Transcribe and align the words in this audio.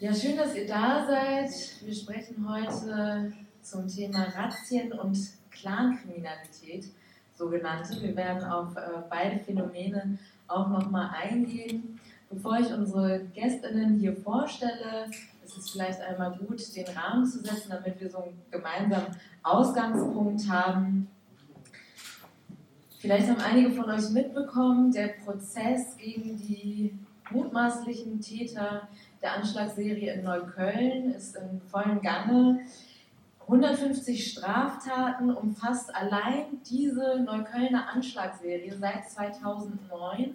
Ja, 0.00 0.14
schön, 0.14 0.36
dass 0.36 0.54
ihr 0.54 0.64
da 0.64 1.04
seid. 1.08 1.50
Wir 1.82 1.92
sprechen 1.92 2.48
heute 2.48 3.32
zum 3.62 3.88
Thema 3.88 4.28
Razzien 4.32 4.92
und 4.92 5.18
Clankriminalität, 5.50 6.84
sogenannte. 7.34 8.00
Wir 8.00 8.14
werden 8.14 8.44
auf 8.44 8.76
äh, 8.76 8.80
beide 9.10 9.40
Phänomene 9.40 10.16
auch 10.46 10.68
nochmal 10.68 11.10
eingehen. 11.20 11.98
Bevor 12.30 12.60
ich 12.60 12.72
unsere 12.72 13.24
Gästinnen 13.34 13.98
hier 13.98 14.14
vorstelle, 14.14 15.10
ist 15.44 15.58
es 15.58 15.70
vielleicht 15.70 16.00
einmal 16.00 16.30
gut, 16.38 16.76
den 16.76 16.86
Rahmen 16.96 17.26
zu 17.26 17.40
setzen, 17.40 17.70
damit 17.70 18.00
wir 18.00 18.08
so 18.08 18.18
einen 18.18 18.40
gemeinsamen 18.52 19.16
Ausgangspunkt 19.42 20.48
haben. 20.48 21.10
Vielleicht 23.00 23.28
haben 23.28 23.40
einige 23.40 23.72
von 23.72 23.90
euch 23.90 24.10
mitbekommen, 24.10 24.92
der 24.92 25.08
Prozess 25.24 25.96
gegen 25.96 26.36
die 26.36 26.96
mutmaßlichen 27.30 28.20
Täter 28.20 28.88
der 29.22 29.34
Anschlagsserie 29.34 30.14
in 30.14 30.24
Neukölln 30.24 31.12
ist 31.14 31.36
in 31.36 31.60
vollem 31.70 32.00
Gange. 32.00 32.60
150 33.42 34.32
Straftaten 34.32 35.34
umfasst 35.34 35.94
allein 35.94 36.60
diese 36.68 37.20
Neuköllner 37.20 37.88
Anschlagsserie 37.88 38.76
seit 38.78 39.08
2009. 39.10 40.34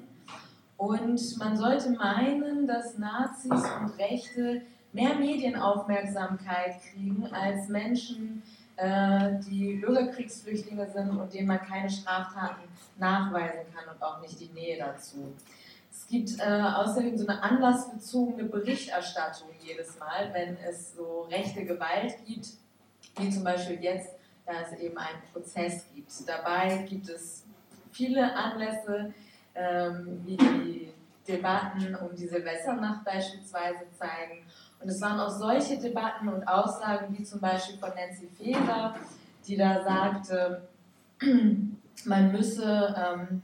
Und 0.77 1.37
man 1.37 1.55
sollte 1.55 1.91
meinen, 1.91 2.65
dass 2.65 2.97
Nazis 2.97 3.51
und 3.51 3.97
Rechte 3.99 4.63
mehr 4.91 5.15
Medienaufmerksamkeit 5.15 6.81
kriegen 6.81 7.27
als 7.31 7.69
Menschen, 7.69 8.41
äh, 8.75 9.39
die 9.47 9.75
Bürgerkriegsflüchtlinge 9.75 10.89
sind 10.91 11.11
und 11.11 11.33
denen 11.33 11.47
man 11.47 11.59
keine 11.59 11.89
Straftaten 11.89 12.63
nachweisen 12.97 13.61
kann 13.73 13.93
und 13.93 14.01
auch 14.01 14.21
nicht 14.21 14.39
die 14.39 14.49
Nähe 14.49 14.77
dazu. 14.79 15.33
Es 16.03 16.09
gibt 16.09 16.39
äh, 16.39 16.43
außerdem 16.43 17.17
so 17.17 17.25
eine 17.25 17.41
anlassbezogene 17.41 18.43
Berichterstattung 18.43 19.47
jedes 19.61 19.97
Mal, 19.97 20.31
wenn 20.33 20.57
es 20.57 20.95
so 20.95 21.21
rechte 21.31 21.63
Gewalt 21.63 22.13
gibt, 22.25 22.47
wie 23.17 23.29
zum 23.29 23.43
Beispiel 23.43 23.81
jetzt, 23.81 24.09
da 24.45 24.51
es 24.61 24.77
eben 24.79 24.97
einen 24.97 25.21
Prozess 25.31 25.85
gibt. 25.95 26.11
Dabei 26.27 26.85
gibt 26.89 27.07
es 27.07 27.45
viele 27.91 28.35
Anlässe, 28.35 29.13
ähm, 29.55 30.21
wie 30.25 30.35
die 30.35 30.93
Debatten 31.25 31.95
um 31.95 32.13
die 32.13 32.27
Silvesternacht 32.27 33.05
beispielsweise 33.05 33.85
zeigen. 33.97 34.45
Und 34.81 34.89
es 34.89 34.99
waren 34.99 35.21
auch 35.21 35.29
solche 35.29 35.77
Debatten 35.77 36.27
und 36.27 36.45
Aussagen 36.45 37.17
wie 37.17 37.23
zum 37.23 37.39
Beispiel 37.39 37.77
von 37.77 37.91
Nancy 37.95 38.27
Faeser, 38.37 38.95
die 39.47 39.55
da 39.55 39.81
sagte, 39.81 40.67
man 42.05 42.31
müsse 42.33 42.93
ähm, 42.97 43.41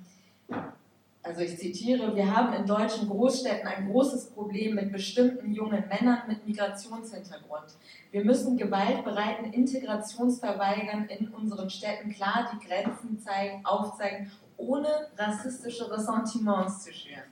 also 1.22 1.42
ich 1.42 1.58
zitiere, 1.58 2.16
wir 2.16 2.34
haben 2.34 2.53
in 2.53 2.66
deutschen 2.66 3.09
Großstädten 3.09 3.67
ein 3.67 3.92
großes 3.92 4.31
Problem 4.31 4.75
mit 4.75 4.92
bestimmten 4.92 5.52
jungen 5.52 5.84
Männern 5.89 6.22
mit 6.28 6.48
Migrationshintergrund. 6.48 7.75
Wir 8.12 8.23
müssen 8.23 8.58
gewaltbereiten 8.58 9.52
Integrationsverweigern 9.52 11.08
in 11.09 11.28
unseren 11.30 11.70
Städten 11.70 12.12
klar 12.12 12.50
die 12.53 12.66
Grenzen 12.66 13.20
zeigen, 13.20 13.66
aufzeigen, 13.66 14.31
ohne 14.56 14.88
rassistische 15.17 15.92
Ressentiments 15.92 16.86
zu 16.86 16.94
schüren. 16.94 17.23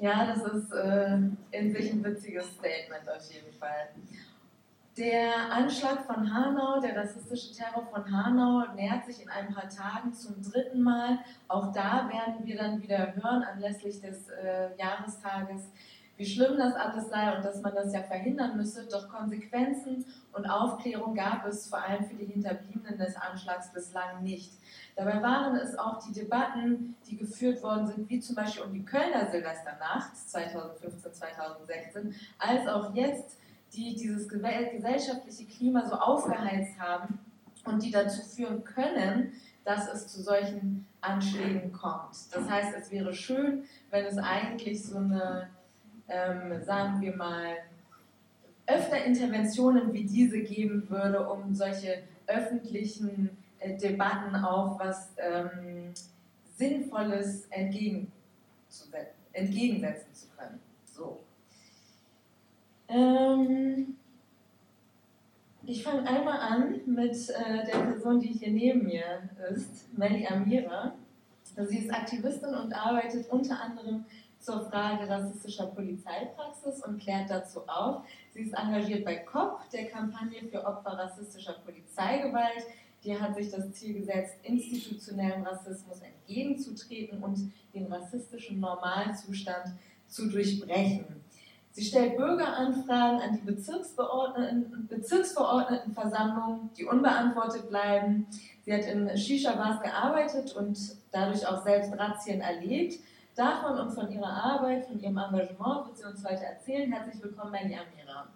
Ja, 0.00 0.26
das 0.26 0.42
ist 0.52 0.72
äh, 0.72 1.16
in 1.52 1.72
sich 1.72 1.92
ein 1.92 2.04
witziges 2.04 2.46
Statement 2.46 3.08
auf 3.08 3.32
jeden 3.32 3.52
Fall. 3.58 3.88
Der 4.96 5.50
Anschlag 5.50 6.06
von 6.06 6.32
Hanau, 6.32 6.80
der 6.80 6.96
rassistische 6.96 7.52
Terror 7.52 7.84
von 7.92 8.04
Hanau, 8.12 8.64
nähert 8.76 9.04
sich 9.04 9.20
in 9.20 9.28
ein 9.28 9.52
paar 9.52 9.68
Tagen 9.68 10.14
zum 10.14 10.40
dritten 10.40 10.82
Mal. 10.82 11.18
Auch 11.48 11.72
da 11.72 12.08
werden 12.08 12.46
wir 12.46 12.56
dann 12.56 12.80
wieder 12.80 13.12
hören, 13.16 13.42
anlässlich 13.42 14.00
des 14.00 14.28
äh, 14.28 14.68
Jahrestages, 14.78 15.72
wie 16.16 16.24
schlimm 16.24 16.56
das 16.58 16.74
alles 16.76 17.08
sei 17.10 17.36
und 17.36 17.44
dass 17.44 17.60
man 17.60 17.74
das 17.74 17.92
ja 17.92 18.04
verhindern 18.04 18.56
müsse. 18.56 18.86
Doch 18.88 19.08
Konsequenzen 19.08 20.04
und 20.32 20.46
Aufklärung 20.46 21.16
gab 21.16 21.44
es 21.44 21.66
vor 21.66 21.82
allem 21.82 22.04
für 22.04 22.14
die 22.14 22.26
Hinterbliebenen 22.26 22.96
des 22.96 23.16
Anschlags 23.16 23.72
bislang 23.72 24.22
nicht. 24.22 24.52
Dabei 24.94 25.20
waren 25.20 25.56
es 25.56 25.76
auch 25.76 25.98
die 26.06 26.12
Debatten, 26.12 26.94
die 27.08 27.16
geführt 27.16 27.60
worden 27.64 27.88
sind, 27.88 28.08
wie 28.08 28.20
zum 28.20 28.36
Beispiel 28.36 28.62
um 28.62 28.72
die 28.72 28.84
Kölner 28.84 29.28
Silvesternacht 29.28 30.16
2015, 30.16 31.14
2016, 31.14 32.14
als 32.38 32.68
auch 32.68 32.94
jetzt 32.94 33.38
die 33.76 33.94
dieses 33.94 34.28
gesellschaftliche 34.28 35.46
Klima 35.46 35.86
so 35.86 35.96
aufgeheizt 35.96 36.78
haben 36.78 37.18
und 37.64 37.82
die 37.82 37.90
dazu 37.90 38.22
führen 38.22 38.64
können, 38.64 39.32
dass 39.64 39.92
es 39.92 40.08
zu 40.08 40.22
solchen 40.22 40.86
Anschlägen 41.00 41.72
kommt. 41.72 42.14
Das 42.32 42.48
heißt, 42.48 42.74
es 42.78 42.90
wäre 42.90 43.14
schön, 43.14 43.64
wenn 43.90 44.04
es 44.04 44.18
eigentlich 44.18 44.84
so 44.84 44.98
eine, 44.98 45.48
ähm, 46.08 46.62
sagen 46.64 47.00
wir 47.00 47.16
mal, 47.16 47.56
öfter 48.66 49.04
Interventionen 49.04 49.92
wie 49.92 50.04
diese 50.04 50.40
geben 50.40 50.88
würde, 50.88 51.28
um 51.28 51.54
solche 51.54 52.02
öffentlichen 52.26 53.30
äh, 53.58 53.76
Debatten 53.76 54.36
auch 54.36 54.78
was 54.78 55.10
ähm, 55.18 55.92
Sinnvolles 56.56 57.46
entgegensetzen 57.50 58.08
zu 60.14 60.28
können. 60.36 60.60
Ähm, 62.88 63.96
ich 65.66 65.82
fange 65.82 66.06
einmal 66.06 66.38
an 66.38 66.80
mit 66.86 67.30
äh, 67.30 67.64
der 67.64 67.78
Person, 67.78 68.20
die 68.20 68.28
hier 68.28 68.50
neben 68.50 68.84
mir 68.84 69.30
ist, 69.50 69.96
Melly 69.96 70.26
Amira. 70.26 70.94
Sie 71.56 71.78
ist 71.78 71.90
Aktivistin 71.90 72.54
und 72.54 72.72
arbeitet 72.72 73.30
unter 73.30 73.60
anderem 73.60 74.04
zur 74.38 74.68
Frage 74.68 75.08
rassistischer 75.08 75.66
Polizeipraxis 75.66 76.84
und 76.84 77.00
klärt 77.00 77.30
dazu 77.30 77.66
auf. 77.66 78.04
Sie 78.32 78.42
ist 78.42 78.52
engagiert 78.52 79.04
bei 79.04 79.16
COP, 79.16 79.70
der 79.70 79.86
Kampagne 79.86 80.42
für 80.50 80.64
Opfer 80.66 80.98
rassistischer 80.98 81.54
Polizeigewalt. 81.64 82.64
Die 83.04 83.18
hat 83.18 83.36
sich 83.36 83.50
das 83.50 83.72
Ziel 83.72 83.94
gesetzt, 83.94 84.34
institutionellem 84.42 85.42
Rassismus 85.44 86.00
entgegenzutreten 86.00 87.22
und 87.22 87.52
den 87.72 87.86
rassistischen 87.86 88.60
Normalzustand 88.60 89.72
zu 90.08 90.28
durchbrechen. 90.28 91.06
Sie 91.76 91.84
stellt 91.84 92.16
Bürgeranfragen 92.16 93.20
an 93.20 93.32
die 93.32 93.44
Bezirksverordneten, 93.44 94.86
Bezirksverordnetenversammlung, 94.86 96.70
die 96.78 96.84
unbeantwortet 96.84 97.68
bleiben. 97.68 98.28
Sie 98.64 98.72
hat 98.72 98.84
in 98.84 99.18
Shisha-Bars 99.18 99.82
gearbeitet 99.82 100.54
und 100.54 100.78
dadurch 101.10 101.44
auch 101.44 101.64
selbst 101.64 101.92
Razzien 101.98 102.40
erlebt. 102.42 103.00
Davon 103.34 103.76
und 103.76 103.90
von 103.90 104.08
ihrer 104.12 104.30
Arbeit, 104.30 104.86
von 104.86 105.00
ihrem 105.00 105.18
Engagement 105.18 105.88
wird 105.88 105.98
sie 105.98 106.04
uns 106.04 106.24
heute 106.24 106.44
erzählen. 106.44 106.92
Herzlich 106.92 107.20
willkommen, 107.20 107.50
Melly 107.50 107.74
Amira. 107.74 108.28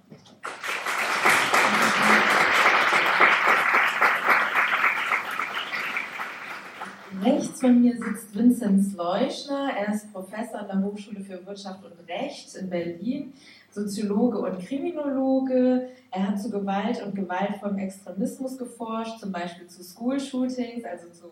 Rechts 7.25 7.61
von 7.61 7.81
mir 7.81 7.97
sitzt 7.97 8.37
Vinzenz 8.37 8.95
Leuschner. 8.95 9.71
Er 9.79 9.95
ist 9.95 10.13
Professor 10.13 10.61
an 10.61 10.69
der 10.69 10.83
Hochschule 10.83 11.21
für 11.21 11.45
Wirtschaft 11.47 11.83
und 11.83 12.07
Recht 12.07 12.55
in 12.55 12.69
Berlin, 12.69 13.33
Soziologe 13.71 14.39
und 14.39 14.59
Kriminologe. 14.59 15.89
Er 16.11 16.29
hat 16.29 16.41
zu 16.41 16.51
Gewalt 16.51 17.03
und 17.03 17.15
gewaltvollem 17.15 17.79
Extremismus 17.79 18.59
geforscht, 18.59 19.21
zum 19.21 19.33
Beispiel 19.33 19.67
zu 19.69 19.83
School-Shootings, 19.83 20.85
also 20.85 21.09
zu 21.09 21.31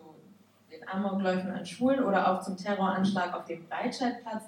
den 0.71 0.87
Amokläufen 0.89 1.51
an 1.51 1.65
Schulen 1.65 2.03
oder 2.03 2.31
auch 2.31 2.41
zum 2.41 2.57
Terroranschlag 2.57 3.35
auf 3.35 3.45
dem 3.45 3.63
Breitscheidplatz. 3.67 4.45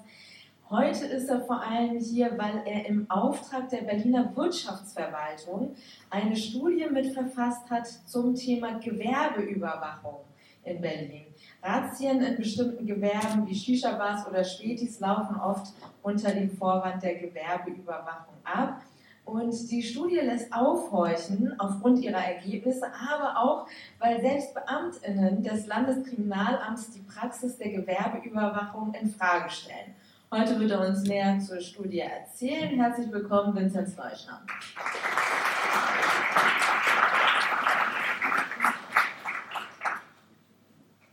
Heute 0.68 1.06
ist 1.06 1.28
er 1.28 1.40
vor 1.42 1.62
allem 1.62 1.98
hier, 1.98 2.36
weil 2.38 2.62
er 2.64 2.86
im 2.86 3.08
Auftrag 3.08 3.68
der 3.68 3.82
Berliner 3.82 4.34
Wirtschaftsverwaltung 4.36 5.76
eine 6.10 6.34
Studie 6.34 6.86
mitverfasst 6.90 7.70
hat 7.70 7.86
zum 7.86 8.34
Thema 8.34 8.78
Gewerbeüberwachung 8.80 10.29
in 10.64 10.80
Berlin. 10.80 11.26
Razzien 11.62 12.22
in 12.22 12.36
bestimmten 12.36 12.86
Gewerben 12.86 13.46
wie 13.46 13.54
Shisha-Bars 13.54 14.26
oder 14.26 14.44
Spätis 14.44 15.00
laufen 15.00 15.36
oft 15.36 15.72
unter 16.02 16.32
dem 16.32 16.50
Vorwand 16.50 17.02
der 17.02 17.16
Gewerbeüberwachung 17.16 18.36
ab. 18.44 18.82
Und 19.24 19.70
die 19.70 19.82
Studie 19.82 20.16
lässt 20.16 20.52
aufhorchen 20.52 21.54
aufgrund 21.58 22.00
ihrer 22.00 22.24
Ergebnisse, 22.24 22.86
aber 22.86 23.38
auch, 23.38 23.66
weil 23.98 24.20
selbst 24.20 24.54
BeamtInnen 24.54 25.42
des 25.42 25.66
Landeskriminalamts 25.66 26.90
die 26.90 27.00
Praxis 27.00 27.56
der 27.58 27.70
Gewerbeüberwachung 27.70 28.94
in 28.94 29.08
Frage 29.10 29.50
stellen. 29.50 29.94
Heute 30.32 30.58
wird 30.58 30.70
er 30.70 30.86
uns 30.88 31.06
mehr 31.06 31.38
zur 31.40 31.60
Studie 31.60 32.00
erzählen. 32.00 32.80
Herzlich 32.80 33.10
willkommen, 33.12 33.54
Vinzenz 33.54 33.96
Leuschner. 33.96 34.40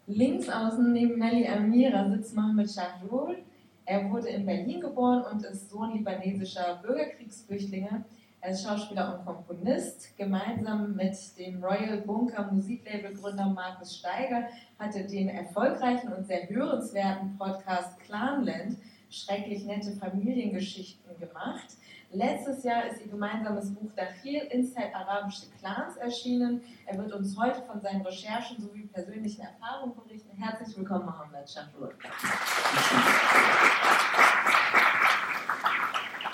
Links 0.10 0.48
außen 0.48 0.94
neben 0.94 1.20
Melly 1.20 1.46
Amira 1.46 2.10
sitzt 2.10 2.34
Mohamed 2.34 2.72
Shahroul. 2.72 3.40
Er 3.84 4.10
wurde 4.10 4.30
in 4.30 4.46
Berlin 4.46 4.80
geboren 4.80 5.26
und 5.30 5.44
ist 5.44 5.70
Sohn 5.70 5.98
libanesischer 5.98 6.80
Bürgerkriegsflüchtlinge. 6.82 8.06
Er 8.40 8.52
ist 8.52 8.64
Schauspieler 8.64 9.20
und 9.20 9.26
Komponist. 9.26 10.16
Gemeinsam 10.18 10.96
mit 10.96 11.14
dem 11.38 11.62
Royal 11.62 11.98
Bunker 11.98 12.50
Musiklabelgründer 12.50 13.48
Markus 13.48 13.98
Steiger 13.98 14.48
hat 14.80 14.96
er 14.96 15.04
den 15.04 15.28
erfolgreichen 15.28 16.14
und 16.14 16.26
sehr 16.26 16.48
hörenswerten 16.48 17.38
Podcast 17.38 18.00
Clanland 18.00 18.78
schrecklich 19.10 19.66
nette 19.66 19.92
Familiengeschichten 19.92 21.20
gemacht. 21.20 21.76
Letztes 22.12 22.64
Jahr 22.64 22.86
ist 22.88 23.02
ihr 23.02 23.12
gemeinsames 23.12 23.74
Buch 23.76 23.92
Dachil 23.94 24.44
Inside 24.52 24.96
Arabische 24.96 25.48
Clans 25.60 25.98
erschienen. 25.98 26.62
Er 26.86 26.98
wird 26.98 27.12
uns 27.12 27.38
heute 27.38 27.62
von 27.64 27.82
seinen 27.82 28.02
Recherchen 28.02 28.62
sowie 28.62 28.88
persönlichen 28.88 29.42
Erfahrungen 29.42 29.94
berichten. 29.94 30.38
Herzlich 30.38 30.78
willkommen, 30.78 31.06
Mohammed 31.06 31.50
Shafur. 31.50 31.92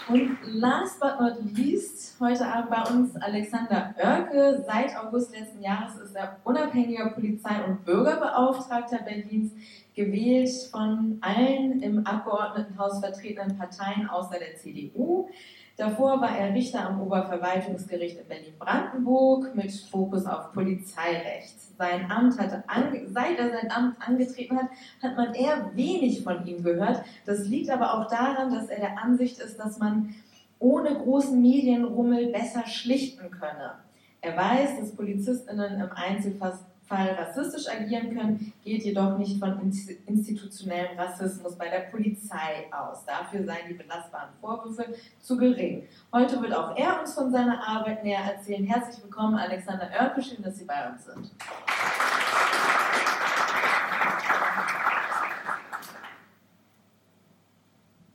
Und 0.10 0.38
last 0.46 1.00
but 1.00 1.20
not 1.20 1.38
least, 1.56 2.20
heute 2.20 2.46
Abend 2.46 2.70
bei 2.70 2.82
uns 2.92 3.16
Alexander 3.16 3.96
Oerke. 3.98 4.64
Seit 4.68 4.96
August 4.96 5.36
letzten 5.36 5.64
Jahres 5.64 5.96
ist 5.96 6.16
er 6.16 6.38
unabhängiger 6.44 7.10
Polizei- 7.10 7.64
und 7.66 7.84
Bürgerbeauftragter 7.84 9.00
Berlins, 9.00 9.54
gewählt 9.96 10.50
von 10.72 11.18
allen 11.22 11.82
im 11.82 12.06
Abgeordnetenhaus 12.06 13.00
vertretenen 13.00 13.58
Parteien 13.58 14.08
außer 14.10 14.38
der 14.40 14.56
CDU. 14.56 15.30
Davor 15.76 16.22
war 16.22 16.38
er 16.38 16.54
Richter 16.54 16.88
am 16.88 17.02
Oberverwaltungsgericht 17.02 18.20
in 18.20 18.28
Berlin-Brandenburg 18.28 19.56
mit 19.56 19.72
Fokus 19.72 20.26
auf 20.28 20.52
Polizeirecht. 20.54 21.56
Sein 21.78 22.12
Amt 22.12 22.38
hatte 22.38 22.64
seit 23.12 23.40
er 23.40 23.50
sein 23.50 23.72
Amt 23.72 23.96
angetreten 24.00 24.56
hat, 24.56 24.68
hat 25.02 25.18
man 25.18 25.34
eher 25.34 25.72
wenig 25.74 26.24
von 26.24 26.46
ihm 26.46 26.64
gehört. 26.64 27.04
Das 27.26 27.48
liegt 27.48 27.72
aber 27.72 27.96
auch 27.96 28.08
daran, 28.08 28.54
dass 28.54 28.70
er 28.70 28.82
der 28.82 29.04
Ansicht 29.04 29.40
ist, 29.40 29.60
dass 29.60 29.80
man 29.80 30.14
ohne 30.60 30.94
großen 30.94 31.42
Medienrummel 31.42 32.28
besser 32.28 32.68
schlichten 32.68 33.32
könne. 33.32 33.74
Er 34.22 34.38
weiß, 34.38 34.80
dass 34.80 34.96
PolizistInnen 34.96 35.82
im 35.82 35.90
Einzelfall 35.92 36.54
Fall 36.88 37.10
rassistisch 37.12 37.68
agieren 37.70 38.16
können, 38.16 38.54
geht 38.64 38.84
jedoch 38.84 39.18
nicht 39.18 39.40
von 39.40 39.60
institutionellem 40.06 40.98
Rassismus 40.98 41.56
bei 41.58 41.70
der 41.70 41.92
Polizei 41.92 42.68
aus. 42.72 43.06
Dafür 43.06 43.46
seien 43.46 43.70
die 43.70 43.74
belastbaren 43.74 44.30
Vorwürfe 44.42 44.94
zu 45.20 45.38
gering. 45.38 45.88
Heute 46.12 46.42
wird 46.42 46.54
auch 46.54 46.76
er 46.76 47.02
uns 47.02 47.14
von 47.14 47.32
seiner 47.32 47.66
Arbeit 47.66 48.04
näher 48.04 48.22
erzählen. 48.22 48.66
Herzlich 48.66 49.04
willkommen, 49.04 49.36
Alexander 49.36 49.90
Oerke, 49.92 50.22
schön, 50.22 50.44
dass 50.44 50.58
Sie 50.58 50.66
bei 50.66 50.90
uns 50.90 51.06
sind. 51.06 51.32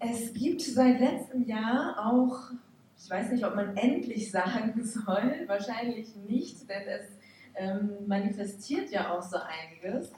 Es 0.00 0.32
gibt 0.32 0.60
seit 0.60 1.00
letztem 1.00 1.44
Jahr 1.46 1.96
auch, 2.06 2.50
ich 2.96 3.10
weiß 3.10 3.32
nicht, 3.32 3.44
ob 3.44 3.56
man 3.56 3.76
endlich 3.76 4.30
sagen 4.30 4.80
soll, 4.84 5.44
wahrscheinlich 5.46 6.14
nicht, 6.28 6.68
denn 6.68 6.82
es 6.86 7.17
ähm, 7.58 8.06
manifestiert 8.06 8.90
ja 8.90 9.14
auch 9.14 9.22
so 9.22 9.36
einiges. 9.36 10.12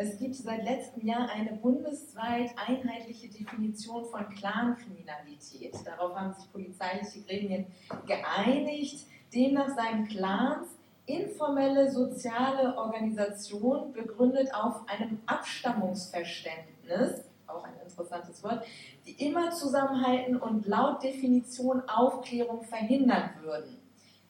Es 0.00 0.18
gibt 0.18 0.36
seit 0.36 0.64
letztem 0.64 1.06
Jahr 1.06 1.28
eine 1.28 1.54
bundesweit 1.54 2.50
einheitliche 2.56 3.28
Definition 3.28 4.04
von 4.04 4.28
Clankriminalität. 4.30 5.74
Darauf 5.84 6.14
haben 6.14 6.32
sich 6.34 6.50
polizeiliche 6.52 7.20
Gremien 7.22 7.66
geeinigt. 8.06 9.06
Demnach 9.34 9.74
seien 9.74 10.06
Clans 10.06 10.68
informelle 11.08 11.90
soziale 11.90 12.76
Organisationen 12.76 13.92
begründet 13.92 14.54
auf 14.54 14.88
einem 14.88 15.18
Abstammungsverständnis, 15.26 17.24
auch 17.46 17.64
ein 17.64 17.72
interessantes 17.82 18.44
Wort, 18.44 18.64
die 19.06 19.26
immer 19.26 19.50
zusammenhalten 19.50 20.36
und 20.36 20.66
laut 20.66 21.02
Definition 21.02 21.82
Aufklärung 21.88 22.62
verhindern 22.62 23.30
würden. 23.42 23.77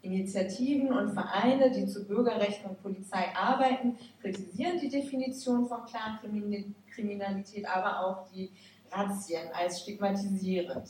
Initiativen 0.08 0.92
und 0.92 1.12
Vereine, 1.12 1.70
die 1.70 1.86
zu 1.86 2.04
Bürgerrechten 2.04 2.70
und 2.70 2.82
Polizei 2.82 3.26
arbeiten, 3.34 3.98
kritisieren 4.20 4.78
die 4.80 4.88
Definition 4.88 5.66
von 5.68 5.80
Clankriminalität, 5.84 7.66
aber 7.68 8.00
auch 8.00 8.28
die 8.32 8.50
Razzien 8.90 9.48
als 9.52 9.82
stigmatisierend. 9.82 10.88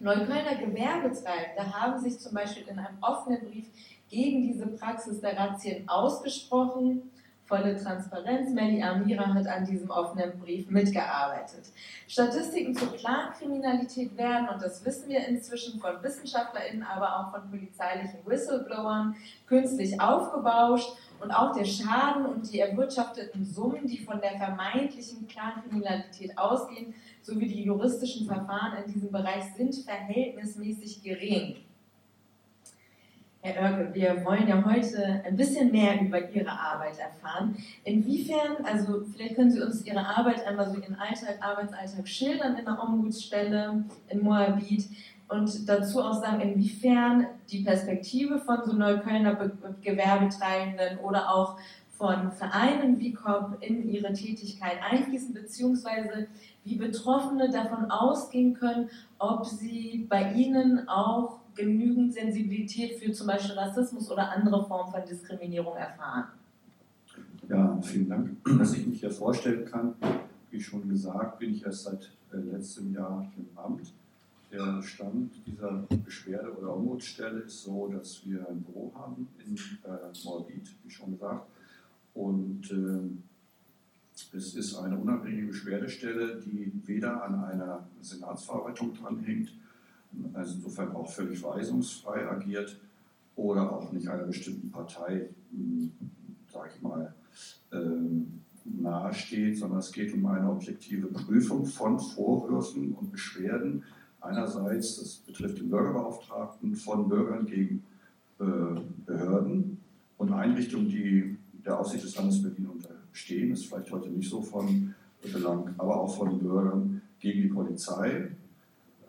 Neuköllner 0.00 0.56
Gewerbetreibende 0.56 1.72
haben 1.72 2.00
sich 2.00 2.18
zum 2.18 2.34
Beispiel 2.34 2.66
in 2.68 2.78
einem 2.78 2.98
offenen 3.00 3.40
Brief 3.40 3.66
gegen 4.08 4.42
diese 4.42 4.66
Praxis 4.66 5.20
der 5.20 5.36
Razzien 5.36 5.88
ausgesprochen 5.88 7.10
volle 7.50 7.76
Transparenz. 7.76 8.54
Melly 8.54 8.80
Amira 8.80 9.34
hat 9.34 9.46
an 9.48 9.66
diesem 9.66 9.90
offenen 9.90 10.38
Brief 10.38 10.70
mitgearbeitet. 10.70 11.72
Statistiken 12.06 12.74
zur 12.74 12.96
Clankriminalität 12.96 14.16
werden, 14.16 14.48
und 14.48 14.62
das 14.62 14.84
wissen 14.86 15.08
wir 15.08 15.26
inzwischen 15.26 15.80
von 15.80 16.02
WissenschaftlerInnen, 16.02 16.84
aber 16.84 17.18
auch 17.18 17.32
von 17.32 17.50
polizeilichen 17.50 18.20
Whistleblowern, 18.24 19.16
künstlich 19.46 20.00
aufgebauscht 20.00 20.92
und 21.20 21.32
auch 21.32 21.54
der 21.54 21.64
Schaden 21.64 22.24
und 22.24 22.50
die 22.50 22.60
erwirtschafteten 22.60 23.44
Summen, 23.44 23.86
die 23.86 23.98
von 23.98 24.20
der 24.20 24.38
vermeintlichen 24.38 25.26
Clankriminalität 25.26 26.38
ausgehen, 26.38 26.94
sowie 27.20 27.48
die 27.48 27.64
juristischen 27.64 28.26
Verfahren 28.26 28.84
in 28.84 28.92
diesem 28.92 29.10
Bereich 29.10 29.44
sind 29.56 29.74
verhältnismäßig 29.74 31.02
gering. 31.02 31.56
Herr 33.42 33.62
Oerke, 33.62 33.94
wir 33.94 34.22
wollen 34.26 34.46
ja 34.48 34.62
heute 34.66 35.22
ein 35.24 35.34
bisschen 35.34 35.72
mehr 35.72 35.98
über 35.98 36.30
Ihre 36.30 36.50
Arbeit 36.50 36.98
erfahren. 36.98 37.56
Inwiefern, 37.84 38.62
also 38.64 39.02
vielleicht 39.06 39.36
können 39.36 39.50
Sie 39.50 39.62
uns 39.62 39.86
Ihre 39.86 40.06
Arbeit 40.06 40.46
einmal 40.46 40.68
so 40.68 40.78
Ihren 40.78 40.96
Alltag, 40.96 41.38
Arbeitsalltag 41.40 42.06
schildern 42.06 42.58
in 42.58 42.66
der 42.66 42.78
Ombudsstelle 42.78 43.84
in 44.08 44.22
Moabit 44.22 44.84
und 45.28 45.66
dazu 45.66 46.02
auch 46.02 46.20
sagen, 46.20 46.42
inwiefern 46.42 47.28
die 47.50 47.62
Perspektive 47.62 48.40
von 48.40 48.58
so 48.66 48.74
Neuköllner 48.74 49.34
Be 49.34 49.52
Gewerbetreibenden 49.80 50.98
oder 50.98 51.34
auch 51.34 51.56
von 51.92 52.32
Vereinen 52.32 52.98
wie 52.98 53.14
COP 53.14 53.56
in 53.60 53.88
ihre 53.88 54.12
Tätigkeit 54.12 54.78
einfließen, 54.82 55.32
beziehungsweise 55.32 56.28
wie 56.64 56.76
Betroffene 56.76 57.50
davon 57.50 57.90
ausgehen 57.90 58.52
können, 58.52 58.90
ob 59.18 59.46
sie 59.46 60.06
bei 60.10 60.32
ihnen 60.32 60.88
auch 60.88 61.39
genügend 61.54 62.12
Sensibilität 62.14 62.98
für 62.98 63.12
zum 63.12 63.26
Beispiel 63.26 63.54
Rassismus 63.54 64.10
oder 64.10 64.30
andere 64.30 64.64
Formen 64.66 64.92
von 64.92 65.04
Diskriminierung 65.08 65.76
erfahren. 65.76 66.26
Ja, 67.48 67.80
vielen 67.82 68.08
Dank, 68.08 68.36
dass 68.58 68.74
ich 68.74 68.86
mich 68.86 69.00
hier 69.00 69.10
vorstellen 69.10 69.64
kann. 69.64 69.94
Wie 70.50 70.60
schon 70.60 70.88
gesagt, 70.88 71.38
bin 71.38 71.54
ich 71.54 71.64
erst 71.64 71.84
seit 71.84 72.10
äh, 72.32 72.36
letztem 72.36 72.92
Jahr 72.92 73.30
im 73.36 73.58
Amt. 73.58 73.92
Der 74.52 74.82
Stand 74.82 75.32
dieser 75.46 75.84
Beschwerde- 76.04 76.56
oder 76.58 76.74
Ombudsstelle 76.74 77.40
ist 77.40 77.62
so, 77.62 77.88
dass 77.88 78.26
wir 78.26 78.48
ein 78.48 78.62
Büro 78.62 78.92
haben 78.96 79.28
in 79.46 79.54
äh, 79.56 80.24
Moabit, 80.24 80.74
wie 80.84 80.90
schon 80.90 81.12
gesagt. 81.12 81.46
Und 82.14 82.70
äh, 82.70 84.36
es 84.36 84.54
ist 84.54 84.76
eine 84.76 84.98
unabhängige 84.98 85.48
Beschwerdestelle, 85.48 86.40
die 86.40 86.72
weder 86.84 87.22
an 87.24 87.44
einer 87.44 87.86
Senatsverarbeitung 88.00 88.94
dranhängt, 88.94 89.52
also 90.32 90.54
insofern 90.54 90.94
auch 90.94 91.10
völlig 91.10 91.42
weisungsfrei 91.42 92.28
agiert 92.28 92.80
oder 93.36 93.72
auch 93.72 93.92
nicht 93.92 94.08
einer 94.08 94.24
bestimmten 94.24 94.70
Partei, 94.70 95.30
hm, 95.52 95.92
sage 96.52 96.70
ich 96.74 96.82
mal, 96.82 97.14
ähm, 97.72 98.40
nahesteht, 98.64 99.58
sondern 99.58 99.78
es 99.78 99.92
geht 99.92 100.12
um 100.12 100.26
eine 100.26 100.50
objektive 100.50 101.06
Prüfung 101.08 101.64
von 101.64 101.98
Vorwürfen 101.98 102.92
und 102.92 103.10
Beschwerden. 103.10 103.84
Einerseits, 104.20 104.96
das 104.96 105.14
betrifft 105.16 105.58
den 105.58 105.70
Bürgerbeauftragten, 105.70 106.76
von 106.76 107.08
Bürgern 107.08 107.46
gegen 107.46 107.82
äh, 108.38 108.44
Behörden 109.06 109.78
und 110.18 110.32
Einrichtungen, 110.32 110.88
die 110.88 111.36
der 111.64 111.78
Aufsicht 111.78 112.04
des 112.04 112.16
Landes 112.16 112.42
Berlin 112.42 112.68
unterstehen, 112.68 113.52
ist 113.52 113.66
vielleicht 113.66 113.90
heute 113.92 114.10
nicht 114.10 114.28
so 114.28 114.42
von 114.42 114.94
Belang, 115.22 115.74
aber 115.78 116.00
auch 116.00 116.16
von 116.16 116.38
Bürgern 116.38 117.02
gegen 117.18 117.42
die 117.42 117.48
Polizei, 117.48 118.30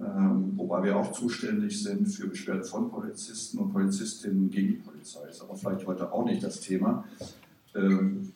ähm, 0.01 0.53
wobei 0.55 0.83
wir 0.83 0.97
auch 0.97 1.11
zuständig 1.11 1.81
sind 1.81 2.07
für 2.07 2.27
Beschwerden 2.27 2.63
von 2.63 2.89
Polizisten 2.89 3.59
und 3.59 3.71
Polizistinnen 3.71 4.49
gegen 4.49 4.67
die 4.69 4.73
Polizei. 4.75 5.29
Ist 5.29 5.41
aber 5.41 5.55
vielleicht 5.55 5.85
heute 5.85 6.11
auch 6.11 6.25
nicht 6.25 6.43
das 6.43 6.59
Thema. 6.59 7.05
Ähm, 7.75 8.33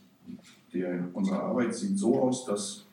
der, 0.74 1.08
unsere 1.14 1.42
Arbeit 1.42 1.74
sieht 1.74 1.98
so 1.98 2.22
aus, 2.22 2.46
dass 2.46 2.86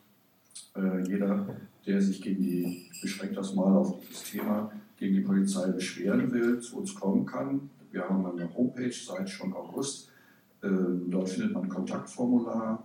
äh, 0.75 1.07
jeder, 1.07 1.45
der 1.85 2.01
sich 2.01 2.21
gegen 2.21 2.41
die, 2.41 2.89
beschränkt 3.01 3.37
das 3.37 3.53
mal 3.53 3.75
auf 3.75 3.99
dieses 4.01 4.23
Thema, 4.23 4.71
gegen 4.97 5.15
die 5.15 5.21
Polizei 5.21 5.67
beschweren 5.71 6.31
will, 6.31 6.59
zu 6.59 6.77
uns 6.77 6.95
kommen 6.95 7.25
kann. 7.25 7.69
Wir 7.91 8.09
haben 8.09 8.25
eine 8.25 8.51
Homepage 8.55 8.91
seit 8.91 9.29
schon 9.29 9.53
August. 9.53 10.09
Ähm, 10.63 11.11
dort 11.11 11.29
findet 11.29 11.53
man 11.53 11.63
ein 11.63 11.69
Kontaktformular 11.69 12.83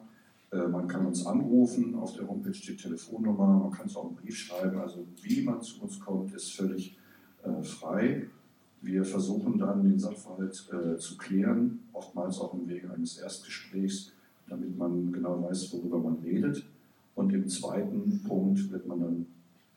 man 0.50 0.88
kann 0.88 1.04
uns 1.04 1.26
anrufen, 1.26 1.94
auf 1.94 2.14
der 2.14 2.26
Homepage 2.26 2.54
steht 2.54 2.80
Telefonnummer, 2.80 3.58
man 3.58 3.70
kann 3.70 3.86
es 3.86 3.96
auch 3.96 4.06
einen 4.06 4.16
Brief 4.16 4.36
schreiben. 4.36 4.78
Also 4.78 5.06
wie 5.22 5.42
man 5.42 5.60
zu 5.60 5.82
uns 5.82 6.00
kommt, 6.00 6.32
ist 6.34 6.54
völlig 6.54 6.96
äh, 7.42 7.62
frei. 7.62 8.26
Wir 8.80 9.04
versuchen 9.04 9.58
dann 9.58 9.82
den 9.82 9.98
Sachverhalt 9.98 10.68
äh, 10.72 10.96
zu 10.98 11.16
klären, 11.16 11.80
oftmals 11.92 12.38
auch 12.40 12.54
im 12.54 12.68
Wege 12.68 12.90
eines 12.92 13.18
Erstgesprächs, 13.18 14.12
damit 14.48 14.76
man 14.76 15.12
genau 15.12 15.42
weiß, 15.42 15.72
worüber 15.72 15.98
man 15.98 16.18
redet. 16.24 16.64
Und 17.14 17.32
im 17.32 17.48
zweiten 17.48 18.22
Punkt 18.22 18.70
wird 18.70 18.86
man 18.86 19.00
dann 19.00 19.26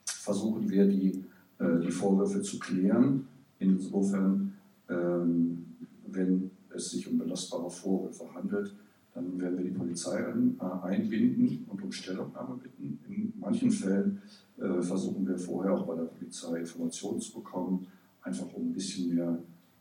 versuchen, 0.04 0.70
wir 0.70 0.86
die, 0.86 1.24
äh, 1.58 1.80
die 1.80 1.90
Vorwürfe 1.90 2.42
zu 2.42 2.58
klären. 2.58 3.26
Insofern, 3.58 4.54
ähm, 4.88 5.66
wenn 6.06 6.50
es 6.70 6.90
sich 6.90 7.10
um 7.10 7.18
belastbare 7.18 7.68
Vorwürfe 7.68 8.32
handelt, 8.34 8.74
dann 9.14 9.40
werden 9.40 9.58
wir 9.58 9.64
die 9.64 9.76
Polizei 9.76 10.20
äh, 10.20 10.86
einbinden 10.86 11.64
und 11.68 11.82
um 11.82 11.92
Stellungnahme 11.92 12.56
bitten. 12.56 12.98
In 13.08 13.32
manchen 13.38 13.70
Fällen 13.70 14.22
äh, 14.58 14.82
versuchen 14.82 15.26
wir 15.26 15.38
vorher 15.38 15.74
auch 15.74 15.86
bei 15.86 15.96
der 15.96 16.04
Polizei 16.04 16.60
Informationen 16.60 17.20
zu 17.20 17.34
bekommen, 17.34 17.86
einfach 18.22 18.46
um 18.54 18.70
ein 18.70 18.72
bisschen 18.72 19.14
mehr 19.14 19.38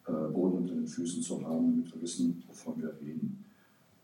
äh, 0.08 0.12
Boden 0.12 0.58
unter 0.58 0.74
den 0.74 0.88
Füßen 0.88 1.22
zu 1.22 1.42
haben, 1.46 1.72
damit 1.72 1.94
wir 1.94 2.02
wissen, 2.02 2.44
wovon 2.48 2.82
wir 2.82 2.94
reden. 3.02 3.46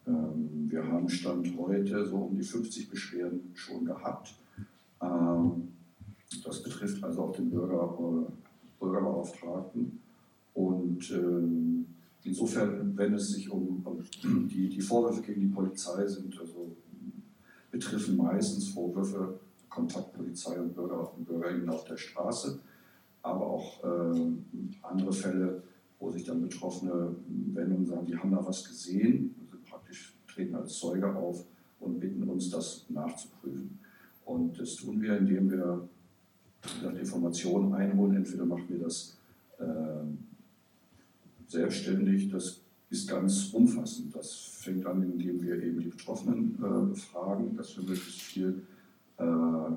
Ähm, 0.08 0.68
wir 0.70 0.88
haben 0.88 1.10
Stand 1.10 1.58
heute 1.58 2.06
so 2.06 2.18
um 2.18 2.38
die 2.38 2.44
50 2.44 2.90
Beschwerden 2.90 3.52
schon 3.54 3.86
gehabt. 3.86 4.34
Ähm, 5.02 5.70
das 6.44 6.64
betrifft 6.64 7.04
also 7.04 7.24
auch 7.24 7.36
den 7.36 7.50
Bürger, 7.50 7.98
äh, 8.00 8.32
Bürgerbeauftragten. 8.80 10.00
Und 10.54 11.12
ähm, 11.12 11.77
insofern, 12.28 12.96
wenn 12.98 13.14
es 13.14 13.30
sich 13.30 13.50
um, 13.50 13.82
um 13.86 14.04
die, 14.48 14.70
die 14.70 14.82
Vorwürfe 14.82 15.22
gegen 15.22 15.42
die 15.42 15.48
Polizei 15.48 16.06
sind, 16.08 16.38
also 16.40 16.76
betreffen 17.72 18.18
meistens 18.18 18.70
Vorwürfe 18.70 19.40
Kontakt 19.70 20.14
Polizei 20.14 20.60
und 20.60 20.74
Bürger 20.74 21.14
und 21.14 21.26
Bürgerinnen 21.26 21.70
auf 21.70 21.84
der 21.84 21.98
Straße, 21.98 22.60
aber 23.22 23.46
auch 23.46 23.84
äh, 23.84 24.32
andere 24.82 25.14
Fälle, 25.14 25.62
wo 26.00 26.10
sich 26.10 26.24
dann 26.24 26.42
Betroffene 26.42 27.16
wenden 27.54 27.76
und 27.76 27.86
sagen, 27.86 28.06
die 28.06 28.18
haben 28.18 28.32
da 28.32 28.46
was 28.46 28.68
gesehen, 28.68 29.36
also 29.46 29.58
praktisch 29.70 30.16
treten 30.28 30.56
als 30.56 30.78
Zeuge 30.78 31.14
auf 31.16 31.46
und 31.80 32.00
bitten 32.00 32.24
uns, 32.24 32.50
das 32.50 32.86
nachzuprüfen. 32.90 33.80
Und 34.26 34.60
das 34.60 34.76
tun 34.76 35.02
wir, 35.02 35.18
indem 35.18 35.52
wir 35.52 35.88
Informationen 37.00 37.74
einholen. 37.74 38.18
Entweder 38.18 38.46
machen 38.46 38.66
wir 38.68 38.80
das 38.80 39.18
äh, 39.60 39.64
selbstständig, 41.48 42.30
das 42.30 42.62
ist 42.90 43.10
ganz 43.10 43.50
umfassend. 43.54 44.16
Das 44.16 44.34
fängt 44.62 44.86
an, 44.86 45.04
indem 45.04 45.42
wir 45.42 45.62
eben 45.62 45.80
die 45.80 45.90
Betroffenen 45.90 46.56
äh, 46.56 46.90
befragen, 46.90 47.56
dass 47.56 47.76
wir 47.78 47.84
möglichst 47.84 48.22
viel 48.22 48.64
äh, 49.18 49.24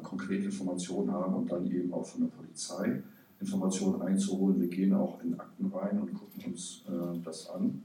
konkrete 0.02 0.46
Informationen 0.46 1.10
haben 1.10 1.34
und 1.34 1.50
dann 1.50 1.66
eben 1.70 1.92
auch 1.92 2.06
von 2.06 2.22
der 2.22 2.28
Polizei 2.28 3.02
Informationen 3.40 4.02
einzuholen. 4.02 4.60
Wir 4.60 4.68
gehen 4.68 4.92
auch 4.92 5.22
in 5.22 5.38
Akten 5.38 5.66
rein 5.66 5.98
und 5.98 6.14
gucken 6.14 6.52
uns 6.52 6.84
äh, 6.86 7.18
das 7.24 7.48
an. 7.50 7.82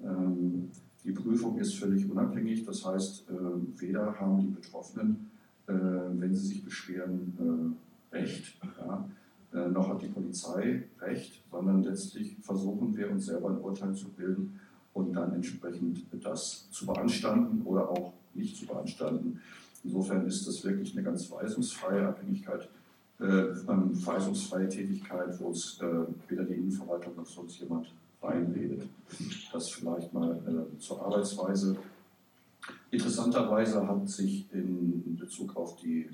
Ähm, 0.00 0.70
die 1.04 1.12
Prüfung 1.12 1.58
ist 1.58 1.74
völlig 1.74 2.08
unabhängig, 2.08 2.64
das 2.64 2.84
heißt, 2.84 3.28
äh, 3.28 3.80
weder 3.80 4.18
haben 4.20 4.40
die 4.40 4.54
Betroffenen, 4.54 5.30
äh, 5.66 5.72
wenn 5.72 6.34
sie 6.34 6.46
sich 6.46 6.64
beschweren, 6.64 7.76
äh, 8.12 8.14
Recht, 8.14 8.58
ja, 8.78 9.08
noch 9.52 9.88
hat 9.88 10.02
die 10.02 10.08
Polizei 10.08 10.84
Recht, 11.00 11.42
sondern 11.50 11.82
letztlich 11.82 12.36
versuchen 12.40 12.96
wir 12.96 13.10
uns 13.10 13.26
selber 13.26 13.50
ein 13.50 13.60
Urteil 13.60 13.94
zu 13.94 14.08
bilden 14.08 14.58
und 14.94 15.12
dann 15.12 15.34
entsprechend 15.34 16.04
das 16.22 16.70
zu 16.70 16.86
beanstanden 16.86 17.62
oder 17.62 17.88
auch 17.88 18.12
nicht 18.34 18.56
zu 18.56 18.66
beanstanden. 18.66 19.40
Insofern 19.84 20.26
ist 20.26 20.46
das 20.46 20.64
wirklich 20.64 20.92
eine 20.94 21.02
ganz 21.02 21.30
weisungsfreie 21.30 22.08
Abhängigkeit, 22.08 22.68
äh, 23.18 23.24
weisungsfreie 23.24 24.68
Tätigkeit, 24.68 25.38
wo 25.40 25.48
uns 25.48 25.80
äh, 25.80 25.86
weder 26.28 26.44
die 26.44 26.54
Innenverwaltung 26.54 27.16
noch 27.16 27.26
sonst 27.26 27.58
jemand 27.60 27.92
reinredet. 28.22 28.88
Das 29.52 29.68
vielleicht 29.70 30.12
mal 30.12 30.38
äh, 30.46 30.78
zur 30.78 31.04
Arbeitsweise. 31.04 31.76
Interessanterweise 32.90 33.86
hat 33.86 34.08
sich 34.08 34.46
in 34.52 35.16
Bezug 35.18 35.56
auf 35.56 35.76
die 35.76 36.02
äh, 36.02 36.10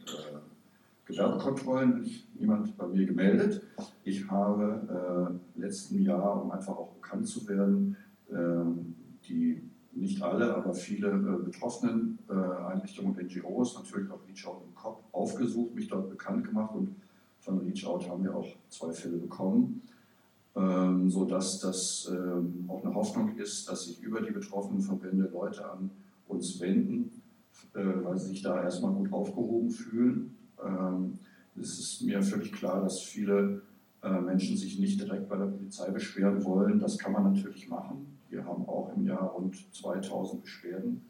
Gewerbekontrollen 1.09 2.07
niemand 2.39 2.77
bei 2.77 2.87
mir 2.87 3.07
gemeldet. 3.07 3.63
Ich 4.05 4.31
habe 4.31 5.41
äh, 5.57 5.61
letzten 5.61 6.03
Jahr, 6.03 6.43
um 6.43 6.51
einfach 6.51 6.77
auch 6.77 6.93
bekannt 6.93 7.27
zu 7.27 7.49
werden, 7.49 7.97
äh, 8.31 8.37
die 9.27 9.63
nicht 9.93 10.23
alle, 10.23 10.55
aber 10.55 10.75
viele 10.75 11.09
äh, 11.09 11.45
betroffenen 11.45 12.19
äh, 12.29 12.33
Einrichtungen 12.33 13.17
und 13.17 13.23
NGOs, 13.23 13.75
natürlich 13.75 14.11
auch 14.11 14.21
Reach 14.29 14.47
Out 14.47 14.63
und 14.63 14.75
COP, 14.75 15.03
aufgesucht, 15.13 15.75
mich 15.75 15.89
dort 15.89 16.11
bekannt 16.11 16.47
gemacht 16.47 16.75
und 16.75 16.95
von 17.41 17.59
Reach 17.59 17.87
Out 17.87 18.09
haben 18.09 18.23
wir 18.23 18.37
auch 18.37 18.47
zwei 18.69 18.93
Fälle 18.93 19.17
bekommen, 19.17 19.83
ähm, 20.55 21.09
sodass 21.09 21.61
das 21.61 22.11
ähm, 22.13 22.65
auch 22.69 22.85
eine 22.85 22.95
Hoffnung 22.95 23.35
ist, 23.37 23.69
dass 23.69 23.85
sich 23.85 24.03
über 24.03 24.21
die 24.21 24.31
betroffenen 24.31 24.83
Verbände 24.83 25.29
Leute 25.33 25.69
an 25.69 25.91
uns 26.29 26.61
wenden, 26.61 27.11
äh, 27.75 27.81
weil 28.05 28.19
sie 28.19 28.29
sich 28.29 28.43
da 28.43 28.63
erstmal 28.63 28.93
gut 28.93 29.11
aufgehoben 29.11 29.71
fühlen. 29.71 30.38
Ähm, 30.65 31.19
es 31.61 31.79
ist 31.79 32.03
mir 32.03 32.23
völlig 32.23 32.53
klar, 32.53 32.83
dass 32.83 33.01
viele 33.01 33.63
äh, 34.03 34.21
Menschen 34.21 34.57
sich 34.57 34.79
nicht 34.79 35.01
direkt 35.01 35.29
bei 35.29 35.37
der 35.37 35.47
Polizei 35.47 35.91
beschweren 35.91 36.45
wollen. 36.45 36.79
Das 36.79 36.99
kann 36.99 37.13
man 37.13 37.33
natürlich 37.33 37.69
machen 37.69 38.19
wir 38.31 38.45
haben 38.45 38.69
auch 38.69 38.93
im 38.95 39.07
Jahr 39.07 39.25
rund 39.31 39.57
2000 39.75 40.43
Beschwerden, 40.43 41.03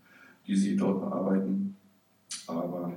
die 0.47 0.57
sie 0.57 0.77
dort 0.77 1.01
bearbeiten. 1.01 1.77
Aber 2.47 2.93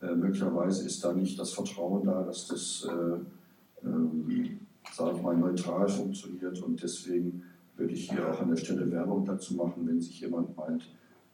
äh, 0.00 0.14
möglicherweise 0.14 0.86
ist 0.86 1.04
da 1.04 1.12
nicht 1.12 1.38
das 1.38 1.52
Vertrauen 1.52 2.04
da, 2.04 2.22
dass 2.22 2.48
das, 2.48 2.88
äh, 2.90 3.86
ähm, 3.86 4.58
sage 4.92 5.16
ich 5.16 5.22
mal, 5.22 5.36
neutral 5.36 5.88
funktioniert. 5.88 6.60
Und 6.62 6.82
deswegen 6.82 7.42
würde 7.76 7.92
ich 7.92 8.10
hier 8.10 8.32
auch 8.32 8.40
an 8.40 8.48
der 8.48 8.56
Stelle 8.56 8.90
Werbung 8.90 9.24
dazu 9.24 9.54
machen, 9.54 9.86
wenn 9.86 10.00
sich 10.00 10.20
jemand 10.20 10.56
meint, 10.56 10.88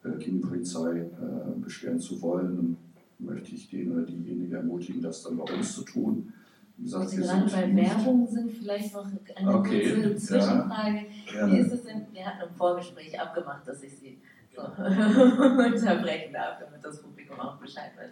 äh, 0.04 0.10
gegen 0.18 0.40
die 0.40 0.46
Polizei 0.46 1.08
beschweren 1.56 2.00
zu 2.00 2.20
wollen, 2.20 2.76
möchte 3.22 3.54
ich 3.54 3.68
den 3.68 3.92
oder 3.92 4.02
diejenige 4.02 4.56
ermutigen, 4.56 5.02
das 5.02 5.22
dann 5.22 5.36
bei 5.36 5.52
uns 5.52 5.74
zu 5.74 5.82
tun. 5.82 6.32
Gesagt, 6.78 7.10
Sie 7.10 7.18
gerade 7.18 7.50
bei 7.50 7.76
Werbung 7.76 8.26
sind, 8.26 8.50
vielleicht 8.50 8.94
noch 8.94 9.06
eine 9.36 9.54
okay, 9.54 9.92
kurze 9.92 10.16
Zwischenfrage. 10.16 11.06
Ja, 11.34 11.50
Wie 11.50 11.58
ist 11.58 11.72
es 11.72 11.84
denn, 11.84 12.06
wir 12.12 12.26
hatten 12.26 12.48
im 12.48 12.54
Vorgespräch 12.56 13.20
abgemacht, 13.20 13.66
dass 13.68 13.82
ich 13.82 13.96
Sie 13.96 14.18
so 14.54 14.62
unterbrechen 14.62 16.32
darf, 16.32 16.58
damit 16.60 16.84
das 16.84 17.00
Publikum 17.00 17.38
auch 17.40 17.56
Bescheid 17.56 17.92
weiß. 17.96 18.10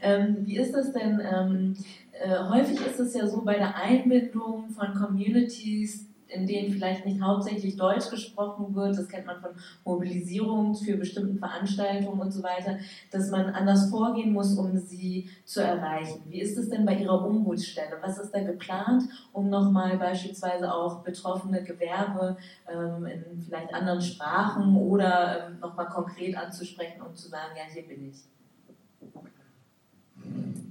Ähm, 0.00 0.38
wie 0.46 0.56
ist 0.56 0.72
das 0.72 0.92
denn? 0.92 1.20
Ähm, 1.20 1.76
äh, 2.12 2.38
häufig 2.48 2.84
ist 2.86 3.00
es 3.00 3.14
ja 3.14 3.26
so 3.26 3.42
bei 3.42 3.56
der 3.56 3.76
Einbindung 3.76 4.68
von 4.70 4.94
Communities, 4.94 6.06
in 6.34 6.46
denen 6.46 6.72
vielleicht 6.72 7.04
nicht 7.06 7.20
hauptsächlich 7.20 7.76
Deutsch 7.76 8.10
gesprochen 8.10 8.74
wird, 8.74 8.96
das 8.96 9.08
kennt 9.08 9.26
man 9.26 9.40
von 9.40 9.50
Mobilisierung 9.84 10.74
für 10.74 10.96
bestimmte 10.96 11.38
Veranstaltungen 11.38 12.20
und 12.20 12.30
so 12.30 12.42
weiter, 12.42 12.78
dass 13.10 13.30
man 13.30 13.46
anders 13.50 13.90
vorgehen 13.90 14.32
muss, 14.32 14.56
um 14.56 14.76
sie 14.76 15.28
zu 15.44 15.62
erreichen. 15.62 16.22
Wie 16.28 16.40
ist 16.40 16.56
es 16.56 16.70
denn 16.70 16.84
bei 16.86 16.94
Ihrer 16.96 17.24
Ombudsstelle? 17.24 17.98
Was 18.00 18.18
ist 18.18 18.32
da 18.32 18.42
geplant, 18.42 19.04
um 19.32 19.50
nochmal 19.50 19.96
beispielsweise 19.98 20.72
auch 20.72 21.02
betroffene 21.02 21.62
Gewerbe 21.62 22.36
ähm, 22.68 23.06
in 23.06 23.42
vielleicht 23.42 23.74
anderen 23.74 24.00
Sprachen 24.00 24.76
oder 24.76 25.48
ähm, 25.48 25.60
nochmal 25.60 25.86
konkret 25.86 26.36
anzusprechen 26.36 27.02
und 27.02 27.16
zu 27.16 27.28
sagen, 27.28 27.52
ja, 27.56 27.64
hier 27.72 27.86
bin 27.86 28.08
ich? 28.08 28.24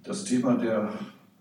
Das 0.04 0.24
Thema 0.24 0.58
der 0.58 0.90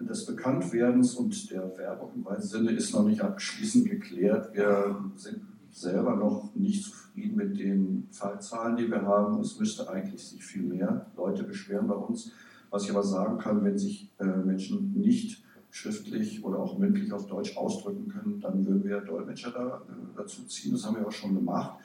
des 0.00 0.26
Bekanntwerdens 0.26 1.14
und 1.14 1.50
der 1.50 1.76
Werbung 1.76 2.12
im 2.14 2.24
weiten 2.24 2.42
Sinne 2.42 2.70
ist 2.70 2.94
noch 2.94 3.04
nicht 3.04 3.20
abschließend 3.20 3.88
geklärt. 3.88 4.54
Wir 4.54 4.96
sind 5.16 5.42
selber 5.70 6.16
noch 6.16 6.54
nicht 6.54 6.84
zufrieden 6.84 7.36
mit 7.36 7.58
den 7.58 8.08
Fallzahlen, 8.10 8.76
die 8.76 8.90
wir 8.90 9.02
haben. 9.02 9.40
Es 9.40 9.58
müsste 9.58 9.88
eigentlich 9.88 10.22
sich 10.22 10.42
viel 10.42 10.62
mehr 10.62 11.06
Leute 11.16 11.44
beschweren 11.44 11.86
bei 11.86 11.94
uns. 11.94 12.32
Was 12.70 12.84
ich 12.84 12.90
aber 12.90 13.02
sagen 13.02 13.38
kann, 13.38 13.64
wenn 13.64 13.78
sich 13.78 14.10
äh, 14.18 14.24
Menschen 14.24 14.92
nicht 14.94 15.42
schriftlich 15.70 16.44
oder 16.44 16.58
auch 16.58 16.78
mündlich 16.78 17.12
auf 17.12 17.26
Deutsch 17.26 17.56
ausdrücken 17.56 18.08
können, 18.08 18.40
dann 18.40 18.66
würden 18.66 18.84
wir 18.84 19.00
Dolmetscher 19.00 19.50
da, 19.50 19.82
äh, 19.88 20.16
dazu 20.16 20.44
ziehen. 20.44 20.72
Das 20.72 20.86
haben 20.86 20.96
wir 20.96 21.06
auch 21.06 21.12
schon 21.12 21.34
gemacht, 21.34 21.78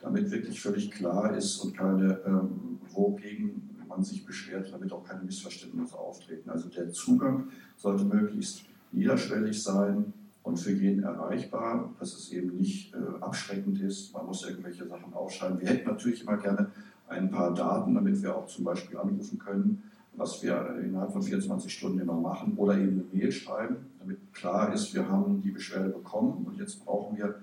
damit 0.00 0.30
wirklich 0.30 0.60
völlig 0.60 0.90
klar 0.90 1.36
ist 1.36 1.58
und 1.58 1.76
keine 1.76 2.20
ähm, 2.26 2.78
wogegen 2.92 3.70
man 3.92 4.04
sich 4.04 4.24
beschwert, 4.24 4.72
damit 4.72 4.92
auch 4.92 5.04
keine 5.04 5.22
Missverständnisse 5.22 5.98
auftreten. 5.98 6.50
Also 6.50 6.68
der 6.68 6.92
Zugang 6.92 7.48
sollte 7.76 8.04
möglichst 8.04 8.64
niederschwellig 8.92 9.62
sein 9.62 10.12
und 10.42 10.58
für 10.58 10.72
jeden 10.72 11.02
erreichbar, 11.04 11.90
dass 11.98 12.14
es 12.14 12.32
eben 12.32 12.56
nicht 12.56 12.94
äh, 12.94 12.98
abschreckend 13.20 13.80
ist. 13.80 14.12
Man 14.12 14.26
muss 14.26 14.44
irgendwelche 14.44 14.86
Sachen 14.86 15.12
aufschreiben. 15.14 15.60
Wir 15.60 15.68
hätten 15.68 15.88
natürlich 15.88 16.22
immer 16.22 16.36
gerne 16.36 16.70
ein 17.08 17.30
paar 17.30 17.54
Daten, 17.54 17.94
damit 17.94 18.22
wir 18.22 18.36
auch 18.36 18.46
zum 18.46 18.64
Beispiel 18.64 18.98
anrufen 18.98 19.38
können, 19.38 19.82
was 20.14 20.42
wir 20.42 20.78
innerhalb 20.82 21.12
von 21.12 21.22
24 21.22 21.72
Stunden 21.72 22.00
immer 22.00 22.18
machen, 22.18 22.54
oder 22.56 22.76
eben 22.76 22.92
eine 22.92 23.04
Mail 23.12 23.32
schreiben, 23.32 23.76
damit 23.98 24.18
klar 24.32 24.72
ist, 24.72 24.92
wir 24.94 25.08
haben 25.08 25.40
die 25.42 25.50
Beschwerde 25.50 25.90
bekommen 25.90 26.44
und 26.46 26.58
jetzt 26.58 26.84
brauchen 26.84 27.16
wir 27.16 27.36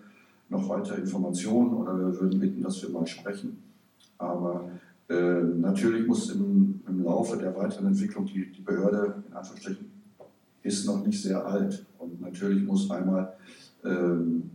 noch 0.50 0.68
weitere 0.68 1.02
Informationen 1.02 1.74
oder 1.74 1.98
wir 1.98 2.20
würden 2.20 2.40
bitten, 2.40 2.62
dass 2.62 2.82
wir 2.82 2.90
mal 2.90 3.08
sprechen. 3.08 3.64
Aber 4.18 4.70
äh, 5.10 5.42
natürlich 5.42 6.08
muss 6.08 6.30
im, 6.32 6.82
im, 6.88 7.04
Laufe 7.04 7.38
der 7.38 7.56
weiteren 7.56 7.88
Entwicklung 7.88 8.26
die, 8.26 8.52
die 8.52 8.62
Behörde, 8.62 9.24
in 9.28 9.34
Anführungsstrichen, 9.34 9.92
ist 10.62 10.86
noch 10.86 11.06
nicht 11.06 11.22
sehr 11.22 11.46
alt. 11.46 11.86
Und 11.98 12.22
natürlich 12.22 12.64
muss 12.64 12.90
einmal 12.92 13.34
ähm, 13.84 14.52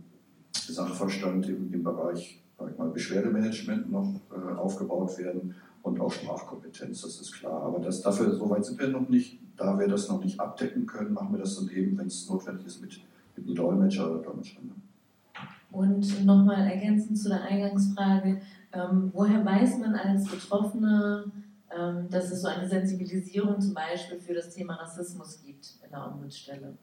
Sachverstand 0.53 1.49
im, 1.49 1.73
im 1.73 1.83
Bereich 1.83 2.41
mal, 2.77 2.89
Beschwerdemanagement 2.89 3.91
noch 3.91 4.21
äh, 4.31 4.55
aufgebaut 4.55 5.17
werden 5.17 5.55
und 5.81 5.99
auch 5.99 6.11
Sprachkompetenz, 6.11 7.01
das 7.01 7.19
ist 7.19 7.33
klar. 7.33 7.61
Aber 7.63 7.79
das, 7.79 8.01
dafür, 8.01 8.31
so 8.35 8.49
weit 8.49 8.65
sind 8.65 8.79
wir 8.79 8.87
noch 8.87 9.07
nicht. 9.09 9.39
Da 9.57 9.77
wir 9.77 9.87
das 9.87 10.09
noch 10.09 10.23
nicht 10.23 10.39
abdecken 10.39 10.85
können, 10.85 11.13
machen 11.13 11.31
wir 11.31 11.39
das 11.39 11.57
dann 11.57 11.69
eben, 11.69 11.97
wenn 11.97 12.07
es 12.07 12.29
notwendig 12.29 12.65
ist, 12.65 12.81
mit, 12.81 12.99
mit 13.35 13.45
einem 13.45 13.55
Dolmetscher 13.55 14.09
oder 14.09 14.21
Dolmetscherin. 14.21 14.71
Und 15.71 16.25
nochmal 16.25 16.67
ergänzend 16.67 17.17
zu 17.17 17.29
der 17.29 17.43
Eingangsfrage, 17.43 18.41
ähm, 18.75 19.09
woher 19.13 19.43
weiß 19.45 19.79
man 19.79 19.95
als 19.95 20.25
Betroffene, 20.25 21.31
ähm, 21.75 22.09
dass 22.09 22.31
es 22.31 22.41
so 22.41 22.47
eine 22.47 22.67
Sensibilisierung 22.67 23.59
zum 23.59 23.73
Beispiel 23.73 24.19
für 24.19 24.33
das 24.33 24.53
Thema 24.53 24.75
Rassismus 24.75 25.41
gibt 25.43 25.75
in 25.83 25.89
der 25.89 26.07
Ombudsstelle? 26.07 26.77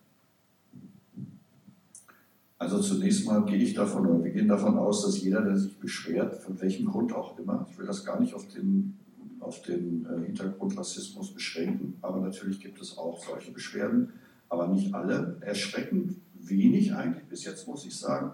Also 2.59 2.81
zunächst 2.81 3.27
mal 3.27 3.45
gehe 3.45 3.59
ich 3.59 3.75
davon, 3.75 4.07
oder 4.07 4.25
wir 4.25 4.31
gehen 4.31 4.47
davon 4.49 4.79
aus, 4.79 5.05
dass 5.05 5.21
jeder, 5.21 5.43
der 5.43 5.57
sich 5.57 5.79
beschwert, 5.79 6.37
von 6.37 6.61
welchem 6.61 6.87
Grund 6.87 7.13
auch 7.13 7.37
immer, 7.39 7.67
ich 7.69 7.77
will 7.77 7.87
das 7.87 8.05
gar 8.05 8.21
nicht 8.21 8.35
auf 8.35 8.47
den, 8.49 8.97
auf 9.41 9.63
den 9.63 10.07
äh, 10.07 10.27
Hintergrund 10.27 10.79
Rassismus 10.79 11.35
beschränken, 11.35 11.99
aber 12.03 12.21
natürlich 12.21 12.61
gibt 12.61 12.81
es 12.81 12.97
auch 12.97 13.21
solche 13.23 13.51
Beschwerden, 13.51 14.13
aber 14.49 14.69
nicht 14.69 14.95
alle. 14.95 15.39
Erschreckend 15.41 16.17
wenig 16.35 16.95
eigentlich 16.95 17.25
bis 17.25 17.45
jetzt, 17.45 17.67
muss 17.67 17.85
ich 17.85 17.99
sagen. 17.99 18.33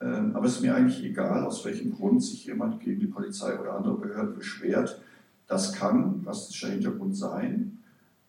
Ähm, 0.00 0.34
aber 0.34 0.46
es 0.46 0.56
ist 0.56 0.62
mir 0.62 0.74
eigentlich 0.74 1.04
egal, 1.04 1.44
aus 1.44 1.64
welchem 1.64 1.94
Grund 1.94 2.22
sich 2.22 2.46
jemand 2.46 2.80
gegen 2.80 3.00
die 3.00 3.06
Polizei 3.06 3.58
oder 3.58 3.74
andere 3.74 3.96
Behörden 3.96 4.34
beschwert. 4.34 5.00
Das 5.46 5.72
kann 5.72 6.22
rassistischer 6.26 6.68
Hintergrund 6.68 7.16
sein, 7.16 7.78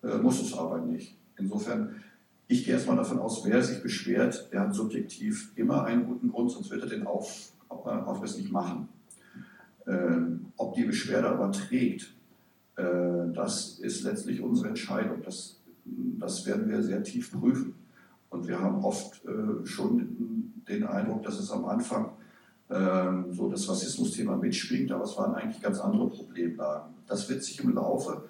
äh, 0.04 0.18
muss 0.18 0.42
es 0.42 0.54
aber 0.54 0.80
nicht. 0.80 1.18
Insofern 1.38 1.96
ich 2.50 2.64
gehe 2.64 2.74
erstmal 2.74 2.96
davon 2.96 3.20
aus, 3.20 3.44
wer 3.46 3.62
sich 3.62 3.84
beschwert, 3.84 4.50
der 4.54 4.62
hat 4.62 4.74
subjektiv 4.74 5.52
immer 5.56 5.84
einen 5.84 6.06
guten 6.06 6.30
Grund, 6.30 6.50
sonst 6.50 6.72
wird 6.72 6.82
er 6.82 6.90
den 6.90 7.06
auf, 7.06 7.52
Aufriss 7.68 8.38
nicht 8.38 8.52
machen. 8.52 8.88
Ähm, 9.86 10.46
ob 10.56 10.74
die 10.76 10.86
Beschwerde 10.86 11.28
aber 11.30 11.52
trägt, 11.52 12.14
äh, 12.78 12.84
das 13.34 13.80
ist 13.80 14.04
letztlich 14.04 14.42
unsere 14.42 14.70
Entscheidung. 14.70 15.22
Das, 15.24 15.60
das 15.84 16.46
werden 16.46 16.70
wir 16.70 16.82
sehr 16.84 17.04
tief 17.04 17.34
prüfen. 17.34 17.76
Und 18.30 18.48
wir 18.48 18.62
haben 18.62 18.84
oft 18.84 19.22
äh, 19.26 19.66
schon 19.66 20.57
den 20.68 20.86
Eindruck, 20.86 21.24
dass 21.24 21.40
es 21.40 21.52
am 21.52 21.66
Anfang 21.66 22.12
äh, 22.70 23.32
so 23.32 23.50
das 23.50 23.68
Rassismusthema 23.70 24.36
mitschwingt, 24.36 24.92
aber 24.92 25.06
es 25.06 25.18
waren 25.18 25.36
eigentlich 25.36 25.62
ganz 25.62 25.80
andere 25.80 26.10
Problemlagen. 26.10 26.94
Das 27.08 27.30
wird 27.30 27.44
sich 27.44 27.64
im 27.64 27.74
Laufe 27.74 28.24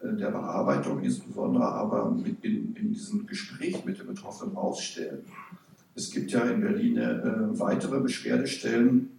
äh, 0.00 0.14
der 0.16 0.30
Bearbeitung, 0.30 1.00
insbesondere 1.00 1.66
aber 1.66 2.16
in, 2.42 2.74
in 2.74 2.92
diesem 2.92 3.26
Gespräch 3.26 3.84
mit 3.84 3.98
den 3.98 4.06
Betroffenen 4.06 4.56
ausstellen. 4.56 5.20
Es 5.94 6.10
gibt 6.10 6.32
ja 6.32 6.40
in 6.40 6.60
Berlin 6.60 6.96
äh, 6.96 7.58
weitere 7.58 8.00
Beschwerdestellen, 8.00 9.10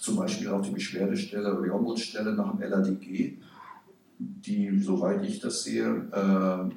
zum 0.00 0.16
Beispiel 0.16 0.48
auch 0.48 0.60
die 0.60 0.70
Beschwerdestelle 0.70 1.54
oder 1.54 1.62
die 1.62 1.70
Ombudsstelle 1.70 2.34
nach 2.34 2.54
dem 2.54 2.68
LADG, 2.68 3.38
die, 4.18 4.78
soweit 4.78 5.24
ich 5.24 5.40
das 5.40 5.62
sehe, 5.62 6.08
äh, 6.12 6.70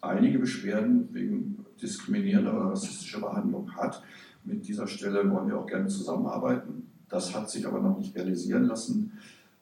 einige 0.00 0.38
Beschwerden 0.38 1.08
wegen 1.12 1.64
diskriminierender 1.80 2.54
oder 2.54 2.70
rassistischer 2.70 3.20
Behandlung 3.20 3.70
hat. 3.76 4.02
Mit 4.44 4.66
dieser 4.66 4.86
Stelle 4.86 5.28
wollen 5.30 5.48
wir 5.48 5.58
auch 5.58 5.66
gerne 5.66 5.88
zusammenarbeiten. 5.88 6.90
Das 7.08 7.34
hat 7.34 7.50
sich 7.50 7.66
aber 7.66 7.80
noch 7.80 7.98
nicht 7.98 8.14
realisieren 8.14 8.64
lassen. 8.64 9.12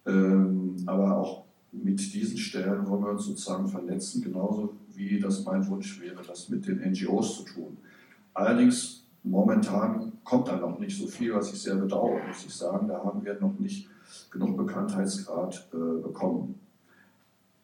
Ähm, 0.07 0.77
aber 0.87 1.17
auch 1.17 1.45
mit 1.73 2.13
diesen 2.13 2.37
Stellen 2.37 2.87
wollen 2.87 3.03
wir 3.03 3.11
uns 3.11 3.25
sozusagen 3.25 3.67
vernetzen, 3.67 4.23
genauso 4.23 4.75
wie 4.95 5.19
das 5.19 5.45
mein 5.45 5.67
Wunsch 5.69 6.01
wäre, 6.01 6.23
das 6.27 6.49
mit 6.49 6.67
den 6.67 6.79
NGOs 6.79 7.39
zu 7.39 7.45
tun. 7.45 7.77
Allerdings 8.35 9.05
momentan 9.23 10.13
kommt 10.25 10.49
da 10.49 10.57
noch 10.57 10.79
nicht 10.79 10.99
so 10.99 11.07
viel, 11.07 11.35
was 11.35 11.53
ich 11.53 11.63
sehr 11.63 11.77
bedauere, 11.77 12.27
muss 12.27 12.45
ich 12.45 12.55
sagen. 12.55 12.89
Da 12.89 13.03
haben 13.03 13.25
wir 13.25 13.39
noch 13.41 13.59
nicht 13.59 13.89
genug 14.31 14.57
Bekanntheitsgrad 14.57 15.69
äh, 15.73 16.03
bekommen. 16.03 16.59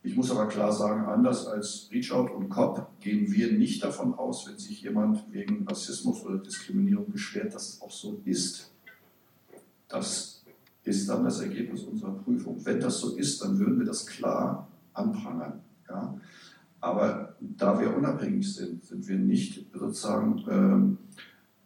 Ich 0.09 0.17
muss 0.17 0.31
aber 0.31 0.49
klar 0.49 0.73
sagen, 0.73 1.05
anders 1.05 1.47
als 1.47 1.91
Reachout 1.93 2.33
und 2.35 2.49
COP 2.49 2.99
gehen 2.99 3.31
wir 3.31 3.53
nicht 3.53 3.85
davon 3.85 4.15
aus, 4.15 4.49
wenn 4.49 4.57
sich 4.57 4.81
jemand 4.81 5.31
wegen 5.31 5.69
Rassismus 5.69 6.25
oder 6.25 6.39
Diskriminierung 6.39 7.13
beschwert, 7.13 7.55
dass 7.55 7.75
es 7.75 7.83
auch 7.83 7.91
so 7.91 8.23
ist. 8.25 8.73
Das 9.87 10.43
ist 10.83 11.09
dann 11.11 11.25
das 11.25 11.41
Ergebnis 11.43 11.83
unserer 11.83 12.13
Prüfung. 12.13 12.65
Wenn 12.65 12.81
das 12.81 13.01
so 13.01 13.17
ist, 13.17 13.43
dann 13.43 13.59
würden 13.59 13.81
wir 13.81 13.85
das 13.85 14.07
klar 14.07 14.67
anprangern. 14.95 15.61
Ja? 15.91 16.19
Aber 16.81 17.37
da 17.41 17.79
wir 17.79 17.95
unabhängig 17.95 18.51
sind, 18.55 18.83
sind 18.83 19.07
wir 19.07 19.19
nicht 19.19 19.67
sozusagen, 19.75 20.43
ähm, 20.49 20.99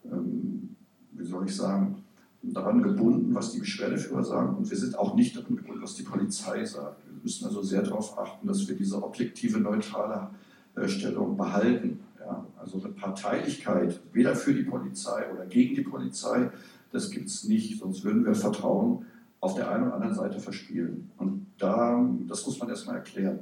ähm, 0.05 0.75
wie 1.13 1.25
soll 1.25 1.47
ich 1.47 1.55
sagen, 1.55 2.02
daran 2.43 2.83
gebunden, 2.83 3.35
was 3.35 3.53
die 3.53 3.61
Beschwerdeführer 3.61 4.25
sagen. 4.25 4.57
Und 4.57 4.69
wir 4.69 4.77
sind 4.77 4.99
auch 4.99 5.15
nicht 5.15 5.37
daran 5.37 5.57
gebunden, 5.57 5.83
was 5.83 5.95
die 5.95 6.03
Polizei 6.03 6.65
sagt. 6.65 7.07
Wir 7.07 7.23
müssen 7.23 7.47
also 7.47 7.63
sehr 7.63 7.83
darauf 7.83 8.19
achten, 8.19 8.47
dass 8.47 8.67
wir 8.69 8.77
diese 8.77 9.03
objektive, 9.03 9.61
neutrale 9.61 10.31
äh, 10.75 10.89
Stellung 10.89 11.37
behalten. 11.37 12.01
Ja? 12.19 12.45
Also 12.59 12.81
eine 12.81 12.93
Parteilichkeit, 12.93 14.01
weder 14.13 14.35
für 14.35 14.55
die 14.55 14.65
Polizei 14.65 15.31
oder 15.33 15.47
gegen 15.47 15.77
die 15.77 15.83
Polizei, 15.83 16.51
das 16.91 17.11
gibt 17.11 17.27
es 17.27 17.45
nicht. 17.45 17.79
Sonst 17.79 18.05
würden 18.05 18.25
wir 18.25 18.35
Vertrauen 18.35 19.07
auf 19.41 19.55
der 19.55 19.71
einen 19.71 19.85
oder 19.85 19.95
anderen 19.95 20.15
Seite 20.15 20.41
verspielen. 20.41 21.11
Und 21.19 21.47
da, 21.59 22.05
das 22.29 22.45
muss 22.47 22.59
man 22.59 22.69
erstmal 22.69 22.97
erklären. 22.97 23.41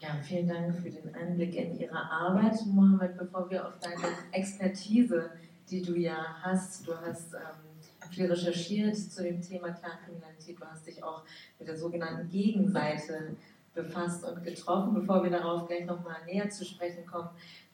Ja, 0.00 0.08
vielen 0.22 0.48
Dank 0.48 0.74
für 0.74 0.90
den 0.90 1.14
Einblick 1.14 1.54
in 1.54 1.78
Ihre 1.78 1.98
Arbeit, 1.98 2.54
Mohammed. 2.66 3.16
Bevor 3.16 3.50
wir 3.50 3.66
auf 3.66 3.78
deine 3.80 4.02
Expertise, 4.32 5.30
die 5.70 5.82
du 5.82 5.96
ja 5.96 6.36
hast, 6.42 6.86
du 6.86 6.92
hast 6.94 7.32
ähm, 7.32 7.65
viel 8.08 8.26
recherchiert 8.26 8.96
zu 8.96 9.22
dem 9.22 9.40
Thema 9.40 9.70
Clankriminalität, 9.70 10.60
du 10.60 10.64
hast 10.64 10.86
dich 10.86 11.02
auch 11.02 11.22
mit 11.58 11.68
der 11.68 11.76
sogenannten 11.76 12.28
Gegenseite 12.28 13.36
befasst 13.74 14.24
und 14.24 14.42
getroffen. 14.42 14.94
Bevor 14.94 15.22
wir 15.22 15.30
darauf 15.30 15.66
gleich 15.66 15.84
nochmal 15.84 16.24
näher 16.24 16.48
zu 16.48 16.64
sprechen 16.64 17.06
kommen, 17.06 17.28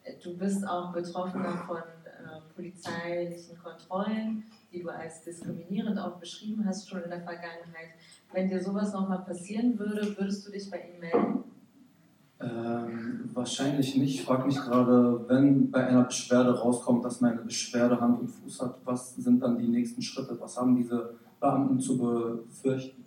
äh, 0.05 0.15
du 0.23 0.37
bist 0.37 0.67
auch 0.67 0.93
Betroffener 0.93 1.57
von 1.67 1.79
äh, 1.79 2.41
polizeilichen 2.55 3.59
Kontrollen 3.59 4.45
die 4.73 4.83
du 4.83 4.89
als 4.89 5.23
diskriminierend 5.23 5.99
auch 5.99 6.19
beschrieben 6.19 6.65
hast, 6.67 6.89
schon 6.89 7.03
in 7.03 7.11
der 7.11 7.21
Vergangenheit. 7.21 7.91
Wenn 8.33 8.49
dir 8.49 8.63
sowas 8.63 8.93
nochmal 8.93 9.23
passieren 9.25 9.79
würde, 9.79 10.17
würdest 10.17 10.47
du 10.47 10.53
dich 10.53 10.71
bei 10.71 10.79
ihm 10.79 11.01
melden? 11.01 11.45
Ähm, 12.43 13.31
wahrscheinlich 13.33 13.97
nicht. 13.97 14.17
Ich 14.17 14.25
frage 14.25 14.47
mich 14.47 14.57
gerade, 14.57 15.25
wenn 15.29 15.71
bei 15.71 15.87
einer 15.87 16.05
Beschwerde 16.05 16.59
rauskommt, 16.59 17.05
dass 17.05 17.21
meine 17.21 17.43
Beschwerde 17.43 18.01
Hand 18.01 18.21
und 18.21 18.29
Fuß 18.29 18.63
hat, 18.63 18.79
was 18.85 19.15
sind 19.15 19.41
dann 19.43 19.59
die 19.59 19.69
nächsten 19.69 20.03
Schritte? 20.03 20.37
Was 20.41 20.57
haben 20.57 20.75
diese 20.75 21.15
Beamten 21.41 21.79
zu 21.79 21.99
befürchten? 21.99 23.05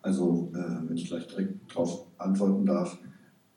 Also, 0.00 0.50
äh, 0.54 0.88
wenn 0.88 0.96
ich 0.96 1.08
gleich 1.08 1.26
direkt 1.26 1.70
darauf 1.70 2.06
antworten 2.16 2.64
darf, 2.64 2.96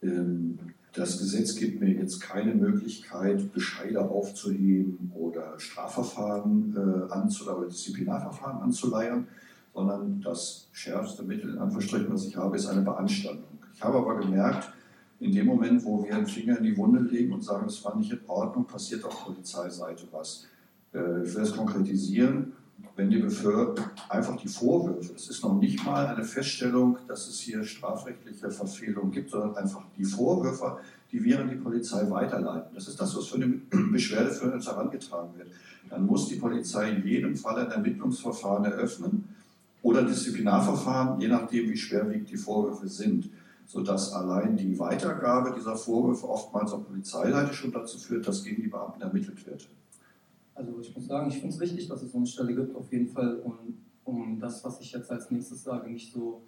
ähm, 0.01 0.57
das 0.93 1.19
Gesetz 1.19 1.55
gibt 1.55 1.79
mir 1.79 1.91
jetzt 1.91 2.19
keine 2.19 2.55
Möglichkeit, 2.55 3.53
Bescheide 3.53 4.01
aufzuheben 4.01 5.11
oder 5.15 5.57
Strafverfahren 5.59 6.75
äh, 6.75 7.13
anzuleiern 7.13 7.59
oder 7.59 7.69
Disziplinarverfahren 7.69 8.61
anzuleiern, 8.61 9.27
sondern 9.73 10.19
das 10.21 10.67
schärfste 10.71 11.23
Mittel, 11.23 11.51
in 11.51 11.59
Anführungsstrichen, 11.59 12.11
was 12.11 12.25
ich 12.25 12.35
habe, 12.35 12.57
ist 12.57 12.65
eine 12.65 12.81
Beanstandung. 12.81 13.58
Ich 13.79 13.85
habe 13.85 13.97
aber 13.97 14.19
gemerkt, 14.19 14.73
in 15.21 15.31
dem 15.31 15.45
Moment, 15.45 15.83
wo 15.85 16.03
wir 16.03 16.13
einen 16.13 16.27
Finger 16.27 16.57
in 16.57 16.65
die 16.65 16.75
Wunde 16.75 16.99
legen 16.99 17.31
und 17.31 17.43
sagen, 17.43 17.65
es 17.65 17.83
war 17.85 17.95
nicht 17.95 18.11
in 18.11 18.19
Ordnung, 18.27 18.65
passiert 18.65 19.05
auf 19.05 19.23
Polizeiseite 19.23 20.03
was. 20.11 20.47
Äh, 20.93 21.23
ich 21.23 21.33
will 21.33 21.43
es 21.43 21.55
konkretisieren 21.55 22.53
wenn 22.95 23.09
die 23.09 23.17
Bevölkerung 23.17 23.89
einfach 24.09 24.35
die 24.35 24.47
Vorwürfe, 24.47 25.13
es 25.15 25.29
ist 25.29 25.43
noch 25.43 25.57
nicht 25.57 25.85
mal 25.85 26.07
eine 26.07 26.23
Feststellung, 26.23 26.97
dass 27.07 27.27
es 27.29 27.39
hier 27.39 27.63
strafrechtliche 27.63 28.51
Verfehlungen 28.51 29.11
gibt, 29.11 29.29
sondern 29.29 29.55
einfach 29.55 29.83
die 29.97 30.03
Vorwürfe, 30.03 30.79
die 31.11 31.23
wir 31.23 31.39
an 31.39 31.49
die 31.49 31.55
Polizei 31.55 32.09
weiterleiten. 32.09 32.75
Das 32.75 32.87
ist 32.87 32.99
das, 32.99 33.15
was 33.15 33.27
für 33.27 33.35
eine 33.35 33.47
Beschwerde 33.91 34.31
für 34.31 34.51
uns 34.51 34.67
herangetragen 34.67 35.29
wird. 35.37 35.47
Dann 35.89 36.05
muss 36.05 36.27
die 36.27 36.35
Polizei 36.35 36.91
in 36.91 37.07
jedem 37.07 37.35
Fall 37.35 37.65
ein 37.65 37.71
Ermittlungsverfahren 37.71 38.65
eröffnen 38.65 39.29
oder 39.81 40.03
Disziplinarverfahren, 40.03 41.21
je 41.21 41.29
nachdem, 41.29 41.69
wie 41.69 41.77
schwerwiegend 41.77 42.29
die 42.29 42.37
Vorwürfe 42.37 42.87
sind, 42.89 43.29
sodass 43.69 44.13
allein 44.13 44.57
die 44.57 44.79
Weitergabe 44.79 45.53
dieser 45.55 45.75
Vorwürfe 45.75 46.27
oftmals 46.27 46.71
auf 46.71 46.87
Polizeiseite 46.87 47.53
schon 47.53 47.71
dazu 47.71 47.99
führt, 47.99 48.27
dass 48.27 48.43
gegen 48.43 48.63
die 48.63 48.67
Beamten 48.67 48.99
ermittelt 48.99 49.45
wird. 49.45 49.69
Also 50.55 50.79
ich 50.81 50.95
muss 50.95 51.05
sagen, 51.05 51.29
ich 51.29 51.35
finde 51.35 51.49
es 51.53 51.59
wichtig, 51.59 51.87
dass 51.87 52.01
es 52.01 52.11
so 52.11 52.17
eine 52.17 52.25
Stelle 52.25 52.55
gibt, 52.55 52.75
auf 52.75 52.91
jeden 52.91 53.09
Fall, 53.09 53.39
um, 53.43 53.77
um 54.05 54.39
das, 54.39 54.63
was 54.63 54.81
ich 54.81 54.91
jetzt 54.91 55.11
als 55.11 55.29
nächstes 55.29 55.63
sage, 55.63 55.87
nicht 55.87 56.11
so 56.11 56.41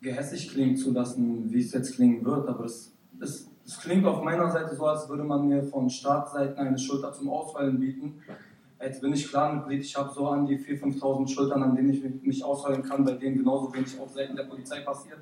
gehässig 0.00 0.50
klingen 0.50 0.76
zu 0.76 0.90
lassen, 0.90 1.48
wie 1.48 1.60
es 1.60 1.72
jetzt 1.72 1.94
klingen 1.94 2.24
wird. 2.24 2.48
Aber 2.48 2.64
es, 2.64 2.92
es, 3.20 3.48
es 3.64 3.78
klingt 3.78 4.04
auf 4.04 4.24
meiner 4.24 4.50
Seite 4.50 4.74
so, 4.74 4.84
als 4.84 5.08
würde 5.08 5.22
man 5.22 5.46
mir 5.46 5.62
von 5.62 5.88
Startseiten 5.88 6.58
eine 6.58 6.76
Schulter 6.76 7.12
zum 7.12 7.30
Ausfallen 7.30 7.78
bieten. 7.78 8.14
Jetzt 8.82 9.00
bin 9.00 9.12
ich 9.12 9.28
klar 9.28 9.54
Mitglied, 9.54 9.82
ich 9.82 9.96
habe 9.96 10.12
so 10.12 10.26
an 10.26 10.44
die 10.44 10.58
4.000, 10.58 10.98
5.000 10.98 11.28
Schultern, 11.28 11.62
an 11.62 11.76
denen 11.76 11.90
ich 11.90 12.02
mich 12.24 12.44
ausfallen 12.44 12.82
kann, 12.82 13.04
bei 13.04 13.12
denen 13.12 13.36
genauso 13.38 13.72
wenig 13.72 13.96
auf 14.00 14.10
Seiten 14.10 14.34
der 14.34 14.44
Polizei 14.44 14.80
passiert. 14.80 15.20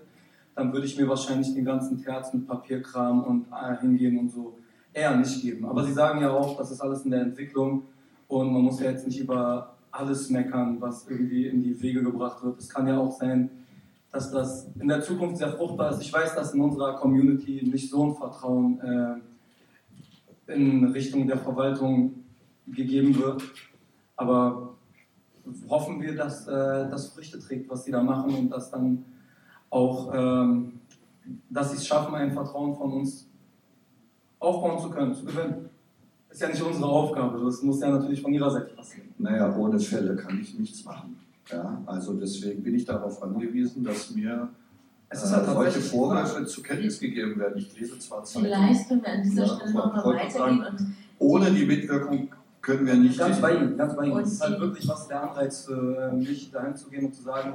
Dann 0.56 0.72
würde 0.72 0.86
ich 0.86 0.98
mir 0.98 1.08
wahrscheinlich 1.08 1.54
den 1.54 1.64
ganzen 1.64 2.02
Terz 2.02 2.32
mit 2.32 2.48
Papierkram 2.48 3.22
und 3.22 3.46
äh, 3.52 3.78
hingehen 3.80 4.18
und 4.18 4.30
so 4.32 4.58
eher 4.92 5.14
nicht 5.16 5.42
geben. 5.42 5.66
Aber 5.66 5.84
Sie 5.84 5.92
sagen 5.92 6.22
ja 6.22 6.30
auch, 6.30 6.56
das 6.56 6.70
ist 6.70 6.80
alles 6.80 7.04
in 7.04 7.10
der 7.10 7.20
Entwicklung 7.20 7.84
und 8.26 8.52
man 8.52 8.62
muss 8.62 8.80
ja 8.80 8.90
jetzt 8.90 9.06
nicht 9.06 9.20
über 9.20 9.76
alles 9.90 10.30
meckern, 10.30 10.80
was 10.80 11.06
irgendwie 11.08 11.46
in 11.46 11.62
die 11.62 11.80
Wege 11.80 12.02
gebracht 12.02 12.42
wird. 12.42 12.58
Es 12.58 12.68
kann 12.68 12.86
ja 12.86 12.98
auch 12.98 13.12
sein, 13.12 13.50
dass 14.10 14.30
das 14.30 14.68
in 14.80 14.88
der 14.88 15.02
Zukunft 15.02 15.36
sehr 15.36 15.52
fruchtbar 15.52 15.90
ist. 15.90 16.00
Ich 16.00 16.12
weiß, 16.12 16.34
dass 16.34 16.54
in 16.54 16.60
unserer 16.60 16.96
Community 16.96 17.68
nicht 17.70 17.90
so 17.90 18.06
ein 18.06 18.14
Vertrauen 18.14 18.80
äh, 18.80 20.54
in 20.54 20.84
Richtung 20.86 21.26
der 21.26 21.38
Verwaltung 21.38 22.24
gegeben 22.66 23.18
wird. 23.18 23.42
Aber 24.16 24.74
hoffen 25.68 26.00
wir, 26.00 26.14
dass 26.14 26.46
äh, 26.46 26.88
das 26.88 27.08
Früchte 27.08 27.38
trägt, 27.38 27.68
was 27.68 27.84
sie 27.84 27.92
da 27.92 28.02
machen 28.02 28.34
und 28.34 28.50
dass 28.50 28.70
dann 28.70 29.04
auch, 29.70 30.12
ähm, 30.14 30.80
dass 31.50 31.70
sie 31.70 31.76
es 31.76 31.86
schaffen, 31.86 32.14
ein 32.14 32.32
Vertrauen 32.32 32.74
von 32.74 32.92
uns 32.92 33.28
aufbauen 34.38 34.80
zu 34.80 34.90
können, 34.90 35.14
zu 35.14 35.24
gewinnen. 35.24 35.68
Das 36.28 36.38
ist 36.38 36.42
ja 36.42 36.48
nicht 36.48 36.62
unsere 36.62 36.86
Aufgabe, 36.86 37.42
das 37.44 37.62
muss 37.62 37.80
ja 37.80 37.90
natürlich 37.90 38.20
von 38.20 38.32
ihrer 38.32 38.50
Seite 38.50 38.74
passieren. 38.74 39.08
Naja, 39.18 39.54
ohne 39.56 39.78
Fälle 39.78 40.16
kann 40.16 40.38
ich 40.40 40.58
nichts 40.58 40.84
machen. 40.84 41.18
Ja, 41.50 41.80
also 41.86 42.14
deswegen 42.14 42.62
bin 42.62 42.74
ich 42.74 42.84
darauf 42.84 43.22
angewiesen, 43.22 43.84
dass 43.84 44.10
mir 44.10 44.48
es 45.08 45.22
ist 45.22 45.32
halt 45.32 45.46
solche 45.46 45.80
Vorwürfe 45.80 46.44
zu 46.46 46.62
Kenntnis 46.62 46.98
gegeben 46.98 47.38
werden. 47.38 47.58
Ich 47.58 47.78
lese 47.78 47.98
zwar 47.98 48.24
Zeitungen. 48.24 48.52
Vielleicht 48.52 48.88
können 48.88 49.02
wir 49.02 49.12
an 49.12 49.22
dieser 49.22 49.46
Stelle 49.46 49.72
nochmal 49.72 50.04
weitergehen. 50.04 50.64
Und 50.66 50.96
ohne 51.18 51.50
die 51.52 51.64
Mitwirkung 51.64 52.28
können 52.60 52.86
wir 52.86 52.94
nicht. 52.94 53.18
Ganz 53.18 53.40
bei 53.40 53.54
Ihnen, 53.54 53.76
ganz 53.76 53.94
bei 53.94 54.06
Ihnen. 54.06 54.18
Das 54.18 54.32
ist 54.32 54.42
halt 54.42 54.60
wirklich 54.60 54.88
was 54.88 55.06
der 55.06 55.22
Anreiz 55.22 55.64
für 55.64 56.12
mich, 56.12 56.50
dahin 56.50 56.74
zu 56.74 56.90
gehen 56.90 57.06
und 57.06 57.14
zu 57.14 57.22
sagen, 57.22 57.54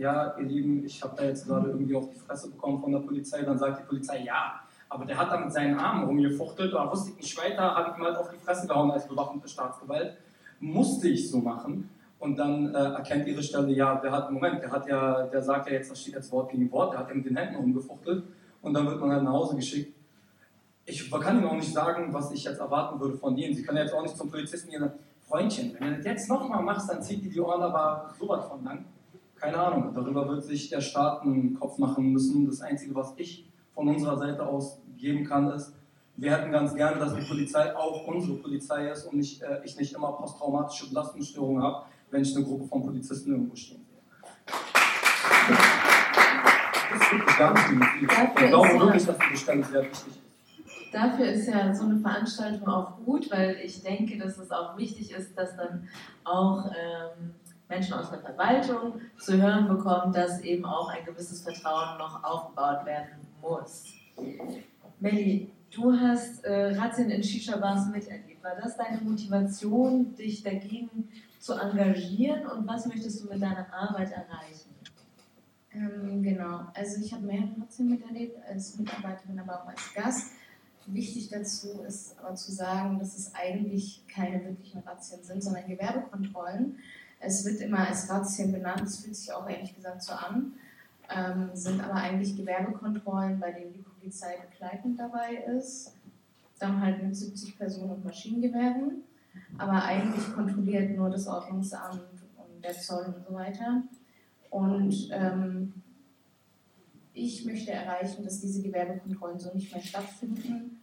ja, 0.00 0.34
ihr 0.38 0.46
Lieben, 0.46 0.84
ich 0.84 1.02
habe 1.02 1.14
da 1.16 1.24
jetzt 1.24 1.46
gerade 1.46 1.68
irgendwie 1.68 1.94
auf 1.94 2.08
die 2.08 2.18
Fresse 2.18 2.50
bekommen 2.50 2.80
von 2.80 2.90
der 2.90 3.00
Polizei. 3.00 3.42
Dann 3.42 3.58
sagt 3.58 3.80
die 3.80 3.86
Polizei, 3.86 4.22
ja, 4.24 4.60
aber 4.88 5.04
der 5.04 5.18
hat 5.18 5.30
da 5.30 5.38
mit 5.38 5.52
seinen 5.52 5.78
Armen 5.78 6.04
rumgefuchtelt, 6.04 6.72
da 6.72 6.90
wusste 6.90 7.10
ich 7.10 7.16
nicht 7.18 7.38
weiter, 7.38 7.74
habe 7.74 7.90
ich 7.90 7.98
ihm 7.98 8.04
halt 8.04 8.16
auf 8.16 8.30
die 8.30 8.38
Fresse 8.38 8.66
gehauen 8.66 8.90
als 8.90 9.06
bewaffnete 9.06 9.46
Staatsgewalt. 9.46 10.16
Musste 10.58 11.08
ich 11.08 11.30
so 11.30 11.38
machen. 11.38 11.90
Und 12.18 12.36
dann 12.36 12.74
äh, 12.74 12.78
erkennt 12.78 13.26
ihre 13.28 13.42
Stelle, 13.42 13.72
ja, 13.72 13.94
der 13.96 14.10
hat, 14.10 14.30
Moment, 14.30 14.62
der 14.62 14.70
hat 14.70 14.86
ja, 14.86 15.22
der 15.22 15.42
sagt 15.42 15.68
ja 15.68 15.74
jetzt, 15.74 15.90
da 15.90 15.94
steht 15.94 16.14
jetzt 16.14 16.32
Wort 16.32 16.50
gegen 16.50 16.70
Wort, 16.72 16.92
der 16.92 17.00
hat 17.00 17.08
ja 17.08 17.14
mit 17.14 17.24
den 17.24 17.36
Händen 17.36 17.56
rumgefuchtelt 17.56 18.24
und 18.60 18.74
dann 18.74 18.86
wird 18.86 19.00
man 19.00 19.12
halt 19.12 19.22
nach 19.22 19.32
Hause 19.32 19.56
geschickt. 19.56 19.94
Ich 20.84 21.10
kann 21.10 21.38
Ihnen 21.38 21.46
auch 21.46 21.54
nicht 21.54 21.72
sagen, 21.72 22.12
was 22.12 22.30
ich 22.32 22.44
jetzt 22.44 22.58
erwarten 22.58 23.00
würde 23.00 23.16
von 23.16 23.36
denen. 23.36 23.54
Sie 23.54 23.62
können 23.62 23.78
jetzt 23.78 23.94
auch 23.94 24.02
nicht 24.02 24.16
zum 24.16 24.30
Polizisten 24.30 24.70
gehen, 24.70 24.90
Freundchen, 25.28 25.76
wenn 25.78 25.90
du 25.90 25.96
das 25.96 26.04
jetzt 26.04 26.28
nochmal 26.28 26.62
machst, 26.62 26.90
dann 26.90 27.00
zieht 27.00 27.24
dir 27.24 27.30
die 27.30 27.40
Ohren 27.40 27.62
aber 27.62 28.12
sowas 28.18 28.46
von 28.46 28.64
lang. 28.64 28.84
Keine 29.40 29.58
Ahnung, 29.58 29.94
darüber 29.94 30.28
wird 30.28 30.44
sich 30.44 30.68
der 30.68 30.82
Staat 30.82 31.22
einen 31.22 31.58
Kopf 31.58 31.78
machen 31.78 32.12
müssen. 32.12 32.46
Das 32.46 32.60
Einzige, 32.60 32.94
was 32.94 33.14
ich 33.16 33.46
von 33.74 33.88
unserer 33.88 34.18
Seite 34.18 34.46
aus 34.46 34.78
geben 34.98 35.24
kann, 35.24 35.50
ist, 35.50 35.72
wir 36.16 36.36
hätten 36.36 36.52
ganz 36.52 36.74
gerne, 36.74 36.98
dass 36.98 37.14
die 37.14 37.22
Polizei 37.22 37.74
auch 37.74 38.06
unsere 38.06 38.34
Polizei 38.34 38.90
ist 38.90 39.06
und 39.06 39.16
nicht, 39.16 39.40
äh, 39.40 39.62
ich 39.64 39.78
nicht 39.78 39.94
immer 39.94 40.12
posttraumatische 40.12 40.90
Belastungsstörungen 40.90 41.62
habe, 41.62 41.86
wenn 42.10 42.20
ich 42.20 42.36
eine 42.36 42.44
Gruppe 42.44 42.66
von 42.66 42.82
Polizisten 42.82 43.30
irgendwo 43.30 43.56
stehen 43.56 43.80
sehe. 43.88 45.56
Das 46.90 47.00
ist 47.00 47.12
wirklich 47.12 47.38
gar 47.38 47.54
nicht 47.54 48.02
Ich 48.02 48.08
glaube 48.48 48.78
wirklich, 48.78 49.06
dass 49.06 49.16
die 49.32 49.36
Stelle 49.38 49.64
sehr 49.64 49.82
wichtig 49.84 50.08
ist. 50.08 50.20
Dafür 50.92 51.26
ist 51.26 51.48
ja 51.48 51.72
so 51.74 51.84
eine 51.84 51.98
Veranstaltung 51.98 52.68
auch 52.68 52.98
gut, 53.06 53.30
weil 53.30 53.56
ich 53.64 53.82
denke, 53.82 54.18
dass 54.18 54.36
es 54.36 54.50
auch 54.50 54.76
wichtig 54.76 55.12
ist, 55.12 55.38
dass 55.38 55.56
dann 55.56 55.88
auch 56.24 56.66
ähm, 56.66 57.34
Menschen 57.70 57.94
aus 57.94 58.10
der 58.10 58.18
Verwaltung 58.18 59.00
zu 59.18 59.40
hören 59.40 59.68
bekommen, 59.68 60.12
dass 60.12 60.40
eben 60.40 60.66
auch 60.66 60.90
ein 60.90 61.04
gewisses 61.04 61.40
Vertrauen 61.40 61.96
noch 61.98 62.22
aufgebaut 62.22 62.84
werden 62.84 63.26
muss. 63.40 63.84
Melli, 64.98 65.50
du 65.70 65.92
hast 65.92 66.44
äh, 66.44 66.74
Razzien 66.76 67.10
in 67.10 67.22
Shisha-Bars 67.22 67.86
miterlebt. 67.86 68.42
War 68.42 68.56
das 68.60 68.76
deine 68.76 69.00
Motivation, 69.00 70.14
dich 70.16 70.42
dagegen 70.42 71.08
zu 71.38 71.54
engagieren 71.54 72.46
und 72.46 72.66
was 72.66 72.86
möchtest 72.86 73.22
du 73.22 73.28
mit 73.28 73.40
deiner 73.40 73.72
Arbeit 73.72 74.10
erreichen? 74.12 74.74
Ähm, 75.72 76.22
genau, 76.22 76.66
also 76.74 77.00
ich 77.00 77.12
habe 77.14 77.24
mehrere 77.24 77.54
Razzien 77.60 77.88
miterlebt, 77.88 78.36
als 78.48 78.76
Mitarbeiterin, 78.76 79.38
aber 79.38 79.62
auch 79.62 79.68
als 79.68 79.94
Gast. 79.94 80.32
Wichtig 80.86 81.28
dazu 81.28 81.82
ist 81.86 82.18
aber 82.18 82.34
zu 82.34 82.50
sagen, 82.50 82.98
dass 82.98 83.16
es 83.16 83.32
eigentlich 83.34 84.02
keine 84.08 84.44
wirklichen 84.44 84.80
Razzien 84.80 85.22
sind, 85.22 85.42
sondern 85.42 85.68
Gewerbekontrollen. 85.68 86.78
Es 87.20 87.44
wird 87.44 87.60
immer 87.60 87.86
als 87.86 88.08
Razzien 88.08 88.50
benannt, 88.50 88.82
es 88.82 89.00
fühlt 89.00 89.14
sich 89.14 89.32
auch 89.32 89.48
ehrlich 89.48 89.74
gesagt 89.74 90.02
so 90.02 90.12
an, 90.12 90.54
ähm, 91.14 91.50
sind 91.54 91.82
aber 91.82 91.94
eigentlich 91.94 92.36
Gewerbekontrollen, 92.36 93.38
bei 93.38 93.52
denen 93.52 93.74
die 93.74 93.82
Polizei 93.82 94.36
begleitend 94.50 94.98
dabei 94.98 95.34
ist, 95.56 95.94
dann 96.58 96.80
halt 96.80 97.02
mit 97.02 97.14
70 97.14 97.58
Personen 97.58 97.90
und 97.90 98.04
Maschinengewehren. 98.04 99.02
Aber 99.58 99.84
eigentlich 99.84 100.32
kontrolliert 100.34 100.96
nur 100.96 101.10
das 101.10 101.26
Ordnungsamt 101.26 102.02
und 102.36 102.64
der 102.64 102.72
Zoll 102.72 103.14
und 103.14 103.24
so 103.26 103.34
weiter. 103.34 103.82
Und 104.50 105.08
ähm, 105.12 105.74
ich 107.12 107.44
möchte 107.44 107.72
erreichen, 107.72 108.24
dass 108.24 108.40
diese 108.40 108.62
Gewerbekontrollen 108.62 109.38
so 109.38 109.52
nicht 109.54 109.72
mehr 109.72 109.82
stattfinden 109.82 110.80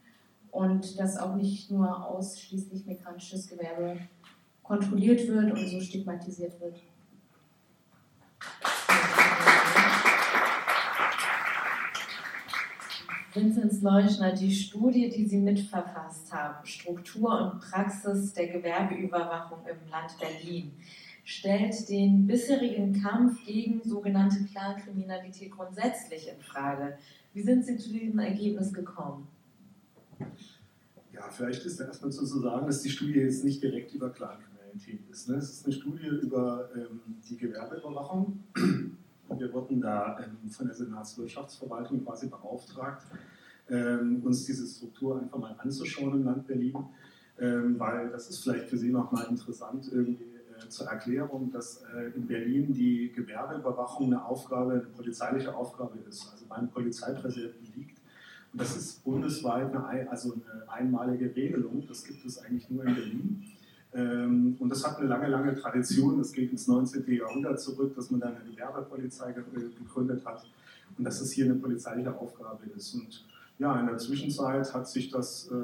und 0.50 0.98
dass 0.98 1.18
auch 1.18 1.34
nicht 1.34 1.70
nur 1.70 2.06
ausschließlich 2.06 2.86
migrantisches 2.86 3.48
Gewerbe 3.48 3.98
kontrolliert 4.68 5.26
wird 5.26 5.50
und 5.50 5.66
so 5.66 5.80
stigmatisiert 5.80 6.60
wird. 6.60 6.82
Vinzenz 13.34 13.82
Leuschner, 13.82 14.32
die 14.32 14.54
Studie, 14.54 15.08
die 15.08 15.26
Sie 15.26 15.38
mitverfasst 15.38 16.32
haben, 16.32 16.66
Struktur 16.66 17.40
und 17.40 17.60
Praxis 17.60 18.34
der 18.34 18.48
Gewerbeüberwachung 18.48 19.60
im 19.60 19.90
Land 19.90 20.12
Berlin, 20.18 20.72
stellt 21.24 21.88
den 21.88 22.26
bisherigen 22.26 23.00
Kampf 23.00 23.44
gegen 23.46 23.80
sogenannte 23.84 24.44
Clankriminalität 24.44 25.50
grundsätzlich 25.50 26.28
in 26.28 26.40
Frage. 26.42 26.98
Wie 27.32 27.42
sind 27.42 27.64
Sie 27.64 27.76
zu 27.76 27.90
diesem 27.90 28.18
Ergebnis 28.18 28.72
gekommen? 28.72 29.28
Ja, 31.12 31.28
vielleicht 31.30 31.64
ist 31.64 31.80
erstmal 31.80 32.12
zu 32.12 32.24
sagen, 32.24 32.66
dass 32.66 32.82
die 32.82 32.90
Studie 32.90 33.20
jetzt 33.20 33.44
nicht 33.44 33.62
direkt 33.62 33.94
über 33.94 34.10
Clankriminalität 34.10 34.47
ist. 35.10 35.28
Ne? 35.28 35.36
Es 35.36 35.50
ist 35.50 35.66
eine 35.66 35.74
Studie 35.74 36.06
über 36.06 36.68
ähm, 36.74 37.00
die 37.28 37.36
Gewerbeüberwachung 37.36 38.44
wir 39.36 39.52
wurden 39.52 39.80
da 39.80 40.18
ähm, 40.18 40.50
von 40.50 40.66
der 40.66 40.74
Senatswirtschaftsverwaltung 40.74 42.04
quasi 42.04 42.28
beauftragt, 42.28 43.06
ähm, 43.68 44.22
uns 44.24 44.44
diese 44.44 44.66
Struktur 44.66 45.20
einfach 45.20 45.38
mal 45.38 45.54
anzuschauen 45.58 46.14
im 46.14 46.24
Land 46.24 46.46
Berlin, 46.46 46.76
ähm, 47.38 47.78
weil 47.78 48.10
das 48.10 48.30
ist 48.30 48.42
vielleicht 48.42 48.68
für 48.68 48.78
Sie 48.78 48.90
nochmal 48.90 49.26
interessant 49.28 49.90
irgendwie 49.92 50.24
äh, 50.24 50.68
zur 50.68 50.86
Erklärung, 50.86 51.50
dass 51.50 51.82
äh, 51.94 52.16
in 52.16 52.26
Berlin 52.26 52.72
die 52.72 53.12
Gewerbeüberwachung 53.12 54.06
eine 54.06 54.24
Aufgabe, 54.24 54.72
eine 54.72 54.82
polizeiliche 54.82 55.54
Aufgabe 55.54 55.98
ist, 56.08 56.30
also 56.32 56.46
beim 56.48 56.70
Polizeipräsidenten 56.70 57.66
liegt. 57.76 57.98
Und 58.52 58.62
das 58.62 58.76
ist 58.76 59.04
bundesweit 59.04 59.76
eine, 59.76 60.10
also 60.10 60.32
eine 60.32 60.70
einmalige 60.70 61.36
Regelung, 61.36 61.86
das 61.86 62.02
gibt 62.02 62.24
es 62.24 62.38
eigentlich 62.38 62.70
nur 62.70 62.84
in 62.84 62.94
Berlin. 62.94 63.44
Ähm, 63.94 64.56
und 64.58 64.68
das 64.68 64.86
hat 64.86 64.98
eine 64.98 65.08
lange, 65.08 65.28
lange 65.28 65.54
Tradition. 65.54 66.18
Das 66.18 66.32
geht 66.32 66.50
ins 66.50 66.66
19. 66.66 67.10
Jahrhundert 67.12 67.60
zurück, 67.60 67.94
dass 67.94 68.10
man 68.10 68.20
dann 68.20 68.36
eine 68.36 68.50
Gewerbepolizei 68.50 69.32
gegründet 69.32 70.24
hat 70.24 70.46
und 70.96 71.04
dass 71.04 71.20
es 71.20 71.32
hier 71.32 71.46
eine 71.46 71.54
polizeiliche 71.54 72.14
Aufgabe 72.16 72.66
ist. 72.76 72.94
Und 72.94 73.24
ja, 73.58 73.78
in 73.80 73.86
der 73.86 73.98
Zwischenzeit 73.98 74.72
hat 74.72 74.88
sich 74.88 75.10
das, 75.10 75.50
äh, 75.50 75.54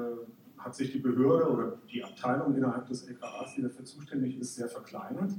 hat 0.57 0.75
sich 0.75 0.91
die 0.91 0.99
Behörde 0.99 1.49
oder 1.49 1.77
die 1.91 2.03
Abteilung 2.03 2.55
innerhalb 2.55 2.87
des 2.87 3.07
LKAs, 3.07 3.55
die 3.55 3.61
dafür 3.61 3.85
zuständig 3.85 4.39
ist, 4.39 4.55
sehr 4.55 4.67
verkleinert. 4.67 5.31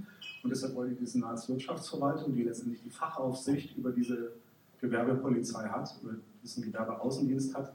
Und 0.43 0.51
deshalb 0.51 0.75
wollte 0.75 0.95
die 0.95 1.07
Senatswirtschaftsverwaltung, 1.07 2.35
die 2.35 2.45
letztendlich 2.45 2.83
die 2.83 2.91
Fachaufsicht 2.91 3.77
über 3.77 3.91
diese 3.91 4.33
Gewerbepolizei 4.81 5.69
hat, 5.69 5.91
über 6.03 6.15
diesen 6.43 6.63
Gewerbeaußendienst 6.63 7.57
hat, 7.57 7.73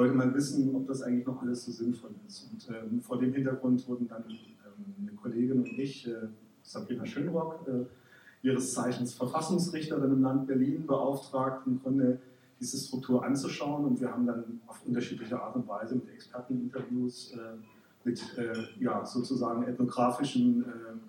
wollte 0.00 0.14
man 0.14 0.32
wissen, 0.34 0.74
ob 0.74 0.86
das 0.86 1.02
eigentlich 1.02 1.26
noch 1.26 1.42
alles 1.42 1.66
so 1.66 1.72
sinnvoll 1.72 2.12
ist. 2.26 2.48
Und 2.50 2.74
ähm, 2.74 3.02
vor 3.02 3.18
dem 3.18 3.34
Hintergrund 3.34 3.86
wurden 3.86 4.08
dann 4.08 4.24
ähm, 4.30 4.94
eine 4.98 5.10
Kollegin 5.12 5.58
und 5.58 5.78
ich, 5.78 6.08
äh, 6.08 6.28
Sabrina 6.62 7.04
Schönrock, 7.04 7.68
äh, 7.68 7.84
ihres 8.46 8.72
Zeichens 8.72 9.12
Verfassungsrichterin 9.12 10.10
im 10.10 10.22
Land 10.22 10.46
Berlin, 10.46 10.86
beauftragt, 10.86 11.66
im 11.66 11.82
Grunde 11.82 12.18
diese 12.58 12.78
Struktur 12.78 13.22
anzuschauen. 13.22 13.84
Und 13.84 14.00
wir 14.00 14.10
haben 14.10 14.26
dann 14.26 14.62
auf 14.66 14.80
unterschiedliche 14.86 15.38
Art 15.38 15.54
und 15.54 15.68
Weise 15.68 15.96
mit 15.96 16.08
Experteninterviews, 16.08 17.34
äh, 17.34 18.08
mit 18.08 18.22
äh, 18.38 18.82
ja, 18.82 19.04
sozusagen 19.04 19.64
ethnografischen 19.64 20.64
ähm, 20.64 21.00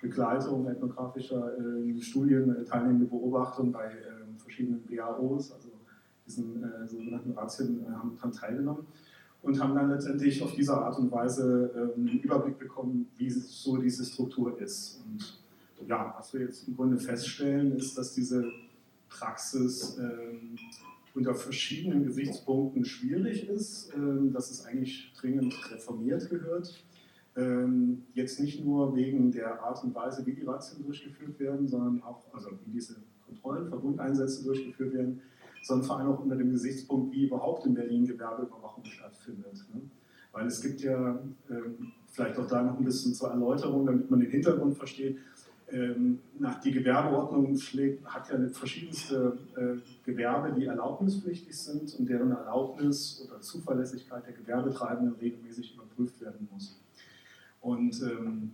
Begleitungen, 0.00 0.68
ethnografischer 0.68 1.50
äh, 1.58 2.00
Studien, 2.00 2.54
äh, 2.54 2.64
teilnehmende 2.64 3.06
Beobachtung 3.06 3.72
bei 3.72 3.86
ähm, 3.86 4.38
verschiedenen 4.38 4.84
BAOs, 4.88 5.50
also 5.50 5.70
diesen 6.26 6.62
äh, 6.62 6.88
sogenannten 6.88 7.32
Ratien 7.32 7.82
äh, 7.82 7.92
haben 7.92 8.16
daran 8.16 8.32
teilgenommen 8.32 8.86
und 9.42 9.60
haben 9.60 9.74
dann 9.74 9.90
letztendlich 9.90 10.42
auf 10.42 10.54
diese 10.54 10.76
Art 10.76 10.98
und 10.98 11.10
Weise 11.12 11.70
ähm, 11.76 12.08
einen 12.08 12.20
Überblick 12.20 12.58
bekommen, 12.58 13.08
wie 13.16 13.30
so 13.30 13.76
diese 13.76 14.04
Struktur 14.04 14.60
ist. 14.60 15.00
Und 15.06 15.88
ja, 15.88 16.14
was 16.18 16.32
wir 16.34 16.40
jetzt 16.42 16.66
im 16.66 16.76
Grunde 16.76 16.98
feststellen, 16.98 17.76
ist, 17.76 17.96
dass 17.96 18.12
diese 18.14 18.50
Praxis 19.08 19.98
ähm, 19.98 20.56
unter 21.14 21.34
verschiedenen 21.34 22.04
Gesichtspunkten 22.04 22.84
schwierig 22.84 23.48
ist, 23.48 23.92
ähm, 23.94 24.32
dass 24.32 24.50
es 24.50 24.64
eigentlich 24.64 25.12
dringend 25.18 25.54
reformiert 25.72 26.28
gehört. 26.28 26.84
Ähm, 27.36 28.02
jetzt 28.14 28.40
nicht 28.40 28.64
nur 28.64 28.96
wegen 28.96 29.30
der 29.30 29.62
Art 29.62 29.82
und 29.84 29.94
Weise, 29.94 30.24
wie 30.26 30.32
die 30.32 30.44
Razzien 30.44 30.84
durchgeführt 30.84 31.38
werden, 31.38 31.68
sondern 31.68 32.02
auch, 32.02 32.22
also 32.32 32.50
wie 32.64 32.72
diese 32.72 32.96
Kontrollen, 33.26 33.68
Verbundeinsätze 33.68 34.44
durchgeführt 34.44 34.94
werden, 34.94 35.20
sondern 35.66 35.86
vor 35.86 35.98
allem 35.98 36.08
auch 36.08 36.20
unter 36.20 36.36
dem 36.36 36.50
Gesichtspunkt, 36.52 37.12
wie 37.12 37.26
überhaupt 37.26 37.66
in 37.66 37.74
Berlin 37.74 38.06
Gewerbeüberwachung 38.06 38.84
stattfindet. 38.84 39.64
Ne? 39.74 39.80
Weil 40.32 40.46
es 40.46 40.60
gibt 40.60 40.80
ja, 40.80 41.18
ähm, 41.50 41.92
vielleicht 42.12 42.38
auch 42.38 42.46
da 42.46 42.62
noch 42.62 42.78
ein 42.78 42.84
bisschen 42.84 43.14
zur 43.14 43.30
Erläuterung, 43.30 43.86
damit 43.86 44.10
man 44.10 44.20
den 44.20 44.30
Hintergrund 44.30 44.76
versteht, 44.76 45.18
Ähm, 45.68 46.20
nach 46.38 46.60
die 46.60 46.70
Gewerbeordnung 46.70 47.58
hat 48.04 48.30
ja 48.30 48.38
verschiedenste 48.52 49.36
äh, 49.56 49.74
Gewerbe, 50.04 50.54
die 50.56 50.66
erlaubnispflichtig 50.66 51.56
sind 51.58 51.92
und 51.98 52.08
deren 52.08 52.30
Erlaubnis 52.30 53.26
oder 53.26 53.40
Zuverlässigkeit 53.40 54.24
der 54.28 54.34
Gewerbetreibenden 54.34 55.16
regelmäßig 55.20 55.74
überprüft 55.74 56.20
werden 56.20 56.46
muss. 56.52 56.78
Und 57.60 58.00
ähm, 58.02 58.52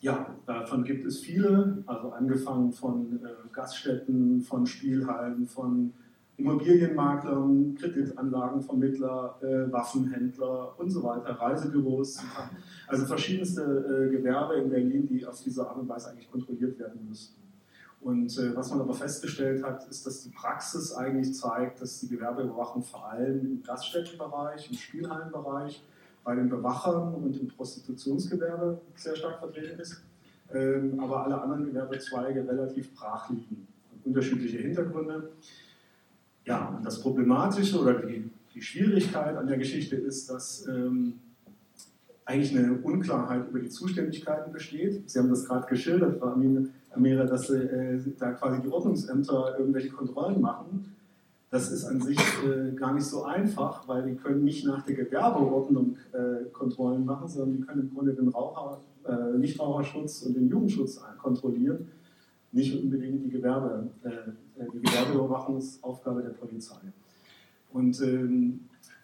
ja, 0.00 0.34
davon 0.46 0.82
gibt 0.82 1.06
es 1.06 1.20
viele, 1.20 1.84
also 1.86 2.10
angefangen 2.10 2.72
von 2.72 3.20
äh, 3.22 3.28
Gaststätten, 3.52 4.40
von 4.42 4.66
Spielhallen, 4.66 5.46
von 5.46 5.92
Immobilienmaklern, 6.38 7.74
Kreditanlagenvermittler, 7.74 9.38
äh, 9.42 9.72
Waffenhändler 9.72 10.78
und 10.78 10.88
so 10.88 11.02
weiter, 11.02 11.30
Reisebüros, 11.32 12.20
also 12.86 13.06
verschiedenste 13.06 13.62
äh, 14.08 14.16
Gewerbe 14.16 14.54
in 14.54 14.70
Berlin, 14.70 15.08
die 15.08 15.26
auf 15.26 15.42
diese 15.42 15.68
Art 15.68 15.76
und 15.76 15.88
Weise 15.88 16.10
eigentlich 16.10 16.30
kontrolliert 16.30 16.78
werden 16.78 17.06
müssten. 17.08 17.42
Und 18.00 18.38
äh, 18.38 18.54
was 18.54 18.70
man 18.70 18.80
aber 18.80 18.94
festgestellt 18.94 19.64
hat, 19.64 19.88
ist, 19.88 20.06
dass 20.06 20.22
die 20.22 20.30
Praxis 20.30 20.92
eigentlich 20.92 21.34
zeigt, 21.34 21.82
dass 21.82 21.98
die 21.98 22.08
Gewerbeüberwachung 22.08 22.84
vor 22.84 23.10
allem 23.10 23.40
im 23.40 23.62
Gaststättenbereich, 23.64 24.70
im 24.70 24.76
Spielhallenbereich, 24.76 25.82
bei 26.22 26.36
den 26.36 26.48
Bewachern 26.48 27.14
und 27.14 27.40
im 27.40 27.48
Prostitutionsgewerbe 27.48 28.80
sehr 28.94 29.16
stark 29.16 29.40
vertreten 29.40 29.80
ist, 29.80 30.02
ähm, 30.54 31.00
aber 31.00 31.24
alle 31.24 31.40
anderen 31.40 31.64
Gewerbezweige 31.64 32.46
relativ 32.46 32.94
brach 32.94 33.28
liegen. 33.30 33.66
Unterschiedliche 34.04 34.58
Hintergründe. 34.58 35.30
Ja, 36.48 36.80
das 36.82 37.02
Problematische 37.02 37.78
oder 37.78 37.92
die, 37.92 38.30
die 38.54 38.62
Schwierigkeit 38.62 39.36
an 39.36 39.46
der 39.46 39.58
Geschichte 39.58 39.96
ist, 39.96 40.30
dass 40.30 40.66
ähm, 40.66 41.12
eigentlich 42.24 42.56
eine 42.56 42.72
Unklarheit 42.72 43.50
über 43.50 43.60
die 43.60 43.68
Zuständigkeiten 43.68 44.50
besteht. 44.50 45.10
Sie 45.10 45.18
haben 45.18 45.28
das 45.28 45.44
gerade 45.44 45.66
geschildert, 45.66 46.18
Frau 46.18 46.34
Amira, 46.94 47.24
dass 47.24 47.50
äh, 47.50 47.98
da 48.18 48.32
quasi 48.32 48.62
die 48.62 48.68
Ordnungsämter 48.68 49.56
irgendwelche 49.58 49.90
Kontrollen 49.90 50.40
machen. 50.40 50.96
Das 51.50 51.70
ist 51.70 51.84
an 51.84 52.00
sich 52.00 52.18
äh, 52.18 52.72
gar 52.74 52.94
nicht 52.94 53.04
so 53.04 53.24
einfach, 53.24 53.86
weil 53.86 54.04
die 54.04 54.14
können 54.14 54.42
nicht 54.42 54.64
nach 54.66 54.86
der 54.86 54.94
Gewerbeordnung 54.94 55.98
äh, 56.12 56.48
Kontrollen 56.50 57.04
machen, 57.04 57.28
sondern 57.28 57.58
die 57.58 57.62
können 57.62 57.82
im 57.82 57.94
Grunde 57.94 58.14
den 58.14 58.28
Raucher, 58.28 58.80
äh, 59.06 59.36
Nichtraucherschutz 59.36 60.22
und 60.22 60.34
den 60.34 60.48
Jugendschutz 60.48 60.98
kontrollieren 61.18 61.88
nicht 62.52 62.82
unbedingt 62.82 63.24
die, 63.24 63.30
Gewerbe, 63.30 63.90
äh, 64.04 64.08
äh, 64.08 64.66
die 64.72 64.80
Gewerbeüberwachungsaufgabe 64.80 66.22
der 66.22 66.30
Polizei. 66.30 66.80
Und 67.72 68.00
ähm, 68.00 68.60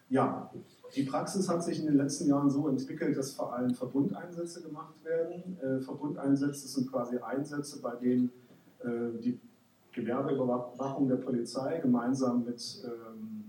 ja, 0.08 0.50
die 0.94 1.02
Praxis 1.02 1.48
hat 1.48 1.64
sich 1.64 1.80
in 1.80 1.86
den 1.86 1.96
letzten 1.96 2.28
Jahren 2.28 2.50
so 2.50 2.68
entwickelt, 2.68 3.16
dass 3.16 3.32
vor 3.32 3.54
allem 3.54 3.74
Verbundeinsätze 3.74 4.62
gemacht 4.62 4.94
werden. 5.04 5.58
Äh, 5.60 5.80
Verbundeinsätze 5.80 6.68
sind 6.68 6.90
quasi 6.90 7.18
Einsätze, 7.18 7.80
bei 7.82 7.96
denen 7.96 8.30
äh, 8.80 9.18
die 9.22 9.38
Gewerbeüberwachung 9.92 11.08
der 11.08 11.16
Polizei 11.16 11.78
gemeinsam 11.78 12.44
mit 12.44 12.82
ähm, 12.84 13.44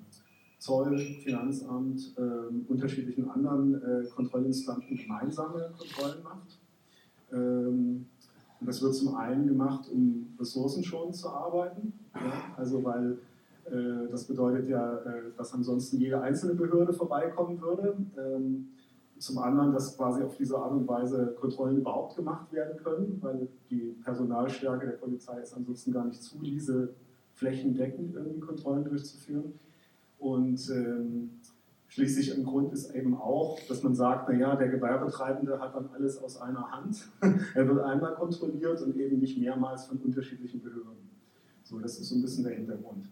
Zoll, 0.60 0.98
Finanzamt, 0.98 2.16
äh, 2.18 2.72
unterschiedlichen 2.72 3.30
anderen 3.30 3.76
äh, 3.76 4.08
Kontrollinstanten 4.08 4.98
gemeinsame 4.98 5.72
Kontrollen 5.78 6.24
macht. 6.24 6.60
Ähm, 7.32 8.08
und 8.60 8.68
das 8.68 8.82
wird 8.82 8.96
zum 8.96 9.16
einen 9.16 9.48
gemacht, 9.48 9.90
um 9.92 10.34
ressourcenschonend 10.40 11.16
zu 11.16 11.30
arbeiten. 11.30 11.94
Ja? 12.14 12.56
Also 12.58 12.84
weil 12.84 13.18
äh, 13.66 14.10
das 14.10 14.26
bedeutet 14.26 14.70
ja, 14.70 14.96
äh, 15.00 15.32
dass 15.38 15.54
ansonsten 15.54 15.98
jede 15.98 16.22
einzelne 16.22 16.54
Behörde 16.54 16.94
vorbeikommen 16.94 17.60
würde. 17.62 17.96
Ähm, 18.18 18.68
zum 19.18 19.38
anderen, 19.38 19.72
dass 19.72 19.96
quasi 19.96 20.24
auf 20.24 20.36
diese 20.36 20.58
Art 20.58 20.74
und 20.74 20.88
Weise 20.88 21.36
Kontrollen 21.40 21.78
überhaupt 21.78 22.16
gemacht 22.18 22.52
werden 22.52 22.78
können, 22.84 23.18
weil 23.22 23.48
die 23.70 23.96
Personalstärke 24.04 24.86
der 24.86 24.94
Polizei 24.94 25.40
ist 25.40 25.54
ansonsten 25.54 25.94
gar 25.94 26.06
nicht 26.06 26.22
zu, 26.22 26.38
diese 26.40 26.90
flächendeckend 27.34 28.14
irgendwie 28.14 28.40
Kontrollen 28.40 28.84
durchzuführen. 28.84 29.54
Und 30.20 30.70
ähm, 30.70 31.30
Schließlich 31.96 32.36
ein 32.36 32.44
Grund 32.44 32.74
ist 32.74 32.94
eben 32.94 33.16
auch, 33.16 33.58
dass 33.70 33.82
man 33.82 33.96
sagt, 33.96 34.28
naja, 34.28 34.58
der 34.58 34.68
Gewerbetreibende 34.68 35.62
hat 35.62 35.74
dann 35.74 35.90
alles 35.94 36.22
aus 36.22 36.42
einer 36.42 36.70
Hand. 36.70 37.08
er 37.56 37.68
wird 37.70 37.80
einmal 37.86 38.16
kontrolliert 38.16 38.82
und 38.82 38.98
eben 38.98 39.20
nicht 39.20 39.38
mehrmals 39.38 39.86
von 39.86 40.00
unterschiedlichen 40.00 40.62
Behörden. 40.62 41.10
So, 41.64 41.80
das 41.80 41.98
ist 41.98 42.10
so 42.10 42.16
ein 42.16 42.22
bisschen 42.22 42.44
der 42.44 42.52
Hintergrund. 42.52 43.06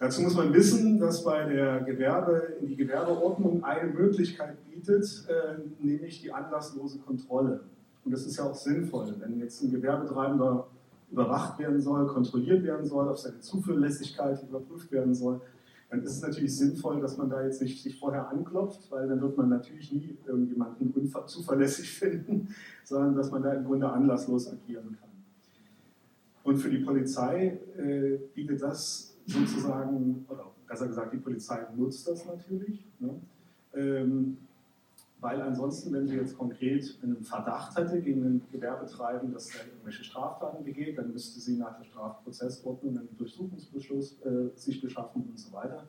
Dazu 0.00 0.20
muss 0.22 0.34
man 0.34 0.52
wissen, 0.52 0.98
dass 0.98 1.22
bei 1.22 1.44
der 1.44 1.82
Gewerbe, 1.82 2.56
die 2.60 2.74
Gewerbeordnung 2.74 3.62
eine 3.62 3.88
Möglichkeit 3.92 4.56
bietet, 4.68 5.24
äh, 5.28 5.60
nämlich 5.78 6.20
die 6.22 6.32
anlasslose 6.32 6.98
Kontrolle. 6.98 7.60
Und 8.04 8.10
das 8.10 8.26
ist 8.26 8.36
ja 8.36 8.50
auch 8.50 8.56
sinnvoll, 8.56 9.14
wenn 9.20 9.38
jetzt 9.38 9.62
ein 9.62 9.70
Gewerbetreibender 9.70 10.66
überwacht 11.12 11.60
werden 11.60 11.80
soll, 11.80 12.08
kontrolliert 12.08 12.64
werden 12.64 12.84
soll, 12.84 13.08
auf 13.08 13.18
seine 13.18 13.38
Zuverlässigkeit 13.38 14.42
überprüft 14.42 14.90
werden 14.90 15.14
soll, 15.14 15.40
dann 15.88 16.02
ist 16.02 16.16
es 16.16 16.22
natürlich 16.22 16.56
sinnvoll, 16.56 17.00
dass 17.00 17.16
man 17.16 17.30
da 17.30 17.44
jetzt 17.44 17.62
nicht 17.62 17.82
sich 17.82 17.98
vorher 17.98 18.28
anklopft, 18.28 18.90
weil 18.90 19.08
dann 19.08 19.20
wird 19.20 19.36
man 19.36 19.48
natürlich 19.48 19.92
nie 19.92 20.16
irgendjemanden 20.26 20.92
zuverlässig 21.26 21.90
finden, 21.98 22.54
sondern 22.84 23.14
dass 23.14 23.30
man 23.30 23.42
da 23.42 23.52
im 23.52 23.64
Grunde 23.64 23.88
anlasslos 23.88 24.48
agieren 24.48 24.96
kann. 25.00 25.10
Und 26.42 26.58
für 26.58 26.70
die 26.70 26.78
Polizei 26.78 27.58
äh, 27.76 28.18
bietet 28.34 28.62
das 28.62 29.16
sozusagen, 29.26 30.24
oder 30.28 30.52
besser 30.66 30.86
gesagt, 30.86 31.12
die 31.12 31.18
Polizei 31.18 31.66
nutzt 31.76 32.06
das 32.08 32.26
natürlich. 32.26 32.84
Ne? 33.00 33.20
Ähm, 33.74 34.38
weil 35.26 35.42
ansonsten, 35.42 35.92
wenn 35.92 36.06
sie 36.06 36.14
jetzt 36.14 36.38
konkret 36.38 37.00
einen 37.02 37.24
Verdacht 37.24 37.76
hätte 37.76 38.00
gegen 38.00 38.24
einen 38.24 38.42
Gewerbetreibenden, 38.52 39.32
dass 39.34 39.52
er 39.56 39.66
irgendwelche 39.66 40.04
Straftaten 40.04 40.62
begeht, 40.62 40.96
dann 40.98 41.10
müsste 41.10 41.40
sie 41.40 41.56
nach 41.56 41.76
der 41.78 41.82
Strafprozessordnung 41.82 42.96
einen 42.96 43.16
Durchsuchungsbeschluss 43.16 44.20
äh, 44.22 44.56
sich 44.56 44.80
beschaffen 44.80 45.24
und 45.28 45.36
so 45.36 45.52
weiter. 45.52 45.88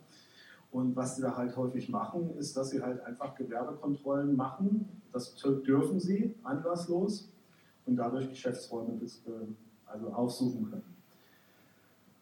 Und 0.71 0.95
was 0.95 1.17
sie 1.17 1.21
da 1.21 1.37
halt 1.37 1.55
häufig 1.55 1.87
machen, 1.87 2.35
ist, 2.39 2.57
dass 2.57 2.71
sie 2.71 2.81
halt 2.81 2.99
einfach 3.01 3.35
Gewerbekontrollen 3.35 4.35
machen. 4.35 4.89
Das 5.13 5.35
dürfen 5.35 5.99
sie 5.99 6.33
anlasslos 6.41 7.31
und 7.85 7.95
dadurch 7.95 8.27
Geschäftsräume 8.29 8.93
äh, 9.03 9.29
also 9.85 10.07
aufsuchen 10.07 10.67
können. 10.67 10.96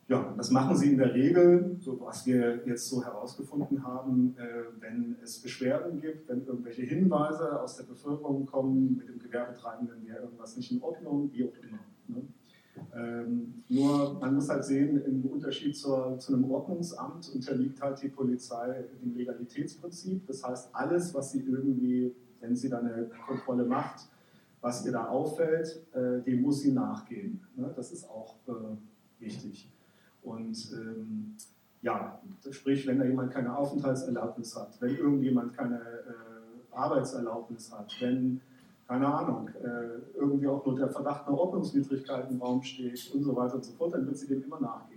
Ja, 0.07 0.35
das 0.37 0.51
machen 0.51 0.77
sie 0.77 0.91
in 0.91 0.99
der 0.99 1.15
Regel, 1.15 1.77
so 1.79 1.99
was 1.99 2.27
wir 2.27 2.63
jetzt 2.67 2.87
so 2.89 3.03
herausgefunden 3.03 3.83
haben, 3.83 4.35
äh, 4.37 4.79
wenn 4.79 5.15
es 5.23 5.39
Beschwerden 5.39 5.99
gibt, 5.99 6.29
wenn 6.29 6.45
irgendwelche 6.45 6.83
Hinweise 6.83 7.59
aus 7.59 7.77
der 7.77 7.85
Bevölkerung 7.85 8.45
kommen, 8.45 8.97
mit 8.97 9.09
dem 9.09 9.17
Gewerbetreibenden 9.17 10.05
wäre 10.05 10.19
irgendwas 10.19 10.57
nicht 10.57 10.71
in 10.71 10.81
Ordnung, 10.83 11.31
wie 11.33 11.45
auch 11.45 11.53
immer. 11.63 11.79
Ne? 12.07 12.21
Ähm, 12.95 13.63
nur 13.67 14.19
man 14.19 14.35
muss 14.35 14.47
halt 14.47 14.63
sehen, 14.63 15.03
im 15.03 15.25
Unterschied 15.25 15.75
zur, 15.75 16.19
zu 16.19 16.35
einem 16.35 16.51
Ordnungsamt 16.51 17.31
unterliegt 17.33 17.81
halt 17.81 17.99
die 18.03 18.09
Polizei 18.09 18.85
dem 19.01 19.15
Legalitätsprinzip. 19.15 20.27
Das 20.27 20.43
heißt, 20.43 20.69
alles, 20.73 21.15
was 21.15 21.31
sie 21.31 21.39
irgendwie, 21.39 22.13
wenn 22.41 22.55
sie 22.55 22.69
dann 22.69 22.85
eine 22.85 23.09
Kontrolle 23.25 23.65
macht, 23.65 24.07
was 24.61 24.85
ihr 24.85 24.91
da 24.91 25.07
auffällt, 25.07 25.83
äh, 25.93 26.21
dem 26.21 26.43
muss 26.43 26.61
sie 26.61 26.71
nachgehen. 26.71 27.41
Ne? 27.55 27.73
Das 27.75 27.91
ist 27.91 28.07
auch 28.07 28.35
äh, 28.47 28.51
wichtig. 29.19 29.71
Und 30.25 30.57
ähm, 30.73 31.35
ja, 31.81 32.19
sprich, 32.49 32.88
wenn 32.88 32.99
da 32.99 33.05
jemand 33.05 33.31
keine 33.31 33.55
Aufenthaltserlaubnis 33.55 34.55
hat, 34.55 34.81
wenn 34.81 34.97
irgendjemand 34.97 35.55
keine 35.55 35.75
äh, 35.77 36.75
Arbeitserlaubnis 36.75 37.71
hat, 37.71 37.95
wenn, 38.01 38.41
keine 38.88 39.07
Ahnung, 39.07 39.49
äh, 39.49 40.17
irgendwie 40.17 40.47
auch 40.47 40.65
nur 40.65 40.75
der 40.75 40.89
Verdacht 40.89 41.27
einer 41.27 41.38
Ordnungswidrigkeit 41.38 42.29
im 42.31 42.41
Raum 42.41 42.61
steht 42.63 43.11
und 43.13 43.23
so 43.23 43.35
weiter 43.35 43.55
und 43.55 43.65
so 43.65 43.71
fort, 43.73 43.93
dann 43.93 44.05
wird 44.07 44.17
sie 44.17 44.27
dem 44.27 44.43
immer 44.43 44.59
nachgehen. 44.59 44.95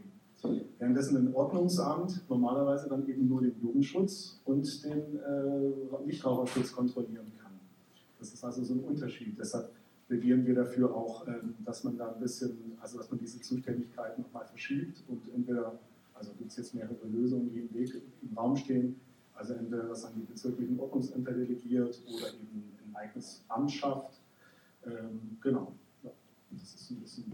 Währenddessen 0.78 1.16
ein 1.16 1.34
Ordnungsamt 1.34 2.22
normalerweise 2.28 2.88
dann 2.88 3.06
eben 3.08 3.28
nur 3.28 3.40
den 3.40 3.60
Jugendschutz 3.60 4.40
und 4.44 4.84
den 4.84 5.18
äh, 5.18 6.06
Nichtraucherschutz 6.06 6.72
kontrollieren 6.72 7.32
kann. 7.42 7.52
Das 8.18 8.32
ist 8.32 8.44
also 8.44 8.62
so 8.62 8.74
ein 8.74 8.80
Unterschied. 8.80 9.36
Deshalb 9.38 9.70
plädieren 10.08 10.44
wir 10.46 10.54
dafür 10.54 10.94
auch, 10.94 11.28
ähm, 11.28 11.54
dass 11.64 11.84
man 11.84 11.96
da 11.96 12.12
ein 12.12 12.20
bisschen, 12.20 12.72
also 12.80 12.98
dass 12.98 13.10
man 13.10 13.20
diese 13.20 13.40
Zuständigkeiten 13.40 14.22
nochmal 14.22 14.46
verschiebt 14.46 15.04
und 15.06 15.22
entweder, 15.34 15.78
also 16.14 16.32
gibt 16.32 16.50
es 16.50 16.56
jetzt 16.56 16.74
mehrere 16.74 17.06
Lösungen, 17.06 17.50
die 17.52 17.60
im 17.60 17.74
Weg 17.74 17.94
im 18.22 18.36
Raum 18.36 18.56
stehen, 18.56 18.98
also 19.34 19.52
entweder 19.52 19.84
das 19.84 20.04
an 20.04 20.14
die 20.16 20.22
bezirklichen 20.22 20.80
Ordnungsämter 20.80 21.32
delegiert 21.32 22.02
oder 22.08 22.28
eben 22.34 22.72
ein 22.86 22.96
eigenes 22.96 23.44
Amt 23.48 23.70
schafft. 23.70 24.18
Ähm, 24.84 25.36
genau. 25.40 25.72
Ja, 26.02 26.10
das 26.50 26.74
ist 26.74 26.90
ein 26.90 27.00
bisschen 27.00 27.32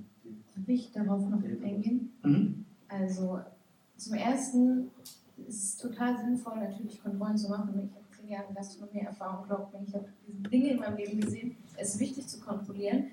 Darf 0.56 0.68
ich 0.68 0.92
darauf 0.92 1.28
noch 1.28 1.42
eingehen? 1.42 2.12
Mhm. 2.22 2.64
Also 2.88 3.40
zum 3.96 4.14
Ersten 4.14 4.90
ist 5.48 5.64
es 5.64 5.76
total 5.76 6.16
sinnvoll, 6.16 6.58
natürlich 6.58 7.02
Kontrollen 7.02 7.36
zu 7.36 7.48
machen. 7.48 7.90
Ich 7.96 8.03
habe 8.24 8.28
zehn 8.28 8.28
Jahre 8.28 8.54
Gastronomie-Erfahrung, 8.54 9.46
glaubt 9.46 9.72
mir, 9.72 9.86
ich 9.86 9.94
habe 9.94 10.06
diese 10.26 10.48
Dinge 10.48 10.70
in 10.70 10.80
meinem 10.80 10.96
Leben 10.96 11.20
gesehen 11.20 11.56
es 11.76 11.94
ist 11.94 12.00
wichtig 12.00 12.28
zu 12.28 12.40
kontrollieren. 12.40 13.06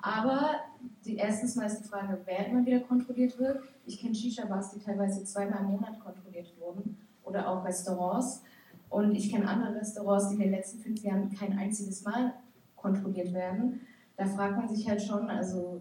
Aber 0.00 0.56
die, 1.04 1.16
erstens 1.16 1.56
mal 1.56 1.66
ist 1.66 1.80
die 1.80 1.88
Frage, 1.88 2.20
wer 2.24 2.46
immer 2.46 2.64
wieder 2.64 2.80
kontrolliert 2.80 3.38
wird. 3.38 3.60
Ich 3.86 4.00
kenne 4.00 4.14
Shisha-Bars, 4.14 4.72
die 4.72 4.80
teilweise 4.80 5.24
zweimal 5.24 5.60
im 5.60 5.72
Monat 5.72 5.98
kontrolliert 6.00 6.52
wurden 6.58 6.96
oder 7.24 7.48
auch 7.48 7.64
Restaurants. 7.64 8.42
Und 8.88 9.14
ich 9.14 9.30
kenne 9.30 9.48
andere 9.48 9.74
Restaurants, 9.80 10.28
die 10.28 10.34
in 10.34 10.40
den 10.40 10.50
letzten 10.52 10.78
fünf 10.78 11.02
Jahren 11.02 11.30
kein 11.34 11.58
einziges 11.58 12.04
Mal 12.04 12.34
kontrolliert 12.76 13.32
werden. 13.32 13.80
da 14.16 14.26
fragt 14.26 14.56
man 14.56 14.68
sich 14.68 14.88
halt 14.88 15.02
schon, 15.02 15.28
also 15.28 15.80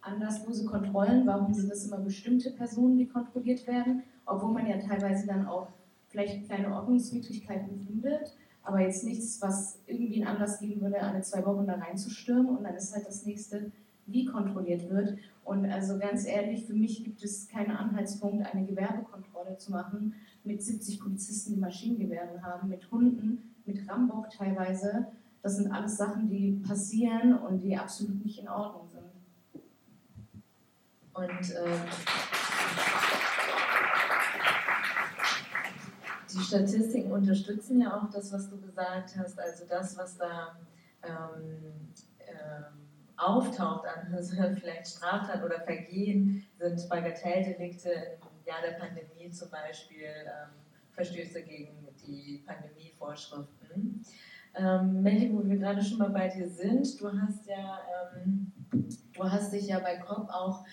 anlasslose 0.00 0.66
Kontrollen, 0.66 1.26
warum 1.26 1.54
sind 1.54 1.70
das 1.70 1.86
immer 1.86 1.98
bestimmte 1.98 2.50
Personen, 2.50 2.98
die 2.98 3.06
kontrolliert 3.06 3.66
werden, 3.66 4.02
obwohl 4.26 4.52
man 4.52 4.66
ja 4.66 4.78
teilweise 4.78 5.26
dann 5.26 5.46
auch 5.46 5.68
vielleicht 6.14 6.46
kleine 6.46 6.72
Ordnungswidrigkeiten 6.72 7.76
findet, 7.76 8.36
aber 8.62 8.80
jetzt 8.80 9.02
nichts, 9.02 9.42
was 9.42 9.80
irgendwie 9.86 10.24
einen 10.24 10.36
Anlass 10.36 10.60
geben 10.60 10.80
würde, 10.80 11.02
alle 11.02 11.20
zwei 11.22 11.44
Wochen 11.44 11.66
da 11.66 11.74
reinzustürmen 11.74 12.56
und 12.56 12.62
dann 12.62 12.76
ist 12.76 12.94
halt 12.94 13.04
das 13.04 13.26
nächste, 13.26 13.72
wie 14.06 14.24
kontrolliert 14.24 14.88
wird. 14.88 15.18
Und 15.44 15.66
also 15.66 15.98
ganz 15.98 16.24
ehrlich, 16.24 16.66
für 16.66 16.72
mich 16.72 17.02
gibt 17.02 17.24
es 17.24 17.48
keinen 17.48 17.72
Anhaltspunkt, 17.72 18.46
eine 18.46 18.64
Gewerbekontrolle 18.64 19.56
zu 19.58 19.72
machen 19.72 20.14
mit 20.44 20.62
70 20.62 21.00
Polizisten, 21.00 21.54
die 21.54 21.60
Maschinengewehre 21.60 22.40
haben, 22.42 22.68
mit 22.68 22.88
Hunden, 22.92 23.54
mit 23.66 23.88
Rambock 23.88 24.30
teilweise. 24.30 25.08
Das 25.42 25.56
sind 25.56 25.72
alles 25.72 25.96
Sachen, 25.96 26.28
die 26.28 26.62
passieren 26.66 27.36
und 27.38 27.58
die 27.58 27.76
absolut 27.76 28.24
nicht 28.24 28.38
in 28.38 28.48
Ordnung 28.48 28.88
sind. 28.88 29.02
Und 31.12 31.50
äh, 31.50 31.78
die 36.34 36.42
Statistiken 36.42 37.12
unterstützen 37.12 37.80
ja 37.80 37.98
auch 37.98 38.10
das, 38.10 38.32
was 38.32 38.50
du 38.50 38.60
gesagt 38.60 39.16
hast, 39.16 39.38
also 39.38 39.64
das, 39.68 39.96
was 39.96 40.16
da 40.16 40.56
ähm, 41.02 41.92
ähm, 42.20 42.84
auftaucht 43.16 43.86
an 43.86 44.12
also 44.14 44.36
vielleicht 44.54 44.88
Straftat 44.88 45.42
oder 45.42 45.60
Vergehen, 45.60 46.46
sind 46.58 46.88
Bagatelldelikte 46.88 47.90
im 47.90 48.46
Jahr 48.46 48.62
der 48.62 48.78
Pandemie 48.78 49.30
zum 49.30 49.50
Beispiel, 49.50 50.06
ähm, 50.06 50.50
Verstöße 50.90 51.42
gegen 51.42 51.88
die 52.06 52.44
Pandemievorschriften. 52.46 54.04
Ähm, 54.56 55.02
Melly, 55.02 55.32
wo 55.32 55.44
wir 55.44 55.56
gerade 55.56 55.82
schon 55.82 55.98
mal 55.98 56.10
bei 56.10 56.28
dir 56.28 56.48
sind, 56.48 57.00
du 57.00 57.10
hast 57.20 57.46
ja, 57.48 57.80
ähm, 58.14 58.52
du 59.12 59.24
hast 59.24 59.52
dich 59.52 59.66
ja 59.66 59.80
bei 59.80 59.96
COP 59.96 60.28
auch 60.30 60.64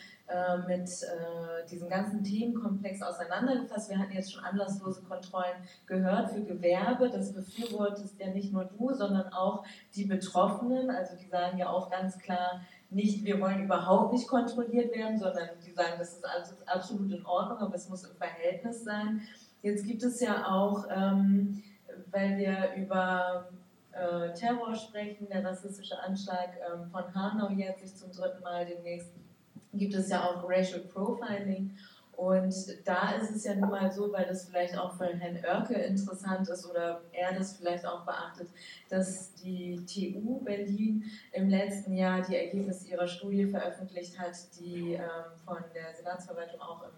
mit 0.68 0.90
äh, 0.90 1.68
diesem 1.70 1.90
ganzen 1.90 2.24
Themenkomplex 2.24 3.02
auseinandergefasst. 3.02 3.90
Wir 3.90 4.00
hatten 4.00 4.14
jetzt 4.14 4.34
schon 4.34 4.44
anlasslose 4.44 5.02
Kontrollen 5.02 5.56
gehört 5.86 6.32
für 6.32 6.42
Gewerbe. 6.42 7.10
Das 7.10 7.34
befürwortest 7.34 8.20
ja 8.20 8.28
nicht 8.28 8.54
nur 8.54 8.66
du, 8.66 8.94
sondern 8.94 9.32
auch 9.34 9.66
die 9.96 10.06
Betroffenen. 10.06 10.90
Also 10.90 11.16
die 11.18 11.28
sagen 11.28 11.58
ja 11.58 11.70
auch 11.70 11.90
ganz 11.90 12.18
klar, 12.18 12.62
nicht, 12.90 13.24
wir 13.24 13.40
wollen 13.40 13.64
überhaupt 13.64 14.14
nicht 14.14 14.28
kontrolliert 14.28 14.94
werden, 14.96 15.18
sondern 15.18 15.50
die 15.66 15.72
sagen, 15.72 15.94
das 15.98 16.14
ist 16.14 16.26
absolut 16.68 17.12
in 17.12 17.26
Ordnung, 17.26 17.60
aber 17.60 17.76
es 17.76 17.90
muss 17.90 18.04
im 18.04 18.16
Verhältnis 18.16 18.84
sein. 18.84 19.22
Jetzt 19.62 19.86
gibt 19.86 20.04
es 20.04 20.20
ja 20.20 20.48
auch, 20.48 20.86
ähm, 20.90 21.64
weil 22.12 22.38
wir 22.38 22.74
über 22.76 23.50
äh, 23.92 24.34
Terror 24.34 24.76
sprechen, 24.76 25.28
der 25.30 25.46
rassistische 25.46 26.02
Anschlag 26.02 26.58
ähm, 26.74 26.90
von 26.90 27.14
Hanau 27.14 27.50
jetzt 27.50 27.82
sich 27.82 27.96
zum 27.96 28.12
dritten 28.12 28.42
Mal 28.44 28.66
demnächst 28.66 29.12
gibt 29.74 29.94
es 29.94 30.10
ja 30.10 30.24
auch 30.24 30.48
Racial 30.48 30.82
Profiling. 30.82 31.76
Und 32.22 32.54
da 32.86 33.14
ist 33.14 33.32
es 33.36 33.46
ja 33.46 33.56
nun 33.56 33.72
mal 33.72 33.92
so, 33.92 34.12
weil 34.14 34.26
das 34.26 34.46
vielleicht 34.46 34.78
auch 34.78 34.96
für 34.96 35.08
Herrn 35.08 35.38
Oerke 35.44 35.74
interessant 35.74 36.48
ist 36.50 36.70
oder 36.70 37.02
er 37.12 37.34
das 37.34 37.58
vielleicht 37.58 37.84
auch 37.84 38.06
beachtet, 38.06 38.48
dass 38.90 39.34
die 39.36 39.84
TU 39.88 40.40
Berlin 40.44 41.04
im 41.32 41.50
letzten 41.50 41.94
Jahr 41.94 42.22
die 42.22 42.36
Ergebnisse 42.36 42.90
ihrer 42.90 43.08
Studie 43.08 43.48
veröffentlicht 43.48 44.20
hat, 44.20 44.36
die 44.60 44.94
ähm, 44.94 45.02
von 45.44 45.64
der 45.74 45.96
Senatsverwaltung 45.96 46.62
auch 46.62 46.84
im 46.84 46.92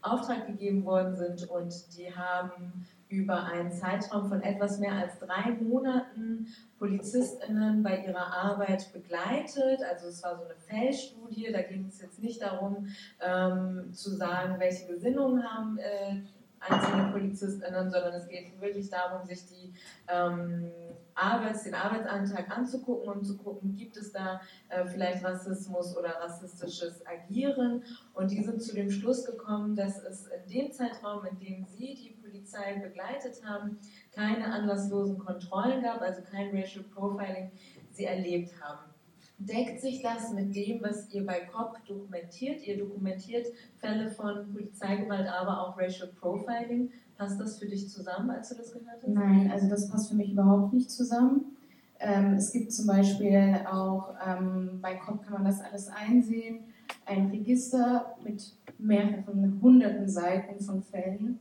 Auftrag 0.00 0.46
gegeben 0.46 0.84
worden 0.86 1.14
sind. 1.14 1.50
Und 1.50 1.74
die 1.98 2.14
haben 2.14 2.86
über 3.08 3.44
einen 3.44 3.72
Zeitraum 3.72 4.28
von 4.28 4.42
etwas 4.42 4.78
mehr 4.78 4.92
als 4.92 5.18
drei 5.18 5.52
Monaten 5.60 6.46
PolizistInnen 6.78 7.82
bei 7.82 8.04
ihrer 8.04 8.32
Arbeit 8.34 8.92
begleitet. 8.92 9.80
Also 9.90 10.08
es 10.08 10.22
war 10.22 10.36
so 10.36 10.44
eine 10.44 10.54
Feldstudie, 10.54 11.50
da 11.52 11.62
ging 11.62 11.86
es 11.88 12.00
jetzt 12.00 12.22
nicht 12.22 12.42
darum 12.42 12.88
ähm, 13.20 13.92
zu 13.92 14.10
sagen, 14.10 14.58
welche 14.58 14.86
Gesinnungen 14.86 15.42
haben 15.42 15.78
äh, 15.78 16.22
einzelne 16.60 17.10
PolizistInnen, 17.12 17.90
sondern 17.90 18.14
es 18.14 18.28
geht 18.28 18.60
wirklich 18.60 18.90
darum, 18.90 19.26
sich 19.26 19.46
die 19.46 19.72
ähm, 20.08 20.70
Arbeits-, 21.14 21.64
den 21.64 21.74
Arbeitsantrag 21.74 22.56
anzugucken 22.56 23.08
und 23.08 23.24
zu 23.24 23.36
gucken, 23.36 23.74
gibt 23.74 23.96
es 23.96 24.12
da 24.12 24.40
äh, 24.68 24.84
vielleicht 24.86 25.24
Rassismus 25.24 25.96
oder 25.96 26.10
rassistisches 26.20 27.04
Agieren. 27.06 27.82
Und 28.14 28.30
die 28.30 28.42
sind 28.42 28.62
zu 28.62 28.74
dem 28.74 28.90
Schluss 28.90 29.24
gekommen, 29.24 29.76
dass 29.76 30.02
es 30.02 30.26
in 30.26 30.50
dem 30.50 30.72
Zeitraum, 30.72 31.24
in 31.26 31.38
dem 31.38 31.64
sie 31.64 31.94
die 31.94 32.17
Polizei 32.48 32.80
begleitet 32.80 33.44
haben, 33.44 33.78
keine 34.12 34.46
anlasslosen 34.46 35.18
Kontrollen 35.18 35.82
gab, 35.82 36.00
also 36.00 36.22
kein 36.22 36.56
Racial 36.56 36.84
Profiling 36.84 37.50
sie 37.92 38.04
erlebt 38.04 38.52
haben. 38.60 38.90
Deckt 39.38 39.80
sich 39.80 40.02
das 40.02 40.32
mit 40.32 40.54
dem, 40.54 40.82
was 40.82 41.12
ihr 41.12 41.24
bei 41.24 41.40
COP 41.40 41.76
dokumentiert? 41.86 42.66
Ihr 42.66 42.78
dokumentiert 42.78 43.46
Fälle 43.76 44.10
von 44.10 44.52
Polizeigewalt, 44.52 45.28
aber 45.28 45.60
auch 45.60 45.78
Racial 45.78 46.08
Profiling. 46.08 46.90
Passt 47.16 47.40
das 47.40 47.58
für 47.58 47.66
dich 47.66 47.88
zusammen, 47.88 48.30
als 48.30 48.48
du 48.48 48.56
das 48.56 48.72
gehört 48.72 49.02
hast? 49.02 49.08
Nein, 49.08 49.50
also 49.52 49.68
das 49.68 49.88
passt 49.88 50.08
für 50.08 50.16
mich 50.16 50.32
überhaupt 50.32 50.72
nicht 50.72 50.90
zusammen. 50.90 51.56
Ähm, 52.00 52.34
es 52.34 52.52
gibt 52.52 52.72
zum 52.72 52.86
Beispiel 52.86 53.60
auch, 53.70 54.14
ähm, 54.26 54.80
bei 54.80 54.94
COP 54.94 55.22
kann 55.22 55.34
man 55.34 55.44
das 55.44 55.60
alles 55.60 55.88
einsehen, 55.88 56.64
ein 57.04 57.28
Register 57.28 58.16
mit 58.22 58.54
mehreren 58.78 59.60
hunderten 59.60 60.08
Seiten 60.08 60.60
von 60.60 60.82
Fällen 60.82 61.40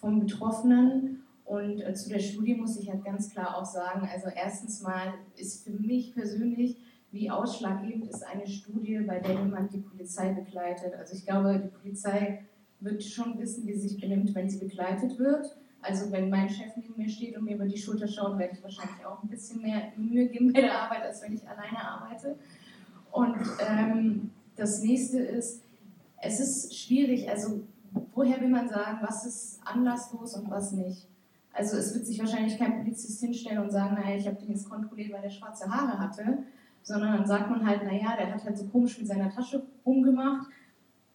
von 0.00 0.20
Betroffenen. 0.20 1.22
Und 1.44 1.80
äh, 1.80 1.94
zu 1.94 2.08
der 2.08 2.20
Studie 2.20 2.54
muss 2.54 2.78
ich 2.78 2.90
halt 2.90 3.04
ganz 3.04 3.30
klar 3.30 3.56
auch 3.56 3.64
sagen, 3.64 4.08
also 4.12 4.28
erstens 4.28 4.82
mal 4.82 5.14
ist 5.36 5.64
für 5.64 5.72
mich 5.72 6.14
persönlich 6.14 6.76
wie 7.12 7.28
ausschlaggebend 7.28 8.06
ist 8.06 8.22
eine 8.22 8.46
Studie, 8.46 9.00
bei 9.00 9.18
der 9.18 9.32
jemand 9.32 9.72
die 9.72 9.78
Polizei 9.78 10.32
begleitet. 10.32 10.94
Also 10.94 11.16
ich 11.16 11.26
glaube, 11.26 11.58
die 11.58 11.68
Polizei 11.68 12.44
wird 12.78 13.02
schon 13.02 13.38
wissen, 13.38 13.66
wie 13.66 13.74
sie 13.74 13.88
sich 13.88 14.00
benimmt, 14.00 14.34
wenn 14.34 14.48
sie 14.48 14.58
begleitet 14.58 15.18
wird. 15.18 15.56
Also 15.82 16.12
wenn 16.12 16.30
mein 16.30 16.48
Chef 16.48 16.76
neben 16.76 16.94
mir 16.96 17.08
steht 17.08 17.36
und 17.36 17.44
mir 17.44 17.56
über 17.56 17.66
die 17.66 17.76
Schulter 17.76 18.06
schaut, 18.06 18.38
werde 18.38 18.54
ich 18.54 18.62
wahrscheinlich 18.62 19.04
auch 19.04 19.22
ein 19.22 19.28
bisschen 19.28 19.60
mehr 19.62 19.92
Mühe 19.96 20.28
geben 20.28 20.52
bei 20.52 20.60
der 20.60 20.82
Arbeit, 20.82 21.02
als 21.02 21.22
wenn 21.22 21.34
ich 21.34 21.48
alleine 21.48 21.78
arbeite. 21.78 22.36
Und 23.10 23.36
ähm, 23.66 24.30
das 24.56 24.82
nächste 24.82 25.18
ist, 25.18 25.62
es 26.22 26.38
ist 26.38 26.76
schwierig, 26.76 27.28
also 27.28 27.62
woher 28.20 28.38
will 28.40 28.50
man 28.50 28.68
sagen, 28.68 28.98
was 29.00 29.24
ist 29.24 29.60
anlasslos 29.64 30.34
und 30.34 30.50
was 30.50 30.72
nicht? 30.72 31.06
Also 31.52 31.78
es 31.78 31.94
wird 31.94 32.06
sich 32.06 32.18
wahrscheinlich 32.18 32.58
kein 32.58 32.78
Polizist 32.78 33.20
hinstellen 33.20 33.62
und 33.62 33.70
sagen, 33.70 33.94
naja, 33.94 34.16
ich 34.16 34.26
habe 34.26 34.36
den 34.36 34.50
jetzt 34.50 34.68
kontrolliert, 34.68 35.12
weil 35.12 35.22
der 35.22 35.30
schwarze 35.30 35.68
Haare 35.68 35.98
hatte, 35.98 36.38
sondern 36.82 37.16
dann 37.16 37.26
sagt 37.26 37.50
man 37.50 37.66
halt, 37.66 37.82
naja, 37.82 38.16
der 38.16 38.32
hat 38.32 38.44
halt 38.44 38.58
so 38.58 38.66
komisch 38.66 38.98
mit 38.98 39.08
seiner 39.08 39.30
Tasche 39.30 39.62
rumgemacht, 39.84 40.48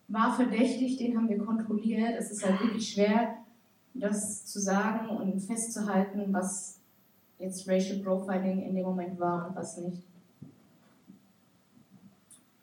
war 0.07 0.35
verdächtig, 0.35 0.97
den 0.97 1.15
haben 1.15 1.29
wir 1.29 1.37
kontrolliert. 1.37 2.15
Es 2.17 2.31
ist 2.31 2.45
halt 2.45 2.59
wirklich 2.59 2.89
schwer, 2.89 3.35
das 3.93 4.45
zu 4.45 4.59
sagen 4.59 5.07
und 5.09 5.39
festzuhalten, 5.39 6.33
was 6.33 6.79
jetzt 7.39 7.67
Racial 7.67 7.99
Profiling 7.99 8.63
in 8.63 8.75
dem 8.75 8.85
Moment 8.85 9.19
war 9.19 9.47
und 9.47 9.55
was 9.55 9.77
nicht. 9.77 10.01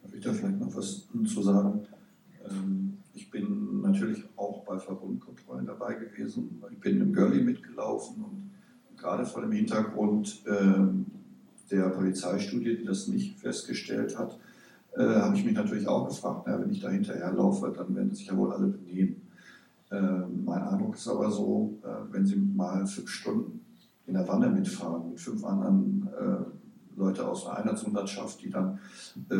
Darf 0.03 0.15
ich 0.15 0.23
da 0.23 0.33
vielleicht 0.33 0.59
noch 0.59 0.75
was 0.75 1.07
zu 1.27 1.43
sagen? 1.43 1.87
Ähm, 2.49 2.99
ich 3.15 3.31
bin 3.31 3.81
natürlich 3.83 4.25
auch 4.37 4.65
bei 4.65 4.79
Verbundkontrollen 4.79 5.67
dabei 5.67 5.95
gewesen. 5.95 6.63
Ich 6.71 6.81
bin 6.81 7.01
im 7.01 7.13
Girlie 7.13 7.43
mitgelaufen 7.43 8.25
und 8.25 8.51
gerade 8.97 9.25
vor 9.27 9.43
dem 9.43 9.53
Hintergrund 9.53 10.43
ähm, 10.47 11.07
der 11.71 11.89
Polizeistudie, 11.91 12.77
die 12.77 12.85
das 12.85 13.09
nicht 13.09 13.39
festgestellt 13.39 14.19
hat, 14.19 14.39
äh, 14.97 15.03
habe 15.03 15.37
ich 15.37 15.45
mich 15.45 15.55
natürlich 15.55 15.89
auch 15.89 16.07
gefragt, 16.07 16.45
na, 16.47 16.61
wenn 16.61 16.71
ich 16.71 16.81
da 16.81 16.91
hinterher 16.91 17.33
laufe, 17.33 17.73
dann 17.75 17.95
werden 17.95 18.15
sich 18.15 18.27
ja 18.27 18.37
wohl 18.37 18.53
alle 18.53 18.67
benehmen. 18.67 19.23
Äh, 19.91 20.01
mein 20.45 20.63
Eindruck 20.63 20.95
ist 20.95 21.09
aber 21.09 21.31
so, 21.31 21.79
äh, 21.83 22.13
wenn 22.13 22.25
Sie 22.27 22.37
mal 22.37 22.87
fünf 22.87 23.09
Stunden 23.09 23.61
in 24.07 24.15
der 24.15 24.27
Wanne 24.29 24.49
mitfahren 24.49 25.11
mit 25.11 25.21
fünf 25.21 25.45
anderen 25.45 26.09
äh, 26.19 26.99
Leute 26.99 27.27
aus 27.27 27.47
einer 27.47 27.59
Einheitslandschaft, 27.59 28.43
die 28.43 28.51
dann 28.51 28.79
äh, 29.31 29.35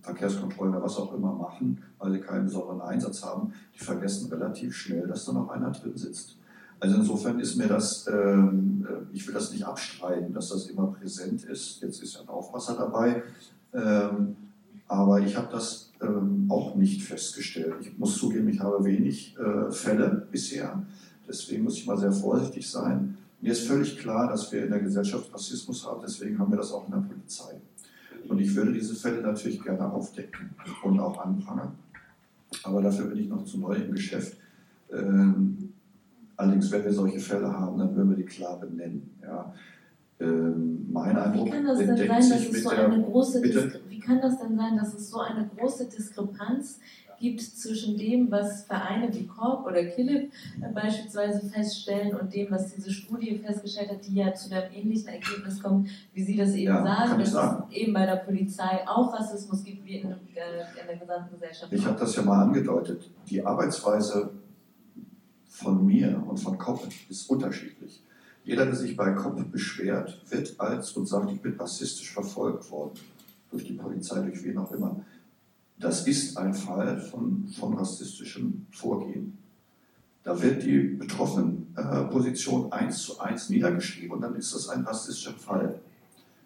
Verkehrskontrollen 0.00 0.74
oder 0.74 0.84
was 0.84 0.96
auch 0.96 1.14
immer 1.14 1.32
machen, 1.32 1.82
weil 1.98 2.12
sie 2.12 2.20
keinen 2.20 2.46
besonderen 2.46 2.80
Einsatz 2.80 3.24
haben, 3.24 3.52
die 3.74 3.84
vergessen 3.84 4.30
relativ 4.32 4.74
schnell, 4.74 5.06
dass 5.06 5.24
da 5.24 5.32
noch 5.32 5.50
einer 5.50 5.70
drin 5.70 5.96
sitzt. 5.96 6.36
Also 6.80 6.96
insofern 6.96 7.38
ist 7.38 7.56
mir 7.56 7.68
das, 7.68 8.08
ähm, 8.08 8.86
äh, 8.88 9.14
ich 9.14 9.26
will 9.26 9.34
das 9.34 9.52
nicht 9.52 9.64
abstreiten, 9.64 10.32
dass 10.32 10.48
das 10.48 10.66
immer 10.66 10.88
präsent 10.88 11.44
ist. 11.44 11.80
Jetzt 11.80 12.02
ist 12.02 12.14
ja 12.14 12.22
ein 12.22 12.28
Aufpasser 12.28 12.74
dabei. 12.74 13.22
Ähm, 13.72 14.36
aber 14.88 15.20
ich 15.20 15.36
habe 15.36 15.48
das 15.50 15.90
ähm, 16.02 16.46
auch 16.48 16.74
nicht 16.74 17.04
festgestellt. 17.04 17.76
Ich 17.80 17.96
muss 17.98 18.18
zugeben, 18.18 18.48
ich 18.48 18.60
habe 18.60 18.84
wenig 18.84 19.36
äh, 19.38 19.70
Fälle 19.70 20.26
bisher. 20.30 20.82
Deswegen 21.26 21.64
muss 21.64 21.78
ich 21.78 21.86
mal 21.86 21.96
sehr 21.96 22.12
vorsichtig 22.12 22.68
sein. 22.68 23.16
Mir 23.40 23.52
ist 23.52 23.66
völlig 23.66 23.98
klar, 23.98 24.28
dass 24.28 24.52
wir 24.52 24.64
in 24.64 24.70
der 24.70 24.80
Gesellschaft 24.80 25.32
Rassismus 25.32 25.86
haben. 25.86 26.00
Deswegen 26.02 26.38
haben 26.38 26.50
wir 26.50 26.58
das 26.58 26.72
auch 26.72 26.84
in 26.86 26.92
der 26.92 27.08
Polizei. 27.08 27.60
Und 28.32 28.40
ich 28.40 28.54
würde 28.54 28.72
diese 28.72 28.94
Fälle 28.94 29.20
natürlich 29.22 29.62
gerne 29.62 29.92
aufdecken 29.92 30.50
und 30.82 31.00
auch 31.00 31.18
anprangern. 31.18 31.72
Aber 32.64 32.82
dafür 32.82 33.06
bin 33.06 33.18
ich 33.18 33.28
noch 33.28 33.44
zu 33.44 33.58
neu 33.58 33.74
im 33.74 33.92
Geschäft. 33.92 34.36
Ähm, 34.90 35.72
Allerdings, 36.42 36.72
wenn 36.72 36.84
wir 36.84 36.92
solche 36.92 37.20
Fälle 37.20 37.52
haben, 37.52 37.78
dann 37.78 37.94
würden 37.94 38.10
wir 38.10 38.16
die 38.16 38.24
klar 38.24 38.58
benennen. 38.58 39.10
Ja. 39.22 39.54
Ähm, 40.18 40.88
mein 40.90 41.16
Eindruck 41.16 41.46
Wie 41.46 41.50
kann 41.50 41.64
das 41.64 41.78
denn 41.78 41.96
sein, 41.96 42.08
dass 42.08 42.48
es 42.48 42.62
so 42.62 42.68
eine 42.70 43.02
große 43.02 43.40
Bitte? 43.40 43.62
Diskre 43.62 43.80
Wie 43.88 43.98
kann 44.00 44.20
das 44.20 44.38
denn 44.40 44.56
sein, 44.56 44.76
dass 44.76 44.94
es 44.94 45.10
so 45.10 45.20
eine 45.20 45.48
große 45.56 45.88
Diskrepanz 45.88 46.80
gibt 47.22 47.40
zwischen 47.40 47.96
dem, 47.96 48.30
was 48.30 48.64
Vereine 48.64 49.14
wie 49.14 49.26
Korb 49.26 49.64
oder 49.64 49.84
Killip 49.84 50.32
äh, 50.60 50.72
beispielsweise 50.74 51.48
feststellen 51.48 52.16
und 52.16 52.34
dem, 52.34 52.50
was 52.50 52.74
diese 52.74 52.90
Studie 52.90 53.38
festgestellt 53.38 53.90
hat, 53.90 54.06
die 54.06 54.16
ja 54.16 54.34
zu 54.34 54.52
einem 54.52 54.70
ähnlichen 54.74 55.08
Ergebnis 55.08 55.62
kommt, 55.62 55.88
wie 56.12 56.22
Sie 56.24 56.36
das 56.36 56.50
eben 56.50 56.74
Ja, 56.74 56.82
sagen, 56.84 57.20
dass 57.20 57.30
sagen. 57.30 57.64
es 57.70 57.76
eben 57.76 57.92
bei 57.92 58.04
der 58.04 58.16
Polizei 58.16 58.86
auch 58.86 59.14
Rassismus 59.14 59.62
gibt, 59.62 59.86
wie 59.86 59.98
in, 59.98 60.10
in 60.10 60.16
der 60.34 60.96
gesamten 60.96 61.32
Gesellschaft. 61.32 61.72
Ich 61.72 61.86
habe 61.86 61.98
das 61.98 62.16
ja 62.16 62.22
mal 62.22 62.42
angedeutet. 62.42 63.08
Die 63.30 63.44
Arbeitsweise 63.46 64.30
von 65.46 65.86
mir 65.86 66.20
und 66.28 66.38
von 66.38 66.58
Kopp 66.58 66.88
ist 67.08 67.30
unterschiedlich. 67.30 68.02
Jeder, 68.44 68.66
der 68.66 68.74
sich 68.74 68.96
bei 68.96 69.12
Kopp 69.12 69.40
beschwert, 69.52 70.20
wird 70.28 70.58
als 70.58 70.90
und 70.92 71.06
sagt, 71.06 71.30
ich 71.30 71.40
bin 71.40 71.54
rassistisch 71.54 72.10
verfolgt 72.10 72.68
worden. 72.72 72.98
Durch 73.52 73.64
die 73.64 73.74
Polizei, 73.74 74.20
durch 74.22 74.42
wen 74.42 74.58
auch 74.58 74.72
immer. 74.72 74.96
Das 75.78 76.06
ist 76.06 76.36
ein 76.36 76.54
Fall 76.54 77.00
von, 77.00 77.48
von 77.48 77.74
rassistischem 77.74 78.66
Vorgehen. 78.70 79.38
Da 80.24 80.40
wird 80.40 80.62
die 80.62 80.78
betroffenen 80.78 81.74
äh, 81.76 82.04
Position 82.04 82.70
eins 82.72 83.02
zu 83.02 83.18
eins 83.18 83.48
niedergeschrieben 83.48 84.12
und 84.12 84.20
dann 84.20 84.36
ist 84.36 84.54
das 84.54 84.68
ein 84.68 84.82
rassistischer 84.82 85.34
Fall. 85.34 85.80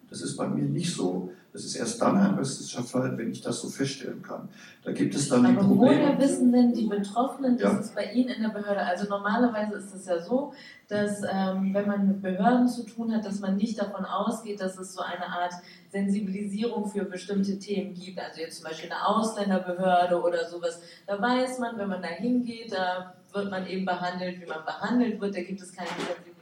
Das 0.09 0.21
ist 0.21 0.35
bei 0.37 0.47
mir 0.47 0.63
nicht 0.63 0.93
so. 0.93 1.31
Das 1.57 1.65
ist 1.65 1.75
erst 1.75 1.99
dann 2.03 2.15
ein 2.17 2.35
rassistischer 2.35 2.83
Fall, 2.83 3.17
wenn 3.17 3.31
ich 3.31 3.41
das 3.41 3.61
so 3.61 3.67
feststellen 3.69 4.21
kann. 4.21 4.47
Da 4.83 4.91
gibt 4.91 5.15
es 5.15 5.27
dann 5.27 5.41
die 5.43 5.57
Aber 5.57 5.65
Probleme. 5.67 5.79
woher 6.03 6.19
wissen 6.19 6.51
denn 6.51 6.71
die 6.71 6.85
Betroffenen, 6.85 7.57
Ja. 7.57 7.71
dass 7.73 7.85
es 7.87 7.91
bei 7.95 8.11
Ihnen 8.11 8.29
in 8.29 8.43
der 8.43 8.49
Behörde, 8.49 8.81
also 8.81 9.09
normalerweise 9.09 9.73
ist 9.73 9.91
es 9.91 10.05
ja 10.05 10.21
so, 10.21 10.53
dass 10.87 11.23
ähm, 11.23 11.73
wenn 11.73 11.87
man 11.87 12.07
mit 12.09 12.21
Behörden 12.21 12.67
zu 12.67 12.83
tun 12.85 13.11
hat, 13.11 13.25
dass 13.25 13.39
man 13.39 13.57
nicht 13.57 13.81
davon 13.81 14.05
ausgeht, 14.05 14.61
dass 14.61 14.77
es 14.77 14.93
so 14.93 15.01
eine 15.01 15.25
Art 15.25 15.53
Sensibilisierung 15.91 16.85
für 16.85 17.05
bestimmte 17.05 17.57
Themen 17.57 17.95
gibt, 17.95 18.19
also 18.19 18.39
jetzt 18.39 18.57
zum 18.61 18.69
Beispiel 18.69 18.91
eine 18.91 19.07
Ausländerbehörde 19.07 20.21
oder 20.21 20.47
sowas. 20.47 20.79
Da 21.07 21.19
weiß 21.19 21.57
man, 21.57 21.75
wenn 21.79 21.89
man 21.89 22.03
da 22.03 22.09
hingeht, 22.09 22.71
da 22.71 23.15
wird 23.33 23.49
man 23.49 23.65
eben 23.65 23.83
behandelt, 23.83 24.39
wie 24.39 24.45
man 24.45 24.63
behandelt 24.63 25.19
wird, 25.19 25.35
da 25.35 25.41
gibt 25.41 25.59
es 25.59 25.73
keine 25.73 25.89
Sensibilisierung. 25.89 26.36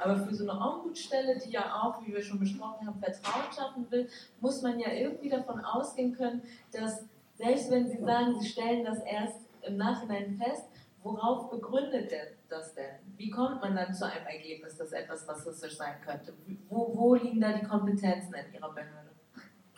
Aber 0.00 0.16
für 0.16 0.34
so 0.34 0.48
eine 0.48 0.60
Ombudsstelle, 0.60 1.38
die 1.38 1.50
ja 1.50 1.80
auch, 1.82 2.04
wie 2.04 2.12
wir 2.12 2.22
schon 2.22 2.38
besprochen 2.38 2.86
haben, 2.86 2.98
Vertrauen 3.00 3.52
schaffen 3.54 3.86
will, 3.90 4.08
muss 4.40 4.62
man 4.62 4.78
ja 4.78 4.92
irgendwie 4.92 5.28
davon 5.28 5.60
ausgehen 5.60 6.14
können, 6.14 6.42
dass 6.72 7.04
selbst 7.36 7.70
wenn 7.70 7.88
Sie 7.88 7.98
sagen, 8.02 8.40
Sie 8.40 8.48
stellen 8.48 8.84
das 8.84 9.00
erst 9.00 9.40
im 9.62 9.76
Nachhinein 9.76 10.40
fest, 10.42 10.64
worauf 11.02 11.50
begründet 11.50 12.10
das 12.48 12.74
denn? 12.74 12.96
Wie 13.16 13.30
kommt 13.30 13.60
man 13.60 13.74
dann 13.74 13.92
zu 13.92 14.06
einem 14.06 14.26
Ergebnis, 14.26 14.76
dass 14.76 14.92
etwas 14.92 15.28
rassistisch 15.28 15.76
sein 15.76 15.94
könnte? 16.04 16.32
Wo, 16.68 16.92
wo 16.94 17.14
liegen 17.14 17.40
da 17.40 17.52
die 17.52 17.66
Kompetenzen 17.66 18.34
in 18.34 18.54
Ihrer 18.54 18.72
Behörde? 18.72 19.04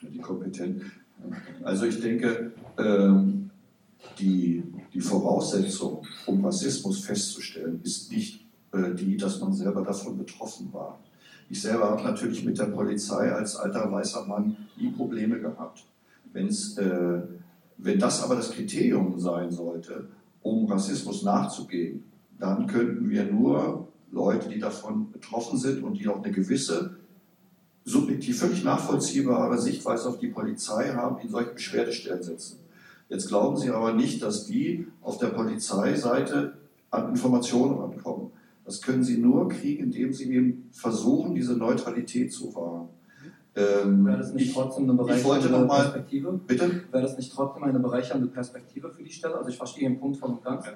die 0.03 0.19
kompetent. 0.19 0.83
Also 1.63 1.87
ich 1.87 2.01
denke, 2.01 2.53
ähm, 2.79 3.51
die, 4.19 4.63
die 4.93 5.01
Voraussetzung, 5.01 6.07
um 6.27 6.45
Rassismus 6.45 7.05
festzustellen, 7.05 7.81
ist 7.83 8.13
nicht 8.13 8.46
die, 8.73 9.17
dass 9.17 9.41
man 9.41 9.53
selber 9.53 9.83
davon 9.83 10.19
betroffen 10.19 10.73
war. 10.73 10.99
Ich 11.49 11.63
selber 11.63 11.91
habe 11.91 12.03
natürlich 12.03 12.45
mit 12.45 12.59
der 12.59 12.67
Polizei 12.67 13.33
als 13.33 13.57
alter 13.57 13.91
weißer 13.91 14.27
Mann 14.27 14.57
nie 14.77 14.91
Probleme 14.91 15.39
gehabt. 15.39 15.85
Wenn's, 16.33 16.77
äh, 16.77 17.21
wenn 17.79 17.99
das 17.99 18.23
aber 18.23 18.35
das 18.35 18.51
Kriterium 18.51 19.19
sein 19.19 19.51
sollte, 19.51 20.09
um 20.43 20.67
Rassismus 20.67 21.23
nachzugehen, 21.23 22.05
dann 22.39 22.67
könnten 22.67 23.09
wir 23.09 23.25
nur 23.25 23.89
Leute, 24.11 24.49
die 24.49 24.59
davon 24.59 25.11
betroffen 25.13 25.59
sind 25.59 25.83
und 25.83 25.95
die 25.95 26.09
auch 26.09 26.23
eine 26.23 26.33
gewisse 26.33 26.97
subjektiv 27.85 28.41
völlig 28.41 28.65
nachvollziehbare 28.65 29.59
Sichtweise 29.59 30.09
auf 30.09 30.19
die 30.19 30.29
Polizei 30.29 30.93
haben, 30.93 31.21
in 31.21 31.29
solche 31.29 31.51
Beschwerdestellen 31.51 32.23
setzen. 32.23 32.59
Jetzt 33.09 33.29
glauben 33.29 33.57
Sie 33.57 33.71
aber 33.71 33.93
nicht, 33.93 34.23
dass 34.23 34.47
die 34.47 34.89
auf 35.01 35.19
der 35.19 35.29
Polizeiseite 35.29 36.55
an 36.91 37.11
Informationen 37.11 37.79
rankommen. 37.79 38.33
Das 38.67 38.83
können 38.83 39.05
Sie 39.05 39.19
nur 39.19 39.49
kriegen, 39.49 39.85
indem 39.85 40.13
Sie 40.13 40.31
eben 40.35 40.69
versuchen, 40.73 41.35
diese 41.35 41.57
Neutralität 41.57 42.33
zu 42.33 42.53
wahren. 42.55 42.89
Ähm, 43.55 44.05
Wäre 44.05 44.19
das 44.19 44.35
nicht 44.35 44.49
ich, 44.49 44.55
trotzdem 44.55 44.85
eine 44.85 44.95
bereichernde 44.95 45.49
noch 45.51 45.67
mal- 45.67 45.83
Perspektive? 45.83 46.41
bitte? 46.47 46.83
Wäre 46.91 47.03
das 47.05 47.17
nicht 47.17 47.33
trotzdem 47.33 47.63
eine 47.63 47.79
bereichernde 47.79 48.27
Perspektive 48.27 48.91
für 48.91 49.03
die 49.03 49.11
Stelle? 49.13 49.37
Also 49.39 49.49
ich 49.49 49.57
verstehe 49.57 49.89
den 49.89 49.99
Punkt 49.99 50.19
voll 50.19 50.31
und 50.31 50.45
ganz. 50.45 50.67
Ja. 50.67 50.73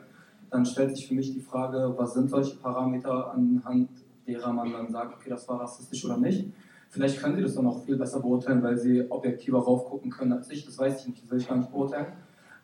Dann 0.50 0.64
stellt 0.64 0.96
sich 0.96 1.06
für 1.06 1.14
mich 1.14 1.32
die 1.34 1.40
Frage, 1.40 1.92
was 1.96 2.14
sind 2.14 2.30
solche 2.30 2.56
Parameter 2.56 3.32
anhand 3.34 3.90
derer 4.26 4.52
man 4.52 4.72
dann 4.72 4.90
sagt, 4.90 5.14
okay, 5.16 5.28
das 5.30 5.46
war 5.48 5.60
rassistisch 5.60 6.04
oder 6.04 6.16
nicht. 6.16 6.46
Vielleicht 6.90 7.20
können 7.20 7.36
Sie 7.36 7.42
das 7.42 7.54
dann 7.54 7.66
auch 7.66 7.84
viel 7.84 7.96
besser 7.96 8.20
beurteilen, 8.20 8.62
weil 8.62 8.76
Sie 8.78 9.04
objektiver 9.10 9.58
raufgucken 9.58 10.10
können 10.10 10.32
als 10.32 10.50
ich. 10.50 10.64
Das 10.64 10.78
weiß 10.78 11.00
ich 11.00 11.08
nicht, 11.08 11.22
das 11.24 11.30
will 11.30 11.38
ich 11.38 11.48
gar 11.48 11.56
nicht 11.56 11.70
beurteilen. 11.70 12.06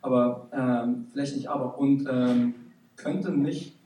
Aber 0.01 0.47
ähm, 0.53 1.05
vielleicht 1.11 1.35
nicht 1.35 1.49
aber. 1.49 1.77
Und 1.77 2.07
ähm, 2.09 2.55
könnte 2.95 3.31
nicht 3.31 3.76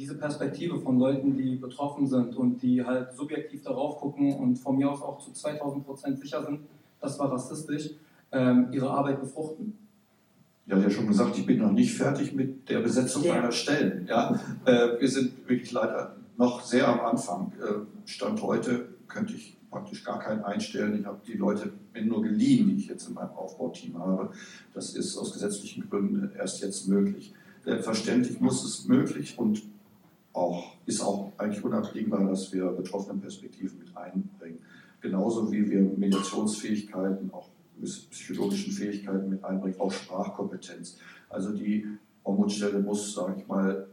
diese 0.00 0.14
Perspektive 0.14 0.80
von 0.80 0.98
Leuten, 0.98 1.36
die 1.36 1.56
betroffen 1.56 2.06
sind 2.06 2.34
und 2.34 2.62
die 2.62 2.82
halt 2.82 3.12
subjektiv 3.12 3.62
darauf 3.62 3.98
gucken 4.00 4.34
und 4.34 4.56
von 4.58 4.78
mir 4.78 4.90
aus 4.90 5.02
auch 5.02 5.18
zu 5.18 5.30
2000 5.30 5.84
Prozent 5.84 6.18
sicher 6.18 6.42
sind, 6.42 6.60
das 7.02 7.18
war 7.18 7.30
rassistisch, 7.30 7.90
ähm, 8.32 8.68
ihre 8.72 8.88
Arbeit 8.90 9.20
befruchten? 9.20 9.76
Ich 10.64 10.72
hatte 10.72 10.84
ja 10.84 10.90
schon 10.90 11.06
gesagt, 11.06 11.36
ich 11.36 11.44
bin 11.44 11.58
noch 11.58 11.72
nicht 11.72 11.94
fertig 11.94 12.32
mit 12.32 12.68
der 12.70 12.80
Besetzung 12.80 13.24
Ja. 13.24 13.34
meiner 13.34 13.52
Stellen. 13.52 14.06
Ja? 14.08 14.40
Äh, 14.64 14.98
wir 15.00 15.08
sind 15.08 15.46
wirklich 15.46 15.70
leider 15.72 16.16
noch 16.38 16.62
sehr 16.62 16.88
am 16.88 17.00
Anfang. 17.00 17.52
Äh, 17.60 18.08
Stand 18.08 18.40
heute 18.40 18.88
könnte 19.06 19.34
ich 19.34 19.58
praktisch 19.70 20.02
gar 20.02 20.18
keinen 20.18 20.42
einstellen. 20.44 20.98
Ich 20.98 21.04
habe 21.04 21.20
die 21.26 21.34
Leute 21.34 21.72
mir 21.92 22.04
nur 22.06 22.22
geliehen, 22.22 22.70
die 22.70 22.76
ich 22.76 22.88
jetzt 22.88 23.06
in 23.08 23.14
meinem 23.14 23.32
Aufbauteam 23.32 23.98
habe. 23.98 24.30
Das 24.72 24.94
ist 24.94 25.18
aus 25.18 25.34
gesetzlichen 25.34 25.90
Gründen 25.90 26.30
erst 26.38 26.62
jetzt 26.62 26.88
möglich. 26.88 27.34
Selbstverständlich 27.64 28.40
muss 28.40 28.64
es 28.64 28.86
möglich 28.86 29.38
und 29.38 29.62
auch, 30.32 30.76
ist 30.86 31.00
auch 31.00 31.32
eigentlich 31.38 31.64
unabdingbar, 31.64 32.24
dass 32.28 32.52
wir 32.52 32.66
betroffene 32.66 33.20
Perspektiven 33.20 33.78
mit 33.78 33.96
einbringen. 33.96 34.58
Genauso 35.00 35.50
wie 35.50 35.68
wir 35.68 35.80
Mediationsfähigkeiten, 35.80 37.30
auch 37.32 37.48
psychologischen 38.10 38.72
Fähigkeiten 38.72 39.30
mit 39.30 39.42
einbringen, 39.42 39.80
auch 39.80 39.90
Sprachkompetenz. 39.90 40.98
Also 41.28 41.52
die 41.52 41.86
Ombudsstelle 42.22 42.80
muss, 42.80 43.14
sage 43.14 43.36
ich 43.38 43.46
mal, 43.46 43.86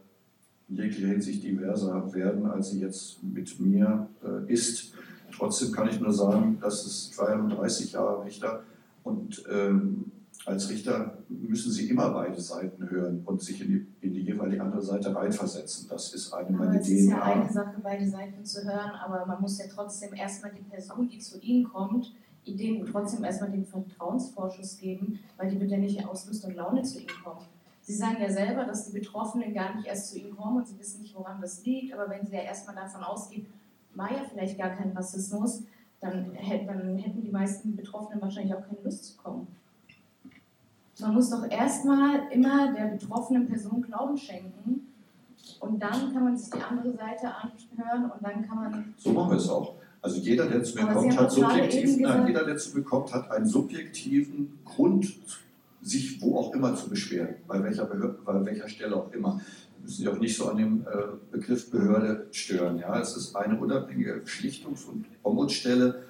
in 0.70 0.76
jeglicher 0.76 1.08
Hinsicht 1.08 1.44
diverser 1.44 2.14
werden, 2.14 2.46
als 2.46 2.72
sie 2.72 2.82
jetzt 2.82 3.24
mit 3.24 3.60
mir 3.60 4.10
äh, 4.24 4.52
ist. 4.52 4.94
Trotzdem 5.32 5.72
kann 5.72 5.88
ich 5.88 6.00
nur 6.00 6.12
sagen, 6.12 6.58
dass 6.60 6.86
es, 6.86 7.10
ich 7.12 7.18
war 7.18 7.30
ja 7.30 7.38
nun 7.38 7.50
30 7.52 7.94
Jahre 7.94 8.26
Richter 8.26 8.64
und 9.04 9.44
ähm, 9.50 10.12
als 10.48 10.70
Richter 10.70 11.18
müssen 11.28 11.72
Sie 11.74 11.90
immer 11.90 12.10
beide 12.12 12.40
Seiten 12.40 12.90
hören 12.90 13.22
und 13.26 13.42
sich 13.42 13.60
in 13.62 13.68
die, 13.68 14.08
in 14.08 14.14
die 14.14 14.22
jeweilige 14.22 14.64
andere 14.64 14.82
Seite 14.82 15.14
reinversetzen. 15.14 15.90
Das 15.90 16.14
ist 16.14 16.32
eine 16.32 16.48
Aber 16.48 16.66
meiner 16.66 16.80
es 16.80 16.88
ist 16.88 17.10
ja 17.10 17.22
eine. 17.22 17.52
Sache, 17.52 17.76
beide 17.84 18.08
Seiten 18.08 18.46
zu 18.46 18.64
hören, 18.64 18.92
aber 18.92 19.26
man 19.26 19.42
muss 19.42 19.60
ja 19.60 19.66
trotzdem 19.70 20.14
erstmal 20.14 20.54
die 20.54 20.62
Person, 20.62 21.10
die 21.10 21.20
zu 21.20 21.38
Ihnen 21.42 21.66
kommt, 21.66 22.14
Ideen 22.46 22.86
trotzdem 22.86 23.26
erstmal 23.26 23.52
den 23.52 23.66
Vertrauensvorschuss 23.66 24.78
geben, 24.78 25.20
weil 25.36 25.50
die 25.50 25.60
wird 25.60 25.70
ja 25.70 25.78
nicht 25.80 26.08
aus 26.08 26.26
Lust 26.28 26.46
und 26.46 26.56
Laune 26.56 26.82
zu 26.82 27.00
Ihnen 27.00 27.24
kommen. 27.26 27.46
Sie 27.82 27.94
sagen 27.94 28.16
ja 28.22 28.32
selber, 28.32 28.64
dass 28.64 28.86
die 28.86 28.98
Betroffenen 28.98 29.54
gar 29.54 29.76
nicht 29.76 29.86
erst 29.86 30.12
zu 30.12 30.18
Ihnen 30.18 30.34
kommen 30.34 30.58
und 30.58 30.68
Sie 30.68 30.80
wissen 30.80 31.02
nicht, 31.02 31.14
woran 31.14 31.42
das 31.42 31.66
liegt, 31.66 31.94
aber 31.94 32.10
wenn 32.10 32.26
Sie 32.26 32.34
ja 32.34 32.44
erstmal 32.44 32.76
davon 32.76 33.04
ausgehen, 33.04 33.48
war 33.96 34.14
ja 34.14 34.24
vielleicht 34.32 34.58
gar 34.58 34.70
kein 34.70 34.92
Rassismus, 34.92 35.64
dann 36.00 36.32
hätten 36.32 37.22
die 37.22 37.32
meisten 37.32 37.76
Betroffenen 37.76 38.22
wahrscheinlich 38.22 38.56
auch 38.56 38.66
keine 38.66 38.80
Lust 38.82 39.04
zu 39.04 39.18
kommen. 39.18 39.48
Man 41.00 41.14
muss 41.14 41.30
doch 41.30 41.50
erstmal 41.50 42.32
immer 42.32 42.74
der 42.74 42.86
betroffenen 42.86 43.48
Person 43.48 43.82
Glauben 43.82 44.18
schenken 44.18 44.88
und 45.60 45.82
dann 45.82 46.14
kann 46.14 46.24
man 46.24 46.38
sich 46.38 46.50
die 46.50 46.62
andere 46.62 46.92
Seite 46.94 47.28
anhören 47.28 48.12
und 48.12 48.24
dann 48.24 48.48
kann 48.48 48.58
man. 48.58 48.94
So 48.98 49.12
machen 49.12 49.32
wir 49.32 49.38
es 49.38 49.50
auch. 49.50 49.76
Also 50.02 50.20
jeder, 50.20 50.48
der 50.48 50.64
zu 50.64 50.76
mir 50.76 50.84
Aber 50.84 50.94
kommt, 50.94 51.20
hat 51.20 51.32
subjektiv, 51.32 51.98
nein, 52.00 52.28
jeder, 52.28 52.46
der 52.46 52.58
zu 52.58 52.78
mir 52.78 52.84
kommt, 52.84 53.14
hat 53.14 53.30
einen 53.32 53.46
subjektiven 53.46 54.60
Grund, 54.64 55.14
sich 55.82 56.22
wo 56.22 56.38
auch 56.38 56.54
immer 56.54 56.76
zu 56.76 56.90
beschweren, 56.90 57.36
bei 57.48 57.62
welcher, 57.64 57.86
Behörde, 57.86 58.18
bei 58.24 58.46
welcher 58.46 58.68
Stelle 58.68 58.96
auch 58.96 59.12
immer. 59.12 59.40
Wir 59.78 59.84
müssen 59.84 59.98
sich 59.98 60.08
auch 60.08 60.20
nicht 60.20 60.36
so 60.36 60.50
an 60.50 60.58
dem 60.58 60.82
äh, 60.82 60.86
Begriff 61.32 61.72
Behörde 61.72 62.28
stören. 62.32 62.78
Ja? 62.78 63.00
Es 63.00 63.16
ist 63.16 63.36
eine 63.36 63.60
unabhängige 63.60 64.22
Schlichtungs- 64.26 64.88
und 64.88 65.06
Ombudsstelle. 65.24 66.04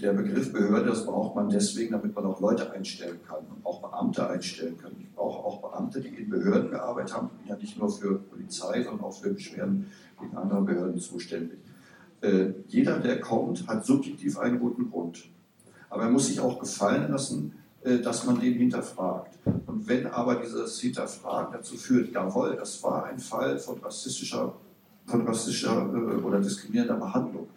Der 0.00 0.12
Begriff 0.12 0.52
Behörde, 0.52 0.90
das 0.90 1.04
braucht 1.04 1.34
man 1.34 1.48
deswegen, 1.48 1.92
damit 1.92 2.14
man 2.14 2.24
auch 2.26 2.40
Leute 2.40 2.70
einstellen 2.70 3.18
kann 3.26 3.38
und 3.38 3.64
auch 3.66 3.80
Beamte 3.80 4.28
einstellen 4.28 4.76
kann. 4.78 4.92
Ich 5.00 5.12
brauche 5.12 5.44
auch 5.44 5.60
Beamte, 5.60 6.00
die 6.00 6.08
in 6.08 6.30
Behörden 6.30 6.70
gearbeitet 6.70 7.16
haben, 7.16 7.30
ja 7.48 7.56
nicht 7.56 7.78
nur 7.78 7.90
für 7.90 8.18
Polizei, 8.18 8.82
sondern 8.82 9.04
auch 9.04 9.12
für 9.12 9.30
Beschwerden 9.30 9.86
gegen 10.20 10.36
andere 10.36 10.62
Behörden 10.62 11.00
zuständig. 11.00 11.58
Äh, 12.20 12.52
jeder, 12.68 13.00
der 13.00 13.20
kommt, 13.20 13.66
hat 13.66 13.84
subjektiv 13.84 14.38
einen 14.38 14.60
guten 14.60 14.88
Grund. 14.88 15.24
Aber 15.90 16.04
er 16.04 16.10
muss 16.10 16.26
sich 16.28 16.38
auch 16.38 16.60
gefallen 16.60 17.10
lassen, 17.10 17.52
äh, 17.82 17.98
dass 17.98 18.24
man 18.24 18.40
den 18.40 18.54
hinterfragt. 18.54 19.36
Und 19.66 19.88
wenn 19.88 20.06
aber 20.06 20.36
dieses 20.36 20.78
Hinterfragen 20.78 21.52
dazu 21.52 21.76
führt, 21.76 22.12
jawohl, 22.12 22.54
das 22.54 22.80
war 22.84 23.06
ein 23.06 23.18
Fall 23.18 23.58
von 23.58 23.78
rassistischer, 23.80 24.54
von 25.06 25.26
rassistischer 25.26 25.90
äh, 25.92 26.22
oder 26.22 26.40
diskriminierender 26.40 26.96
Behandlung, 26.96 27.48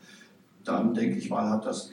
dann 0.64 0.94
denke 0.96 1.18
ich 1.18 1.30
mal, 1.30 1.48
hat 1.50 1.66
das 1.66 1.92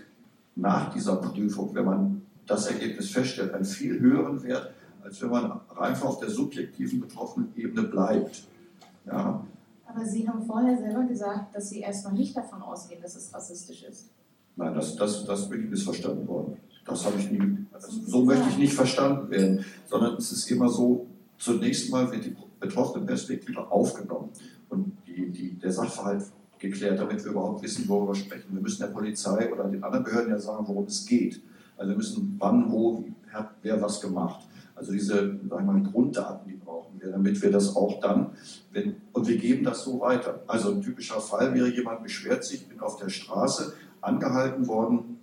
nach 0.56 0.92
dieser 0.92 1.16
Prüfung, 1.16 1.74
wenn 1.74 1.84
man 1.84 2.22
das 2.46 2.66
Ergebnis 2.66 3.10
feststellt, 3.10 3.54
einen 3.54 3.64
viel 3.64 3.98
höheren 3.98 4.42
Wert, 4.42 4.72
als 5.02 5.20
wenn 5.22 5.30
man 5.30 5.60
einfach 5.78 6.06
auf 6.06 6.20
der 6.20 6.30
subjektiven 6.30 7.00
betroffenen 7.00 7.52
Ebene 7.56 7.88
bleibt. 7.88 8.44
Ja. 9.06 9.44
Aber 9.86 10.04
Sie 10.04 10.28
haben 10.28 10.44
vorher 10.44 10.76
selber 10.78 11.04
gesagt, 11.04 11.54
dass 11.54 11.68
Sie 11.68 11.80
erstmal 11.80 12.14
nicht 12.14 12.36
davon 12.36 12.62
ausgehen, 12.62 13.02
dass 13.02 13.16
es 13.16 13.32
rassistisch 13.34 13.84
ist. 13.84 14.10
Nein, 14.56 14.74
das, 14.74 14.96
das, 14.96 15.24
das 15.24 15.48
bin 15.48 15.64
ich 15.64 15.70
missverstanden 15.70 16.26
worden. 16.28 16.56
Das 16.84 17.04
habe 17.06 17.18
ich 17.18 17.30
nie, 17.30 17.66
so 18.06 18.24
möchte 18.24 18.48
ich 18.50 18.58
nicht 18.58 18.74
verstanden 18.74 19.30
werden, 19.30 19.64
sondern 19.88 20.16
es 20.16 20.32
ist 20.32 20.50
immer 20.50 20.68
so, 20.68 21.06
zunächst 21.38 21.90
mal 21.90 22.10
wird 22.10 22.24
die 22.24 22.36
betroffene 22.58 23.06
Perspektive 23.06 23.70
aufgenommen 23.70 24.30
und 24.68 24.96
die, 25.06 25.30
die, 25.30 25.58
der 25.58 25.72
Sachverhalt 25.72 26.24
geklärt, 26.62 26.98
damit 26.98 27.22
wir 27.24 27.32
überhaupt 27.32 27.62
wissen, 27.62 27.86
worüber 27.88 28.12
wir 28.12 28.16
sprechen. 28.16 28.46
Wir 28.52 28.62
müssen 28.62 28.80
der 28.80 28.88
Polizei 28.88 29.52
oder 29.52 29.64
den 29.64 29.82
anderen 29.82 30.04
Behörden 30.04 30.30
ja 30.30 30.38
sagen, 30.38 30.64
worum 30.66 30.86
es 30.86 31.04
geht. 31.04 31.42
Also 31.76 31.90
wir 31.90 31.96
müssen 31.96 32.36
wann, 32.38 32.70
wo, 32.70 33.04
hat 33.30 33.50
wer 33.62 33.80
was 33.82 34.00
gemacht. 34.00 34.46
Also 34.74 34.92
diese 34.92 35.14
sagen 35.14 35.48
wir 35.50 35.60
mal, 35.60 35.82
Grunddaten, 35.82 36.48
die 36.48 36.56
brauchen 36.56 37.00
wir, 37.00 37.10
damit 37.10 37.40
wir 37.42 37.50
das 37.50 37.76
auch 37.76 38.00
dann, 38.00 38.30
wenn, 38.72 38.96
und 39.12 39.28
wir 39.28 39.36
geben 39.36 39.64
das 39.64 39.84
so 39.84 40.00
weiter. 40.00 40.40
Also 40.46 40.70
ein 40.70 40.80
typischer 40.80 41.20
Fall 41.20 41.52
wäre, 41.54 41.68
jemand 41.68 42.02
beschwert 42.02 42.44
sich, 42.44 42.66
bin 42.68 42.80
auf 42.80 42.96
der 42.96 43.08
Straße 43.08 43.74
angehalten 44.00 44.66
worden 44.66 45.18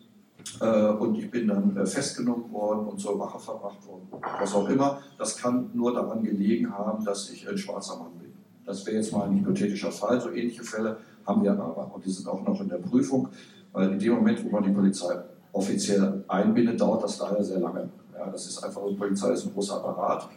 äh, 0.61 0.89
und 0.89 1.15
ich 1.15 1.31
bin 1.31 1.47
dann 1.47 1.75
äh, 1.75 1.85
festgenommen 1.85 2.51
worden 2.51 2.87
und 2.87 2.99
zur 2.99 3.17
Wache 3.19 3.39
verbracht 3.39 3.85
worden. 3.87 4.07
Was 4.39 4.53
auch 4.53 4.69
immer, 4.69 5.01
das 5.17 5.37
kann 5.37 5.71
nur 5.73 5.93
daran 5.93 6.23
gelegen 6.23 6.71
haben, 6.71 7.03
dass 7.03 7.29
ich 7.29 7.47
ein 7.47 7.57
schwarzer 7.57 7.97
Mann 7.97 8.11
bin. 8.19 8.33
Das 8.65 8.85
wäre 8.85 8.97
jetzt 8.97 9.11
mal 9.11 9.27
ein 9.27 9.39
hypothetischer 9.39 9.91
Fall. 9.91 10.21
So 10.21 10.29
ähnliche 10.29 10.63
Fälle 10.63 10.97
haben 11.29 11.43
wir 11.43 11.51
aber 11.51 11.91
und 11.93 12.03
die 12.03 12.11
sind 12.11 12.27
auch 12.27 12.45
noch 12.45 12.59
in 12.59 12.67
der 12.67 12.77
Prüfung, 12.77 13.29
weil 13.71 13.93
in 13.93 13.99
dem 13.99 14.13
Moment, 14.15 14.43
wo 14.43 14.49
man 14.49 14.63
die 14.63 14.71
Polizei 14.71 15.15
offiziell 15.53 16.23
einbindet, 16.27 16.81
dauert 16.81 17.03
das 17.03 17.19
leider 17.19 17.43
sehr 17.43 17.59
lange. 17.59 17.89
Ja, 18.17 18.29
das 18.29 18.47
ist 18.47 18.61
einfach, 18.63 18.81
die 18.89 18.95
Polizei 18.95 19.31
ist 19.31 19.45
ein 19.45 19.53
großer 19.53 19.75
Apparat 19.75 20.27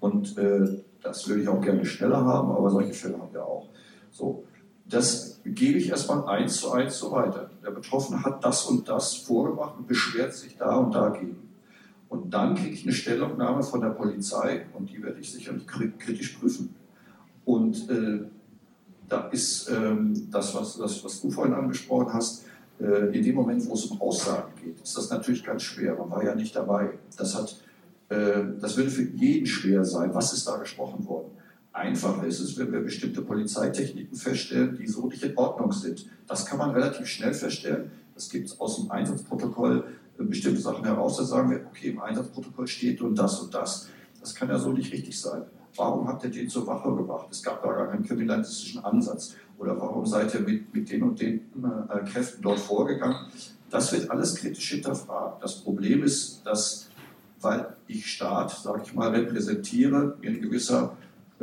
und 0.00 0.38
äh, 0.38 0.82
das 1.02 1.26
würde 1.26 1.42
ich 1.42 1.48
auch 1.48 1.60
gerne 1.60 1.84
schneller 1.84 2.24
haben, 2.24 2.52
aber 2.52 2.70
solche 2.70 2.92
Fälle 2.92 3.18
haben 3.18 3.32
wir 3.32 3.44
auch. 3.44 3.66
So, 4.12 4.44
das 4.86 5.40
gebe 5.44 5.78
ich 5.78 5.88
erstmal 5.88 6.24
eins 6.28 6.60
zu 6.60 6.70
eins 6.70 6.98
so 6.98 7.10
weiter. 7.10 7.50
Der 7.64 7.70
Betroffene 7.70 8.22
hat 8.22 8.44
das 8.44 8.66
und 8.66 8.88
das 8.88 9.14
vorgebracht 9.14 9.74
und 9.78 9.88
beschwert 9.88 10.34
sich 10.34 10.56
da 10.56 10.76
und 10.76 10.94
dagegen. 10.94 11.48
Und 12.08 12.32
dann 12.32 12.54
kriege 12.54 12.74
ich 12.74 12.84
eine 12.84 12.92
Stellungnahme 12.92 13.62
von 13.62 13.80
der 13.80 13.88
Polizei 13.88 14.66
und 14.74 14.90
die 14.90 15.02
werde 15.02 15.18
ich 15.18 15.32
sicherlich 15.32 15.66
kritisch 15.66 16.36
prüfen. 16.38 16.74
Und 17.44 17.88
äh, 17.88 18.24
da 19.12 19.28
ist 19.28 19.68
ähm, 19.68 20.30
das, 20.30 20.54
was, 20.54 20.78
das, 20.78 21.04
was 21.04 21.20
du 21.20 21.30
vorhin 21.30 21.52
angesprochen 21.52 22.12
hast, 22.14 22.46
äh, 22.80 23.16
in 23.16 23.22
dem 23.22 23.34
Moment, 23.34 23.68
wo 23.68 23.74
es 23.74 23.84
um 23.84 24.00
Aussagen 24.00 24.52
geht, 24.62 24.80
ist 24.80 24.96
das 24.96 25.10
natürlich 25.10 25.44
ganz 25.44 25.62
schwer. 25.62 25.94
Man 25.96 26.10
war 26.10 26.24
ja 26.24 26.34
nicht 26.34 26.56
dabei. 26.56 26.98
Das, 27.16 27.34
hat, 27.36 27.60
äh, 28.08 28.42
das 28.58 28.76
würde 28.76 28.90
für 28.90 29.02
jeden 29.02 29.46
schwer 29.46 29.84
sein. 29.84 30.14
Was 30.14 30.32
ist 30.32 30.48
da 30.48 30.56
gesprochen 30.56 31.06
worden? 31.06 31.30
Einfacher 31.74 32.26
ist 32.26 32.40
es, 32.40 32.58
wenn 32.58 32.72
wir 32.72 32.80
bestimmte 32.80 33.22
Polizeitechniken 33.22 34.16
feststellen, 34.16 34.76
die 34.76 34.86
so 34.86 35.06
nicht 35.06 35.22
in 35.22 35.36
Ordnung 35.36 35.72
sind. 35.72 36.06
Das 36.26 36.46
kann 36.46 36.58
man 36.58 36.70
relativ 36.70 37.06
schnell 37.06 37.34
feststellen. 37.34 37.90
Es 38.16 38.30
gibt 38.30 38.58
aus 38.60 38.76
dem 38.76 38.90
Einsatzprotokoll 38.90 39.84
äh, 40.18 40.24
bestimmte 40.24 40.60
Sachen 40.60 40.84
heraus, 40.84 41.18
da 41.18 41.24
sagen 41.24 41.50
wir, 41.50 41.66
okay, 41.66 41.90
im 41.90 42.00
Einsatzprotokoll 42.00 42.66
steht 42.66 43.02
und 43.02 43.14
das 43.18 43.40
und 43.40 43.52
das. 43.52 43.88
Das 44.20 44.34
kann 44.34 44.48
ja 44.48 44.58
so 44.58 44.72
nicht 44.72 44.90
richtig 44.90 45.20
sein. 45.20 45.42
Warum 45.76 46.06
habt 46.06 46.24
ihr 46.24 46.30
den 46.30 46.48
zur 46.48 46.66
Wache 46.66 46.94
gebracht? 46.94 47.28
Es 47.30 47.42
gab 47.42 47.62
da 47.62 47.72
gar 47.72 47.88
keinen 47.88 48.04
kriminalistischen 48.04 48.84
Ansatz. 48.84 49.34
Oder 49.58 49.80
warum 49.80 50.04
seid 50.04 50.34
ihr 50.34 50.40
mit, 50.40 50.74
mit 50.74 50.90
den 50.90 51.02
und 51.02 51.20
den 51.20 51.40
äh, 51.88 52.04
Kräften 52.04 52.42
dort 52.42 52.58
vorgegangen? 52.58 53.16
Das 53.70 53.92
wird 53.92 54.10
alles 54.10 54.34
kritisch 54.34 54.70
hinterfragt. 54.70 55.42
Das 55.42 55.60
Problem 55.60 56.02
ist, 56.02 56.42
dass, 56.44 56.88
weil 57.40 57.74
ich 57.86 58.06
Staat, 58.06 58.50
sage 58.50 58.82
ich 58.84 58.92
mal, 58.92 59.10
repräsentiere, 59.10 60.16
mir 60.20 60.30
ein 60.30 60.42
gewisser 60.42 60.96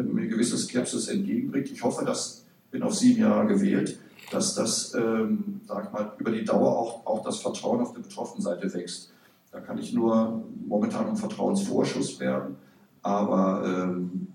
mir 0.04 0.22
eine 0.22 0.30
gewisse 0.30 0.58
Skepsis 0.58 1.08
entgegenbringt. 1.08 1.72
Ich 1.72 1.84
hoffe, 1.84 2.06
dass, 2.06 2.46
bin 2.72 2.84
auf 2.84 2.96
sieben 2.96 3.22
Jahre 3.22 3.48
gewählt, 3.48 4.00
dass 4.32 4.56
das, 4.56 4.94
ähm, 4.94 5.62
sag 5.68 5.86
ich 5.86 5.92
mal, 5.92 6.14
über 6.18 6.32
die 6.32 6.44
Dauer 6.44 6.78
auch, 6.78 7.06
auch 7.06 7.24
das 7.24 7.40
Vertrauen 7.40 7.82
auf 7.82 7.94
der 7.94 8.02
betroffenen 8.02 8.44
Seite 8.44 8.74
wächst. 8.74 9.12
Da 9.52 9.60
kann 9.60 9.80
ich 9.80 9.94
nur 9.94 10.44
momentan 10.68 11.10
um 11.10 11.18
Vertrauensvorschuss 11.18 12.20
werden, 12.20 12.56
aber 13.10 13.64
ähm, 13.66 14.28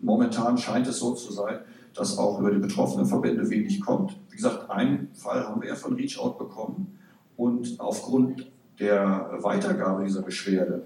momentan 0.00 0.58
scheint 0.58 0.86
es 0.86 0.98
so 0.98 1.14
zu 1.14 1.32
sein, 1.32 1.60
dass 1.94 2.18
auch 2.18 2.40
über 2.40 2.50
die 2.50 2.58
betroffenen 2.58 3.06
Verbände 3.06 3.48
wenig 3.48 3.80
kommt. 3.80 4.16
Wie 4.30 4.36
gesagt, 4.36 4.70
einen 4.70 5.08
Fall 5.14 5.46
haben 5.46 5.62
wir 5.62 5.68
ja 5.68 5.74
von 5.74 5.94
Reach 5.94 6.18
Out 6.18 6.38
bekommen 6.38 6.98
und 7.36 7.78
aufgrund 7.78 8.50
der 8.78 9.30
Weitergabe 9.40 10.04
dieser 10.04 10.22
Beschwerde 10.22 10.82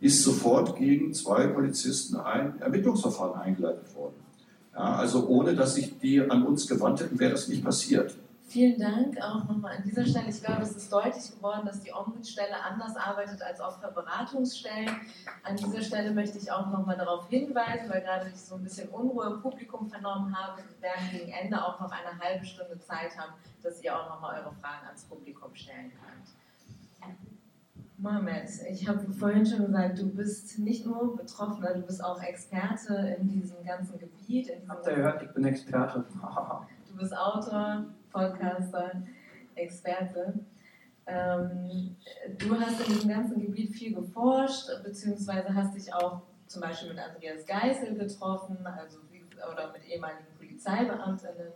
ist 0.00 0.22
sofort 0.22 0.76
gegen 0.76 1.12
zwei 1.14 1.46
Polizisten 1.46 2.16
ein 2.16 2.60
Ermittlungsverfahren 2.60 3.40
eingeleitet 3.40 3.94
worden. 3.94 4.14
Ja, 4.74 4.96
also 4.96 5.26
ohne, 5.28 5.54
dass 5.54 5.76
sich 5.76 5.98
die 5.98 6.20
an 6.20 6.44
uns 6.44 6.66
gewandt 6.66 7.00
hätten, 7.00 7.18
wäre 7.18 7.30
das 7.30 7.48
nicht 7.48 7.64
passiert. 7.64 8.16
Vielen 8.54 8.78
Dank 8.78 9.20
auch 9.20 9.48
nochmal 9.48 9.78
an 9.78 9.82
dieser 9.82 10.06
Stelle. 10.06 10.28
Ich 10.28 10.40
glaube, 10.40 10.62
es 10.62 10.76
ist 10.76 10.92
deutlich 10.92 11.28
geworden, 11.34 11.66
dass 11.66 11.80
die 11.80 11.92
Ombudsstelle 11.92 12.54
anders 12.62 12.94
arbeitet 12.94 13.42
als 13.42 13.60
oft 13.60 13.80
Beratungsstellen. 13.80 14.90
An 15.42 15.56
dieser 15.56 15.82
Stelle 15.82 16.12
möchte 16.12 16.38
ich 16.38 16.52
auch 16.52 16.70
nochmal 16.70 16.96
darauf 16.96 17.28
hinweisen, 17.28 17.90
weil 17.90 18.02
gerade 18.02 18.28
ich 18.28 18.40
so 18.40 18.54
ein 18.54 18.62
bisschen 18.62 18.90
Unruhe 18.90 19.26
im 19.26 19.42
Publikum 19.42 19.88
vernommen 19.88 20.32
habe, 20.38 20.62
wir 20.62 20.82
werden 20.88 21.10
gegen 21.10 21.32
Ende 21.32 21.60
auch 21.60 21.80
noch 21.80 21.90
eine 21.90 22.16
halbe 22.16 22.44
Stunde 22.44 22.78
Zeit 22.78 23.18
haben, 23.18 23.32
dass 23.60 23.82
ihr 23.82 23.92
auch 23.92 24.08
nochmal 24.08 24.38
eure 24.38 24.54
Fragen 24.54 24.86
ans 24.86 25.02
Publikum 25.02 25.52
stellen 25.52 25.90
könnt. 25.90 27.12
Mohamed, 27.98 28.48
ich 28.70 28.86
habe 28.86 29.00
vorhin 29.14 29.44
schon 29.44 29.66
gesagt, 29.66 29.98
du 29.98 30.14
bist 30.14 30.60
nicht 30.60 30.86
nur 30.86 31.16
Betroffener, 31.16 31.74
du 31.74 31.80
bist 31.80 32.04
auch 32.04 32.22
Experte 32.22 33.16
in 33.18 33.28
diesem 33.28 33.64
ganzen 33.64 33.98
Gebiet. 33.98 34.52
Habt 34.68 34.86
ihr 34.86 34.94
gehört, 34.94 35.22
ich 35.24 35.30
bin 35.32 35.44
Experte. 35.44 36.04
du 36.88 36.96
bist 36.96 37.16
Autor, 37.16 37.86
Podcaster, 38.14 39.02
Experte. 39.56 40.34
Ähm, 41.06 41.96
du 42.38 42.58
hast 42.58 42.86
in 42.86 42.94
diesem 42.94 43.10
ganzen 43.10 43.40
Gebiet 43.40 43.74
viel 43.74 43.92
geforscht, 43.92 44.68
beziehungsweise 44.84 45.52
hast 45.52 45.74
dich 45.74 45.92
auch 45.92 46.22
zum 46.46 46.62
Beispiel 46.62 46.90
mit 46.90 46.98
Andreas 47.00 47.44
Geisel 47.44 47.94
getroffen, 47.96 48.64
also 48.64 48.98
oder 49.52 49.72
mit 49.72 49.84
ehemaligen 49.84 50.24
Polizeibeamtinnen 50.38 51.52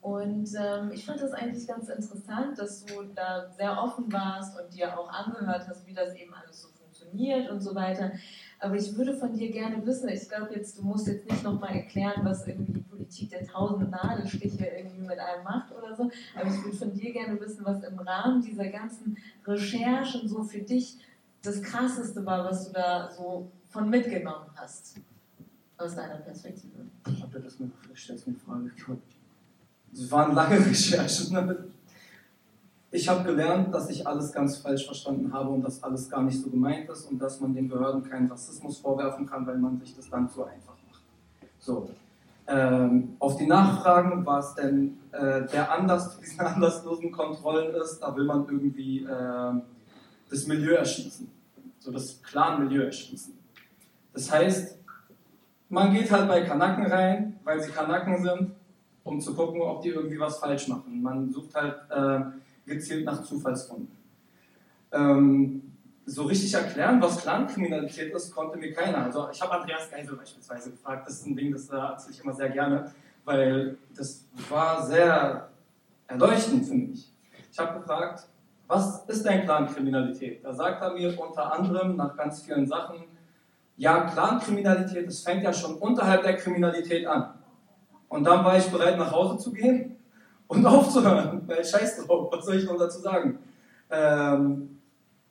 und 0.00 0.48
ähm, 0.56 0.92
ich 0.92 1.04
fand 1.04 1.20
das 1.20 1.32
eigentlich 1.32 1.66
ganz 1.66 1.88
interessant, 1.88 2.58
dass 2.58 2.84
du 2.84 3.02
da 3.14 3.50
sehr 3.50 3.82
offen 3.82 4.12
warst 4.12 4.58
und 4.58 4.72
dir 4.72 4.98
auch 4.98 5.08
angehört 5.12 5.66
hast, 5.68 5.86
wie 5.86 5.92
das 5.92 6.14
eben 6.14 6.32
alles 6.34 6.62
so 6.62 6.68
funktioniert 6.68 7.50
und 7.50 7.60
so 7.60 7.74
weiter. 7.74 8.12
Aber 8.60 8.76
ich 8.76 8.96
würde 8.96 9.14
von 9.14 9.32
dir 9.34 9.50
gerne 9.50 9.84
wissen, 9.86 10.08
ich 10.08 10.28
glaube 10.28 10.54
jetzt, 10.54 10.78
du 10.78 10.82
musst 10.82 11.06
jetzt 11.06 11.30
nicht 11.30 11.44
nochmal 11.44 11.76
erklären, 11.76 12.24
was 12.24 12.46
irgendwie 12.46 12.72
die 12.72 12.80
Politik 12.80 13.30
der 13.30 13.46
tausend 13.46 13.90
Nadelstiche 13.90 14.66
irgendwie 14.66 15.02
mit 15.02 15.18
einem 15.18 15.44
macht 15.44 15.72
oder 15.72 15.94
so, 15.94 16.10
aber 16.34 16.48
ich 16.48 16.64
würde 16.64 16.76
von 16.76 16.92
dir 16.92 17.12
gerne 17.12 17.40
wissen, 17.40 17.64
was 17.64 17.82
im 17.84 17.98
Rahmen 17.98 18.42
dieser 18.42 18.66
ganzen 18.66 19.16
Recherchen 19.46 20.28
so 20.28 20.42
für 20.42 20.58
dich 20.58 20.98
das 21.42 21.62
Krasseste 21.62 22.24
war, 22.26 22.44
was 22.44 22.66
du 22.66 22.72
da 22.72 23.10
so 23.10 23.50
von 23.68 23.88
mitgenommen 23.88 24.46
hast, 24.56 24.96
aus 25.76 25.94
deiner 25.94 26.16
Perspektive. 26.16 26.86
Ich 27.08 27.22
habe 27.22 27.40
das 27.40 27.56
du 27.56 27.64
mir 27.64 27.70
eine 28.26 28.34
Frage. 28.34 28.70
Es 29.92 30.10
waren 30.10 30.34
lange 30.34 30.58
Recherchen. 30.66 31.32
Ne? 31.32 31.68
Ich 32.90 33.08
habe 33.08 33.22
gelernt, 33.22 33.74
dass 33.74 33.90
ich 33.90 34.06
alles 34.06 34.32
ganz 34.32 34.58
falsch 34.58 34.86
verstanden 34.86 35.32
habe 35.32 35.50
und 35.50 35.62
dass 35.62 35.82
alles 35.82 36.08
gar 36.08 36.22
nicht 36.22 36.40
so 36.40 36.48
gemeint 36.48 36.88
ist 36.88 37.04
und 37.04 37.18
dass 37.18 37.38
man 37.40 37.54
den 37.54 37.68
Behörden 37.68 38.02
keinen 38.02 38.30
Rassismus 38.30 38.78
vorwerfen 38.78 39.26
kann, 39.26 39.46
weil 39.46 39.58
man 39.58 39.78
sich 39.78 39.94
das 39.94 40.08
dann 40.08 40.28
zu 40.30 40.44
einfach 40.44 40.74
macht. 40.86 41.02
So. 41.58 41.90
Ähm, 42.46 43.16
auf 43.18 43.36
die 43.36 43.46
Nachfragen, 43.46 44.24
was 44.24 44.54
denn 44.54 44.98
äh, 45.12 45.46
der 45.52 45.70
Anlass 45.70 46.14
zu 46.14 46.20
diesen 46.20 46.40
anlasslosen 46.46 47.12
Kontrollen 47.12 47.74
ist, 47.74 48.00
da 48.00 48.16
will 48.16 48.24
man 48.24 48.46
irgendwie 48.48 49.04
äh, 49.04 49.52
das 50.30 50.46
Milieu 50.46 50.72
erschließen. 50.72 51.30
So 51.78 51.92
das 51.92 52.22
Clan-Milieu 52.22 52.84
erschließen. 52.84 53.34
Das 54.14 54.32
heißt, 54.32 54.78
man 55.68 55.92
geht 55.92 56.10
halt 56.10 56.26
bei 56.26 56.40
Kanaken 56.40 56.86
rein, 56.86 57.38
weil 57.44 57.62
sie 57.62 57.70
Kanaken 57.70 58.22
sind 58.22 58.52
um 59.08 59.20
zu 59.20 59.34
gucken, 59.34 59.60
ob 59.62 59.82
die 59.82 59.88
irgendwie 59.88 60.20
was 60.20 60.38
falsch 60.38 60.68
machen. 60.68 61.02
Man 61.02 61.30
sucht 61.32 61.54
halt 61.54 61.76
äh, 61.90 62.20
gezielt 62.68 63.04
nach 63.04 63.22
Zufallsfunden. 63.22 63.96
Ähm, 64.92 65.62
so 66.06 66.22
richtig 66.22 66.54
erklären, 66.54 67.02
was 67.02 67.20
Clankriminalität 67.20 68.14
ist, 68.14 68.34
konnte 68.34 68.56
mir 68.56 68.72
keiner. 68.72 69.04
Also 69.04 69.28
ich 69.30 69.40
habe 69.42 69.52
Andreas 69.52 69.90
Geisel 69.90 70.16
beispielsweise 70.16 70.70
gefragt, 70.70 71.06
das 71.06 71.16
ist 71.16 71.26
ein 71.26 71.36
Ding, 71.36 71.52
das 71.52 71.68
erzähle 71.68 72.14
ich 72.14 72.20
immer 72.22 72.32
sehr 72.32 72.48
gerne, 72.48 72.92
weil 73.24 73.76
das 73.94 74.24
war 74.48 74.86
sehr 74.86 75.50
erleuchtend 76.06 76.66
für 76.66 76.74
mich. 76.74 77.12
Ich 77.52 77.58
habe 77.58 77.78
gefragt, 77.78 78.26
was 78.66 79.04
ist 79.06 79.24
denn 79.24 79.44
Clankriminalität? 79.44 80.44
Da 80.44 80.52
sagt 80.52 80.82
er 80.82 80.94
mir 80.94 81.18
unter 81.18 81.52
anderem 81.52 81.96
nach 81.96 82.16
ganz 82.16 82.42
vielen 82.42 82.66
Sachen, 82.66 83.04
ja, 83.76 84.06
Clankriminalität, 84.06 85.06
das 85.06 85.20
fängt 85.20 85.42
ja 85.42 85.52
schon 85.52 85.76
unterhalb 85.76 86.22
der 86.22 86.36
Kriminalität 86.36 87.06
an. 87.06 87.34
Und 88.08 88.24
dann 88.24 88.44
war 88.44 88.56
ich 88.56 88.66
bereit, 88.66 88.98
nach 88.98 89.12
Hause 89.12 89.38
zu 89.38 89.52
gehen 89.52 89.97
und 90.48 90.66
aufzuhören. 90.66 91.42
Weil 91.46 91.64
scheiß 91.64 92.04
drauf, 92.04 92.32
was 92.32 92.44
soll 92.44 92.56
ich 92.56 92.64
noch 92.64 92.78
dazu 92.78 93.00
sagen? 93.00 93.38
Ähm, 93.90 94.78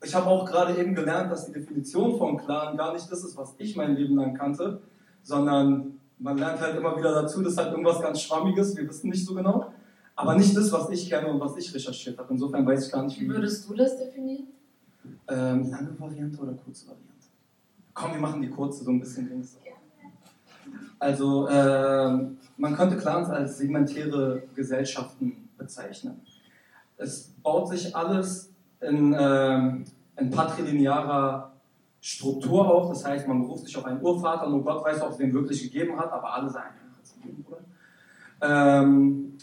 ich 0.04 0.14
habe 0.14 0.28
auch 0.28 0.46
gerade 0.46 0.80
eben 0.80 0.96
gelernt, 0.96 1.32
dass 1.32 1.46
die 1.46 1.52
Definition 1.52 2.18
von 2.18 2.38
Clan 2.38 2.78
gar 2.78 2.94
nicht 2.94 3.12
das 3.12 3.24
ist, 3.24 3.36
was 3.36 3.56
ich 3.58 3.76
mein 3.76 3.96
Leben 3.96 4.16
lang 4.16 4.36
kannte, 4.36 4.82
sondern 5.24 6.00
man 6.20 6.38
lernt 6.38 6.60
halt 6.62 6.78
immer 6.78 6.98
wieder 6.98 7.14
dazu, 7.14 7.42
das 7.42 7.54
ist 7.54 7.58
halt 7.58 7.72
irgendwas 7.72 8.02
ganz 8.02 8.22
Schwammiges, 8.22 8.76
wir 8.76 8.88
wissen 8.88 9.10
nicht 9.10 9.26
so 9.26 9.36
genau, 9.36 9.72
aber 10.16 10.36
nicht 10.36 10.56
das, 10.56 10.72
was 10.72 10.90
ich 10.90 11.10
kenne 11.10 11.28
und 11.28 11.40
was 11.40 11.58
ich 11.58 11.74
recherchiert 11.74 12.18
habe. 12.18 12.32
Insofern 12.32 12.66
weiß 12.66 12.88
ich 12.88 12.92
gar 12.92 13.04
nicht, 13.04 13.20
wie. 13.20 13.28
Würdest 13.28 13.70
du 13.70 13.76
das 13.76 13.98
definieren? 13.98 14.48
Ähm, 15.28 15.70
lange 15.70 16.00
Variante 16.00 16.40
oder 16.42 16.54
kurze 16.54 16.88
Variante? 16.88 17.08
Komm, 17.94 18.14
wir 18.14 18.20
machen 18.20 18.42
die 18.42 18.50
kurze 18.50 18.84
so 18.84 18.92
ein 18.92 19.00
bisschen 19.00 19.30
links. 19.30 19.58
Also, 21.00 21.48
äh, 21.48 22.28
man 22.58 22.76
könnte 22.76 22.98
Clans 22.98 23.30
als 23.30 23.58
segmentäre 23.58 24.44
Gesellschaften 24.56 25.50
bezeichnen. 25.58 26.22
Es 26.98 27.34
baut 27.44 27.70
sich 27.70 27.96
alles 27.96 28.52
in, 28.82 29.14
äh, 29.14 29.58
in 30.18 30.32
patrilinearer 30.32 31.52
Struktur 32.02 32.68
auf, 32.68 32.90
das 32.90 33.06
heißt, 33.06 33.28
man 33.28 33.42
beruft 33.42 33.66
sich 33.66 33.78
auf 33.78 33.86
einen 33.86 34.02
Urvater, 34.02 34.50
nur 34.50 34.64
Gott 34.64 34.84
weiß, 34.84 35.02
ob 35.02 35.12
es 35.12 35.18
den 35.18 35.34
wirklich 35.34 35.62
gegeben 35.62 36.00
hat, 36.00 36.12
aber 36.12 36.34
alle 36.34 36.50
sagen, 36.50 36.76
hat 36.96 37.04
es 37.04 37.14
gegeben, 37.16 37.46
oder? 37.48 37.60
Ähm, 38.42 39.38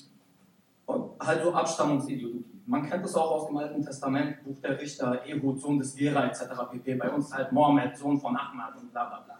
halt 1.20 1.42
so 1.42 1.52
Abstammungsideologie. 1.52 2.62
Man 2.66 2.88
kennt 2.88 3.04
das 3.04 3.14
auch 3.14 3.30
aus 3.30 3.46
dem 3.48 3.56
Alten 3.58 3.84
Testament, 3.84 4.42
Buch 4.44 4.58
der 4.62 4.80
Richter, 4.80 5.26
Ehud, 5.26 5.60
Sohn 5.60 5.78
des 5.78 5.94
Gera 5.94 6.26
etc. 6.26 6.44
pp. 6.70 6.94
Bei 6.94 7.10
uns 7.10 7.32
halt 7.32 7.52
Mohammed, 7.52 7.96
Sohn 7.96 8.18
von 8.18 8.34
Ahmad 8.36 8.74
und 8.80 8.90
bla 8.90 9.04
bla 9.04 9.20
bla. 9.20 9.38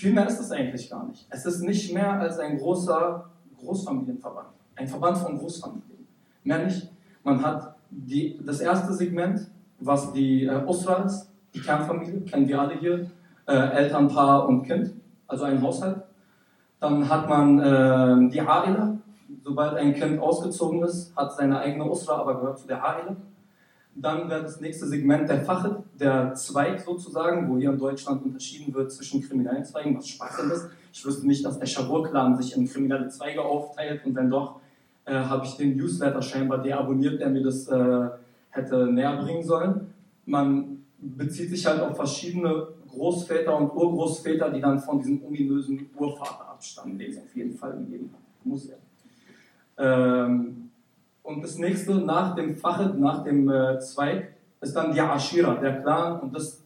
Viel 0.00 0.14
mehr 0.14 0.26
ist 0.26 0.40
es 0.40 0.50
eigentlich 0.50 0.88
gar 0.88 1.06
nicht. 1.06 1.26
Es 1.28 1.44
ist 1.44 1.60
nicht 1.60 1.92
mehr 1.92 2.12
als 2.12 2.38
ein 2.38 2.56
großer 2.56 3.28
Großfamilienverband. 3.58 4.48
Ein 4.74 4.88
Verband 4.88 5.18
von 5.18 5.36
Großfamilien. 5.36 6.08
Mehr 6.42 6.64
nicht. 6.64 6.90
Man 7.22 7.44
hat 7.44 7.76
die, 7.90 8.40
das 8.42 8.60
erste 8.60 8.94
Segment, 8.94 9.50
was 9.78 10.10
die 10.14 10.46
äh, 10.46 10.64
Usra 10.66 11.02
ist, 11.04 11.30
die 11.52 11.60
Kernfamilie, 11.60 12.22
kennen 12.22 12.48
wir 12.48 12.62
alle 12.62 12.78
hier, 12.78 13.10
äh, 13.46 13.52
Eltern, 13.52 14.08
Paar 14.08 14.48
und 14.48 14.62
Kind, 14.62 14.94
also 15.26 15.44
ein 15.44 15.60
Haushalt. 15.60 16.02
Dann 16.78 17.06
hat 17.06 17.28
man 17.28 17.58
äh, 17.58 18.30
die 18.30 18.40
Aila, 18.40 18.96
sobald 19.42 19.76
ein 19.76 19.92
Kind 19.92 20.18
ausgezogen 20.18 20.82
ist, 20.82 21.14
hat 21.14 21.36
seine 21.36 21.60
eigene 21.60 21.84
Usra, 21.84 22.14
aber 22.14 22.40
gehört 22.40 22.58
zu 22.58 22.66
der 22.66 22.82
Aila. 22.82 23.16
Dann 23.94 24.30
wäre 24.30 24.42
das 24.42 24.60
nächste 24.60 24.86
Segment 24.86 25.28
der 25.28 25.42
Fachet, 25.42 25.78
der 25.98 26.34
Zweig 26.34 26.80
sozusagen, 26.80 27.48
wo 27.48 27.58
hier 27.58 27.70
in 27.70 27.78
Deutschland 27.78 28.24
unterschieden 28.24 28.72
wird 28.72 28.92
zwischen 28.92 29.20
kriminellen 29.20 29.64
Zweigen, 29.64 29.96
was 29.96 30.08
Schwachsinn 30.08 30.50
ist. 30.50 30.68
Ich 30.92 31.04
wüsste 31.04 31.26
nicht, 31.26 31.44
dass 31.44 31.58
der 31.58 31.66
Schabur-Clan 31.66 32.36
sich 32.36 32.56
in 32.56 32.68
kriminelle 32.68 33.08
Zweige 33.08 33.42
aufteilt 33.42 34.04
und 34.06 34.14
wenn 34.14 34.30
doch, 34.30 34.60
äh, 35.04 35.14
habe 35.14 35.44
ich 35.44 35.56
den 35.56 35.76
Newsletter 35.76 36.22
scheinbar 36.22 36.62
deabonniert, 36.62 37.20
der 37.20 37.30
mir 37.30 37.42
das 37.42 37.68
äh, 37.68 38.08
hätte 38.50 38.86
näher 38.86 39.16
bringen 39.22 39.44
sollen. 39.44 39.92
Man 40.24 40.84
bezieht 40.98 41.50
sich 41.50 41.66
halt 41.66 41.80
auf 41.80 41.96
verschiedene 41.96 42.68
Großväter 42.88 43.56
und 43.56 43.72
Urgroßväter, 43.72 44.50
die 44.50 44.60
dann 44.60 44.78
von 44.78 44.98
diesem 44.98 45.22
ominösen 45.24 45.90
Urvater 45.96 46.48
abstammen, 46.50 46.98
den 46.98 47.10
es 47.10 47.18
auf 47.18 47.34
jeden 47.34 47.56
Fall 47.56 47.72
gegeben 47.72 48.10
hat. 48.12 48.20
Muss 48.44 48.68
ja. 48.68 48.76
Ähm, 49.78 50.69
und 51.22 51.42
das 51.42 51.58
nächste 51.58 51.94
nach 51.94 52.34
dem 52.34 52.56
Fachet, 52.56 52.98
nach 52.98 53.24
dem 53.24 53.48
äh, 53.48 53.78
Zweig, 53.80 54.34
ist 54.60 54.74
dann 54.74 54.92
die 54.92 55.00
Ashira, 55.00 55.54
der 55.54 55.82
Clan. 55.82 56.20
Und 56.20 56.34
das 56.34 56.62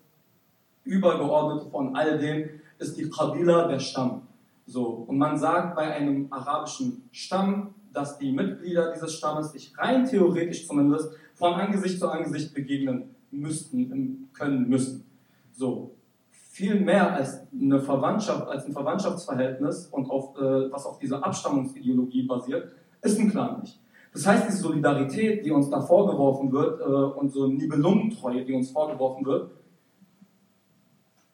Übergeordnete 0.85 1.71
von 1.71 1.97
all 1.97 2.19
dem 2.19 2.49
ist 2.79 2.97
die 2.97 3.09
Qabila, 3.09 3.69
der 3.69 3.79
Stamm. 3.79 4.23
So, 4.67 5.05
und 5.07 5.19
man 5.19 5.39
sagt 5.39 5.77
bei 5.77 5.93
einem 5.95 6.27
arabischen 6.31 7.09
Stamm, 7.13 7.75
dass 7.93 8.19
die 8.19 8.33
Mitglieder 8.33 8.93
dieses 8.93 9.15
Stammes 9.15 9.53
sich 9.53 9.73
rein 9.79 10.07
theoretisch 10.07 10.67
zumindest 10.67 11.11
von 11.35 11.55
Angesicht 11.55 11.99
zu 11.99 12.09
Angesicht 12.09 12.55
begegnen 12.55 13.15
müssten, 13.31 14.31
können 14.33 14.69
müssen. 14.69 15.05
So, 15.53 15.93
viel 16.31 16.81
mehr 16.81 17.13
als 17.13 17.43
eine 17.53 17.81
Verwandtschaft, 17.81 18.49
als 18.49 18.65
ein 18.67 18.73
Verwandtschaftsverhältnis 18.73 19.87
und 19.89 20.11
auf, 20.11 20.37
äh, 20.37 20.73
was 20.73 20.87
auf 20.87 20.99
dieser 20.99 21.25
Abstammungsideologie 21.25 22.23
basiert, 22.23 22.73
ist 23.03 23.19
ein 23.19 23.31
Clan 23.31 23.61
nicht. 23.61 23.79
Das 24.15 24.27
heißt, 24.29 24.47
diese 24.47 24.59
Solidarität, 24.59 25.45
die 25.45 25.51
uns 25.51 25.69
da 25.69 25.81
vorgeworfen 25.81 26.53
wird, 26.53 26.81
äh, 26.81 26.85
und 26.85 27.33
so 27.33 27.49
Nibelungentreue, 27.49 28.45
die 28.45 28.55
uns 28.55 28.71
vorgeworfen 28.71 29.27
wird, 29.27 29.51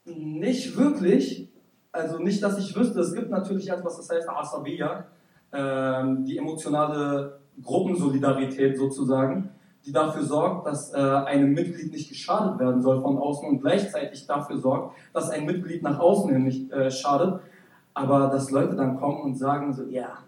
nicht 0.07 0.77
wirklich, 0.79 1.53
also 1.93 2.19
nicht, 2.19 2.43
dass 2.43 2.59
ich 2.59 2.75
wüsste, 2.75 3.01
es 3.01 3.15
gibt 3.15 3.31
natürlich 3.31 3.71
etwas, 3.71 3.99
das 3.99 4.09
heißt 4.09 4.29
Asabiya, 4.31 5.05
äh, 5.53 6.05
die 6.25 6.39
emotionale 6.39 7.41
Gruppensolidarität 7.63 8.79
sozusagen, 8.79 9.51
die 9.85 9.93
dafür 9.93 10.23
sorgt, 10.23 10.67
dass 10.67 10.95
äh, 10.95 10.97
einem 10.97 11.53
Mitglied 11.53 11.93
nicht 11.93 12.09
geschadet 12.09 12.59
werden 12.59 12.81
soll 12.81 13.03
von 13.03 13.19
außen 13.19 13.47
und 13.47 13.61
gleichzeitig 13.61 14.27
dafür 14.27 14.57
sorgt, 14.57 14.97
dass 15.13 15.29
ein 15.29 15.45
Mitglied 15.45 15.83
nach 15.83 15.99
außen 15.99 16.31
hin 16.33 16.45
nicht 16.45 16.73
äh, 16.73 16.91
schadet, 16.91 17.41
aber 17.93 18.29
dass 18.29 18.51
Leute 18.51 18.75
dann 18.75 18.99
kommen 18.99 19.21
und 19.21 19.37
sagen 19.37 19.75
so, 19.75 19.85
ja, 19.85 20.19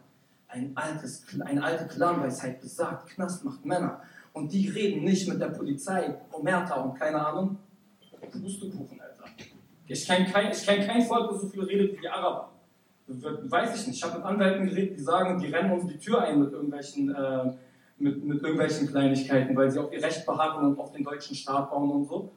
ein 0.53 0.73
altes, 0.77 1.25
eine 1.45 1.63
alte 1.63 1.87
Clanweisheit 1.87 2.61
besagt, 2.61 3.11
Knast 3.11 3.45
macht 3.45 3.65
Männer 3.65 4.03
und 4.33 4.53
die 4.53 4.69
reden 4.69 5.05
nicht 5.05 5.29
mit 5.29 5.41
der 5.41 5.49
Polizei, 5.49 6.15
Omerta 6.31 6.75
und 6.81 6.99
keine 6.99 7.27
Ahnung, 7.27 7.59
Pustekuchen, 8.31 9.01
Alter. 9.01 9.25
Ich 9.87 10.07
kenne 10.07 10.27
kein, 10.27 10.53
kenn 10.53 10.87
kein 10.87 11.03
Volk, 11.03 11.31
das 11.31 11.41
so 11.43 11.49
viel 11.49 11.65
redet 11.65 11.97
wie 11.97 12.01
die 12.01 12.09
Araber. 12.09 12.51
Weiß 13.07 13.81
ich 13.81 13.89
nicht. 13.89 13.97
Ich 13.97 14.05
habe 14.05 14.19
mit 14.19 14.25
Anwälten 14.25 14.67
geredet, 14.67 14.97
die 14.97 15.03
sagen, 15.03 15.39
die 15.41 15.49
rennen 15.49 15.73
uns 15.73 15.87
die 15.87 15.99
Tür 15.99 16.23
ein 16.23 16.41
mit 16.41 16.53
irgendwelchen 16.53 17.15
äh, 17.15 17.53
mit, 18.03 18.25
mit 18.25 18.43
irgendwelchen 18.43 18.89
Kleinigkeiten, 18.89 19.57
weil 19.57 19.71
sie 19.71 19.79
auf 19.79 19.93
ihr 19.93 20.03
Recht 20.03 20.27
beharren 20.27 20.67
und 20.67 20.79
auf 20.79 20.93
den 20.93 21.05
deutschen 21.05 21.37
Staat 21.37 21.71
bauen 21.71 21.91
und 21.91 22.05
so. 22.09 22.33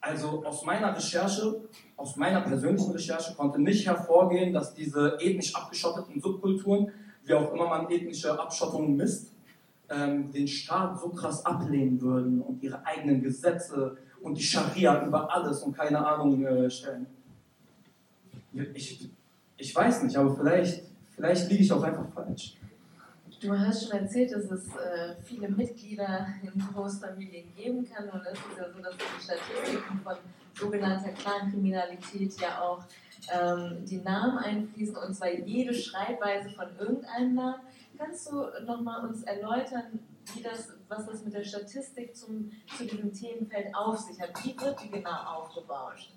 Also 0.00 0.44
aus 0.44 0.64
meiner 0.64 0.94
Recherche, 0.96 1.60
aus 1.96 2.16
meiner 2.16 2.40
persönlichen 2.42 2.92
Recherche 2.92 3.34
konnte 3.34 3.60
nicht 3.60 3.86
hervorgehen, 3.86 4.52
dass 4.52 4.74
diese 4.74 5.18
ethnisch 5.20 5.54
abgeschotteten 5.54 6.20
Subkulturen, 6.20 6.92
wie 7.28 7.34
auch 7.34 7.52
immer 7.52 7.68
man 7.68 7.90
ethnische 7.90 8.38
Abschottung 8.38 8.96
misst, 8.96 9.32
ähm, 9.90 10.32
den 10.32 10.48
Staat 10.48 10.98
so 11.00 11.10
krass 11.10 11.44
ablehnen 11.44 12.00
würden 12.00 12.40
und 12.40 12.62
ihre 12.62 12.84
eigenen 12.84 13.22
Gesetze 13.22 13.96
und 14.22 14.36
die 14.36 14.42
Scharia 14.42 15.04
über 15.06 15.32
alles 15.32 15.62
und 15.62 15.76
keine 15.76 16.04
Ahnung 16.04 16.44
äh, 16.44 16.70
stellen. 16.70 17.06
Ich, 18.74 19.08
ich 19.56 19.76
weiß 19.76 20.02
nicht, 20.02 20.16
aber 20.16 20.34
vielleicht, 20.34 20.84
vielleicht 21.14 21.50
liege 21.50 21.62
ich 21.62 21.72
auch 21.72 21.82
einfach 21.82 22.08
falsch. 22.14 22.56
Du 23.40 23.56
hast 23.56 23.88
schon 23.88 23.98
erzählt, 23.98 24.32
dass 24.32 24.50
es 24.50 24.66
äh, 24.68 25.14
viele 25.22 25.48
Mitglieder 25.48 26.26
in 26.42 26.60
Großfamilien 26.74 27.54
geben 27.54 27.88
kann. 27.88 28.08
Und 28.08 28.22
es 28.26 28.32
ist 28.32 28.58
ja 28.58 28.64
so, 28.74 28.82
dass 28.82 28.96
die 28.96 29.22
Statistiken 29.22 30.00
von 30.02 30.16
sogenannter 30.54 31.10
Clankriminalität 31.10 32.40
ja 32.40 32.60
auch 32.60 32.82
ähm, 33.32 33.84
die 33.84 33.98
Namen 33.98 34.38
einfließen, 34.38 34.96
und 34.96 35.14
zwar 35.14 35.30
jede 35.30 35.74
Schreibweise 35.74 36.50
von 36.50 36.66
irgendeinem 36.78 37.34
Namen. 37.34 37.60
Kannst 37.96 38.30
du 38.30 38.44
nochmal 38.64 39.06
uns 39.06 39.22
erläutern, 39.24 39.98
wie 40.34 40.42
das, 40.42 40.72
was 40.88 41.06
das 41.06 41.24
mit 41.24 41.34
der 41.34 41.42
Statistik 41.42 42.14
zum, 42.14 42.50
zu 42.76 42.84
diesem 42.84 43.12
Themenfeld 43.12 43.74
auf 43.74 43.98
sich 43.98 44.20
hat? 44.20 44.30
Wie 44.44 44.58
wird 44.60 44.82
die 44.82 44.90
genau 44.90 45.10
aufgebaut? 45.10 46.12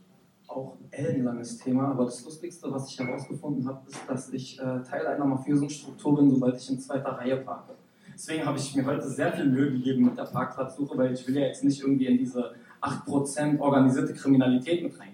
auch 0.52 0.78
ellenlanges 0.92 1.58
Thema, 1.58 1.90
aber 1.90 2.06
das 2.06 2.24
Lustigste, 2.26 2.72
was 2.72 2.90
ich 2.90 3.00
herausgefunden 3.00 3.68
habe, 3.68 3.90
ist, 3.90 4.02
dass 4.08 4.34
ich 4.34 4.60
äh, 4.60 4.82
Teil 4.84 5.08
einer 5.08 5.26
mafiösen 5.26 5.70
Struktur 5.70 6.18
bin, 6.18 6.30
sobald 6.30 6.58
ich 6.58 6.70
in 6.70 6.80
zweiter 6.80 7.10
Reihe 7.10 7.38
parke. 7.38 7.74
Deswegen 8.14 8.46
habe 8.46 8.58
ich 8.58 8.76
mir 8.76 8.86
heute 8.86 9.08
sehr 9.10 9.32
viel 9.32 9.46
Mühe 9.46 9.72
gegeben 9.72 10.06
mit 10.06 10.18
der 10.18 10.26
Parkplatzsuche, 10.26 10.98
weil 10.98 11.14
ich 11.14 11.28
will 11.28 11.36
ja 11.36 11.48
jetzt 11.48 11.64
nicht 11.64 11.82
irgendwie 11.82 12.08
in 12.08 12.18
diese 12.18 12.54
8% 12.82 13.60
organisierte 13.60 14.14
Kriminalität 14.14 14.84
mit 14.84 15.00
reinkommen. 15.00 15.11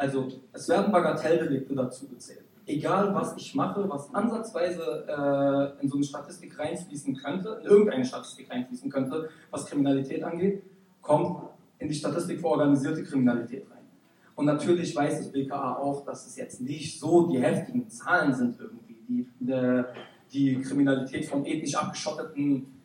Also 0.00 0.28
es 0.54 0.66
werden 0.66 0.90
Bagatelldelikte 0.90 1.74
dazu 1.74 2.08
gezählt. 2.08 2.46
Egal 2.64 3.14
was 3.14 3.36
ich 3.36 3.54
mache, 3.54 3.86
was 3.86 4.14
ansatzweise 4.14 5.04
äh, 5.06 5.82
in 5.82 5.90
so 5.90 5.96
eine 5.96 6.04
Statistik 6.04 6.58
reinfließen 6.58 7.14
könnte, 7.16 7.60
in 7.60 7.66
irgendeine 7.66 8.04
Statistik 8.06 8.50
reinfließen 8.50 8.90
könnte, 8.90 9.28
was 9.50 9.66
Kriminalität 9.66 10.22
angeht, 10.22 10.62
kommt 11.02 11.42
in 11.78 11.88
die 11.88 11.94
Statistik 11.94 12.40
für 12.40 12.46
organisierte 12.46 13.04
Kriminalität 13.04 13.66
rein. 13.70 13.84
Und 14.36 14.46
natürlich 14.46 14.96
weiß 14.96 15.18
das 15.18 15.32
BKA 15.32 15.76
auch, 15.76 16.02
dass 16.06 16.26
es 16.26 16.36
jetzt 16.36 16.62
nicht 16.62 16.98
so 16.98 17.26
die 17.26 17.38
heftigen 17.38 17.90
Zahlen 17.90 18.32
sind 18.32 18.58
irgendwie, 18.58 18.96
die, 19.06 19.28
die, 19.38 19.84
die 20.32 20.62
Kriminalität 20.62 21.26
von 21.26 21.44
ethnisch 21.44 21.74
abgeschotteten 21.74 22.79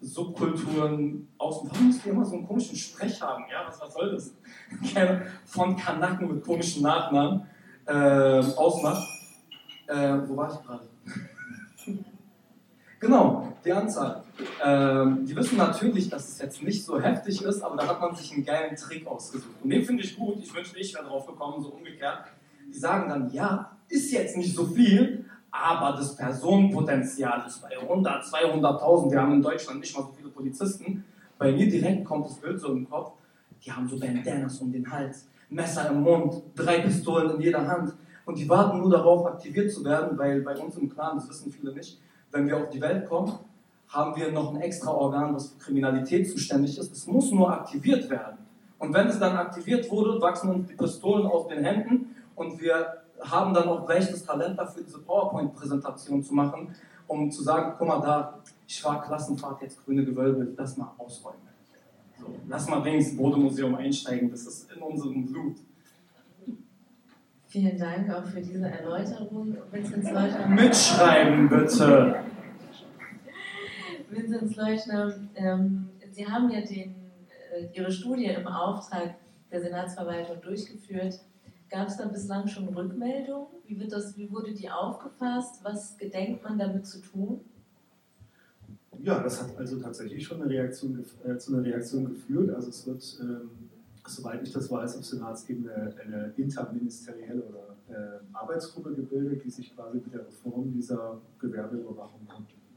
Subkulturen 0.00 1.28
aus 1.38 1.62
dem, 1.62 1.70
warum 1.70 1.86
müssen 1.86 2.04
wir 2.04 2.12
immer 2.12 2.24
so 2.24 2.36
einen 2.36 2.46
komischen 2.46 2.76
Sprech 2.76 3.20
haben? 3.20 3.44
Ja, 3.50 3.66
was, 3.66 3.80
was 3.80 3.94
soll 3.94 4.12
das? 4.12 4.34
von 5.46 5.76
Kanaken 5.76 6.34
mit 6.34 6.44
komischen 6.44 6.82
Nachnamen 6.82 7.46
äh, 7.86 7.92
ausmacht. 8.56 9.06
Äh, 9.86 10.18
wo 10.26 10.36
war 10.36 10.52
ich 10.52 10.66
gerade? 10.66 10.88
Genau, 12.98 13.52
die 13.62 13.72
Anzahl. 13.72 14.24
Ähm, 14.64 15.26
die 15.26 15.36
wissen 15.36 15.58
natürlich, 15.58 16.08
dass 16.08 16.28
es 16.28 16.38
jetzt 16.38 16.62
nicht 16.62 16.82
so 16.82 16.98
heftig 16.98 17.42
ist, 17.42 17.60
aber 17.60 17.76
da 17.76 17.86
hat 17.86 18.00
man 18.00 18.14
sich 18.14 18.32
einen 18.32 18.44
geilen 18.44 18.74
Trick 18.74 19.06
ausgesucht. 19.06 19.54
Und 19.62 19.70
den 19.70 19.84
finde 19.84 20.02
ich 20.02 20.16
gut. 20.16 20.38
Ich 20.42 20.54
wünschte, 20.54 20.78
ich 20.78 20.94
wäre 20.94 21.04
drauf 21.04 21.26
gekommen, 21.26 21.62
so 21.62 21.68
umgekehrt. 21.68 22.24
Die 22.68 22.78
sagen 22.78 23.08
dann, 23.08 23.30
ja, 23.32 23.76
ist 23.88 24.10
jetzt 24.12 24.36
nicht 24.38 24.54
so 24.56 24.66
viel, 24.66 25.26
Aber 25.62 25.96
das 25.96 26.14
Personenpotenzial 26.16 27.44
ist 27.46 27.62
bei 27.62 27.78
100, 27.78 28.24
200.000. 28.24 29.10
Wir 29.10 29.20
haben 29.20 29.32
in 29.34 29.42
Deutschland 29.42 29.80
nicht 29.80 29.96
mal 29.96 30.04
so 30.04 30.12
viele 30.16 30.28
Polizisten. 30.28 31.04
Bei 31.38 31.52
mir 31.52 31.68
direkt 31.68 32.04
kommt 32.04 32.26
das 32.26 32.34
Bild 32.34 32.60
so 32.60 32.72
im 32.72 32.88
Kopf. 32.88 33.12
Die 33.64 33.72
haben 33.72 33.88
so 33.88 33.98
Bandanas 33.98 34.58
um 34.60 34.70
den 34.70 34.90
Hals, 34.90 35.28
Messer 35.48 35.90
im 35.90 36.02
Mund, 36.02 36.42
drei 36.54 36.80
Pistolen 36.80 37.36
in 37.36 37.40
jeder 37.40 37.66
Hand. 37.66 37.94
Und 38.24 38.38
die 38.38 38.48
warten 38.48 38.78
nur 38.78 38.90
darauf, 38.90 39.26
aktiviert 39.26 39.72
zu 39.72 39.84
werden, 39.84 40.18
weil 40.18 40.42
bei 40.42 40.56
uns 40.56 40.76
im 40.76 40.88
Clan, 40.88 41.16
das 41.16 41.28
wissen 41.28 41.50
viele 41.50 41.72
nicht, 41.72 42.00
wenn 42.32 42.46
wir 42.46 42.56
auf 42.56 42.70
die 42.70 42.80
Welt 42.80 43.08
kommen, 43.08 43.32
haben 43.88 44.16
wir 44.16 44.32
noch 44.32 44.52
ein 44.52 44.60
extra 44.60 44.90
Organ, 44.90 45.32
das 45.32 45.48
für 45.48 45.58
Kriminalität 45.58 46.28
zuständig 46.28 46.76
ist. 46.76 46.92
Es 46.92 47.06
muss 47.06 47.30
nur 47.30 47.52
aktiviert 47.52 48.10
werden. 48.10 48.38
Und 48.78 48.92
wenn 48.92 49.06
es 49.06 49.18
dann 49.18 49.36
aktiviert 49.36 49.90
wurde, 49.90 50.20
wachsen 50.20 50.50
uns 50.50 50.68
die 50.68 50.74
Pistolen 50.74 51.26
aus 51.26 51.48
den 51.48 51.64
Händen 51.64 52.14
und 52.34 52.60
wir 52.60 53.02
haben 53.20 53.54
dann 53.54 53.68
auch 53.68 53.86
gleich 53.86 54.10
das 54.10 54.24
Talent 54.24 54.58
dafür, 54.58 54.82
diese 54.84 54.98
PowerPoint-Präsentation 55.00 56.22
zu 56.22 56.34
machen, 56.34 56.74
um 57.06 57.30
zu 57.30 57.42
sagen, 57.42 57.74
guck 57.78 57.88
mal 57.88 58.00
da, 58.00 58.38
ich 58.66 58.84
war 58.84 59.02
Klassenfahrt, 59.02 59.62
jetzt 59.62 59.84
grüne 59.84 60.04
Gewölbe, 60.04 60.52
lass 60.56 60.76
mal 60.76 60.92
ausräumen. 60.98 61.40
So, 62.18 62.26
lass 62.48 62.68
mal 62.68 62.84
wenigstens 62.84 63.16
Bodemuseum 63.16 63.74
einsteigen, 63.76 64.30
das 64.30 64.46
ist 64.46 64.72
in 64.72 64.82
unserem 64.82 65.26
Blut. 65.26 65.56
Vielen 67.46 67.78
Dank 67.78 68.10
auch 68.10 68.24
für 68.24 68.40
diese 68.40 68.68
Erläuterung, 68.68 69.56
Vinzenz 69.70 70.10
Leuchtner. 70.10 70.46
Mitschreiben 70.48 71.48
bitte! 71.48 72.16
Vinzenz 74.10 74.56
Leuchtner, 74.56 75.14
ähm, 75.34 75.88
Sie 76.10 76.26
haben 76.26 76.50
ja 76.50 76.62
den, 76.62 76.94
äh, 77.54 77.66
Ihre 77.74 77.92
Studie 77.92 78.26
im 78.26 78.46
Auftrag 78.46 79.16
der 79.52 79.60
Senatsverwaltung 79.60 80.40
durchgeführt. 80.40 81.20
Gab 81.68 81.88
es 81.88 81.96
da 81.96 82.06
bislang 82.06 82.46
schon 82.46 82.68
Rückmeldungen? 82.68 83.48
Wie, 83.66 83.78
wird 83.78 83.92
das, 83.92 84.16
wie 84.16 84.30
wurde 84.30 84.52
die 84.52 84.70
aufgefasst? 84.70 85.64
Was 85.64 85.96
gedenkt 85.96 86.44
man 86.44 86.58
damit 86.58 86.86
zu 86.86 87.00
tun? 87.00 87.40
Ja, 89.02 89.22
das 89.22 89.42
hat 89.42 89.56
also 89.58 89.78
tatsächlich 89.80 90.24
schon 90.24 90.40
eine 90.40 90.50
Reaktion, 90.50 91.04
äh, 91.24 91.36
zu 91.36 91.54
einer 91.54 91.64
Reaktion 91.64 92.06
geführt. 92.06 92.54
Also 92.54 92.70
es 92.70 92.86
wird, 92.86 93.18
ähm, 93.20 93.50
soweit 94.06 94.42
ich 94.42 94.52
das 94.52 94.70
weiß, 94.70 94.98
auf 94.98 95.04
Senatsebene 95.04 95.94
eine 96.02 96.32
interministerielle 96.36 97.42
oder 97.42 97.76
äh, 97.88 98.18
Arbeitsgruppe 98.32 98.94
gebildet, 98.94 99.44
die 99.44 99.50
sich 99.50 99.74
quasi 99.74 99.98
mit 99.98 100.12
der 100.12 100.26
Reform 100.26 100.72
dieser 100.72 101.20
Gewerbeüberwachung 101.38 102.26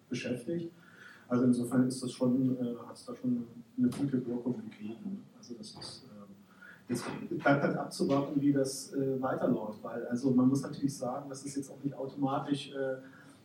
beschäftigt. 0.09 0.71
Also 1.27 1.45
insofern 1.45 1.87
ist 1.87 2.01
das 2.01 2.11
schon, 2.11 2.57
äh, 2.57 2.75
hat 2.87 2.95
es 2.95 3.05
da 3.05 3.15
schon 3.15 3.45
eine 3.77 3.89
gute 3.89 4.25
Wirkung 4.25 4.57
gegeben. 4.57 5.23
Also 5.37 5.53
das 5.53 5.69
ist 5.69 6.09
Jetzt 6.89 7.05
bleibt 7.29 7.63
halt 7.63 7.77
abzuwarten, 7.77 8.41
wie 8.41 8.51
das 8.51 8.91
äh, 8.93 9.21
weiterläuft, 9.21 9.83
weil 9.83 10.07
also 10.07 10.31
man 10.31 10.49
muss 10.49 10.63
natürlich 10.63 10.97
sagen, 10.97 11.29
das 11.29 11.45
ist 11.45 11.55
jetzt 11.55 11.69
auch 11.69 11.83
nicht 11.83 11.95
automatisch, 11.95 12.71
äh, 12.71 12.95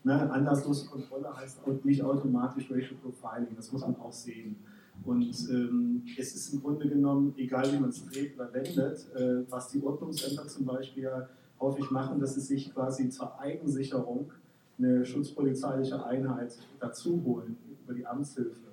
ne, 0.03 0.31
anlasslose 0.31 0.89
Kontrolle 0.89 1.29
heißt 1.37 1.61
auch 1.63 1.85
nicht 1.85 2.03
automatisch 2.03 2.71
Racial 2.71 2.97
Profiling, 3.03 3.55
das 3.55 3.71
muss 3.71 3.83
man 3.83 3.97
auch 3.97 4.13
sehen. 4.13 4.57
Und 5.05 5.51
ähm, 5.51 6.03
es 6.19 6.35
ist 6.35 6.55
im 6.55 6.63
Grunde 6.63 6.89
genommen, 6.89 7.35
egal 7.37 7.71
wie 7.71 7.79
man 7.79 7.91
es 7.91 8.07
dreht 8.07 8.35
oder 8.35 8.51
wendet, 8.55 9.07
äh, 9.15 9.45
was 9.51 9.69
die 9.69 9.83
Ordnungsämter 9.83 10.47
zum 10.47 10.65
Beispiel 10.65 11.03
ja 11.03 11.29
häufig 11.61 11.91
machen, 11.91 12.21
dass 12.21 12.35
sie 12.35 12.41
sich 12.41 12.73
quasi 12.73 13.11
zur 13.11 13.39
Eigensicherung 13.39 14.33
eine 14.79 15.05
schutzpolizeiliche 15.05 16.03
Einheit 16.05 16.57
dazu 16.81 17.23
holen 17.25 17.59
über 17.85 17.93
die 17.93 18.07
Amtshilfe. 18.07 18.73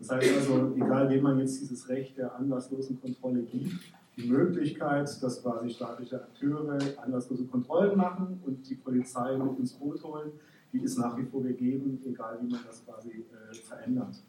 Das 0.00 0.10
heißt 0.10 0.34
also, 0.34 0.72
egal 0.74 1.08
wem 1.10 1.22
man 1.22 1.38
jetzt 1.38 1.60
dieses 1.60 1.88
Recht 1.88 2.16
der 2.16 2.34
anlasslosen 2.34 3.00
Kontrolle 3.00 3.42
gibt, 3.42 3.74
die 4.16 4.28
Möglichkeit, 4.28 5.22
dass 5.22 5.42
quasi 5.42 5.70
staatliche 5.70 6.16
Akteure 6.16 6.78
anlasslose 7.02 7.44
Kontrollen 7.44 7.96
machen 7.96 8.40
und 8.44 8.68
die 8.68 8.74
Polizei 8.74 9.36
mit 9.36 9.58
ins 9.58 9.72
Boot 9.74 10.02
holen, 10.02 10.32
die 10.72 10.80
ist 10.80 10.98
nach 10.98 11.16
wie 11.16 11.24
vor 11.24 11.42
gegeben, 11.42 12.00
egal 12.04 12.38
wie 12.42 12.50
man 12.50 12.60
das 12.66 12.84
quasi 12.84 13.10
äh, 13.10 13.54
verändert. 13.54 14.22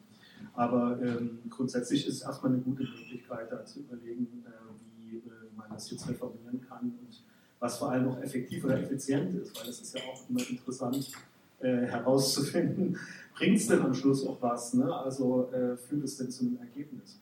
Aber 0.53 0.99
ähm, 1.01 1.39
grundsätzlich 1.49 2.07
ist 2.07 2.15
es 2.15 2.21
erstmal 2.23 2.53
eine 2.53 2.61
gute 2.61 2.83
Möglichkeit, 2.83 3.51
da 3.51 3.63
zu 3.65 3.81
überlegen, 3.81 4.43
äh, 4.45 4.49
wie 4.97 5.17
äh, 5.17 5.21
man 5.55 5.69
das 5.69 5.89
jetzt 5.91 6.07
reformieren 6.09 6.61
kann 6.67 6.83
und 6.83 7.23
was 7.59 7.77
vor 7.77 7.91
allem 7.91 8.07
auch 8.09 8.19
effektiv 8.21 8.65
oder 8.65 8.81
effizient 8.81 9.35
ist, 9.35 9.59
weil 9.59 9.69
es 9.69 9.81
ist 9.81 9.95
ja 9.95 10.01
auch 10.01 10.27
immer 10.29 10.41
interessant 10.49 11.11
äh, 11.59 11.85
herauszufinden, 11.85 12.97
bringt 13.35 13.57
es 13.57 13.67
denn 13.67 13.81
am 13.81 13.93
Schluss 13.93 14.25
auch 14.25 14.41
was? 14.41 14.73
Ne? 14.73 14.93
Also 14.93 15.49
äh, 15.51 15.77
führt 15.77 16.03
es 16.03 16.17
denn 16.17 16.31
zu 16.31 16.45
einem 16.45 16.57
Ergebnis? 16.57 17.19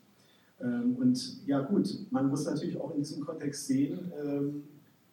Ähm, 0.61 0.95
und 0.99 1.47
ja 1.47 1.61
gut, 1.61 1.87
man 2.11 2.29
muss 2.29 2.45
natürlich 2.45 2.79
auch 2.79 2.91
in 2.91 2.99
diesem 2.99 3.25
Kontext 3.25 3.67
sehen, 3.67 4.11
ähm, 4.21 4.63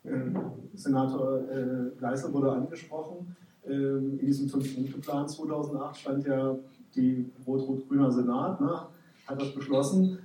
äh, 0.06 0.30
Senator 0.74 1.40
äh, 1.50 1.90
Geisel 2.00 2.32
wurde 2.32 2.52
angesprochen, 2.52 3.36
ähm, 3.66 4.18
in 4.20 4.26
diesem 4.26 4.48
Fünf-Punkte-Plan 4.48 5.28
2008 5.28 5.96
stand 5.96 6.26
ja 6.26 6.56
die 6.94 7.26
rot-rot-grüner 7.46 8.10
Senat, 8.12 8.60
ne, 8.60 8.82
hat 9.26 9.40
das 9.40 9.52
beschlossen, 9.52 10.18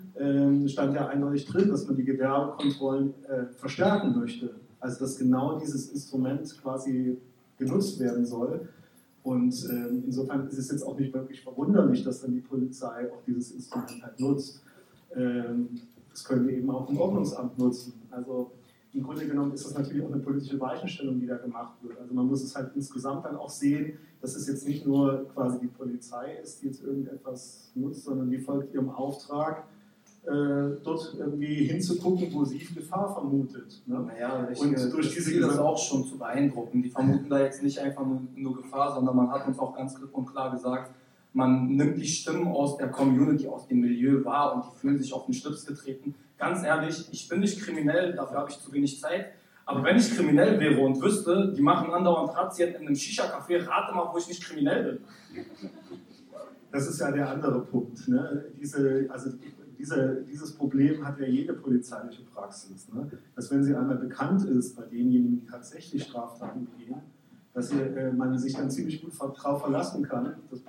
stand 0.67 0.93
ja 0.93 1.07
eindeutig 1.07 1.45
drin, 1.45 1.69
dass 1.69 1.87
man 1.87 1.95
die 1.95 2.03
Gewerbekontrollen 2.03 3.13
äh, 3.23 3.45
verstärken 3.55 4.19
möchte. 4.19 4.51
Also 4.79 4.99
dass 4.99 5.17
genau 5.17 5.57
dieses 5.57 5.89
Instrument 5.89 6.55
quasi 6.61 7.17
genutzt 7.57 7.99
werden 7.99 8.25
soll. 8.25 8.67
Und 9.23 9.53
insofern 10.05 10.47
ist 10.47 10.57
es 10.57 10.71
jetzt 10.71 10.83
auch 10.83 10.97
nicht 10.99 11.13
wirklich 11.13 11.41
verwunderlich, 11.41 12.03
dass 12.03 12.21
dann 12.21 12.33
die 12.33 12.41
Polizei 12.41 13.09
auch 13.11 13.23
dieses 13.25 13.51
Instrument 13.51 14.03
halt 14.03 14.19
nutzt. 14.19 14.61
Ähm, 15.15 15.69
das 16.09 16.23
können 16.23 16.47
wir 16.47 16.55
eben 16.55 16.69
auch 16.69 16.89
im 16.89 16.99
Ordnungsamt 16.99 17.57
nutzen. 17.57 17.93
Also 18.11 18.51
im 18.93 19.03
Grunde 19.03 19.25
genommen 19.25 19.53
ist 19.53 19.65
das 19.65 19.73
natürlich 19.73 20.03
auch 20.03 20.11
eine 20.11 20.21
politische 20.21 20.59
Weichenstellung, 20.59 21.19
die 21.19 21.27
da 21.27 21.37
gemacht 21.37 21.75
wird. 21.81 21.97
Also 21.99 22.13
man 22.13 22.27
muss 22.27 22.43
es 22.43 22.55
halt 22.55 22.71
insgesamt 22.75 23.25
dann 23.25 23.37
auch 23.37 23.49
sehen, 23.49 23.97
dass 24.19 24.35
es 24.35 24.47
jetzt 24.47 24.67
nicht 24.67 24.85
nur 24.85 25.29
quasi 25.33 25.59
die 25.59 25.67
Polizei 25.67 26.37
ist, 26.43 26.61
die 26.61 26.67
jetzt 26.67 26.83
irgendetwas 26.83 27.71
nutzt, 27.75 28.03
sondern 28.03 28.29
die 28.29 28.37
folgt 28.37 28.73
ihrem 28.73 28.89
Auftrag, 28.89 29.63
äh, 30.23 30.77
dort 30.83 31.15
irgendwie 31.17 31.65
hinzugucken, 31.65 32.31
wo 32.33 32.45
sie 32.45 32.59
Gefahr 32.59 33.11
vermutet. 33.11 33.81
Ne? 33.87 33.99
Naja, 34.01 34.47
ich, 34.51 34.59
und 34.59 34.75
durch 34.93 35.15
diese 35.15 35.39
das 35.39 35.57
auch 35.57 35.77
schon 35.77 36.05
zu 36.05 36.17
beeindrucken. 36.17 36.83
Die 36.83 36.89
vermuten 36.89 37.29
da 37.29 37.39
jetzt 37.39 37.63
nicht 37.63 37.79
einfach 37.79 38.05
nur, 38.05 38.21
nur 38.35 38.57
Gefahr, 38.57 38.93
sondern 38.93 39.15
man 39.15 39.31
hat 39.31 39.47
uns 39.47 39.57
auch 39.57 39.75
ganz 39.75 39.95
klipp 39.95 40.13
und 40.13 40.27
klar 40.27 40.51
gesagt, 40.51 40.91
man 41.33 41.75
nimmt 41.75 41.97
die 41.97 42.07
Stimmen 42.07 42.47
aus 42.47 42.77
der 42.77 42.89
Community, 42.89 43.47
aus 43.47 43.67
dem 43.67 43.79
Milieu 43.81 44.23
wahr 44.25 44.55
und 44.55 44.65
die 44.65 44.79
fühlen 44.79 44.99
sich 44.99 45.13
auf 45.13 45.25
den 45.25 45.33
Schlips 45.33 45.65
getreten. 45.65 46.15
Ganz 46.37 46.63
ehrlich, 46.63 47.07
ich 47.11 47.29
bin 47.29 47.39
nicht 47.39 47.61
kriminell, 47.61 48.13
dafür 48.13 48.39
habe 48.39 48.49
ich 48.49 48.59
zu 48.59 48.71
wenig 48.73 48.99
Zeit. 48.99 49.27
Aber 49.65 49.83
wenn 49.83 49.95
ich 49.95 50.13
kriminell 50.13 50.59
wäre 50.59 50.81
und 50.81 51.01
wüsste, 51.01 51.53
die 51.55 51.61
machen 51.61 51.93
andauernd 51.93 52.35
Razzien 52.35 52.73
in 52.75 52.87
einem 52.87 52.95
Shisha-Café, 52.95 53.65
rate 53.65 53.95
mal, 53.95 54.09
wo 54.11 54.17
ich 54.17 54.27
nicht 54.27 54.43
kriminell 54.43 54.99
bin. 55.31 55.45
Das 56.71 56.87
ist 56.87 56.99
ja 56.99 57.11
der 57.11 57.29
andere 57.29 57.61
Punkt. 57.61 58.07
Ne? 58.07 58.45
Diese, 58.59 59.07
also 59.09 59.29
diese, 59.77 60.25
dieses 60.29 60.55
Problem 60.55 61.05
hat 61.05 61.19
ja 61.19 61.27
jede 61.27 61.53
polizeiliche 61.53 62.23
Praxis. 62.23 62.91
Ne? 62.91 63.09
Dass 63.35 63.51
wenn 63.51 63.63
sie 63.63 63.75
einmal 63.75 63.97
bekannt 63.97 64.43
ist 64.45 64.75
bei 64.75 64.83
denjenigen, 64.83 65.41
die 65.41 65.45
tatsächlich 65.45 66.03
Straftaten 66.03 66.67
begehen, 66.67 67.01
dass 67.53 67.71
hier, 67.71 67.95
äh, 67.95 68.11
man 68.11 68.37
sich 68.37 68.55
dann 68.55 68.69
ziemlich 68.69 69.01
gut 69.01 69.13
darauf 69.19 69.61
verlassen 69.61 70.03
kann. 70.03 70.35
Das 70.49 70.61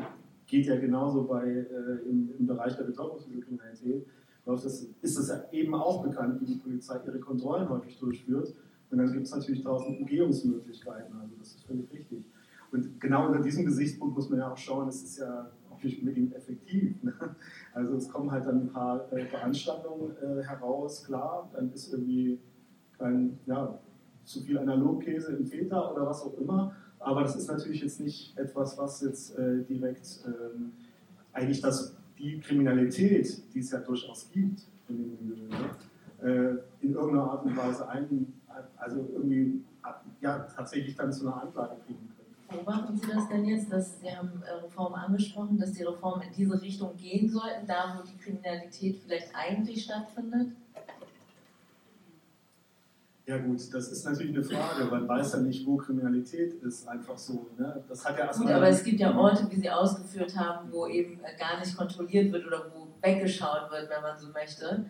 geht 0.53 0.67
ja 0.67 0.77
genauso 0.77 1.25
bei, 1.25 1.47
äh, 1.47 2.07
im, 2.07 2.29
im, 2.39 2.47
Bereich 2.47 2.77
der 2.77 2.85
Betäubungsmittelkriminalität. 2.85 4.07
Das 4.45 4.67
ist 4.67 5.19
es 5.19 5.29
ja 5.29 5.45
eben 5.51 5.75
auch 5.75 6.05
bekannt, 6.05 6.43
wie 6.43 6.45
die 6.45 6.59
Polizei 6.59 7.01
ihre 7.07 7.19
Kontrollen 7.21 7.67
häufig 7.71 7.99
durchführt. 7.99 8.55
Und 8.91 8.99
dann 8.99 9.11
gibt 9.11 9.25
es 9.25 9.35
natürlich 9.35 9.63
tausend 9.63 9.99
Umgehungsmöglichkeiten. 10.01 11.17
Also 11.19 11.37
das 11.39 11.55
ist 11.55 11.65
völlig 11.65 11.91
richtig. 11.91 12.27
Und 12.71 13.01
genau 13.01 13.29
unter 13.29 13.41
diesem 13.41 13.65
Gesichtspunkt 13.65 14.15
muss 14.15 14.29
man 14.29 14.41
ja 14.41 14.53
auch 14.53 14.57
schauen, 14.59 14.89
es 14.89 15.03
ist 15.03 15.21
ja 15.21 15.51
auch 15.71 15.83
nicht 15.83 16.01
unbedingt 16.01 16.35
effektiv. 16.35 16.97
Ne? 17.03 17.15
Also 17.73 17.97
es 17.97 18.11
kommen 18.11 18.31
halt 18.31 18.47
dann 18.47 18.67
ein 18.67 18.73
paar 18.73 19.11
äh, 19.11 19.25
Veranstaltungen 19.25 20.15
äh, 20.21 20.43
heraus, 20.43 21.03
klar, 21.03 21.51
dann 21.55 21.73
ist 21.73 21.95
irgendwie 21.95 22.39
kein, 22.99 23.39
ja, 23.47 23.79
zu 24.25 24.43
viel 24.43 24.59
Analogkäse 24.59 25.35
im 25.35 25.47
Feta 25.47 25.91
oder 25.93 26.07
was 26.07 26.23
auch 26.23 26.39
immer. 26.39 26.77
Aber 27.03 27.23
das 27.23 27.37
ist 27.37 27.49
natürlich 27.49 27.83
jetzt 27.83 28.01
nicht 28.01 28.37
etwas, 28.39 28.79
was 28.79 29.01
jetzt 29.03 29.37
äh, 29.37 29.63
direkt 29.65 30.21
ähm, 30.27 30.73
eigentlich 31.33 31.61
das, 31.61 31.97
die 32.19 32.39
Kriminalität, 32.41 33.43
die 33.53 33.59
es 33.59 33.71
ja 33.71 33.79
durchaus 33.81 34.31
gibt, 34.31 34.63
in, 34.89 35.19
den, 35.19 35.53
äh, 36.23 36.57
in 36.81 36.95
irgendeiner 36.95 37.31
Art 37.31 37.45
und 37.45 37.57
Weise 37.57 37.89
ein, 37.89 38.33
also 38.77 39.09
irgendwie 39.13 39.63
ja, 40.21 40.39
tatsächlich 40.55 40.95
dann 40.95 41.13
zu 41.13 41.27
einer 41.27 41.43
Anklage 41.43 41.77
kriegen 41.87 41.99
können. 41.99 42.65
Beobachten 42.65 42.97
Sie 42.97 43.09
das 43.09 43.29
denn 43.29 43.45
jetzt, 43.47 43.73
dass 43.73 44.01
Sie 44.01 44.11
haben 44.11 44.43
äh, 44.47 44.65
Reform 44.65 44.95
angesprochen, 44.95 45.59
dass 45.59 45.73
die 45.73 45.83
Reformen 45.83 46.23
in 46.23 46.33
diese 46.37 46.61
Richtung 46.61 46.97
gehen 46.97 47.29
sollten, 47.29 47.67
da 47.67 47.99
wo 47.99 48.07
die 48.07 48.17
Kriminalität 48.19 48.99
vielleicht 49.05 49.35
eigentlich 49.35 49.85
stattfindet? 49.85 50.49
Ja 53.25 53.39
gut, 53.39 53.73
das 53.73 53.89
ist 53.93 54.05
natürlich 54.05 54.35
eine 54.35 54.43
Frage. 54.43 54.85
Man 54.91 55.07
weiß 55.07 55.35
ja 55.35 55.41
nicht, 55.41 55.65
wo 55.65 55.77
Kriminalität 55.77 56.55
ist, 56.63 56.89
einfach 56.89 57.17
so. 57.17 57.47
Ne? 57.57 57.83
Das 57.89 58.05
hat 58.05 58.19
ja 58.19 58.33
Gut, 58.33 58.51
aber 58.51 58.69
es 58.69 58.83
gibt 58.83 58.99
ja 58.99 59.17
Orte, 59.17 59.47
wie 59.49 59.61
Sie 59.61 59.71
ausgeführt 59.71 60.37
haben, 60.37 60.73
wo 60.73 60.87
eben 60.89 61.21
äh, 61.23 61.39
gar 61.39 61.61
nicht 61.61 61.77
kontrolliert 61.77 62.33
wird 62.33 62.47
oder 62.47 62.67
wo 62.75 62.89
weggeschaut 63.01 63.71
wird, 63.71 63.89
wenn 63.89 64.03
man 64.03 64.19
so 64.19 64.29
möchte. 64.33 64.87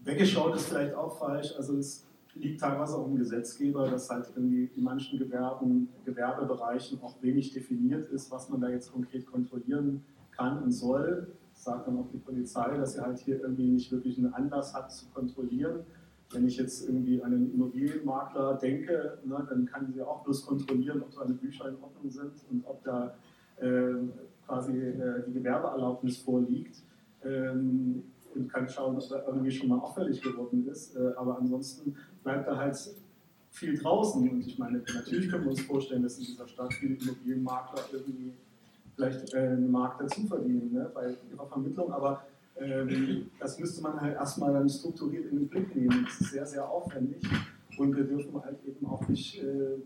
Weggeschaut 0.00 0.56
ist 0.56 0.68
vielleicht 0.68 0.94
auch 0.94 1.16
falsch. 1.16 1.54
Also 1.56 1.76
es, 1.76 2.08
liegt 2.40 2.60
teilweise 2.60 2.96
auch 2.96 3.06
im 3.06 3.16
Gesetzgeber, 3.16 3.88
dass 3.88 4.10
halt 4.10 4.30
irgendwie 4.34 4.70
in 4.76 4.84
manchen 4.84 5.18
Gewerben, 5.18 5.88
Gewerbebereichen 6.04 7.00
auch 7.02 7.14
wenig 7.22 7.52
definiert 7.52 8.10
ist, 8.10 8.30
was 8.30 8.48
man 8.48 8.60
da 8.60 8.68
jetzt 8.68 8.92
konkret 8.92 9.26
kontrollieren 9.26 10.04
kann 10.36 10.62
und 10.62 10.72
soll. 10.72 11.28
Das 11.52 11.64
sagt 11.64 11.88
dann 11.88 11.98
auch 11.98 12.08
die 12.12 12.18
Polizei, 12.18 12.76
dass 12.76 12.94
sie 12.94 13.00
halt 13.00 13.18
hier 13.18 13.40
irgendwie 13.40 13.66
nicht 13.66 13.90
wirklich 13.90 14.18
einen 14.18 14.32
Anlass 14.32 14.74
hat 14.74 14.92
zu 14.92 15.06
kontrollieren. 15.06 15.80
Wenn 16.30 16.46
ich 16.46 16.58
jetzt 16.58 16.86
irgendwie 16.86 17.22
an 17.22 17.32
einen 17.32 17.54
Immobilienmakler 17.54 18.54
denke, 18.54 19.18
ne, 19.24 19.46
dann 19.48 19.64
kann 19.64 19.90
sie 19.92 20.02
auch 20.02 20.22
bloß 20.24 20.44
kontrollieren, 20.44 21.02
ob 21.02 21.12
seine 21.12 21.34
Bücher 21.34 21.68
in 21.68 21.76
Ordnung 21.76 22.10
sind 22.10 22.32
und 22.50 22.64
ob 22.66 22.84
da 22.84 23.14
äh, 23.56 23.94
quasi 24.46 24.78
äh, 24.78 25.22
die 25.26 25.32
Gewerbeerlaubnis 25.32 26.18
vorliegt. 26.18 26.82
Ähm, 27.24 28.02
und 28.34 28.52
kann 28.52 28.68
schauen, 28.68 28.96
ob 28.96 29.10
er 29.10 29.26
irgendwie 29.26 29.50
schon 29.50 29.68
mal 29.68 29.78
auffällig 29.78 30.20
geworden 30.20 30.66
ist. 30.68 30.96
Äh, 30.96 31.12
aber 31.16 31.38
ansonsten 31.38 31.96
bleibt 32.22 32.46
da 32.46 32.56
halt 32.56 32.76
viel 33.50 33.76
draußen. 33.76 34.28
Und 34.28 34.46
ich 34.46 34.58
meine, 34.58 34.82
natürlich 34.94 35.30
können 35.30 35.44
wir 35.44 35.50
uns 35.50 35.62
vorstellen, 35.62 36.02
dass 36.02 36.18
in 36.18 36.24
dieser 36.24 36.46
Stadt 36.46 36.72
viele 36.74 36.94
Immobilienmakler 36.96 37.82
irgendwie 37.92 38.32
vielleicht 38.94 39.34
äh, 39.34 39.38
einen 39.38 39.70
Markt 39.70 40.00
dazu 40.00 40.26
verdienen 40.26 40.72
ne, 40.72 40.90
bei 40.92 41.16
ihrer 41.32 41.46
Vermittlung. 41.46 41.92
Aber 41.92 42.24
ähm, 42.60 43.30
das 43.38 43.58
müsste 43.58 43.82
man 43.82 44.00
halt 44.00 44.14
erstmal 44.14 44.52
dann 44.52 44.68
strukturiert 44.68 45.26
in 45.30 45.38
den 45.38 45.48
Blick 45.48 45.74
nehmen. 45.74 46.04
Das 46.04 46.20
ist 46.20 46.32
sehr, 46.32 46.46
sehr 46.46 46.68
aufwendig. 46.68 47.22
Und 47.78 47.96
wir 47.96 48.04
dürfen 48.04 48.42
halt 48.42 48.58
eben 48.64 48.86
auch 48.86 49.06
nicht, 49.08 49.42
äh, 49.42 49.76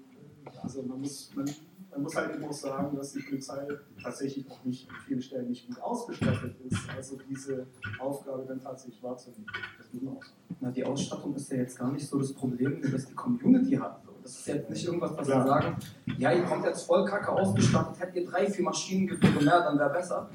also 0.62 0.82
man 0.82 1.00
muss, 1.00 1.30
man, 1.34 1.48
man 1.90 2.02
muss 2.02 2.16
halt 2.16 2.34
eben 2.34 2.44
auch 2.44 2.52
sagen, 2.52 2.96
dass 2.96 3.12
die 3.12 3.20
Polizei 3.20 3.66
tatsächlich 4.02 4.50
auch 4.50 4.64
nicht 4.64 4.88
an 4.88 4.96
vielen 5.06 5.20
Stellen 5.20 5.48
nicht 5.48 5.66
gut 5.66 5.80
ausgestattet 5.82 6.56
ist, 6.64 6.88
also 6.96 7.18
diese 7.28 7.66
Aufgabe 7.98 8.44
dann 8.46 8.60
tatsächlich 8.60 9.02
wahrzunehmen. 9.02 9.46
Das 9.76 9.92
muss 9.92 10.02
man 10.02 10.16
auch 10.16 10.22
sagen. 10.22 10.36
Na, 10.60 10.70
die 10.70 10.84
Ausstattung 10.84 11.34
ist 11.34 11.50
ja 11.50 11.58
jetzt 11.58 11.78
gar 11.78 11.92
nicht 11.92 12.06
so 12.06 12.18
das 12.18 12.32
Problem, 12.32 12.80
das 12.80 13.06
die 13.06 13.14
Community 13.14 13.76
hat. 13.76 14.00
Das 14.22 14.38
ist 14.38 14.46
jetzt 14.46 14.70
nicht 14.70 14.86
irgendwas, 14.86 15.16
was 15.16 15.26
wir 15.26 15.42
sagen, 15.42 15.76
ja, 16.16 16.32
ihr 16.32 16.44
kommt 16.44 16.64
jetzt 16.64 16.86
voll 16.86 17.04
kacke 17.04 17.32
ausgestattet, 17.32 18.00
hättet 18.00 18.16
ihr 18.16 18.26
drei, 18.26 18.48
vier 18.48 18.64
Maschinengewehre 18.64 19.42
mehr, 19.42 19.60
dann 19.60 19.78
wäre 19.78 19.90
besser. 19.90 20.30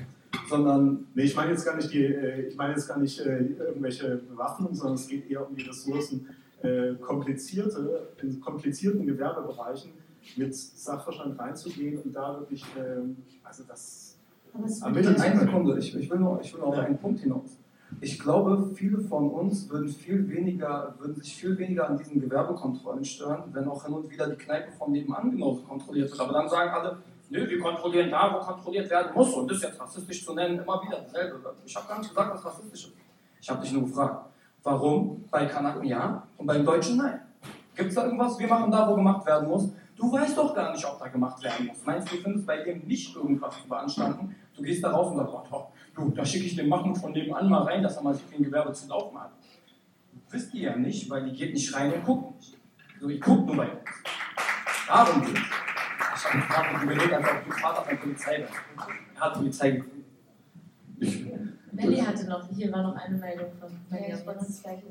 Sondern. 0.48 1.08
Nee, 1.14 1.24
ich 1.24 1.36
meine 1.36 1.52
jetzt 1.52 1.66
gar 1.66 1.76
nicht 1.76 1.92
die, 1.92 2.06
äh, 2.06 2.48
ich 2.48 2.56
meine 2.56 2.74
jetzt 2.74 2.88
gar 2.88 3.00
nicht 3.00 3.20
äh, 3.20 3.40
irgendwelche 3.40 4.22
Waffen, 4.36 4.74
sondern 4.74 4.96
es 4.96 5.08
geht 5.08 5.30
eher 5.30 5.48
um 5.48 5.56
die 5.56 5.64
Ressourcen 5.64 6.28
äh, 6.62 6.96
komplizierte, 6.96 8.10
in 8.22 8.40
komplizierten 8.40 9.06
Gewerbebereichen 9.06 9.92
mit 10.36 10.56
Sachverstand 10.56 11.40
reinzugehen 11.40 12.00
und 12.00 12.14
da 12.14 12.40
wirklich, 12.40 12.66
ähm, 12.78 13.18
also 13.44 13.64
das. 13.68 14.18
Ermitteln. 14.82 15.16
Eine 15.18 15.40
Sekunde, 15.40 15.78
ich, 15.78 15.96
ich 15.96 16.10
will 16.10 16.20
nur, 16.20 16.42
ich 16.42 16.52
will 16.52 16.62
nur 16.62 16.70
auf 16.70 16.78
einen 16.80 16.98
Punkt 16.98 17.20
hinaus. 17.20 17.58
Ich 18.02 18.20
glaube, 18.20 18.72
viele 18.76 19.00
von 19.00 19.30
uns 19.30 19.70
würden, 19.70 19.88
viel 19.88 20.28
weniger, 20.30 20.96
würden 21.00 21.16
sich 21.16 21.36
viel 21.36 21.58
weniger 21.58 21.90
an 21.90 21.98
diesen 21.98 22.20
Gewerbekontrollen 22.20 23.06
stören, 23.06 23.44
wenn 23.54 23.68
auch 23.68 23.86
hin 23.86 23.94
und 23.94 24.10
wieder 24.10 24.28
die 24.30 24.36
Kneipe 24.36 24.72
von 24.72 24.92
nebenan 24.92 25.32
genauso 25.32 25.62
kontrolliert 25.62 26.12
wird. 26.12 26.20
Aber 26.20 26.34
dann 26.34 26.50
sagen 26.50 26.72
alle, 26.72 26.98
nö, 27.30 27.50
wir 27.50 27.60
kontrollieren 27.60 28.10
da, 28.10 28.34
wo 28.34 28.40
kontrolliert 28.40 28.90
werden 28.90 29.14
muss. 29.14 29.34
Und 29.34 29.50
das 29.52 29.62
jetzt 29.62 29.80
rassistisch 29.80 30.26
zu 30.26 30.34
nennen, 30.34 30.60
immer 30.60 30.82
wieder 30.84 31.02
dasselbe. 31.02 31.56
Ich 31.66 31.76
habe 31.76 31.88
gar 31.88 32.00
nicht 32.00 32.10
gesagt, 32.10 32.34
was 32.34 32.46
rassistisch 32.46 32.88
ist. 32.88 32.98
Ich 33.42 33.50
habe 33.50 33.62
dich 33.62 33.72
nur 33.72 33.84
gefragt, 33.84 34.26
warum 34.64 35.26
bei 35.30 35.46
Kanaken 35.46 35.86
ja 35.86 36.24
und 36.38 36.46
beim 36.46 36.66
Deutschen 36.66 36.98
nein? 36.98 37.22
Gibt 37.76 37.90
es 37.90 37.96
da 37.96 38.06
irgendwas? 38.06 38.40
Wir 38.40 38.48
machen 38.48 38.72
da, 38.72 38.90
wo 38.90 38.96
gemacht 38.96 39.26
werden 39.26 39.48
muss. 39.48 39.70
Du 39.96 40.12
weißt 40.12 40.38
doch 40.38 40.54
gar 40.54 40.72
nicht, 40.72 40.86
ob 40.86 41.00
da 41.00 41.08
gemacht 41.08 41.42
werden 41.44 41.68
muss. 41.68 41.78
Meinst 41.86 42.12
du, 42.12 42.18
du 42.18 42.24
findest 42.24 42.46
bei 42.46 42.64
ihm 42.64 42.80
nicht 42.86 43.16
irgendwas 43.16 43.62
zu 43.62 43.68
beanstanden? 43.68 44.36
Du 44.56 44.64
gehst 44.64 44.84
da 44.84 44.92
raus 44.92 45.12
und 45.12 45.18
sagst, 45.18 45.34
oh, 45.52 45.68
du, 45.96 46.10
da 46.12 46.26
schicke 46.26 46.46
ich 46.46 46.56
den 46.56 46.70
Mahmoud 46.70 46.98
von 46.98 47.12
nebenan 47.12 47.50
mal 47.50 47.64
rein, 47.64 47.84
dass 47.84 47.98
er 47.98 48.04
mal 48.04 48.14
sich 48.14 48.28
den 48.30 48.44
Gewerbe 48.44 48.74
zu 48.74 48.88
laufen 48.88 49.20
hat. 49.20 49.32
Wisst 50.30 50.54
ihr 50.54 50.72
ja 50.72 50.76
nicht, 50.76 51.10
weil 51.10 51.26
die 51.26 51.36
geht 51.36 51.54
nicht 51.54 51.74
rein 51.74 51.94
und 51.94 52.04
guckt 52.04 52.36
nicht. 52.38 52.58
So, 53.00 53.10
ich 53.10 53.22
gucke 53.22 53.44
nur 53.44 53.58
bei 53.58 53.70
uns. 53.70 53.80
Darum 54.88 55.22
geht 55.22 55.36
es. 55.36 55.67
Ich 56.18 56.50
habe 56.50 56.84
überlegt, 56.84 57.14
als 57.14 57.28
ob 57.30 57.46
du 57.46 57.52
Vater 57.52 57.84
von 57.84 57.98
Polizei 57.98 58.40
bist. 58.40 58.54
Er 59.16 59.22
hat 59.22 59.34
Polizei 59.34 59.72
gefunden. 59.72 60.04
Melli 61.72 61.98
hatte 61.98 62.28
noch, 62.28 62.50
hier 62.56 62.72
war 62.72 62.84
noch 62.84 62.96
eine 62.96 63.18
Meldung 63.18 63.52
von 63.60 63.70
Melli. 63.90 64.10
Ja, 64.10 64.18
ich 64.18 64.26
wollte 64.26 64.40
das 64.40 64.62
gleiche 64.64 64.84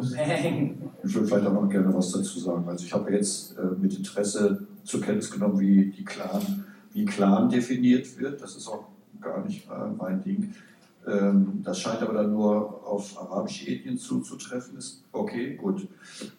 sagen. 0.00 0.92
Ich 1.02 1.14
würde 1.14 1.26
vielleicht 1.26 1.46
auch 1.46 1.52
noch 1.52 1.68
gerne 1.68 1.92
was 1.94 2.12
dazu 2.12 2.38
sagen. 2.38 2.68
Also 2.68 2.84
ich 2.84 2.92
habe 2.92 3.12
jetzt 3.12 3.58
äh, 3.58 3.62
mit 3.80 3.96
Interesse 3.96 4.66
zur 4.84 5.00
Kenntnis 5.00 5.30
genommen, 5.30 5.58
wie 5.58 5.86
die 5.90 6.04
Clan, 6.04 6.64
wie 6.92 7.04
Clan 7.04 7.48
definiert 7.48 8.18
wird. 8.18 8.40
Das 8.40 8.54
ist 8.56 8.68
auch 8.68 8.86
gar 9.20 9.44
nicht 9.44 9.66
äh, 9.68 9.88
mein 9.96 10.22
Ding. 10.22 10.54
Ähm, 11.08 11.62
das 11.64 11.80
scheint 11.80 12.02
aber 12.02 12.14
dann 12.14 12.32
nur 12.32 12.86
auf 12.86 13.18
arabische 13.18 13.70
Ethnien 13.70 13.96
zuzutreffen. 13.96 14.76
Ist 14.76 15.04
okay, 15.12 15.54
gut. 15.54 15.88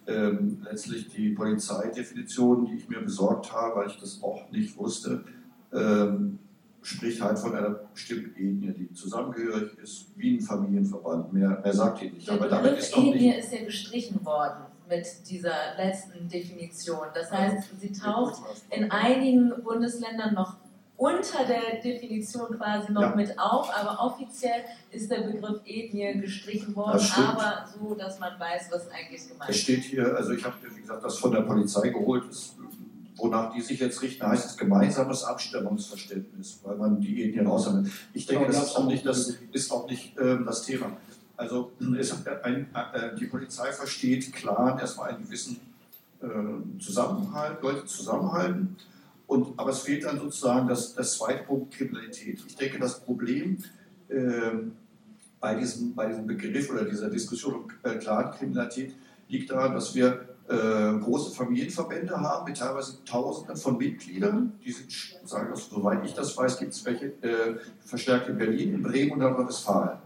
Ähm, 0.08 0.62
letztlich 0.70 1.10
die 1.10 1.30
Polizeidefinition, 1.30 2.66
die 2.66 2.76
ich 2.76 2.88
mir 2.88 3.02
besorgt 3.02 3.52
habe, 3.52 3.82
weil 3.82 3.88
ich 3.88 3.98
das 3.98 4.22
auch 4.22 4.50
nicht 4.52 4.78
wusste, 4.78 5.24
ähm, 5.74 6.40
spricht 6.82 7.22
halt 7.22 7.40
von 7.40 7.56
einer 7.56 7.72
bestimmten 7.94 8.30
Ethnie, 8.36 8.74
die 8.74 8.94
zusammengehörig 8.94 9.78
ist, 9.80 10.08
wie 10.16 10.38
ein 10.38 10.42
Familienverband. 10.42 11.34
Mehr, 11.34 11.60
mehr 11.64 11.74
sagt 11.74 12.02
ihr 12.02 12.12
nicht. 12.12 12.28
Der 12.28 12.36
Aber 12.36 12.48
damit 12.48 12.78
ist 12.78 12.96
Ethnie 12.96 13.12
nicht. 13.14 13.38
ist 13.40 13.54
ja 13.54 13.64
gestrichen 13.66 14.24
worden 14.26 14.66
mit 14.88 15.06
dieser 15.30 15.76
letzten 15.78 16.28
Definition. 16.28 17.08
Das 17.14 17.32
heißt, 17.32 17.80
sie 17.80 17.92
taucht 17.92 18.42
in 18.72 18.90
einigen 18.92 19.54
Bundesländern 19.64 20.34
noch 20.34 20.58
unter 21.00 21.46
der 21.48 21.82
Definition 21.82 22.58
quasi 22.58 22.92
noch 22.92 23.02
Ja. 23.02 23.16
mit 23.16 23.40
auf, 23.40 23.70
aber 23.74 23.98
offiziell 24.04 24.64
ist 24.92 25.10
der 25.10 25.22
Begriff 25.22 25.62
Ethnie 25.66 26.20
gestrichen 26.20 26.76
worden, 26.76 26.98
Das 27.00 27.18
aber 27.18 27.66
so, 27.74 27.96
dass 27.96 28.20
man 28.20 28.38
weiß, 28.38 28.68
was 28.70 28.92
eigentlich 28.92 29.28
gemeint 29.30 29.50
Es 29.50 29.56
ist. 29.56 29.62
steht 29.64 29.84
hier, 29.86 30.14
also 30.16 30.34
ich 30.34 30.44
habe, 30.44 30.56
wie 30.76 30.82
gesagt, 30.82 31.02
das 31.04 31.18
von 31.18 31.32
der 31.32 31.42
Polizei 31.42 31.88
geholt, 31.88 32.26
ist, 32.30 32.56
wonach 33.16 33.54
die 33.54 33.62
sich 33.62 33.80
jetzt 33.80 34.02
richten, 34.02 34.28
heißt 34.28 34.46
es 34.46 34.58
gemeinsames 34.58 35.24
Abstimmungsverständnis, 35.24 36.60
weil 36.64 36.76
man 36.76 37.00
die 37.00 37.24
Ethnien 37.30 37.48
aushandelt. 37.48 37.94
Ich 38.14 38.26
denke, 38.26 38.48
das 38.48 38.64
ist 38.68 38.76
auch 38.76 38.86
nicht 38.86 39.06
das, 39.06 39.38
ist 39.54 39.72
auch 39.72 39.90
nicht, 39.90 40.18
ähm, 40.20 40.44
das 40.46 40.64
Thema. 40.64 40.98
Also 41.38 41.72
es, 41.98 42.14
ein, 42.44 42.68
äh, 42.94 43.16
die 43.18 43.26
Polizei 43.28 43.72
versteht 43.72 44.34
klar 44.34 44.78
erstmal 44.78 45.12
einen 45.12 45.24
gewissen 45.24 45.62
äh, 46.22 46.28
Zusammenhalt, 46.82 47.62
Leute 47.62 47.86
zusammenhalten. 47.86 48.76
Und, 49.30 49.60
aber 49.60 49.70
es 49.70 49.82
fehlt 49.82 50.06
dann 50.06 50.18
sozusagen 50.18 50.68
das, 50.68 50.96
das 50.96 51.14
zweite 51.14 51.44
Punkt 51.44 51.76
Kriminalität. 51.76 52.44
Ich 52.48 52.56
denke, 52.56 52.80
das 52.80 53.00
Problem 53.00 53.60
ähm, 54.10 54.72
bei, 55.40 55.54
diesem, 55.54 55.94
bei 55.94 56.08
diesem 56.08 56.26
Begriff 56.26 56.72
oder 56.72 56.84
dieser 56.84 57.12
Diskussion 57.12 57.54
um 57.54 57.68
äh, 57.84 57.98
Clankriminalität 57.98 58.96
liegt 59.28 59.52
daran, 59.52 59.76
dass 59.76 59.94
wir 59.94 60.30
äh, 60.48 60.98
große 60.98 61.36
Familienverbände 61.36 62.20
haben 62.20 62.46
mit 62.46 62.58
teilweise 62.58 63.04
Tausenden 63.06 63.56
von 63.56 63.78
Mitgliedern. 63.78 64.54
Die 64.66 64.72
sind, 64.72 64.92
sagen 65.26 65.50
das, 65.52 65.70
soweit 65.70 66.04
ich 66.04 66.16
das 66.16 66.36
weiß, 66.36 66.58
gibt 66.58 66.74
es 66.74 66.84
welche 66.84 67.06
äh, 67.22 67.60
verstärkt 67.86 68.30
in 68.30 68.38
Berlin, 68.40 68.74
in 68.74 68.82
Bremen 68.82 69.12
und 69.12 69.20
Nordrhein-Westfalen. 69.20 70.00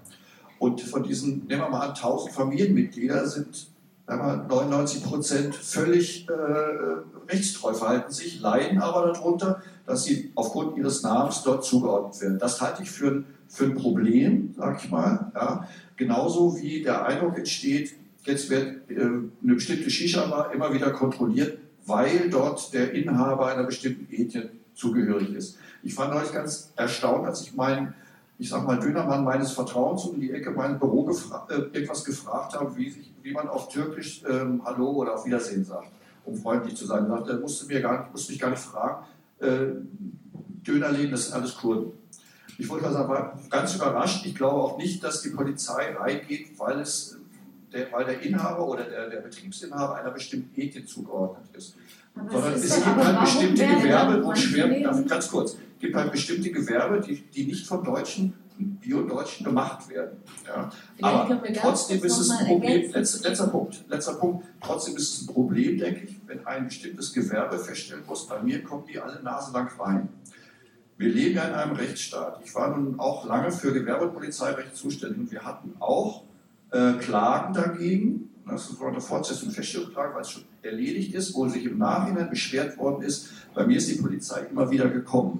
Und 0.59 0.81
von 0.81 1.01
diesen, 1.01 1.45
nehmen 1.47 1.61
wir 1.61 1.69
mal 1.69 1.79
an, 1.79 1.89
1000 1.91 2.33
Familienmitglieder 2.33 3.25
sind 3.25 3.72
sagen 4.05 4.21
wir, 4.21 4.37
mal, 4.37 4.47
99 4.47 5.03
Prozent 5.03 5.55
völlig 5.55 6.27
äh, 6.29 7.31
rechtstreu 7.31 7.73
verhalten 7.73 8.11
sich, 8.11 8.41
leiden 8.41 8.79
aber 8.79 9.13
darunter, 9.13 9.61
dass 9.85 10.03
sie 10.03 10.31
aufgrund 10.35 10.77
ihres 10.77 11.03
Namens 11.03 11.43
dort 11.43 11.63
zugeordnet 11.63 12.21
werden. 12.21 12.39
Das 12.39 12.61
halte 12.61 12.83
ich 12.83 12.91
für 12.91 13.07
ein, 13.07 13.25
für 13.47 13.65
ein 13.65 13.75
Problem, 13.75 14.53
sag 14.57 14.83
ich 14.83 14.91
mal. 14.91 15.31
Ja. 15.35 15.67
Genauso 15.95 16.57
wie 16.57 16.81
der 16.81 17.05
Eindruck 17.05 17.37
entsteht, 17.37 17.93
jetzt 18.25 18.49
wird 18.49 18.89
äh, 18.89 19.01
eine 19.01 19.53
bestimmte 19.55 19.89
Shisha-Bar 19.89 20.53
immer 20.53 20.73
wieder 20.73 20.91
kontrolliert, 20.91 21.57
weil 21.85 22.29
dort 22.29 22.73
der 22.73 22.93
Inhaber 22.93 23.47
einer 23.47 23.63
bestimmten 23.63 24.13
Ethnie 24.13 24.49
zugehörig 24.73 25.33
ist. 25.33 25.57
Ich 25.83 25.95
war 25.97 26.13
neulich 26.13 26.31
ganz 26.31 26.71
erstaunt, 26.75 27.25
als 27.25 27.41
ich 27.41 27.53
meinen, 27.53 27.93
ich 28.39 28.49
sag 28.49 28.65
mal, 28.65 28.79
Dönermann 28.79 29.23
meines 29.23 29.51
Vertrauens 29.51 30.05
um 30.05 30.19
die 30.19 30.31
Ecke 30.31 30.51
mein 30.51 30.79
Büro 30.79 31.03
gefra 31.03 31.47
äh, 31.49 31.77
etwas 31.77 32.03
gefragt 32.03 32.53
habe, 32.53 32.75
wie, 32.75 32.89
sich, 32.89 33.12
wie 33.23 33.31
man 33.31 33.47
auf 33.47 33.69
Türkisch 33.69 34.21
ähm, 34.29 34.61
Hallo 34.63 34.91
oder 34.91 35.15
auf 35.15 35.25
Wiedersehen 35.25 35.63
sagt, 35.63 35.87
um 36.25 36.35
freundlich 36.35 36.75
zu 36.75 36.85
sein. 36.85 37.03
Ich 37.03 37.09
dachte, 37.09 37.39
musste, 37.39 37.65
mir 37.65 37.81
gar 37.81 37.99
nicht, 38.01 38.11
musste 38.11 38.31
mich 38.31 38.41
gar 38.41 38.49
nicht 38.49 38.61
fragen, 38.61 39.05
äh, 39.39 39.67
Dönerläden, 40.65 41.11
das 41.11 41.25
sind 41.25 41.35
alles 41.35 41.55
Kurden. 41.55 41.91
Ich 42.57 42.69
wollte 42.69 42.85
mal 42.85 42.93
sagen, 42.93 43.09
war 43.09 43.39
ganz 43.49 43.75
überrascht. 43.75 44.25
Ich 44.25 44.35
glaube 44.35 44.61
auch 44.61 44.77
nicht, 44.77 45.03
dass 45.03 45.21
die 45.21 45.29
Polizei 45.29 45.95
reingeht, 45.95 46.57
weil, 46.57 46.79
es, 46.79 47.17
der, 47.73 47.91
weil 47.91 48.05
der 48.05 48.21
Inhaber 48.21 48.67
oder 48.67 48.83
der, 48.83 49.09
der 49.09 49.21
Betriebsinhaber 49.21 49.95
einer 49.95 50.11
bestimmten 50.11 50.59
Ethik 50.59 50.87
zugeordnet 50.87 51.45
ist. 51.55 51.75
Aber 52.15 52.31
Sondern 52.31 52.53
es 52.53 52.65
es 52.65 52.75
gibt 52.75 52.95
halt 52.95 53.19
bestimmte 53.21 53.65
Gewerbe, 53.65 54.23
wo 54.23 54.35
schwer, 54.35 55.03
ganz 55.07 55.29
kurz, 55.29 55.53
es 55.53 55.79
gibt 55.79 55.95
halt 55.95 56.11
bestimmte 56.11 56.51
Gewerbe, 56.51 57.01
die, 57.01 57.21
die 57.21 57.45
nicht 57.45 57.65
von 57.65 57.83
Deutschen, 57.83 58.33
Bio-Deutschen 58.63 59.45
gemacht 59.45 59.87
werden. 59.89 60.17
Ja. 60.47 60.71
Aber 61.01 61.41
trotzdem 61.53 62.03
ist 62.03 62.17
es 62.19 62.29
ein 62.29 62.47
Problem, 62.47 62.91
letzter, 62.91 63.29
letzter 63.29 63.47
Punkt, 63.47 63.83
letzter 63.87 64.15
Punkt, 64.15 64.45
trotzdem 64.61 64.95
ist 64.95 65.13
es 65.13 65.21
ein 65.21 65.33
Problem, 65.33 65.77
denke 65.77 66.01
ich, 66.05 66.19
wenn 66.27 66.45
ein 66.45 66.65
bestimmtes 66.65 67.13
Gewerbe 67.13 67.59
feststellen 67.59 68.03
muss, 68.07 68.27
bei 68.27 68.41
mir 68.41 68.63
kommen 68.63 68.85
die 68.85 68.99
alle 68.99 69.21
naselang 69.21 69.69
rein. 69.79 70.09
Wir 70.97 71.09
leben 71.09 71.35
ja 71.35 71.45
in 71.45 71.53
einem 71.53 71.75
Rechtsstaat. 71.75 72.41
Ich 72.45 72.53
war 72.53 72.77
nun 72.77 72.99
auch 72.99 73.25
lange 73.25 73.51
für 73.51 73.73
Gewerbe- 73.73 74.05
und 74.05 74.13
Polizeirecht 74.13 74.75
zuständig 74.75 75.19
und 75.19 75.31
wir 75.31 75.43
hatten 75.43 75.73
auch 75.79 76.23
äh, 76.71 76.93
Klagen 76.93 77.53
dagegen, 77.53 78.29
Das 78.45 78.69
ist 78.69 78.81
eine 78.81 78.99
Fortsetzung 78.99 79.51
Feststellungsklage, 79.51 80.13
weil 80.15 80.21
es 80.21 80.31
schon 80.31 80.43
erledigt 80.61 81.13
ist, 81.13 81.33
wo 81.33 81.47
sich 81.47 81.65
im 81.65 81.77
Nachhinein 81.77 82.29
beschwert 82.29 82.77
worden 82.77 83.03
ist. 83.03 83.29
Bei 83.53 83.65
mir 83.65 83.77
ist 83.77 83.89
die 83.89 84.01
Polizei 84.01 84.41
immer 84.51 84.69
wieder 84.69 84.89
gekommen. 84.89 85.39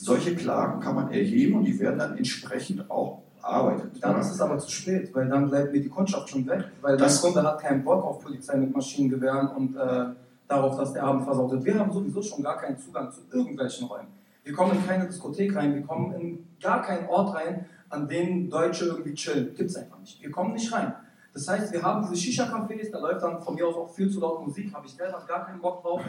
Solche 0.00 0.36
Klagen 0.36 0.80
kann 0.80 0.94
man 0.94 1.10
erheben 1.10 1.56
und 1.56 1.64
die 1.64 1.78
werden 1.78 1.98
dann 1.98 2.16
entsprechend 2.16 2.88
auch 2.88 3.22
bearbeitet. 3.40 3.92
Dann 4.00 4.20
ist 4.20 4.30
es 4.30 4.40
aber 4.40 4.58
zu 4.58 4.70
spät, 4.70 5.12
weil 5.12 5.28
dann 5.28 5.48
bleibt 5.48 5.72
mir 5.72 5.80
die 5.80 5.88
Kundschaft 5.88 6.28
schon 6.30 6.46
weg, 6.46 6.64
weil 6.80 6.96
das 6.96 7.20
Kunde 7.20 7.42
hat 7.42 7.60
keinen 7.60 7.82
Bock 7.82 8.04
auf 8.04 8.20
Polizei 8.20 8.56
mit 8.56 8.74
Maschinengewehren 8.74 9.48
und 9.48 9.76
äh, 9.76 10.06
darauf, 10.46 10.76
dass 10.76 10.92
der 10.92 11.02
Abend 11.02 11.24
versaut 11.24 11.50
wird. 11.50 11.64
Wir 11.64 11.78
haben 11.78 11.92
sowieso 11.92 12.22
schon 12.22 12.42
gar 12.42 12.58
keinen 12.58 12.78
Zugang 12.78 13.10
zu 13.10 13.22
irgendwelchen 13.32 13.88
Räumen. 13.88 14.08
Wir 14.44 14.52
kommen 14.52 14.76
in 14.76 14.86
keine 14.86 15.06
Diskothek 15.06 15.54
rein, 15.56 15.74
wir 15.74 15.82
kommen 15.82 16.14
in 16.14 16.46
gar 16.62 16.80
keinen 16.82 17.08
Ort 17.08 17.34
rein, 17.34 17.66
an 17.90 18.06
dem 18.06 18.48
Deutsche 18.48 18.86
irgendwie 18.86 19.14
chillen. 19.14 19.54
Gibt 19.56 19.70
es 19.70 19.76
einfach 19.76 19.98
nicht. 19.98 20.22
Wir 20.22 20.30
kommen 20.30 20.52
nicht 20.52 20.72
rein. 20.72 20.94
Das 21.32 21.46
heißt, 21.46 21.72
wir 21.72 21.82
haben 21.82 22.02
diese 22.02 22.16
Shisha-Cafés, 22.16 22.90
da 22.90 22.98
läuft 22.98 23.22
dann 23.22 23.40
von 23.40 23.54
mir 23.54 23.66
aus 23.66 23.76
auch 23.76 23.90
viel 23.90 24.10
zu 24.10 24.20
laut 24.20 24.46
Musik, 24.46 24.74
habe 24.74 24.86
ich 24.86 24.92
selber 24.92 25.22
gar 25.26 25.46
keinen 25.46 25.60
Bock 25.60 25.82
drauf. 25.82 26.02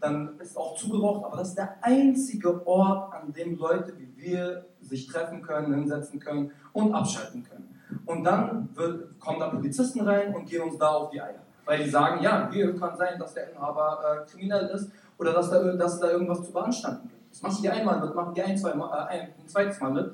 Dann 0.00 0.38
ist 0.40 0.56
auch 0.56 0.76
zugeraucht, 0.76 1.24
aber 1.24 1.36
das 1.36 1.50
ist 1.50 1.58
der 1.58 1.76
einzige 1.82 2.66
Ort, 2.66 3.12
an 3.14 3.32
dem 3.32 3.56
Leute 3.58 3.94
wie 3.98 4.12
wir 4.16 4.64
sich 4.80 5.06
treffen 5.06 5.42
können, 5.42 5.72
hinsetzen 5.74 6.18
können 6.18 6.50
und 6.72 6.94
abschalten 6.94 7.44
können. 7.44 7.68
Und 8.06 8.24
dann 8.24 8.68
wird, 8.74 9.18
kommen 9.20 9.40
da 9.40 9.48
Polizisten 9.48 10.00
rein 10.00 10.34
und 10.34 10.46
gehen 10.46 10.62
uns 10.62 10.78
da 10.78 10.88
auf 10.88 11.10
die 11.10 11.20
Eier. 11.20 11.40
Weil 11.64 11.84
die 11.84 11.90
sagen, 11.90 12.22
ja, 12.22 12.50
hier 12.50 12.76
kann 12.76 12.96
sein, 12.96 13.18
dass 13.18 13.34
der 13.34 13.52
Inhaber 13.52 14.24
äh, 14.24 14.30
kriminell 14.30 14.66
ist 14.68 14.90
oder 15.18 15.32
dass 15.32 15.50
da, 15.50 15.62
dass 15.74 16.00
da 16.00 16.10
irgendwas 16.10 16.42
zu 16.42 16.52
beanstanden 16.52 17.08
gibt. 17.08 17.30
Das 17.30 17.42
machen 17.42 17.62
die 17.62 17.68
einmal 17.68 18.00
mit, 18.00 18.14
machen 18.14 18.34
die 18.34 18.42
ein, 18.42 18.56
zwei, 18.56 18.70
äh, 18.70 18.72
ein, 18.74 19.20
ein 19.38 19.48
zweites 19.48 19.80
Mal 19.80 19.92
mit. 19.92 20.12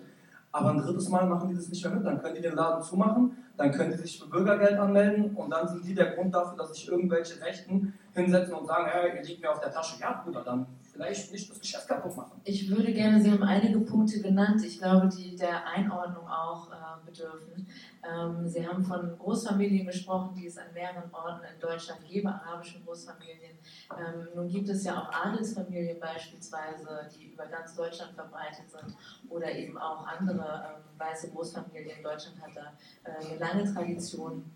Aber 0.52 0.70
ein 0.70 0.78
drittes 0.78 1.08
Mal 1.08 1.26
machen 1.26 1.48
die 1.48 1.54
das 1.54 1.68
nicht 1.68 1.84
mehr 1.84 1.94
mit. 1.94 2.04
Dann 2.04 2.20
können 2.20 2.34
die 2.34 2.42
den 2.42 2.54
Laden 2.54 2.82
zumachen, 2.82 3.36
dann 3.58 3.72
können 3.72 3.90
die 3.90 3.98
sich 3.98 4.20
für 4.20 4.28
Bürgergeld 4.28 4.78
anmelden 4.78 5.34
und 5.34 5.50
dann 5.50 5.66
sind 5.66 5.84
die 5.84 5.94
der 5.94 6.12
Grund 6.12 6.32
dafür, 6.32 6.56
dass 6.56 6.74
sich 6.74 6.88
irgendwelche 6.88 7.40
Rechten 7.42 7.92
hinsetzen 8.14 8.54
und 8.54 8.66
sagen, 8.66 8.86
hey, 8.88 9.16
ihr 9.16 9.22
liegt 9.24 9.42
mir 9.42 9.50
auf 9.50 9.60
der 9.60 9.72
Tasche. 9.72 10.00
Ja, 10.00 10.22
Bruder, 10.24 10.44
dann 10.44 10.66
vielleicht 10.98 11.32
nicht 11.32 11.48
das 11.48 11.60
Geschäft 11.60 11.86
kaputt 11.86 12.16
machen. 12.16 12.40
Ich 12.42 12.68
würde 12.68 12.92
gerne, 12.92 13.22
Sie 13.22 13.30
haben 13.30 13.42
einige 13.44 13.78
Punkte 13.80 14.20
genannt, 14.20 14.62
ich 14.64 14.78
glaube, 14.78 15.08
die 15.08 15.36
der 15.36 15.64
Einordnung 15.64 16.26
auch 16.28 16.70
äh, 16.72 17.06
bedürfen. 17.06 17.68
Ähm, 18.02 18.48
Sie 18.48 18.66
haben 18.66 18.82
von 18.82 19.16
Großfamilien 19.16 19.86
gesprochen, 19.86 20.34
die 20.34 20.46
es 20.46 20.58
an 20.58 20.72
mehreren 20.74 21.08
Orten 21.12 21.44
in 21.44 21.60
Deutschland 21.60 22.04
gäbe, 22.04 22.28
arabischen 22.28 22.84
Großfamilien. 22.84 23.58
Ähm, 23.96 24.28
nun 24.34 24.48
gibt 24.48 24.68
es 24.68 24.84
ja 24.84 25.00
auch 25.00 25.12
Adelsfamilien 25.12 26.00
beispielsweise, 26.00 27.08
die 27.16 27.32
über 27.32 27.46
ganz 27.46 27.76
Deutschland 27.76 28.12
verbreitet 28.14 28.68
sind 28.68 28.96
oder 29.28 29.52
eben 29.52 29.78
auch 29.78 30.04
andere 30.04 30.42
ähm, 30.42 30.98
weiße 30.98 31.30
Großfamilien. 31.30 32.02
Deutschland 32.02 32.40
hat 32.42 32.56
da 32.56 32.72
äh, 33.08 33.24
eine 33.24 33.38
lange 33.38 33.72
Tradition. 33.72 34.50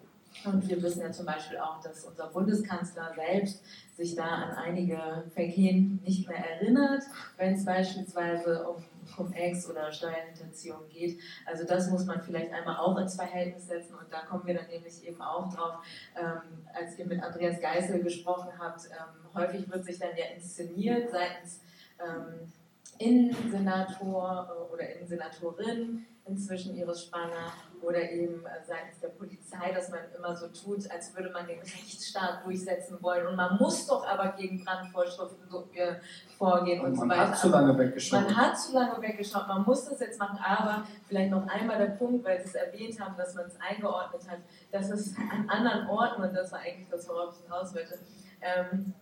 Und 0.45 0.69
wir 0.69 0.83
wissen 0.83 1.03
ja 1.03 1.13
zum 1.13 1.27
Beispiel 1.27 1.59
auch, 1.59 1.81
dass 1.81 2.05
unser 2.05 2.29
Bundeskanzler 2.29 3.13
selbst 3.15 3.63
sich 3.97 4.17
da 4.17 4.25
an 4.25 4.51
einige 4.57 5.25
Vergehen 5.35 6.01
nicht 6.05 6.29
mehr 6.29 6.39
erinnert, 6.39 7.03
wenn 7.37 7.55
es 7.55 7.65
beispielsweise 7.65 8.67
um 8.67 8.83
Cum-Ex 9.15 9.69
oder 9.69 9.93
Steuerhinterziehung 9.93 10.89
geht. 10.89 11.21
Also 11.47 11.65
das 11.65 11.91
muss 11.91 12.07
man 12.07 12.23
vielleicht 12.23 12.53
einmal 12.53 12.77
auch 12.77 12.97
ins 12.99 13.15
Verhältnis 13.15 13.67
setzen. 13.67 13.95
Und 13.95 14.11
da 14.11 14.23
kommen 14.23 14.47
wir 14.47 14.55
dann 14.55 14.69
nämlich 14.69 15.07
eben 15.07 15.21
auch 15.21 15.53
drauf, 15.55 15.75
ähm, 16.17 16.67
als 16.73 16.99
ihr 16.99 17.07
mit 17.07 17.23
Andreas 17.23 17.61
Geisel 17.61 18.03
gesprochen 18.03 18.51
habt, 18.59 18.87
ähm, 18.87 19.35
häufig 19.35 19.71
wird 19.71 19.85
sich 19.85 19.99
dann 19.99 20.17
ja 20.17 20.25
inszeniert 20.35 21.11
seitens 21.11 21.61
ähm, 22.01 22.53
Innensenator 22.99 24.49
äh, 24.49 24.73
oder 24.73 24.89
Innensenatorin, 24.89 26.07
inzwischen 26.27 26.77
Ihres 26.77 27.05
Spranger, 27.05 27.53
oder 27.83 28.11
eben 28.11 28.45
äh, 28.45 28.65
seitens 28.67 29.01
der 29.01 29.09
Polizei, 29.09 29.73
dass 29.73 29.91
man 29.91 30.01
immer 30.17 30.37
so 30.37 30.49
tut, 30.49 30.91
als 30.91 31.15
würde 31.17 31.31
man 31.31 31.47
den 31.47 31.59
Rechtsstaat 31.59 32.45
durchsetzen 32.45 32.99
wollen. 33.01 33.27
Und 33.27 33.37
man 33.37 33.57
muss 33.59 33.87
doch 33.87 34.07
aber 34.07 34.33
gegen 34.33 34.65
Brandvorschriften 34.65 35.49
so, 35.51 35.69
äh, 35.75 35.97
vorgehen 36.39 36.81
und, 36.81 36.93
und 36.93 36.97
so 36.97 37.03
weiter. 37.03 37.17
Man 37.17 37.31
hat 37.31 37.39
zu 37.39 37.49
lange 37.49 37.79
weggeschaut. 37.79 38.21
Man 38.23 38.37
hat 38.37 38.59
zu 38.59 38.73
lange 38.73 39.03
weggeschaut, 39.03 39.49
man 39.49 39.63
muss 39.65 39.89
das 39.89 40.01
jetzt 40.01 40.19
machen, 40.19 40.39
aber 40.43 40.87
vielleicht 41.09 41.31
noch 41.31 41.47
einmal 41.49 41.79
der 41.79 41.95
Punkt, 41.95 42.25
weil 42.25 42.41
Sie 42.41 42.49
es 42.49 42.55
erwähnt 42.55 43.01
haben, 43.01 43.17
dass 43.17 43.35
man 43.35 43.47
es 43.47 43.57
eingeordnet 43.61 44.23
hat, 44.29 44.39
dass 44.71 44.91
es 44.91 45.15
an 45.17 45.49
anderen 45.49 45.89
Orten, 45.89 46.23
und 46.23 46.35
das 46.35 46.53
war 46.53 46.61
eigentlich 46.61 46.89
das, 46.89 47.09
worauf 47.09 47.35
ich 47.37 47.45
hinaus 47.45 47.75
wollte, 47.75 47.99
ähm, 48.41 48.95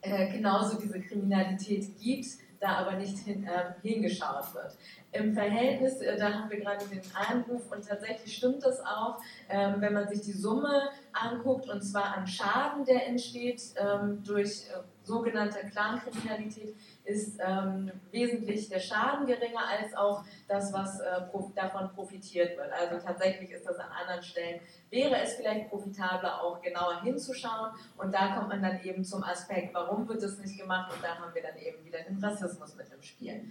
äh, 0.00 0.30
genauso 0.30 0.78
diese 0.78 1.00
Kriminalität 1.00 1.98
gibt, 1.98 2.26
da 2.64 2.76
aber 2.78 2.92
nicht 2.92 3.18
hin, 3.18 3.44
äh, 3.44 3.74
hingeschaut 3.86 4.54
wird. 4.54 4.76
Im 5.12 5.34
Verhältnis, 5.34 6.00
äh, 6.00 6.16
da 6.16 6.32
haben 6.32 6.50
wir 6.50 6.58
gerade 6.60 6.86
den 6.86 7.02
Einruf 7.14 7.70
und 7.70 7.86
tatsächlich 7.86 8.34
stimmt 8.36 8.64
das 8.64 8.80
auch, 8.80 9.20
ähm, 9.50 9.74
wenn 9.78 9.92
man 9.92 10.08
sich 10.08 10.22
die 10.22 10.32
Summe 10.32 10.88
anguckt 11.12 11.68
und 11.68 11.82
zwar 11.82 12.16
an 12.16 12.26
Schaden, 12.26 12.84
der 12.86 13.06
entsteht 13.06 13.62
ähm, 13.76 14.22
durch 14.24 14.62
äh, 14.70 14.82
sogenannte 15.02 15.58
Clankriminalität, 15.70 16.74
ist 17.04 17.38
ähm, 17.38 17.90
wesentlich 18.10 18.68
der 18.68 18.80
Schaden 18.80 19.26
geringer 19.26 19.66
als 19.68 19.94
auch 19.94 20.24
das, 20.48 20.72
was 20.72 21.00
äh, 21.00 21.20
davon 21.54 21.90
profitiert 21.94 22.56
wird. 22.56 22.72
Also 22.72 23.04
tatsächlich 23.04 23.50
ist 23.50 23.66
das 23.66 23.78
an 23.78 23.90
anderen 24.00 24.22
Stellen, 24.22 24.60
wäre 24.90 25.16
es 25.22 25.34
vielleicht 25.34 25.68
profitabler, 25.68 26.42
auch 26.42 26.60
genauer 26.62 27.02
hinzuschauen 27.02 27.72
und 27.98 28.14
da 28.14 28.34
kommt 28.34 28.48
man 28.48 28.62
dann 28.62 28.82
eben 28.82 29.04
zum 29.04 29.22
Aspekt, 29.22 29.74
warum 29.74 30.08
wird 30.08 30.22
das 30.22 30.38
nicht 30.38 30.58
gemacht 30.58 30.92
und 30.94 31.02
da 31.04 31.18
haben 31.18 31.34
wir 31.34 31.42
dann 31.42 31.56
eben 31.58 31.84
wieder 31.84 31.98
den 32.02 32.22
Rassismus 32.24 32.74
mit 32.76 32.86
im 32.92 33.02
Spiel. 33.02 33.44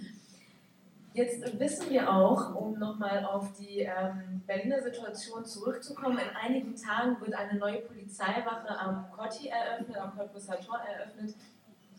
Jetzt 1.13 1.59
wissen 1.59 1.91
wir 1.91 2.11
auch, 2.11 2.55
um 2.55 2.79
nochmal 2.79 3.23
auf 3.23 3.53
die 3.53 3.81
ähm, 3.81 4.41
Berliner 4.47 4.81
Situation 4.81 5.45
zurückzukommen, 5.45 6.17
in 6.17 6.35
einigen 6.35 6.75
Tagen 6.75 7.21
wird 7.21 7.35
eine 7.35 7.59
neue 7.59 7.81
Polizeiwache 7.81 8.79
am 8.79 9.11
Kotti 9.11 9.47
eröffnet, 9.49 9.95
am 9.95 10.17
Cottbusser 10.17 10.59
Tor 10.59 10.79
eröffnet. 10.79 11.35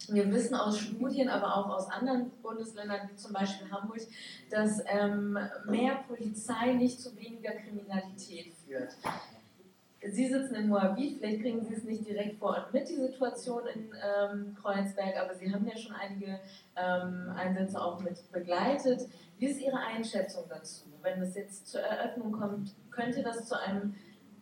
Wir 0.09 0.30
wissen 0.30 0.55
aus 0.55 0.78
Studien, 0.78 1.28
aber 1.28 1.57
auch 1.57 1.70
aus 1.70 1.90
anderen 1.90 2.30
Bundesländern, 2.42 3.09
wie 3.11 3.16
zum 3.16 3.32
Beispiel 3.32 3.70
Hamburg, 3.70 4.00
dass 4.50 4.82
ähm, 4.86 5.38
mehr 5.66 6.05
Polizei 6.07 6.72
nicht 6.74 7.00
zu 7.00 7.16
weniger 7.16 7.52
Kriminalität 7.52 8.52
führt. 8.66 8.94
Sie 10.07 10.28
sitzen 10.28 10.55
in 10.57 10.68
Moabit, 10.68 11.18
vielleicht 11.18 11.40
kriegen 11.40 11.64
Sie 11.64 11.74
es 11.74 11.84
nicht 11.84 12.07
direkt 12.07 12.38
vor 12.38 12.50
Ort 12.50 12.74
mit, 12.74 12.86
die 12.88 12.96
Situation 12.96 13.62
in 13.74 13.90
ähm, 14.05 14.55
Kreuzberg, 14.61 15.16
aber 15.16 15.34
Sie 15.34 15.50
haben 15.52 15.66
ja 15.66 15.76
schon 15.76 15.94
einige 15.94 16.40
ähm, 16.76 17.32
Einsätze 17.34 17.80
auch 17.80 18.00
mit 18.00 18.30
begleitet. 18.30 19.09
Wie 19.38 19.46
ist 19.46 19.62
Ihre 19.62 19.78
Einschätzung 19.78 20.44
dazu? 20.50 20.84
Wenn 21.00 21.22
es 21.22 21.34
jetzt 21.34 21.68
zur 21.68 21.80
Eröffnung 21.80 22.32
kommt, 22.32 22.74
könnte 22.90 23.22
das 23.22 23.48
zu 23.48 23.59
einem 23.59 23.94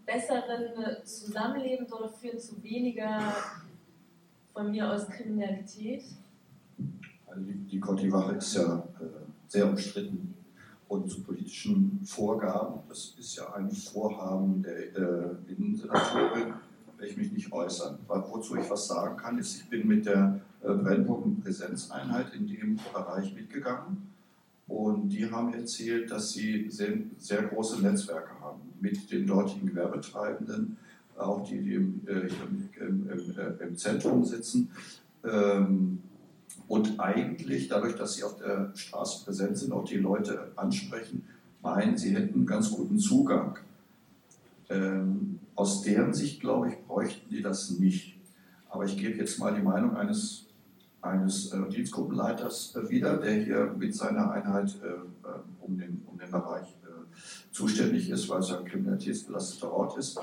besseren 0.04 1.04
Zusammenleben 1.04 1.86
dort 1.88 2.16
führen, 2.16 2.40
zu 2.40 2.60
weniger 2.64 3.32
von 4.52 4.70
mir 4.70 4.90
aus 4.90 5.08
Kriminalität? 5.08 6.04
Also 7.26 7.42
die, 7.42 7.54
die 7.54 7.80
Conti-Wache 7.80 8.34
ist 8.36 8.54
ja 8.54 8.76
äh, 9.00 9.04
sehr 9.48 9.68
umstritten 9.68 10.34
und 10.88 11.10
zu 11.10 11.22
politischen 11.22 12.00
Vorgaben. 12.04 12.80
Das 12.88 13.14
ist 13.18 13.36
ja 13.36 13.52
ein 13.54 13.70
Vorhaben 13.70 14.62
der 14.62 14.94
äh, 14.94 15.34
Innensenatorin, 15.48 16.54
will 16.98 17.08
ich 17.08 17.16
mich 17.16 17.32
nicht 17.32 17.52
äußern. 17.52 17.98
Wozu 18.06 18.56
ich 18.56 18.68
was 18.68 18.86
sagen 18.86 19.16
kann, 19.16 19.38
ist, 19.38 19.56
ich 19.56 19.68
bin 19.68 19.88
mit 19.88 20.04
der 20.04 20.40
äh, 20.62 20.72
Brennpunkt 20.72 21.42
Präsenzeinheit 21.42 22.34
in 22.34 22.46
dem 22.46 22.78
Bereich 22.92 23.34
mitgegangen 23.34 24.12
und 24.68 25.08
die 25.08 25.30
haben 25.30 25.52
erzählt, 25.52 26.10
dass 26.10 26.32
sie 26.32 26.70
sehr, 26.70 26.98
sehr 27.18 27.42
große 27.42 27.82
Netzwerke 27.82 28.38
haben 28.40 28.60
mit 28.80 29.10
den 29.10 29.26
dortigen 29.26 29.66
Gewerbetreibenden, 29.68 30.76
auch 31.16 31.46
die, 31.46 31.60
die 31.60 31.74
im, 31.74 32.00
äh, 32.06 32.28
im, 32.28 32.70
im, 32.80 33.36
äh, 33.38 33.64
im, 33.64 33.76
Zentrum 33.76 34.24
sitzen. 34.24 34.70
Ähm, 35.24 35.98
und 36.68 36.98
eigentlich, 37.00 37.68
dadurch, 37.68 37.96
dass 37.96 38.14
sie 38.14 38.24
auf 38.24 38.36
der 38.38 38.72
Straße 38.74 39.24
präsent 39.24 39.58
sind, 39.58 39.72
auch 39.72 39.84
die 39.84 39.98
Leute 39.98 40.52
ansprechen, 40.56 41.24
meinen, 41.62 41.96
sie 41.96 42.14
hätten 42.14 42.46
ganz 42.46 42.70
guten 42.70 42.98
Zugang. 42.98 43.58
Ähm, 44.68 45.38
aus 45.54 45.82
deren 45.82 46.14
Sicht, 46.14 46.40
glaube 46.40 46.70
ich, 46.70 46.78
bräuchten 46.86 47.28
die 47.30 47.42
das 47.42 47.70
nicht. 47.70 48.18
Aber 48.70 48.84
ich 48.84 48.96
gebe 48.96 49.18
jetzt 49.18 49.38
mal 49.38 49.54
die 49.54 49.62
Meinung 49.62 49.96
eines, 49.96 50.46
eines 51.02 51.52
äh, 51.52 51.68
Dienstgruppenleiters 51.68 52.74
äh, 52.76 52.88
wieder, 52.88 53.18
der 53.18 53.34
hier 53.34 53.74
mit 53.78 53.94
seiner 53.94 54.30
Einheit 54.30 54.74
äh, 54.82 54.88
äh 54.88 55.32
um, 55.60 55.78
den, 55.78 56.02
um 56.06 56.18
den 56.18 56.30
Bereich 56.30 56.74
zuständig 57.52 58.10
ist, 58.10 58.28
weil 58.28 58.40
es 58.40 58.50
ein 58.50 58.64
kriminalitätsbelasteter 58.64 59.72
Ort 59.72 59.98
ist. 59.98 60.18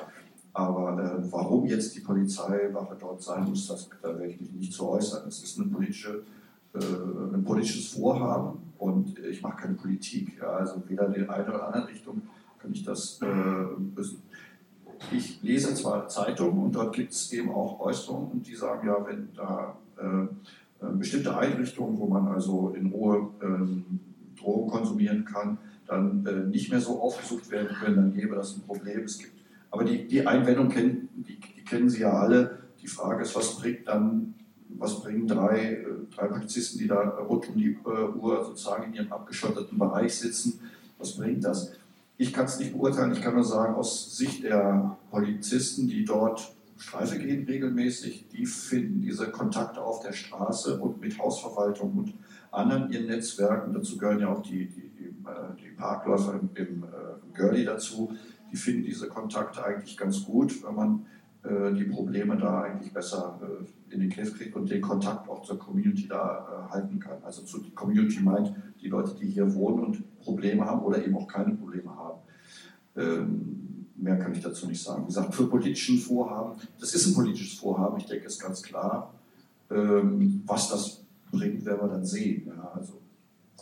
Aber 0.54 1.00
äh, 1.02 1.32
warum 1.32 1.66
jetzt 1.66 1.96
die 1.96 2.00
Polizeiwache 2.00 2.96
dort 3.00 3.22
sein 3.22 3.46
muss, 3.46 3.68
das, 3.68 3.90
da 4.02 4.10
werde 4.10 4.28
ich 4.28 4.42
mich 4.42 4.52
nicht 4.52 4.74
zu 4.74 4.90
äußern. 4.90 5.28
Es 5.28 5.44
ist 5.44 5.60
eine 5.60 5.70
politische, 5.70 6.24
äh, 6.74 6.80
ein 7.34 7.44
politisches 7.44 7.94
Vorhaben 7.94 8.60
und 8.78 9.20
ich 9.20 9.42
mache 9.42 9.62
keine 9.62 9.76
Politik. 9.76 10.38
Ja, 10.40 10.52
also 10.54 10.82
weder 10.88 11.08
in 11.08 11.14
die 11.14 11.30
eine 11.30 11.48
oder 11.48 11.68
andere 11.68 11.88
Richtung 11.88 12.22
kann 12.58 12.72
ich 12.74 12.84
das 12.84 13.20
äh, 13.22 14.06
Ich 15.16 15.42
lese 15.42 15.74
zwar 15.76 16.08
Zeitungen 16.08 16.64
und 16.64 16.76
dort 16.76 16.96
gibt 16.96 17.12
es 17.12 17.32
eben 17.32 17.52
auch 17.52 17.80
Äußerungen, 17.80 18.42
die 18.44 18.56
sagen, 18.56 18.88
ja, 18.88 19.06
wenn 19.06 19.30
da 19.36 19.78
äh, 19.98 20.24
äh, 20.82 20.92
bestimmte 20.94 21.38
Einrichtungen, 21.38 22.00
wo 22.00 22.08
man 22.08 22.28
also 22.28 22.70
in 22.70 22.88
Ruhe 22.88 23.30
ähm, 23.42 24.00
Drogen 24.38 24.70
konsumieren 24.70 25.26
kann, 25.26 25.58
dann 25.86 26.50
nicht 26.52 26.70
mehr 26.70 26.80
so 26.80 27.02
aufgesucht 27.02 27.50
werden 27.50 27.76
können, 27.76 27.96
dann 27.96 28.14
gäbe 28.14 28.36
das 28.36 28.56
ein 28.56 28.62
Problem. 28.62 29.04
Es 29.04 29.18
gibt 29.18 29.39
Aber 29.72 29.84
die, 29.84 30.08
die 30.08 30.26
Einwendung 30.26 30.70
kennen, 30.70 31.10
die, 31.16 31.40
die 31.40 31.64
kennen 31.64 31.90
Sie 31.90 32.02
ja 32.02 32.12
alle. 32.12 32.60
Die 32.82 32.88
Frage 32.88 33.24
ist, 33.24 33.36
was 33.36 33.58
bringt 33.58 33.88
dann, 33.88 34.34
was 34.70 35.02
bringen 35.02 35.28
drei, 35.28 35.74
äh, 35.74 35.86
drei 36.16 36.28
Polizisten, 36.28 36.80
die 36.80 36.88
da 36.88 37.02
rund 37.02 37.50
um 37.50 37.58
die 37.58 37.78
äh, 37.86 38.18
Uhr 38.18 38.44
sozusagen 38.46 38.86
in 38.86 38.94
ihrem 38.94 39.12
abgeschotteten 39.12 39.78
Bereich 39.78 40.16
sitzen, 40.16 40.60
was 40.98 41.18
bringt 41.18 41.44
das? 41.44 41.74
Ich 42.18 42.34
kann 42.34 42.46
es 42.46 42.60
nicht 42.60 42.74
beurteilen, 42.74 43.14
ich 43.14 43.22
kann 43.22 43.36
nur 43.36 43.46
sagen, 43.46 43.76
aus 43.76 44.18
Sicht 44.18 44.44
der 44.44 44.98
Polizisten, 45.10 45.88
die 45.88 46.04
dort 46.04 46.54
Streife 46.78 47.18
gehen 47.18 47.46
regelmäßig, 47.46 48.28
die 48.30 48.46
finden 48.46 49.02
diese 49.02 49.30
Kontakte 49.30 49.82
auf 49.82 50.02
der 50.02 50.14
Straße 50.14 50.80
und 50.80 51.00
mit 51.02 51.18
Hausverwaltung 51.18 51.94
und 51.98 52.14
anderen 52.52 52.92
ihren 52.92 53.08
Netzwerken, 53.08 53.74
dazu 53.74 53.98
gehören 53.98 54.20
ja 54.20 54.30
auch 54.30 54.42
die, 54.42 54.66
die, 54.66 54.90
die, 54.90 55.06
äh, 55.06 55.56
die 55.62 55.76
Parkläufer 55.76 56.34
im, 56.34 56.50
im, 56.56 56.84
im 56.84 57.34
Girlie 57.34 57.66
dazu, 57.66 58.14
die 58.52 58.58
finden 58.58 58.84
diese 58.84 59.08
Kontakte 59.08 59.64
eigentlich 59.64 59.98
ganz 59.98 60.24
gut, 60.24 60.64
wenn 60.64 60.76
man 60.76 61.06
äh, 61.44 61.74
die 61.74 61.86
Probleme 61.86 62.38
da 62.38 62.62
eigentlich 62.64 62.92
besser 62.94 63.40
äh, 63.42 63.94
in 63.94 64.02
den 64.02 64.10
Griff 64.10 64.38
kriegt 64.38 64.56
und 64.56 64.70
den 64.70 64.82
Kontakt 64.82 65.30
auch 65.30 65.42
zur 65.44 65.58
Community 65.58 66.08
da 66.08 66.68
äh, 66.68 66.72
halten 66.74 67.00
kann. 67.00 67.18
Also 67.24 67.44
zur 67.44 67.64
Community 67.74 68.20
meint 68.22 68.54
die 68.82 68.90
Leute, 68.90 69.16
die 69.16 69.28
hier 69.28 69.54
wohnen 69.56 69.80
und 69.80 70.20
Probleme 70.20 70.66
haben 70.66 70.82
oder 70.82 71.04
eben 71.04 71.16
auch 71.16 71.28
keine 71.28 71.56
Probleme 71.56 71.96
haben. 71.96 72.20
Ähm, 72.98 73.86
mehr 73.96 74.18
kann 74.18 74.34
ich 74.34 74.42
dazu 74.42 74.68
nicht 74.68 74.84
sagen. 74.84 75.04
Wie 75.04 75.08
gesagt, 75.08 75.34
für 75.34 75.48
politischen 75.48 75.98
Vorhaben, 75.98 76.60
das 76.80 76.94
ist 76.94 77.08
ein 77.08 77.14
politisches 77.14 77.58
Vorhaben, 77.58 77.98
ich 77.98 78.06
denke, 78.06 78.26
ist 78.26 78.42
ganz 78.42 78.62
klar. 78.62 79.14
Ähm, 79.72 80.44
was 80.46 80.70
das 80.70 81.04
bringt, 81.32 81.64
werden 81.66 81.82
wir 81.82 81.88
dann 81.88 82.06
sehen. 82.06 82.52
Also 82.74 82.99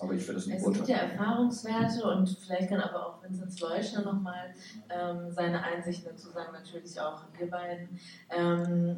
aber 0.01 0.13
ich 0.13 0.27
werde 0.27 0.39
es 0.39 0.47
nicht 0.47 0.59
Es 0.59 0.73
gibt 0.73 0.87
ja 0.87 0.97
Erfahrungswerte 0.97 2.07
und 2.07 2.29
vielleicht 2.29 2.69
kann 2.69 2.81
aber 2.81 3.07
auch 3.07 3.23
Vincent 3.23 3.59
Leuschner 3.59 4.01
nochmal 4.01 4.53
ähm, 4.89 5.31
seine 5.31 5.63
Einsichten 5.63 6.09
dazu 6.11 6.29
sagen, 6.29 6.53
natürlich 6.53 6.99
auch 6.99 7.23
wir 7.37 7.49
beiden. 7.49 7.99
Ähm, 8.29 8.97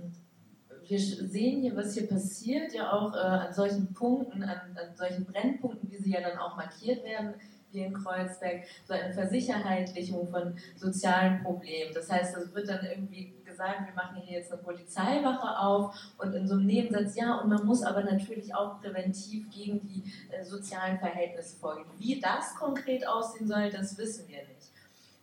wir 0.87 0.99
sehen 0.99 1.61
hier, 1.61 1.75
was 1.75 1.93
hier 1.93 2.07
passiert, 2.07 2.73
ja 2.73 2.91
auch 2.91 3.13
äh, 3.13 3.19
an 3.19 3.53
solchen 3.53 3.93
Punkten, 3.93 4.43
an, 4.43 4.75
an 4.75 4.95
solchen 4.95 5.25
Brennpunkten, 5.25 5.91
wie 5.91 5.97
sie 5.97 6.11
ja 6.11 6.21
dann 6.21 6.37
auch 6.39 6.55
markiert 6.55 7.03
werden, 7.03 7.35
wie 7.71 7.81
in 7.81 7.93
Kreuzberg, 7.93 8.63
so 8.85 8.93
eine 8.93 9.13
Versicherheitlichung 9.13 10.27
von 10.27 10.55
sozialen 10.75 11.43
Problemen. 11.43 11.93
Das 11.93 12.09
heißt, 12.09 12.35
das 12.35 12.53
wird 12.55 12.69
dann 12.69 12.83
irgendwie 12.83 13.33
gesagt, 13.59 13.87
wir 13.87 13.93
machen 13.93 14.21
hier 14.21 14.39
jetzt 14.39 14.51
eine 14.51 14.61
Polizeiwache 14.61 15.59
auf 15.59 15.93
und 16.17 16.33
in 16.33 16.47
so 16.47 16.55
einem 16.55 16.65
Nebensatz, 16.65 17.15
ja, 17.15 17.35
und 17.35 17.49
man 17.49 17.65
muss 17.65 17.83
aber 17.83 18.03
natürlich 18.03 18.55
auch 18.55 18.79
präventiv 18.79 19.49
gegen 19.51 19.81
die 19.81 20.03
äh, 20.31 20.43
sozialen 20.43 20.97
Verhältnisse 20.97 21.57
vorgehen. 21.57 21.87
Wie 21.97 22.19
das 22.19 22.55
konkret 22.55 23.05
aussehen 23.05 23.47
soll, 23.47 23.69
das 23.69 23.97
wissen 23.97 24.27
wir 24.29 24.37
nicht. 24.37 24.71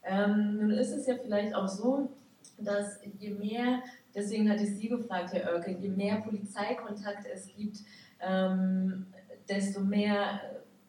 Ähm, 0.05 0.59
nun 0.59 0.71
ist 0.73 0.93
es 0.93 1.07
ja 1.07 1.15
vielleicht 1.21 1.55
auch 1.55 1.67
so, 1.67 2.11
dass 2.59 3.01
je 3.19 3.31
mehr, 3.31 3.83
deswegen 4.15 4.51
hatte 4.51 4.65
ich 4.65 4.77
Sie 4.77 4.89
gefragt, 4.89 5.33
Herr 5.33 5.53
Oerke, 5.53 5.73
je 5.73 5.89
mehr 5.89 6.17
Polizeikontakte 6.21 7.31
es 7.33 7.47
gibt, 7.47 7.79
ähm, 8.21 9.07
desto 9.49 9.81
mehr 9.81 10.41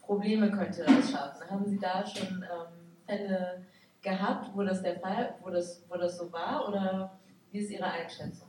Probleme 0.01 0.51
könnte 0.51 0.83
das 0.83 1.11
schaffen. 1.11 1.49
Haben 1.49 1.65
Sie 1.65 1.79
da 1.79 2.05
schon 2.05 2.43
ähm, 2.43 3.05
Fälle 3.05 3.65
gehabt, 4.01 4.51
wo 4.53 4.63
das 4.63 4.81
der 4.81 4.99
Fall, 4.99 5.35
wo 5.41 5.49
das, 5.49 5.83
wo 5.89 5.97
das 5.97 6.17
so 6.17 6.31
war 6.31 6.67
oder 6.67 7.17
wie 7.51 7.59
ist 7.59 7.71
Ihre 7.71 7.85
Einschätzung? 7.85 8.47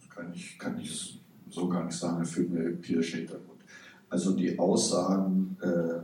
Das 0.00 0.10
kann 0.10 0.32
ich, 0.32 0.58
kann 0.58 0.78
ich 0.78 1.20
so 1.50 1.68
gar 1.68 1.84
nicht 1.84 1.96
sagen, 1.96 2.24
für 2.24 2.42
eine 2.42 2.64
empirische 2.64 3.18
Hintergrund. 3.18 3.60
Also 4.08 4.32
die 4.34 4.58
Aussagen 4.58 5.56
äh, 5.60 6.00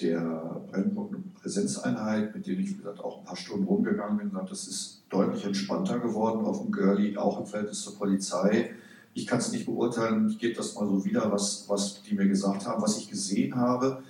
der 0.00 0.62
Brennpunkt- 0.70 1.14
und 1.14 1.34
Präsenzeinheit, 1.34 2.34
mit 2.34 2.46
denen 2.46 2.60
ich, 2.60 2.76
gesagt, 2.76 3.00
auch 3.00 3.18
ein 3.18 3.24
paar 3.24 3.36
Stunden 3.36 3.64
rumgegangen 3.64 4.18
bin, 4.18 4.40
das 4.48 4.68
ist 4.68 5.02
deutlich 5.10 5.44
entspannter 5.44 5.98
geworden 5.98 6.44
auf 6.44 6.62
dem 6.62 6.72
Girlie, 6.72 7.16
auch 7.16 7.40
im 7.40 7.46
Verhältnis 7.46 7.82
zur 7.82 7.98
Polizei. 7.98 8.70
Ich 9.12 9.26
kann 9.26 9.38
es 9.38 9.52
nicht 9.52 9.66
beurteilen, 9.66 10.28
ich 10.28 10.38
gebe 10.38 10.54
das 10.54 10.74
mal 10.74 10.86
so 10.86 11.04
wieder, 11.04 11.30
was, 11.32 11.68
was 11.68 12.02
die 12.02 12.14
mir 12.14 12.28
gesagt 12.28 12.66
haben, 12.66 12.80
was 12.80 12.98
ich 12.98 13.10
gesehen 13.10 13.56
habe. 13.56 14.02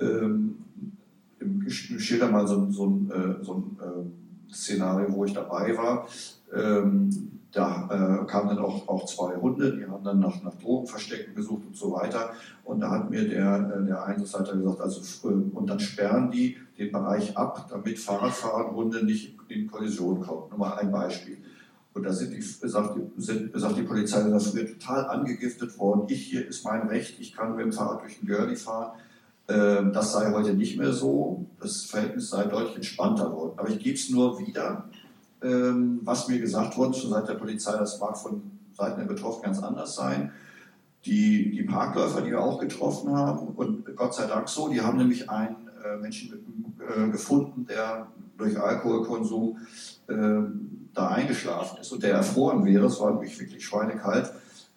Ähm, 0.00 0.56
ich 1.66 1.74
schilder 1.74 2.30
mal 2.30 2.46
so, 2.46 2.70
so, 2.70 3.00
äh, 3.10 3.42
so 3.42 3.54
ein 3.54 3.76
Szenario, 4.52 5.12
wo 5.12 5.24
ich 5.24 5.32
dabei 5.32 5.76
war. 5.76 6.06
Ähm, 6.52 7.40
da 7.52 7.88
äh, 7.90 8.26
kamen 8.26 8.50
dann 8.50 8.58
auch, 8.58 8.86
auch 8.86 9.06
zwei 9.06 9.34
Hunde, 9.36 9.76
die 9.76 9.84
haben 9.84 10.04
dann 10.04 10.20
nach, 10.20 10.40
nach 10.42 10.54
Drogenverstecken 10.54 11.34
gesucht 11.34 11.66
und 11.66 11.76
so 11.76 11.92
weiter. 11.92 12.30
Und 12.64 12.80
da 12.80 12.90
hat 12.90 13.10
mir 13.10 13.28
der, 13.28 13.74
äh, 13.76 13.86
der 13.86 14.04
Einsatzleiter 14.04 14.56
gesagt, 14.56 14.80
also 14.80 15.28
äh, 15.28 15.32
und 15.32 15.68
dann 15.68 15.80
sperren 15.80 16.30
die 16.30 16.56
den 16.78 16.92
Bereich 16.92 17.36
ab, 17.36 17.66
damit 17.68 17.98
Fahrradfahrer 17.98 18.68
und 18.68 18.76
Hunde 18.76 19.04
nicht 19.04 19.36
in 19.48 19.68
Kollision 19.68 20.20
kommen. 20.20 20.48
Nur 20.50 20.58
mal 20.58 20.74
ein 20.74 20.92
Beispiel. 20.92 21.38
Und 21.92 22.04
da 22.04 22.12
sind 22.12 22.32
die, 22.32 22.40
sagt, 22.40 22.96
sind, 23.16 23.50
sagt 23.58 23.76
die 23.76 23.82
Polizei, 23.82 24.22
das 24.30 24.54
wird 24.54 24.80
total 24.80 25.06
angegiftet 25.06 25.76
worden. 25.78 26.04
Ich 26.08 26.26
hier 26.26 26.46
ist 26.46 26.64
mein 26.64 26.86
Recht, 26.86 27.18
ich 27.18 27.34
kann 27.34 27.56
mit 27.56 27.64
dem 27.64 27.72
Fahrrad 27.72 28.02
durch 28.02 28.20
den 28.20 28.28
Girlie 28.28 28.56
fahren. 28.56 28.92
Ähm, 29.50 29.92
das 29.92 30.12
sei 30.12 30.30
heute 30.32 30.54
nicht 30.54 30.78
mehr 30.78 30.92
so. 30.92 31.44
Das 31.60 31.82
Verhältnis 31.82 32.30
sei 32.30 32.44
deutlich 32.44 32.76
entspannter 32.76 33.30
geworden. 33.30 33.54
Aber 33.56 33.68
ich 33.68 33.80
gebe 33.80 33.96
es 33.96 34.08
nur 34.10 34.38
wieder, 34.38 34.88
ähm, 35.42 36.00
was 36.04 36.28
mir 36.28 36.38
gesagt 36.38 36.76
wurde, 36.76 36.94
schon 36.94 37.10
seit 37.10 37.28
der 37.28 37.34
Polizei, 37.34 37.76
das 37.76 37.98
mag 37.98 38.16
von 38.16 38.42
Seiten 38.72 39.00
der 39.00 39.06
Betroffenen 39.06 39.52
ganz 39.52 39.62
anders 39.62 39.94
sein. 39.94 40.32
Die, 41.04 41.50
die 41.50 41.62
Parkläufer, 41.64 42.20
die 42.20 42.30
wir 42.30 42.40
auch 42.40 42.60
getroffen 42.60 43.16
haben, 43.16 43.48
und 43.48 43.96
Gott 43.96 44.14
sei 44.14 44.26
Dank 44.26 44.48
so, 44.48 44.68
die 44.68 44.82
haben 44.82 44.98
nämlich 44.98 45.28
einen 45.30 45.68
äh, 45.84 45.96
Menschen 45.96 46.76
äh, 46.78 47.08
gefunden, 47.10 47.66
der 47.66 48.06
durch 48.36 48.58
Alkoholkonsum 48.58 49.58
äh, 50.08 50.14
da 50.92 51.08
eingeschlafen 51.08 51.78
ist 51.80 51.92
und 51.92 52.02
der 52.02 52.14
erfroren 52.14 52.64
wäre. 52.64 52.86
Es 52.86 53.00
war 53.00 53.12
nämlich 53.12 53.38
wirklich 53.40 53.64
schweinekalt. 53.64 54.30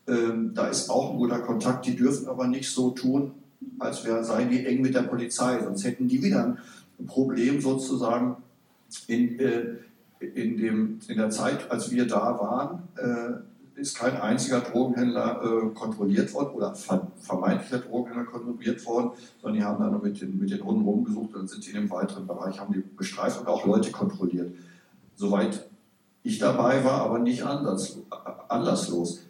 Ähm, 0.08 0.54
da 0.54 0.68
ist 0.68 0.90
auch 0.90 1.12
ein 1.12 1.18
guter 1.18 1.40
Kontakt. 1.40 1.86
Die 1.86 1.96
dürfen 1.96 2.28
aber 2.28 2.48
nicht 2.48 2.70
so 2.70 2.92
tun, 2.92 3.34
als 3.80 4.06
wären, 4.06 4.24
seien 4.24 4.50
die 4.50 4.66
eng 4.66 4.82
mit 4.82 4.96
der 4.96 5.04
Polizei. 5.04 5.62
Sonst 5.64 5.84
hätten 5.84 6.08
die 6.08 6.22
wieder 6.22 6.58
ein 7.00 7.06
Problem 7.06 7.62
sozusagen 7.62 8.38
in, 9.08 9.40
äh, 9.40 9.64
in, 10.20 10.58
dem, 10.58 11.00
in 11.08 11.18
der 11.18 11.30
Zeit, 11.30 11.70
als 11.72 11.92
wir 11.92 12.08
da 12.08 12.40
waren. 12.40 12.84
Äh, 12.96 13.80
ist 13.80 13.98
kein 13.98 14.16
einziger 14.18 14.62
Drogenhändler 14.62 15.42
äh, 15.44 15.70
kontrolliert 15.74 16.32
worden 16.34 16.54
oder 16.54 16.76
vermeintlicher 16.76 17.80
Drogenhändler 17.80 18.26
kontrolliert 18.26 18.86
worden, 18.86 19.12
sondern 19.42 19.60
die 19.60 19.66
haben 19.66 19.84
dann 19.84 20.02
mit 20.02 20.22
den, 20.22 20.38
mit 20.38 20.52
den 20.52 20.64
Hunden 20.64 20.84
rumgesucht 20.84 21.36
und 21.36 21.50
sind 21.50 21.64
sie 21.64 21.72
in 21.72 21.78
einem 21.78 21.90
weiteren 21.90 22.28
Bereich, 22.28 22.60
haben 22.60 22.74
die 22.74 22.84
bestreift 22.96 23.40
und 23.40 23.48
auch 23.48 23.66
Leute 23.66 23.92
kontrolliert. 23.92 24.54
Soweit 25.16 25.68
ich 26.22 26.40
dabei 26.40 26.84
war, 26.84 27.02
aber 27.02 27.20
nicht 27.20 27.44
anlasslos. 27.44 29.26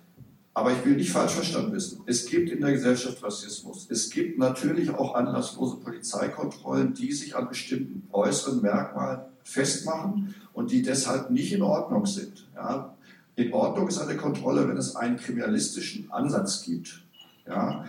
Aber 0.56 0.72
ich 0.72 0.86
will 0.86 0.96
nicht 0.96 1.12
falsch 1.12 1.32
verstanden 1.32 1.74
wissen. 1.74 2.02
Es 2.06 2.28
gibt 2.28 2.52
in 2.52 2.62
der 2.62 2.74
Gesellschaft 2.74 3.24
Rassismus. 3.24 3.88
Es 3.90 4.10
gibt 4.12 4.38
natürlich 4.38 4.92
auch 4.92 5.16
anlasslose 5.16 5.78
Polizeikontrollen, 5.78 6.94
die 6.94 7.12
sich 7.12 7.36
an 7.36 7.50
bestimmten 7.50 8.08
äußeren 8.12 8.62
Merkmalen 8.62 9.22
festmachen 9.44 10.36
und 10.54 10.72
die 10.72 10.84
deshalb 10.84 11.32
nicht 11.32 11.52
in 11.54 11.64
Ordnung 11.64 12.06
sind. 12.06 12.48
Ja, 12.56 12.94
in 13.36 13.52
Ordnung 13.52 13.88
ist 13.88 14.00
eine 14.00 14.16
Kontrolle, 14.16 14.68
wenn 14.68 14.78
es 14.78 14.96
einen 14.96 15.18
kriminalistischen 15.18 16.12
Ansatz 16.12 16.62
gibt. 16.62 17.04
Ja, 17.48 17.86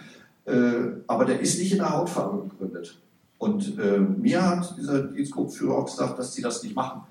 äh, 0.47 1.03
aber 1.07 1.27
der 1.27 1.41
ist 1.41 1.59
nicht 1.59 1.73
in 1.73 1.79
der 1.79 1.91
Hautfarbe 1.91 2.49
begründet. 2.49 2.99
Und 3.39 3.79
äh, 3.79 3.99
mir 3.99 4.43
hat 4.43 4.75
dieser 4.79 5.03
Dienstgruppenführer 5.03 5.77
auch 5.77 5.85
gesagt, 5.85 6.19
dass 6.19 6.33
sie 6.33 6.41
das 6.41 6.63
nicht 6.63 6.75
machen. 6.75 7.03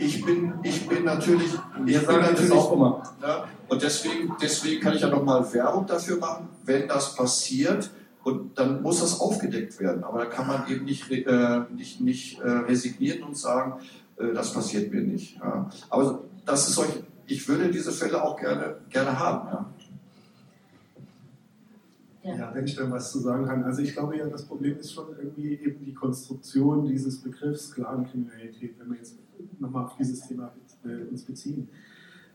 Ich 0.00 0.24
bin, 0.24 0.54
ich 0.62 0.88
bin 0.88 1.04
natürlich, 1.04 1.52
ich 1.84 2.06
bin 2.06 2.20
natürlich 2.20 2.52
auch 2.52 2.72
immer. 2.72 3.02
Ja, 3.20 3.44
und 3.68 3.82
deswegen, 3.82 4.34
deswegen 4.40 4.80
kann 4.80 4.94
ich 4.94 5.02
ja 5.02 5.10
nochmal 5.10 5.52
Werbung 5.52 5.86
dafür 5.86 6.16
machen, 6.16 6.48
wenn 6.64 6.88
das 6.88 7.14
passiert. 7.14 7.90
Und 8.22 8.58
dann 8.58 8.82
muss 8.82 9.00
das 9.00 9.20
aufgedeckt 9.20 9.78
werden. 9.78 10.04
Aber 10.04 10.20
da 10.20 10.26
kann 10.26 10.46
man 10.46 10.68
eben 10.68 10.84
nicht, 10.84 11.10
äh, 11.10 11.60
nicht, 11.74 12.00
nicht 12.00 12.38
äh, 12.40 12.48
resignieren 12.48 13.22
und 13.22 13.36
sagen, 13.36 13.80
äh, 14.16 14.32
das 14.34 14.52
passiert 14.52 14.92
mir 14.92 15.02
nicht. 15.02 15.36
Ja. 15.36 15.70
Aber 15.88 16.22
das 16.44 16.68
ist 16.68 16.74
solch, 16.74 17.02
ich 17.26 17.46
würde 17.48 17.70
diese 17.70 17.92
Fälle 17.92 18.22
auch 18.22 18.38
gerne, 18.38 18.76
gerne 18.90 19.18
haben. 19.18 19.48
Ja. 19.48 19.66
Ja. 22.22 22.36
ja. 22.36 22.54
wenn 22.54 22.64
ich 22.64 22.76
da 22.76 22.90
was 22.90 23.12
zu 23.12 23.20
sagen 23.20 23.46
kann. 23.46 23.64
Also 23.64 23.80
ich 23.82 23.92
glaube 23.92 24.16
ja, 24.16 24.26
das 24.26 24.44
Problem 24.44 24.78
ist 24.78 24.92
schon 24.92 25.06
irgendwie 25.18 25.54
eben 25.54 25.84
die 25.84 25.94
Konstruktion 25.94 26.86
dieses 26.86 27.20
Begriffs 27.20 27.72
Clankriminalität, 27.72 28.78
wenn 28.78 28.90
wir 28.90 28.98
jetzt 28.98 29.16
nochmal 29.60 29.84
auf 29.84 29.96
dieses 29.96 30.26
Thema 30.26 30.52
äh, 30.84 31.08
uns 31.10 31.24
beziehen. 31.24 31.68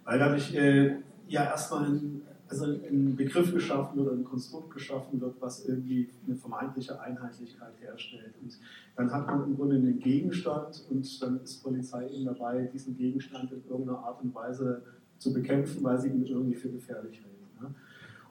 Weil 0.04 0.20
dadurch 0.20 0.54
äh, 0.56 0.98
ja 1.28 1.46
erstmal 1.46 1.86
ein, 1.86 2.22
also 2.48 2.66
ein 2.66 3.16
Begriff 3.16 3.52
geschaffen 3.52 3.98
wird, 4.06 4.14
ein 4.14 4.24
Konstrukt 4.24 4.74
geschaffen 4.74 5.20
wird, 5.20 5.36
was 5.40 5.66
irgendwie 5.66 6.10
eine 6.26 6.36
vermeintliche 6.36 7.00
Einheitlichkeit 7.00 7.74
herstellt. 7.82 8.36
Und 8.42 8.58
dann 8.96 9.12
hat 9.12 9.28
man 9.28 9.44
im 9.46 9.56
Grunde 9.56 9.76
einen 9.76 10.00
Gegenstand 10.00 10.86
und 10.90 11.22
dann 11.22 11.42
ist 11.42 11.64
Polizei 11.64 12.08
eben 12.10 12.26
dabei, 12.26 12.70
diesen 12.72 12.96
Gegenstand 12.96 13.52
in 13.52 13.64
irgendeiner 13.68 14.00
Art 14.00 14.22
und 14.22 14.34
Weise 14.36 14.84
zu 15.18 15.34
bekämpfen, 15.34 15.84
weil 15.84 16.00
sie 16.00 16.10
ihn 16.10 16.26
irgendwie 16.26 16.56
für 16.56 16.70
gefährlich 16.70 17.20
hält. 17.20 17.62
Ne? 17.62 17.76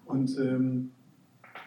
Und 0.05 0.39
ähm, 0.39 0.93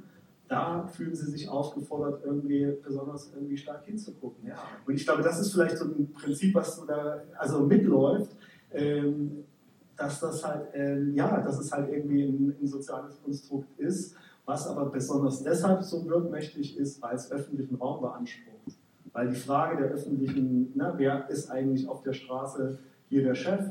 Da 0.50 0.84
fühlen 0.88 1.14
sie 1.14 1.30
sich 1.30 1.48
aufgefordert, 1.48 2.24
irgendwie 2.24 2.76
besonders 2.82 3.30
irgendwie 3.32 3.56
stark 3.56 3.84
hinzugucken. 3.84 4.48
Ja. 4.48 4.56
Und 4.84 4.94
ich 4.94 5.04
glaube, 5.04 5.22
das 5.22 5.40
ist 5.40 5.52
vielleicht 5.52 5.78
so 5.78 5.84
ein 5.84 6.12
Prinzip, 6.12 6.52
was 6.56 6.74
so 6.74 6.84
da 6.84 7.22
also 7.38 7.60
mitläuft, 7.60 8.36
ähm, 8.72 9.44
dass 9.96 10.18
das 10.18 10.44
halt, 10.44 10.66
ähm, 10.74 11.14
ja, 11.14 11.40
dass 11.40 11.60
es 11.60 11.70
halt 11.70 11.92
irgendwie 11.92 12.24
ein, 12.24 12.56
ein, 12.60 12.66
soziales 12.66 13.22
Konstrukt 13.22 13.78
ist, 13.78 14.16
was 14.44 14.66
aber 14.66 14.86
besonders 14.86 15.44
deshalb 15.44 15.84
so 15.84 16.04
wirkmächtig 16.08 16.76
ist, 16.76 17.00
weil 17.00 17.14
es 17.14 17.30
öffentlichen 17.30 17.76
Raum 17.76 18.00
beansprucht. 18.00 18.76
Weil 19.12 19.28
die 19.28 19.36
Frage 19.36 19.76
der 19.76 19.92
öffentlichen, 19.92 20.72
na, 20.74 20.94
wer 20.96 21.30
ist 21.30 21.48
eigentlich 21.48 21.86
auf 21.88 22.02
der 22.02 22.12
Straße 22.12 22.76
hier 23.08 23.22
der 23.22 23.36
Chef, 23.36 23.70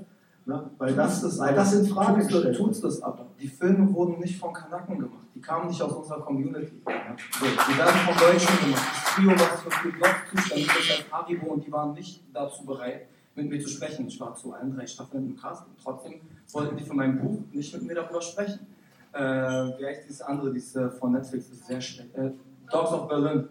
Ne? 0.50 0.70
Weil 0.80 0.96
das, 0.96 1.22
das, 1.22 1.38
weil 1.38 1.54
das 1.54 1.74
in 1.74 1.86
Frage 1.86 2.24
gestellt 2.24 2.58
tut's 2.58 2.82
das 2.82 3.02
aber. 3.04 3.28
Die 3.40 3.48
Filme 3.48 3.94
wurden 3.94 4.20
nicht 4.20 4.38
von 4.38 4.52
Kanaken 4.52 5.00
gemacht. 5.00 5.28
Die 5.34 5.40
kamen 5.40 5.70
nicht 5.70 5.82
aus 5.82 5.94
unserer 5.94 6.22
Community. 6.22 6.82
Ja? 6.86 7.16
Die 7.16 7.78
werden 7.78 8.00
von 8.06 8.18
Deutschen 8.18 8.60
gemacht. 8.60 8.88
Das 8.94 9.16
Trio, 9.16 9.32
was 9.32 9.62
für 9.62 9.72
viel 9.72 9.92
Block 9.94 10.16
zuständig 10.30 10.68
ist 10.68 10.92
als 10.92 11.12
Haribo 11.12 11.48
und 11.54 11.66
die 11.66 11.72
waren 11.72 11.94
nicht 11.94 12.22
dazu 12.34 12.66
bereit, 12.66 13.08
mit 13.36 13.50
mir 13.50 13.62
zu 13.62 13.70
sprechen. 13.70 14.08
Ich 14.08 14.20
war 14.20 14.36
zu 14.36 14.54
allen 14.54 14.76
drei 14.76 14.86
Staffeln 14.86 15.26
im 15.26 15.38
Cast 15.38 15.66
und 15.68 15.78
trotzdem 15.82 16.20
wollten 16.52 16.76
die 16.76 16.84
von 16.84 16.98
meinem 16.98 17.20
Buch 17.20 17.40
nicht 17.54 17.74
mit 17.74 17.84
mir 17.84 17.96
darüber 17.96 18.22
sprechen. 18.22 18.68
Äh, 19.14 19.20
wie 19.20 19.86
heißt 19.86 20.04
dieses 20.04 20.22
andere, 20.22 20.52
dieses 20.52 20.76
äh, 20.76 20.90
von 20.90 21.14
Netflix, 21.14 21.50
ist 21.50 21.66
sehr 21.66 21.80
schlecht. 21.80 22.14
Äh, 22.16 22.32
Dogs 22.70 22.92
of 22.92 23.08
Berlin. 23.08 23.48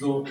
So, 0.00 0.24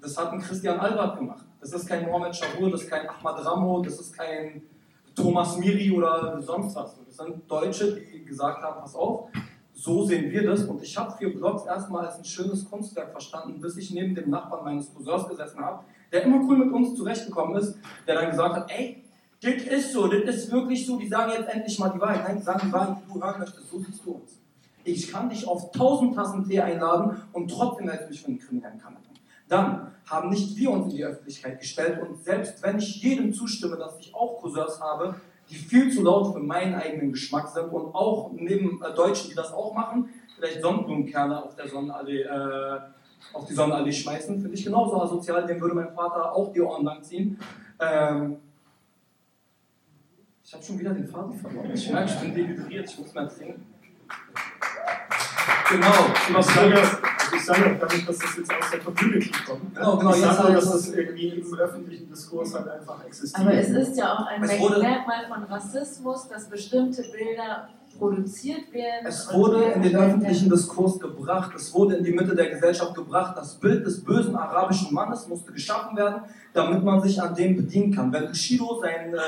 das 0.00 0.18
hat 0.18 0.32
ein 0.32 0.40
Christian 0.40 0.78
Albert 0.80 1.18
gemacht. 1.18 1.44
Das 1.60 1.72
ist 1.72 1.86
kein 1.86 2.04
Mohamed 2.04 2.34
Shakur, 2.34 2.70
das 2.70 2.82
ist 2.82 2.90
kein 2.90 3.08
Ahmad 3.08 3.44
Ramo, 3.44 3.80
das 3.82 3.98
ist 4.00 4.12
kein 4.16 4.62
Thomas 5.14 5.56
Miri 5.58 5.90
oder 5.90 6.40
sonst 6.42 6.74
was. 6.76 6.96
Das 7.16 7.26
sind 7.26 7.50
Deutsche, 7.50 7.94
die 7.94 8.24
gesagt 8.24 8.62
haben, 8.62 8.80
pass 8.80 8.94
auf, 8.94 9.30
so 9.72 10.04
sehen 10.04 10.30
wir 10.30 10.44
das. 10.46 10.64
Und 10.64 10.82
ich 10.82 10.96
habe 10.98 11.16
vier 11.16 11.34
Blogs 11.34 11.64
erstmal 11.64 12.06
als 12.06 12.18
ein 12.18 12.24
schönes 12.24 12.68
Kunstwerk 12.68 13.10
verstanden, 13.10 13.60
bis 13.60 13.76
ich 13.76 13.90
neben 13.90 14.14
dem 14.14 14.28
Nachbarn 14.28 14.64
meines 14.64 14.92
Cousins 14.92 15.26
gesessen 15.28 15.60
habe, 15.60 15.84
der 16.12 16.24
immer 16.24 16.40
cool 16.46 16.58
mit 16.58 16.72
uns 16.72 16.94
zurechtgekommen 16.94 17.56
ist, 17.56 17.78
der 18.06 18.16
dann 18.16 18.30
gesagt 18.30 18.54
hat, 18.54 18.70
ey, 18.70 19.02
das 19.40 19.62
ist 19.62 19.92
so, 19.92 20.08
das 20.08 20.36
ist 20.36 20.52
wirklich 20.52 20.84
so, 20.84 20.98
die 20.98 21.08
sagen 21.08 21.32
jetzt 21.32 21.48
endlich 21.48 21.78
mal 21.78 21.90
die 21.90 22.00
Wahrheit. 22.00 22.24
Nein, 22.26 22.38
die 22.38 22.42
sagen 22.42 22.60
die 22.66 22.72
Wahrheit, 22.72 22.96
die 23.02 23.12
du 23.12 23.22
hören 23.22 23.38
möchtest, 23.38 23.70
so 23.70 23.78
siehst 23.78 24.04
du 24.04 24.12
uns. 24.12 24.38
Ich 24.84 25.10
kann 25.10 25.30
dich 25.30 25.46
auf 25.46 25.72
tausend 25.72 26.14
Tassen 26.14 26.46
Tee 26.46 26.60
einladen 26.60 27.22
und 27.32 27.50
trotzdem 27.50 27.88
hältst 27.88 28.06
du 28.06 28.10
mich 28.10 28.20
für 28.20 28.28
einen 28.28 28.38
kriminellen 28.38 28.78
Kanal. 28.78 29.00
Dann 29.48 29.92
haben 30.06 30.30
nicht 30.30 30.56
wir 30.56 30.70
uns 30.70 30.92
in 30.92 30.96
die 30.96 31.04
Öffentlichkeit 31.04 31.60
gestellt 31.60 32.00
und 32.02 32.22
selbst 32.22 32.62
wenn 32.62 32.78
ich 32.78 33.02
jedem 33.02 33.32
zustimme, 33.32 33.76
dass 33.76 33.98
ich 33.98 34.14
auch 34.14 34.40
Cousins 34.40 34.80
habe, 34.80 35.20
die 35.50 35.54
viel 35.54 35.92
zu 35.92 36.02
laut 36.02 36.32
für 36.34 36.40
meinen 36.40 36.74
eigenen 36.74 37.12
Geschmack 37.12 37.48
sind 37.48 37.66
und 37.66 37.94
auch 37.94 38.32
neben 38.32 38.82
äh, 38.82 38.92
Deutschen, 38.94 39.30
die 39.30 39.36
das 39.36 39.52
auch 39.52 39.74
machen, 39.74 40.08
vielleicht 40.34 40.60
Sonnenblumenkerne 40.60 41.42
auf 41.42 41.54
der 41.54 41.68
Sonnenallee, 41.68 42.22
äh, 42.22 42.78
auf 43.32 43.46
die 43.46 43.54
Sonnenallee 43.54 43.92
schmeißen, 43.92 44.40
finde 44.40 44.56
ich 44.56 44.64
genauso 44.64 45.00
asozial, 45.00 45.46
dem 45.46 45.60
würde 45.60 45.74
mein 45.74 45.92
Vater 45.92 46.34
auch 46.34 46.52
die 46.52 46.60
Ohren 46.60 46.84
lang 46.84 47.02
ziehen. 47.02 47.38
Ähm, 47.80 48.36
ich 50.44 50.54
habe 50.54 50.62
schon 50.62 50.78
wieder 50.78 50.94
den 50.94 51.06
Faden 51.06 51.32
verloren. 51.32 51.70
Ich 51.74 51.90
merke, 51.90 52.12
ich 52.12 52.20
bin 52.20 52.34
dehydriert, 52.34 52.88
ich 52.88 52.98
muss 52.98 53.12
mehr 53.12 53.28
trinken. 53.28 53.66
Genau, 55.68 56.36
also 56.36 56.50
ich 57.36 57.44
sage 57.44 57.74
auch 57.74 57.80
gar 57.80 57.92
nicht, 57.94 58.08
dass 58.08 58.18
das 58.18 58.36
jetzt 58.36 58.50
aus 58.50 58.70
der 58.70 58.80
Community 58.80 59.30
kommt. 59.46 59.74
Genau, 59.74 59.96
genau. 59.96 60.14
Ich 60.14 60.20
sage 60.20 60.42
nur, 60.42 60.52
dass 60.52 60.72
das 60.72 60.88
irgendwie 60.88 61.28
im 61.28 61.54
öffentlichen 61.54 62.08
Diskurs 62.08 62.54
halt 62.54 62.68
einfach 62.68 63.04
existiert. 63.04 63.46
Aber 63.46 63.54
es 63.54 63.68
ist 63.70 63.96
ja 63.96 64.14
auch 64.14 64.26
ein 64.26 64.40
Merkmal 64.40 65.26
von 65.28 65.44
Rassismus, 65.44 66.28
dass 66.28 66.48
bestimmte 66.48 67.02
Bilder 67.02 67.68
produziert 67.98 68.72
werden. 68.72 69.06
Es 69.06 69.32
wurde 69.32 69.64
in 69.64 69.82
den 69.82 69.96
öffentlichen 69.96 70.50
Diskurs 70.50 70.98
gebracht, 70.98 71.52
es 71.56 71.72
wurde 71.74 71.96
in 71.96 72.04
die 72.04 72.12
Mitte 72.12 72.34
der 72.34 72.50
Gesellschaft 72.50 72.94
gebracht. 72.94 73.36
Das 73.36 73.54
Bild 73.54 73.86
des 73.86 74.04
bösen 74.04 74.36
arabischen 74.36 74.92
Mannes 74.92 75.26
musste 75.28 75.52
geschaffen 75.52 75.96
werden, 75.96 76.22
damit 76.52 76.82
man 76.82 77.00
sich 77.00 77.20
an 77.20 77.34
dem 77.34 77.56
bedienen 77.56 77.94
kann. 77.94 78.12
Wenn 78.12 78.28
Bushido 78.28 78.80
sein, 78.80 79.14
äh, 79.14 79.18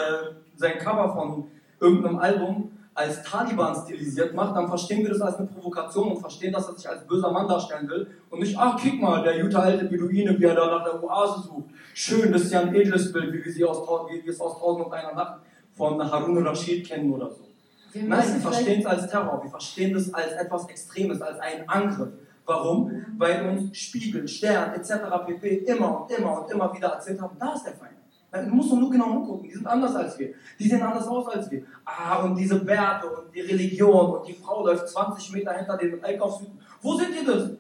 sein 0.57 0.79
Cover 0.79 1.13
von 1.15 1.45
irgendeinem 1.81 2.19
Album 2.19 2.73
als 2.99 3.23
Taliban 3.23 3.77
stilisiert 3.77 4.35
macht, 4.35 4.57
dann 4.57 4.67
verstehen 4.67 5.05
wir 5.05 5.11
das 5.11 5.21
als 5.21 5.37
eine 5.37 5.47
Provokation 5.47 6.13
und 6.13 6.21
verstehen, 6.21 6.53
dass 6.53 6.67
er 6.67 6.75
sich 6.75 6.89
als 6.89 7.07
böser 7.07 7.31
Mann 7.31 7.47
darstellen 7.47 7.89
will 7.89 8.09
und 8.29 8.41
nicht, 8.41 8.59
ach, 8.59 8.77
guck 8.83 9.01
mal, 9.01 9.23
der 9.23 9.41
gute 9.41 9.59
alte 9.59 9.85
Beduine, 9.85 10.39
wie 10.39 10.45
er 10.45 10.57
da 10.57 10.67
nach 10.67 10.85
der 10.85 11.03
Oase 11.05 11.43
sucht. 11.43 11.71
Schön, 11.95 12.33
das 12.33 12.43
ist 12.43 12.53
ja 12.53 12.63
ein 12.63 12.75
edles 12.75 13.13
Bild, 13.13 13.33
wie 13.33 13.45
wir, 13.45 13.53
sie 13.53 13.65
aus, 13.65 13.87
wie 14.11 14.25
wir 14.25 14.33
es 14.33 14.41
aus 14.41 14.59
Tausend 14.59 14.87
und 14.87 14.93
einer 14.93 15.15
Nacht 15.15 15.39
von 15.77 16.03
Harun 16.11 16.45
Rashid 16.45 16.89
kennen 16.89 17.13
oder 17.13 17.31
so. 17.31 17.47
Wir 17.93 18.03
Nein, 18.03 18.35
wir 18.35 18.41
verstehen 18.41 18.81
es 18.81 18.87
als 18.87 19.09
Terror, 19.09 19.41
wir 19.45 19.51
verstehen 19.51 19.95
das 19.95 20.13
als 20.13 20.33
etwas 20.33 20.69
Extremes, 20.69 21.23
als 21.23 21.39
einen 21.39 21.69
Angriff. 21.69 22.09
Warum? 22.47 23.05
Weil 23.17 23.49
uns 23.49 23.79
Spiegel, 23.79 24.27
Stern 24.27 24.75
etc. 24.75 24.93
pp. 25.25 25.49
immer 25.67 26.03
und 26.03 26.11
immer 26.11 26.43
und 26.43 26.51
immer 26.51 26.75
wieder 26.75 26.89
erzählt 26.89 27.21
haben, 27.21 27.37
da 27.39 27.53
ist 27.53 27.65
der 27.65 27.75
Feind. 27.75 27.93
Du 28.31 28.55
musst 28.55 28.71
doch 28.71 28.79
nur 28.79 28.91
genau 28.91 29.13
hingucken, 29.13 29.49
die 29.49 29.55
sind 29.55 29.67
anders 29.67 29.95
als 29.97 30.19
wir. 30.19 30.35
Die 30.59 30.69
sehen 30.69 30.83
anders 30.83 31.07
aus 31.07 31.29
als 31.29 31.51
wir. 31.51 31.63
Ah, 31.85 32.23
und 32.23 32.37
diese 32.37 32.65
Werte 32.67 33.09
und 33.09 33.35
die 33.35 33.41
Religion 33.41 34.17
und 34.17 34.29
die 34.29 34.35
Frau 34.35 34.67
läuft 34.67 34.87
20 34.87 35.33
Meter 35.33 35.53
hinter 35.55 35.79
den 35.79 36.05
Einkaufshüten. 36.05 36.59
Wo 36.83 36.95
seht 36.95 37.09
ihr 37.15 37.25
das? 37.25 37.51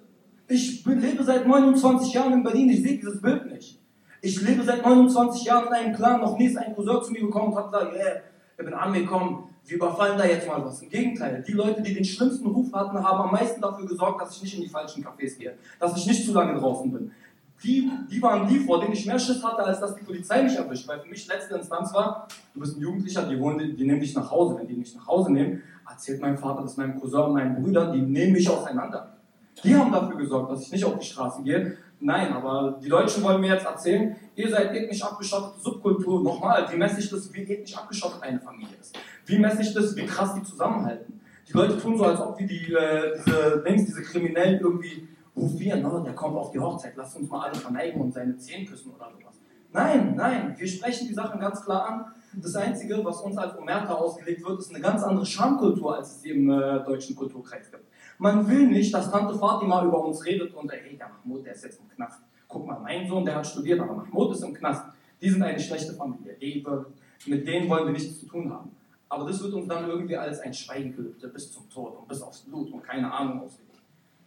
Ich 0.46 0.84
lebe 0.84 1.24
seit 1.24 1.46
29 1.46 2.12
Jahren 2.12 2.34
in 2.34 2.42
Berlin, 2.42 2.68
ich 2.68 2.82
sehe 2.82 2.98
dieses 2.98 3.20
Bild 3.20 3.50
nicht. 3.50 3.78
Ich 4.20 4.40
lebe 4.42 4.62
seit 4.62 4.84
29 4.84 5.44
Jahren 5.44 5.68
in 5.68 5.72
einem 5.72 5.94
Clan, 5.94 6.20
noch 6.20 6.36
nie 6.36 6.46
ist 6.46 6.56
ein 6.58 6.74
Cousin 6.74 7.02
zu 7.02 7.12
mir 7.12 7.20
gekommen 7.20 7.52
und 7.52 7.58
hat 7.58 7.72
gesagt, 7.72 7.94
yeah, 7.94 8.16
ich 8.58 8.64
bin 8.64 8.74
angekommen, 8.74 9.44
wir 9.64 9.76
überfallen 9.76 10.18
da 10.18 10.24
jetzt 10.24 10.48
mal 10.48 10.64
was. 10.64 10.82
Im 10.82 10.90
Gegenteil, 10.90 11.44
die 11.46 11.52
Leute, 11.52 11.80
die 11.82 11.94
den 11.94 12.04
schlimmsten 12.04 12.46
Ruf 12.46 12.72
hatten, 12.72 13.02
haben 13.02 13.20
am 13.20 13.30
meisten 13.30 13.60
dafür 13.60 13.86
gesorgt, 13.86 14.20
dass 14.20 14.36
ich 14.36 14.42
nicht 14.42 14.54
in 14.56 14.62
die 14.62 14.68
falschen 14.68 15.04
Cafés 15.04 15.38
gehe, 15.38 15.54
dass 15.78 15.96
ich 15.96 16.06
nicht 16.06 16.24
zu 16.26 16.32
lange 16.32 16.58
draußen 16.58 16.90
bin 16.90 17.12
die, 17.62 17.90
die 18.10 18.22
waren 18.22 18.46
die, 18.46 18.60
vor 18.60 18.80
denen 18.80 18.92
ich 18.92 19.04
mehr 19.06 19.18
Schiss 19.18 19.42
hatte, 19.42 19.64
als 19.64 19.80
dass 19.80 19.94
die 19.94 20.04
Polizei 20.04 20.42
mich 20.42 20.56
erwischt. 20.56 20.86
Weil 20.86 21.00
für 21.00 21.08
mich 21.08 21.26
letzte 21.26 21.56
Instanz 21.56 21.92
war, 21.92 22.28
du 22.54 22.60
bist 22.60 22.76
ein 22.76 22.80
Jugendlicher, 22.80 23.28
die, 23.28 23.36
holen, 23.36 23.76
die, 23.76 23.84
nehmen 23.84 24.00
dich 24.00 24.14
nach 24.14 24.30
Hause. 24.30 24.58
Wenn 24.58 24.68
die 24.68 24.74
mich 24.74 24.94
nach 24.94 25.06
Hause 25.06 25.32
nehmen, 25.32 25.62
erzählt 25.88 26.20
mein 26.20 26.38
Vater 26.38 26.62
das 26.62 26.76
meinem 26.76 27.00
Cousin 27.00 27.22
und 27.22 27.32
meinen 27.32 27.60
Brüdern, 27.62 27.92
die 27.92 28.00
nehmen 28.00 28.32
mich 28.32 28.48
auseinander. 28.48 29.14
Die 29.64 29.74
haben 29.74 29.90
dafür 29.90 30.16
gesorgt, 30.16 30.52
dass 30.52 30.62
ich 30.62 30.72
nicht 30.72 30.84
auf 30.84 30.98
die 30.98 31.06
Straße 31.06 31.42
gehe. 31.42 31.76
Nein, 32.00 32.32
aber 32.32 32.78
die 32.80 32.88
Deutschen 32.88 33.24
wollen 33.24 33.40
mir 33.40 33.54
jetzt 33.54 33.66
erzählen, 33.66 34.14
ihr 34.36 34.48
seid 34.48 34.72
ethnisch 34.72 35.02
abgeschottete 35.02 35.60
Subkultur. 35.60 36.22
Nochmal, 36.22 36.64
wie 36.70 36.76
messe 36.76 37.00
ich 37.00 37.10
das, 37.10 37.32
wie 37.34 37.42
ethnisch 37.42 37.76
abgeschottet 37.76 38.22
eine 38.22 38.38
Familie 38.38 38.76
ist? 38.80 38.96
Wie 39.26 39.36
messe 39.36 39.62
ich 39.62 39.74
das, 39.74 39.96
wie 39.96 40.06
krass 40.06 40.32
die 40.34 40.44
zusammenhalten? 40.44 41.20
Die 41.48 41.52
Leute 41.54 41.76
tun 41.78 41.98
so, 41.98 42.04
als 42.04 42.20
ob 42.20 42.36
die, 42.36 42.46
die 42.46 42.72
äh, 42.72 43.16
diese 43.16 43.62
Links, 43.64 43.86
diese 43.86 44.02
Kriminellen 44.02 44.60
irgendwie 44.60 45.08
hofieren, 45.40 45.84
oh, 45.84 46.00
der 46.00 46.14
kommt 46.14 46.36
auf 46.36 46.50
die 46.50 46.58
Hochzeit, 46.58 46.94
lass 46.96 47.16
uns 47.16 47.28
mal 47.28 47.46
alle 47.46 47.54
verneigen 47.54 48.00
und 48.00 48.12
seine 48.12 48.36
Zehen 48.36 48.66
küssen 48.66 48.92
oder 48.94 49.10
sowas. 49.10 49.34
Nein, 49.72 50.14
nein, 50.16 50.54
wir 50.56 50.66
sprechen 50.66 51.08
die 51.08 51.14
Sachen 51.14 51.40
ganz 51.40 51.62
klar 51.64 51.88
an. 51.88 52.04
Das 52.40 52.54
Einzige, 52.56 53.04
was 53.04 53.20
uns 53.20 53.36
als 53.36 53.56
Omerta 53.58 53.94
ausgelegt 53.94 54.46
wird, 54.46 54.58
ist 54.58 54.70
eine 54.70 54.80
ganz 54.80 55.02
andere 55.02 55.26
Schamkultur, 55.26 55.96
als 55.96 56.16
es 56.16 56.24
im 56.24 56.50
äh, 56.50 56.84
deutschen 56.84 57.16
Kulturkreis 57.16 57.70
gibt. 57.70 57.84
Man 58.18 58.48
will 58.48 58.66
nicht, 58.66 58.92
dass 58.92 59.10
Tante 59.10 59.34
Fatima 59.38 59.84
über 59.84 60.04
uns 60.04 60.24
redet 60.24 60.54
und, 60.54 60.70
hey, 60.72 60.96
der 60.96 61.08
Mahmoud, 61.08 61.44
der 61.44 61.54
ist 61.54 61.64
jetzt 61.64 61.80
im 61.80 61.88
Knast. 61.88 62.20
Guck 62.48 62.66
mal, 62.66 62.80
mein 62.80 63.06
Sohn, 63.06 63.24
der 63.24 63.36
hat 63.36 63.46
studiert, 63.46 63.80
aber 63.80 63.94
Mahmoud 63.94 64.32
ist 64.32 64.42
im 64.42 64.54
Knast. 64.54 64.86
Die 65.20 65.28
sind 65.28 65.42
eine 65.42 65.60
schlechte 65.60 65.92
Familie. 65.94 66.36
Ey, 66.40 66.64
Mit 67.26 67.46
denen 67.46 67.68
wollen 67.68 67.86
wir 67.86 67.92
nichts 67.92 68.20
zu 68.20 68.26
tun 68.26 68.52
haben. 68.52 68.70
Aber 69.08 69.26
das 69.26 69.42
wird 69.42 69.54
uns 69.54 69.68
dann 69.68 69.88
irgendwie 69.88 70.16
als 70.16 70.40
ein 70.40 70.52
Schweigengelübde 70.52 71.28
bis 71.28 71.52
zum 71.52 71.68
Tod 71.70 71.98
und 71.98 72.08
bis 72.08 72.20
aufs 72.22 72.40
Blut 72.40 72.70
und 72.72 72.82
keine 72.82 73.12
Ahnung 73.12 73.42
ausgelegt. 73.42 73.67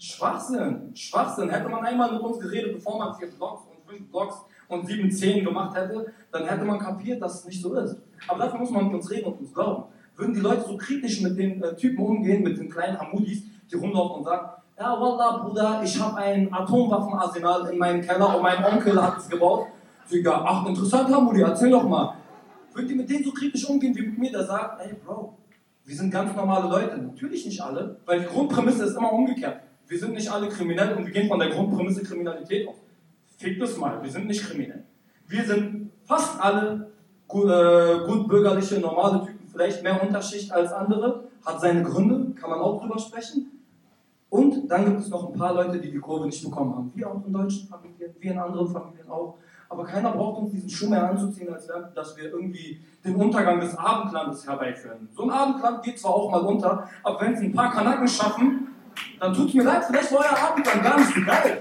Schwachsinn, 0.02 0.96
Schwachsinn. 0.96 1.50
Hätte 1.52 1.70
man 1.70 1.86
einmal 1.86 2.12
mit 2.12 2.22
uns 2.22 2.40
geredet, 2.40 2.74
bevor 2.74 2.98
man 2.98 3.14
vier 3.14 3.30
Blogs 3.30 3.62
und 3.70 3.88
fünf 3.88 4.10
Blogs 4.10 4.36
und 4.68 4.88
sieben 4.88 5.12
Zehn 5.12 5.46
gemacht 5.46 5.78
hätte, 5.78 6.12
dann 6.32 6.44
hätte 6.46 6.66
man 6.66 6.80
kapiert, 6.80 7.22
dass 7.22 7.42
es 7.42 7.46
nicht 7.46 7.62
so 7.62 7.76
ist. 7.76 7.98
Aber 8.28 8.40
dafür 8.40 8.60
muss 8.60 8.72
man 8.72 8.86
mit 8.86 8.96
uns 8.96 9.12
reden 9.12 9.28
und 9.28 9.40
uns 9.42 9.54
glauben. 9.54 9.84
Würden 10.16 10.34
die 10.34 10.40
Leute 10.40 10.64
so 10.68 10.76
kritisch 10.76 11.22
mit 11.22 11.38
den 11.38 11.62
äh, 11.62 11.76
Typen 11.76 12.04
umgehen, 12.04 12.42
mit 12.42 12.58
den 12.58 12.68
kleinen 12.68 13.00
Hamudis, 13.00 13.44
die 13.72 13.76
rumlaufen 13.76 14.18
und 14.18 14.24
sagen, 14.24 14.50
ja, 14.80 15.00
Wallah, 15.00 15.38
Bruder, 15.44 15.82
ich 15.84 16.02
habe 16.02 16.18
ein 16.18 16.52
Atomwaffenarsenal 16.52 17.72
in 17.72 17.78
meinem 17.78 18.02
Keller 18.02 18.36
und 18.36 18.42
mein 18.42 18.64
Onkel 18.64 19.00
hat 19.00 19.20
es 19.20 19.30
gebaut. 19.30 19.68
Digga, 20.12 20.44
ach, 20.44 20.66
interessant, 20.66 21.14
Hamudi, 21.14 21.42
erzähl 21.42 21.70
doch 21.70 21.88
mal. 21.88 22.16
Würden 22.74 22.88
die 22.88 22.96
mit 22.96 23.08
denen 23.08 23.24
so 23.24 23.32
kritisch 23.32 23.70
umgehen 23.70 23.96
wie 23.96 24.02
mit 24.02 24.18
mir, 24.18 24.32
der 24.32 24.46
sagt, 24.46 24.82
ey, 24.82 24.96
Bro, 25.06 25.38
wir 25.86 25.96
sind 25.96 26.10
ganz 26.10 26.36
normale 26.36 26.68
Leute. 26.68 26.98
Natürlich 26.98 27.46
nicht 27.46 27.62
alle, 27.62 27.98
weil 28.08 28.22
die 28.22 28.26
Grundprämisse 28.26 28.86
ist 28.86 28.98
immer 28.98 29.14
umgekehrt. 29.14 29.62
Wir 29.92 30.00
sind 30.00 30.14
nicht 30.14 30.32
alle 30.32 30.48
kriminell 30.48 30.94
und 30.94 31.06
wir 31.06 31.12
gehen 31.12 31.28
von 31.28 31.38
der 31.38 31.50
Grundprämisse 31.50 32.02
Kriminalität 32.02 32.66
aus. 32.66 32.76
Fick 33.38 33.60
das 33.60 33.76
mal, 33.76 34.02
wir 34.02 34.10
sind 34.10 34.26
nicht 34.26 34.42
kriminell. 34.42 34.86
Wir 35.28 35.44
sind 35.44 35.92
fast 36.06 36.40
alle 36.40 36.92
gut, 37.28 37.50
äh, 37.50 38.00
gut 38.08 38.26
bürgerliche, 38.30 38.80
normale 38.80 39.26
Typen, 39.26 39.50
vielleicht 39.52 39.84
mehr 39.84 40.02
Unterschicht 40.02 40.50
als 40.50 40.72
andere, 40.72 41.26
hat 41.46 41.60
seine 41.60 41.84
Gründe, 41.84 42.34
kann 42.40 42.52
man 42.52 42.60
auch 42.60 42.80
drüber 42.80 42.98
sprechen. 42.98 43.52
Und 44.30 44.72
dann 44.72 44.86
gibt 44.86 45.02
es 45.02 45.10
noch 45.10 45.28
ein 45.28 45.38
paar 45.38 45.56
Leute, 45.56 45.78
die 45.78 45.92
die 45.92 46.00
Kurve 46.00 46.26
nicht 46.26 46.42
bekommen 46.42 46.74
haben, 46.74 46.92
wie 46.96 47.04
auch 47.04 47.26
in 47.28 47.34
deutschen 47.34 47.68
Familien, 47.68 48.16
wie 48.18 48.28
in 48.30 48.40
anderen 48.40 48.70
Familien 48.70 49.10
auch. 49.10 49.40
Aber 49.68 49.84
keiner 49.84 50.14
braucht 50.14 50.44
uns 50.44 50.54
diesen 50.54 50.70
Schuh 50.70 50.90
mehr 50.90 51.10
anzuziehen, 51.10 51.52
als 51.54 51.68
dass 51.94 52.16
wir 52.16 52.32
irgendwie 52.32 52.80
den 53.04 53.16
Untergang 53.18 53.60
des 53.60 53.76
Abendlandes 53.78 54.48
herbeiführen. 54.48 55.10
So 55.14 55.24
ein 55.24 55.32
Abendland 55.32 55.84
geht 55.84 56.00
zwar 56.00 56.14
auch 56.14 56.32
mal 56.32 56.42
unter, 56.44 56.88
aber 57.04 57.20
wenn 57.20 57.34
es 57.34 57.42
ein 57.42 57.52
paar 57.52 57.74
Kanaken 57.74 58.08
schaffen, 58.08 58.71
dann 59.20 59.34
tut 59.34 59.50
es 59.50 59.54
mir 59.54 59.64
leid, 59.64 59.84
vielleicht 59.86 60.12
war 60.12 60.20
euer 60.20 60.50
Abend 60.50 60.66
dann 60.66 60.82
gar 60.82 61.00
nicht 61.00 61.14
so 61.14 61.22
geil. 61.24 61.60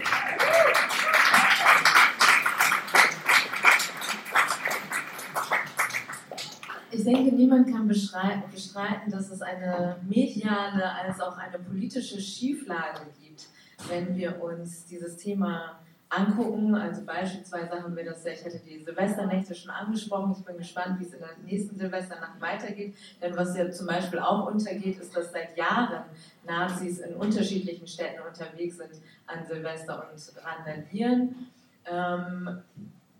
Ich 6.92 7.04
denke, 7.04 7.34
niemand 7.34 7.72
kann 7.72 7.86
bestreiten, 7.86 9.10
dass 9.10 9.30
es 9.30 9.40
eine 9.42 9.96
mediale 10.08 10.92
als 10.92 11.20
auch 11.20 11.36
eine 11.38 11.58
politische 11.58 12.20
Schieflage 12.20 13.06
gibt, 13.22 13.46
wenn 13.88 14.16
wir 14.16 14.42
uns 14.42 14.84
dieses 14.86 15.16
Thema 15.16 15.80
angucken. 16.10 16.74
Also 16.74 17.02
beispielsweise 17.04 17.70
haben 17.70 17.96
wir 17.96 18.04
das, 18.04 18.26
ich 18.26 18.44
hatte 18.44 18.58
die 18.58 18.84
Silvesternächte 18.84 19.54
schon 19.54 19.70
angesprochen. 19.70 20.34
Ich 20.36 20.44
bin 20.44 20.58
gespannt, 20.58 21.00
wie 21.00 21.04
es 21.04 21.14
in 21.14 21.20
der 21.20 21.30
nächsten 21.44 21.78
Silvesternacht 21.78 22.40
weitergeht. 22.40 22.94
Denn 23.22 23.36
was 23.36 23.56
ja 23.56 23.70
zum 23.70 23.86
Beispiel 23.86 24.18
auch 24.18 24.46
untergeht, 24.46 24.98
ist, 24.98 25.16
dass 25.16 25.32
seit 25.32 25.56
Jahren 25.56 26.02
Nazis 26.46 26.98
in 26.98 27.14
unterschiedlichen 27.14 27.86
Städten 27.86 28.20
unterwegs 28.26 28.76
sind 28.76 28.90
an 29.26 29.46
Silvester 29.46 30.08
und 30.10 30.44
randalieren. 30.44 31.48
Ähm, 31.86 32.62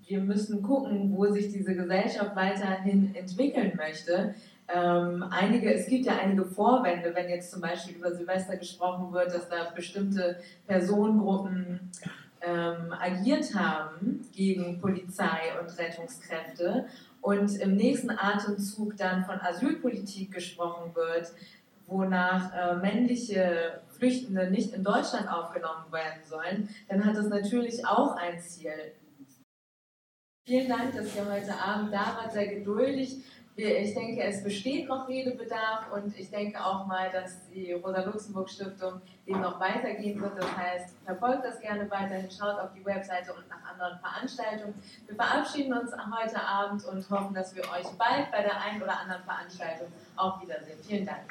wir 0.07 0.21
müssen 0.21 0.61
gucken, 0.61 1.13
wo 1.15 1.27
sich 1.27 1.53
diese 1.53 1.75
Gesellschaft 1.75 2.35
weiterhin 2.35 3.15
entwickeln 3.15 3.73
möchte. 3.77 4.35
Ähm, 4.73 5.25
einige, 5.31 5.73
es 5.73 5.87
gibt 5.87 6.07
ja 6.07 6.19
einige 6.19 6.45
Vorwände, 6.45 7.13
wenn 7.15 7.29
jetzt 7.29 7.53
zum 7.53 7.61
Beispiel 7.61 7.97
über 7.97 8.13
Silvester 8.13 8.57
gesprochen 8.57 9.13
wird, 9.13 9.33
dass 9.33 9.49
da 9.49 9.71
bestimmte 9.75 10.41
Personengruppen 10.67 11.91
ähm, 12.43 12.93
agiert 12.93 13.55
haben 13.55 14.27
gegen 14.33 14.81
Polizei 14.81 15.59
und 15.61 15.79
Rettungskräfte 15.79 16.87
und 17.21 17.55
im 17.57 17.77
nächsten 17.77 18.11
Atemzug 18.11 18.97
dann 18.97 19.25
von 19.25 19.41
Asylpolitik 19.41 20.33
gesprochen 20.33 20.95
wird, 20.95 21.33
wonach 21.87 22.53
äh, 22.55 22.77
männliche 22.77 23.83
Flüchtende 23.89 24.51
nicht 24.51 24.73
in 24.73 24.85
Deutschland 24.85 25.29
aufgenommen 25.29 25.93
werden 25.93 26.23
sollen, 26.25 26.69
dann 26.89 27.05
hat 27.05 27.17
das 27.17 27.29
natürlich 27.29 27.85
auch 27.87 28.17
ein 28.17 28.41
Ziel. 28.41 28.95
Vielen 30.47 30.69
Dank, 30.69 30.95
dass 30.97 31.15
ihr 31.15 31.31
heute 31.31 31.55
Abend 31.55 31.93
da 31.93 32.17
wart, 32.17 32.33
sehr 32.33 32.47
geduldig 32.47 33.23
ich 33.57 33.95
denke, 33.95 34.23
es 34.23 34.43
besteht 34.43 34.89
noch 34.89 35.09
Redebedarf 35.09 35.93
und 35.93 36.19
ich 36.19 36.31
denke 36.31 36.65
auch 36.65 36.87
mal, 36.87 37.11
dass 37.11 37.49
die 37.51 37.73
Rosa-Luxemburg-Stiftung 37.73 39.01
eben 39.31 39.41
noch 39.41 39.61
weitergehen 39.61 40.21
wird. 40.21 40.37
Das 40.37 40.57
heißt, 40.57 40.97
verfolgt 41.05 41.45
das 41.45 41.61
gerne 41.61 41.89
weiterhin, 41.91 42.29
schaut 42.31 42.59
auf 42.59 42.71
die 42.75 42.85
Webseite 42.85 43.33
und 43.33 43.49
nach 43.49 43.71
anderen 43.71 43.99
Veranstaltungen. 44.01 44.75
Wir 45.07 45.15
verabschieden 45.15 45.73
uns 45.73 45.93
heute 45.93 46.43
Abend 46.43 46.85
und 46.85 47.09
hoffen, 47.11 47.35
dass 47.35 47.55
wir 47.55 47.63
euch 47.63 47.87
bald 47.97 48.31
bei 48.33 48.43
der 48.43 48.61
einen 48.61 48.83
oder 48.83 48.99
anderen 48.99 49.23
Veranstaltung 49.23 49.89
auch 50.17 50.43
wiedersehen. 50.43 50.79
Vielen 50.83 51.07
Dank. 51.07 51.23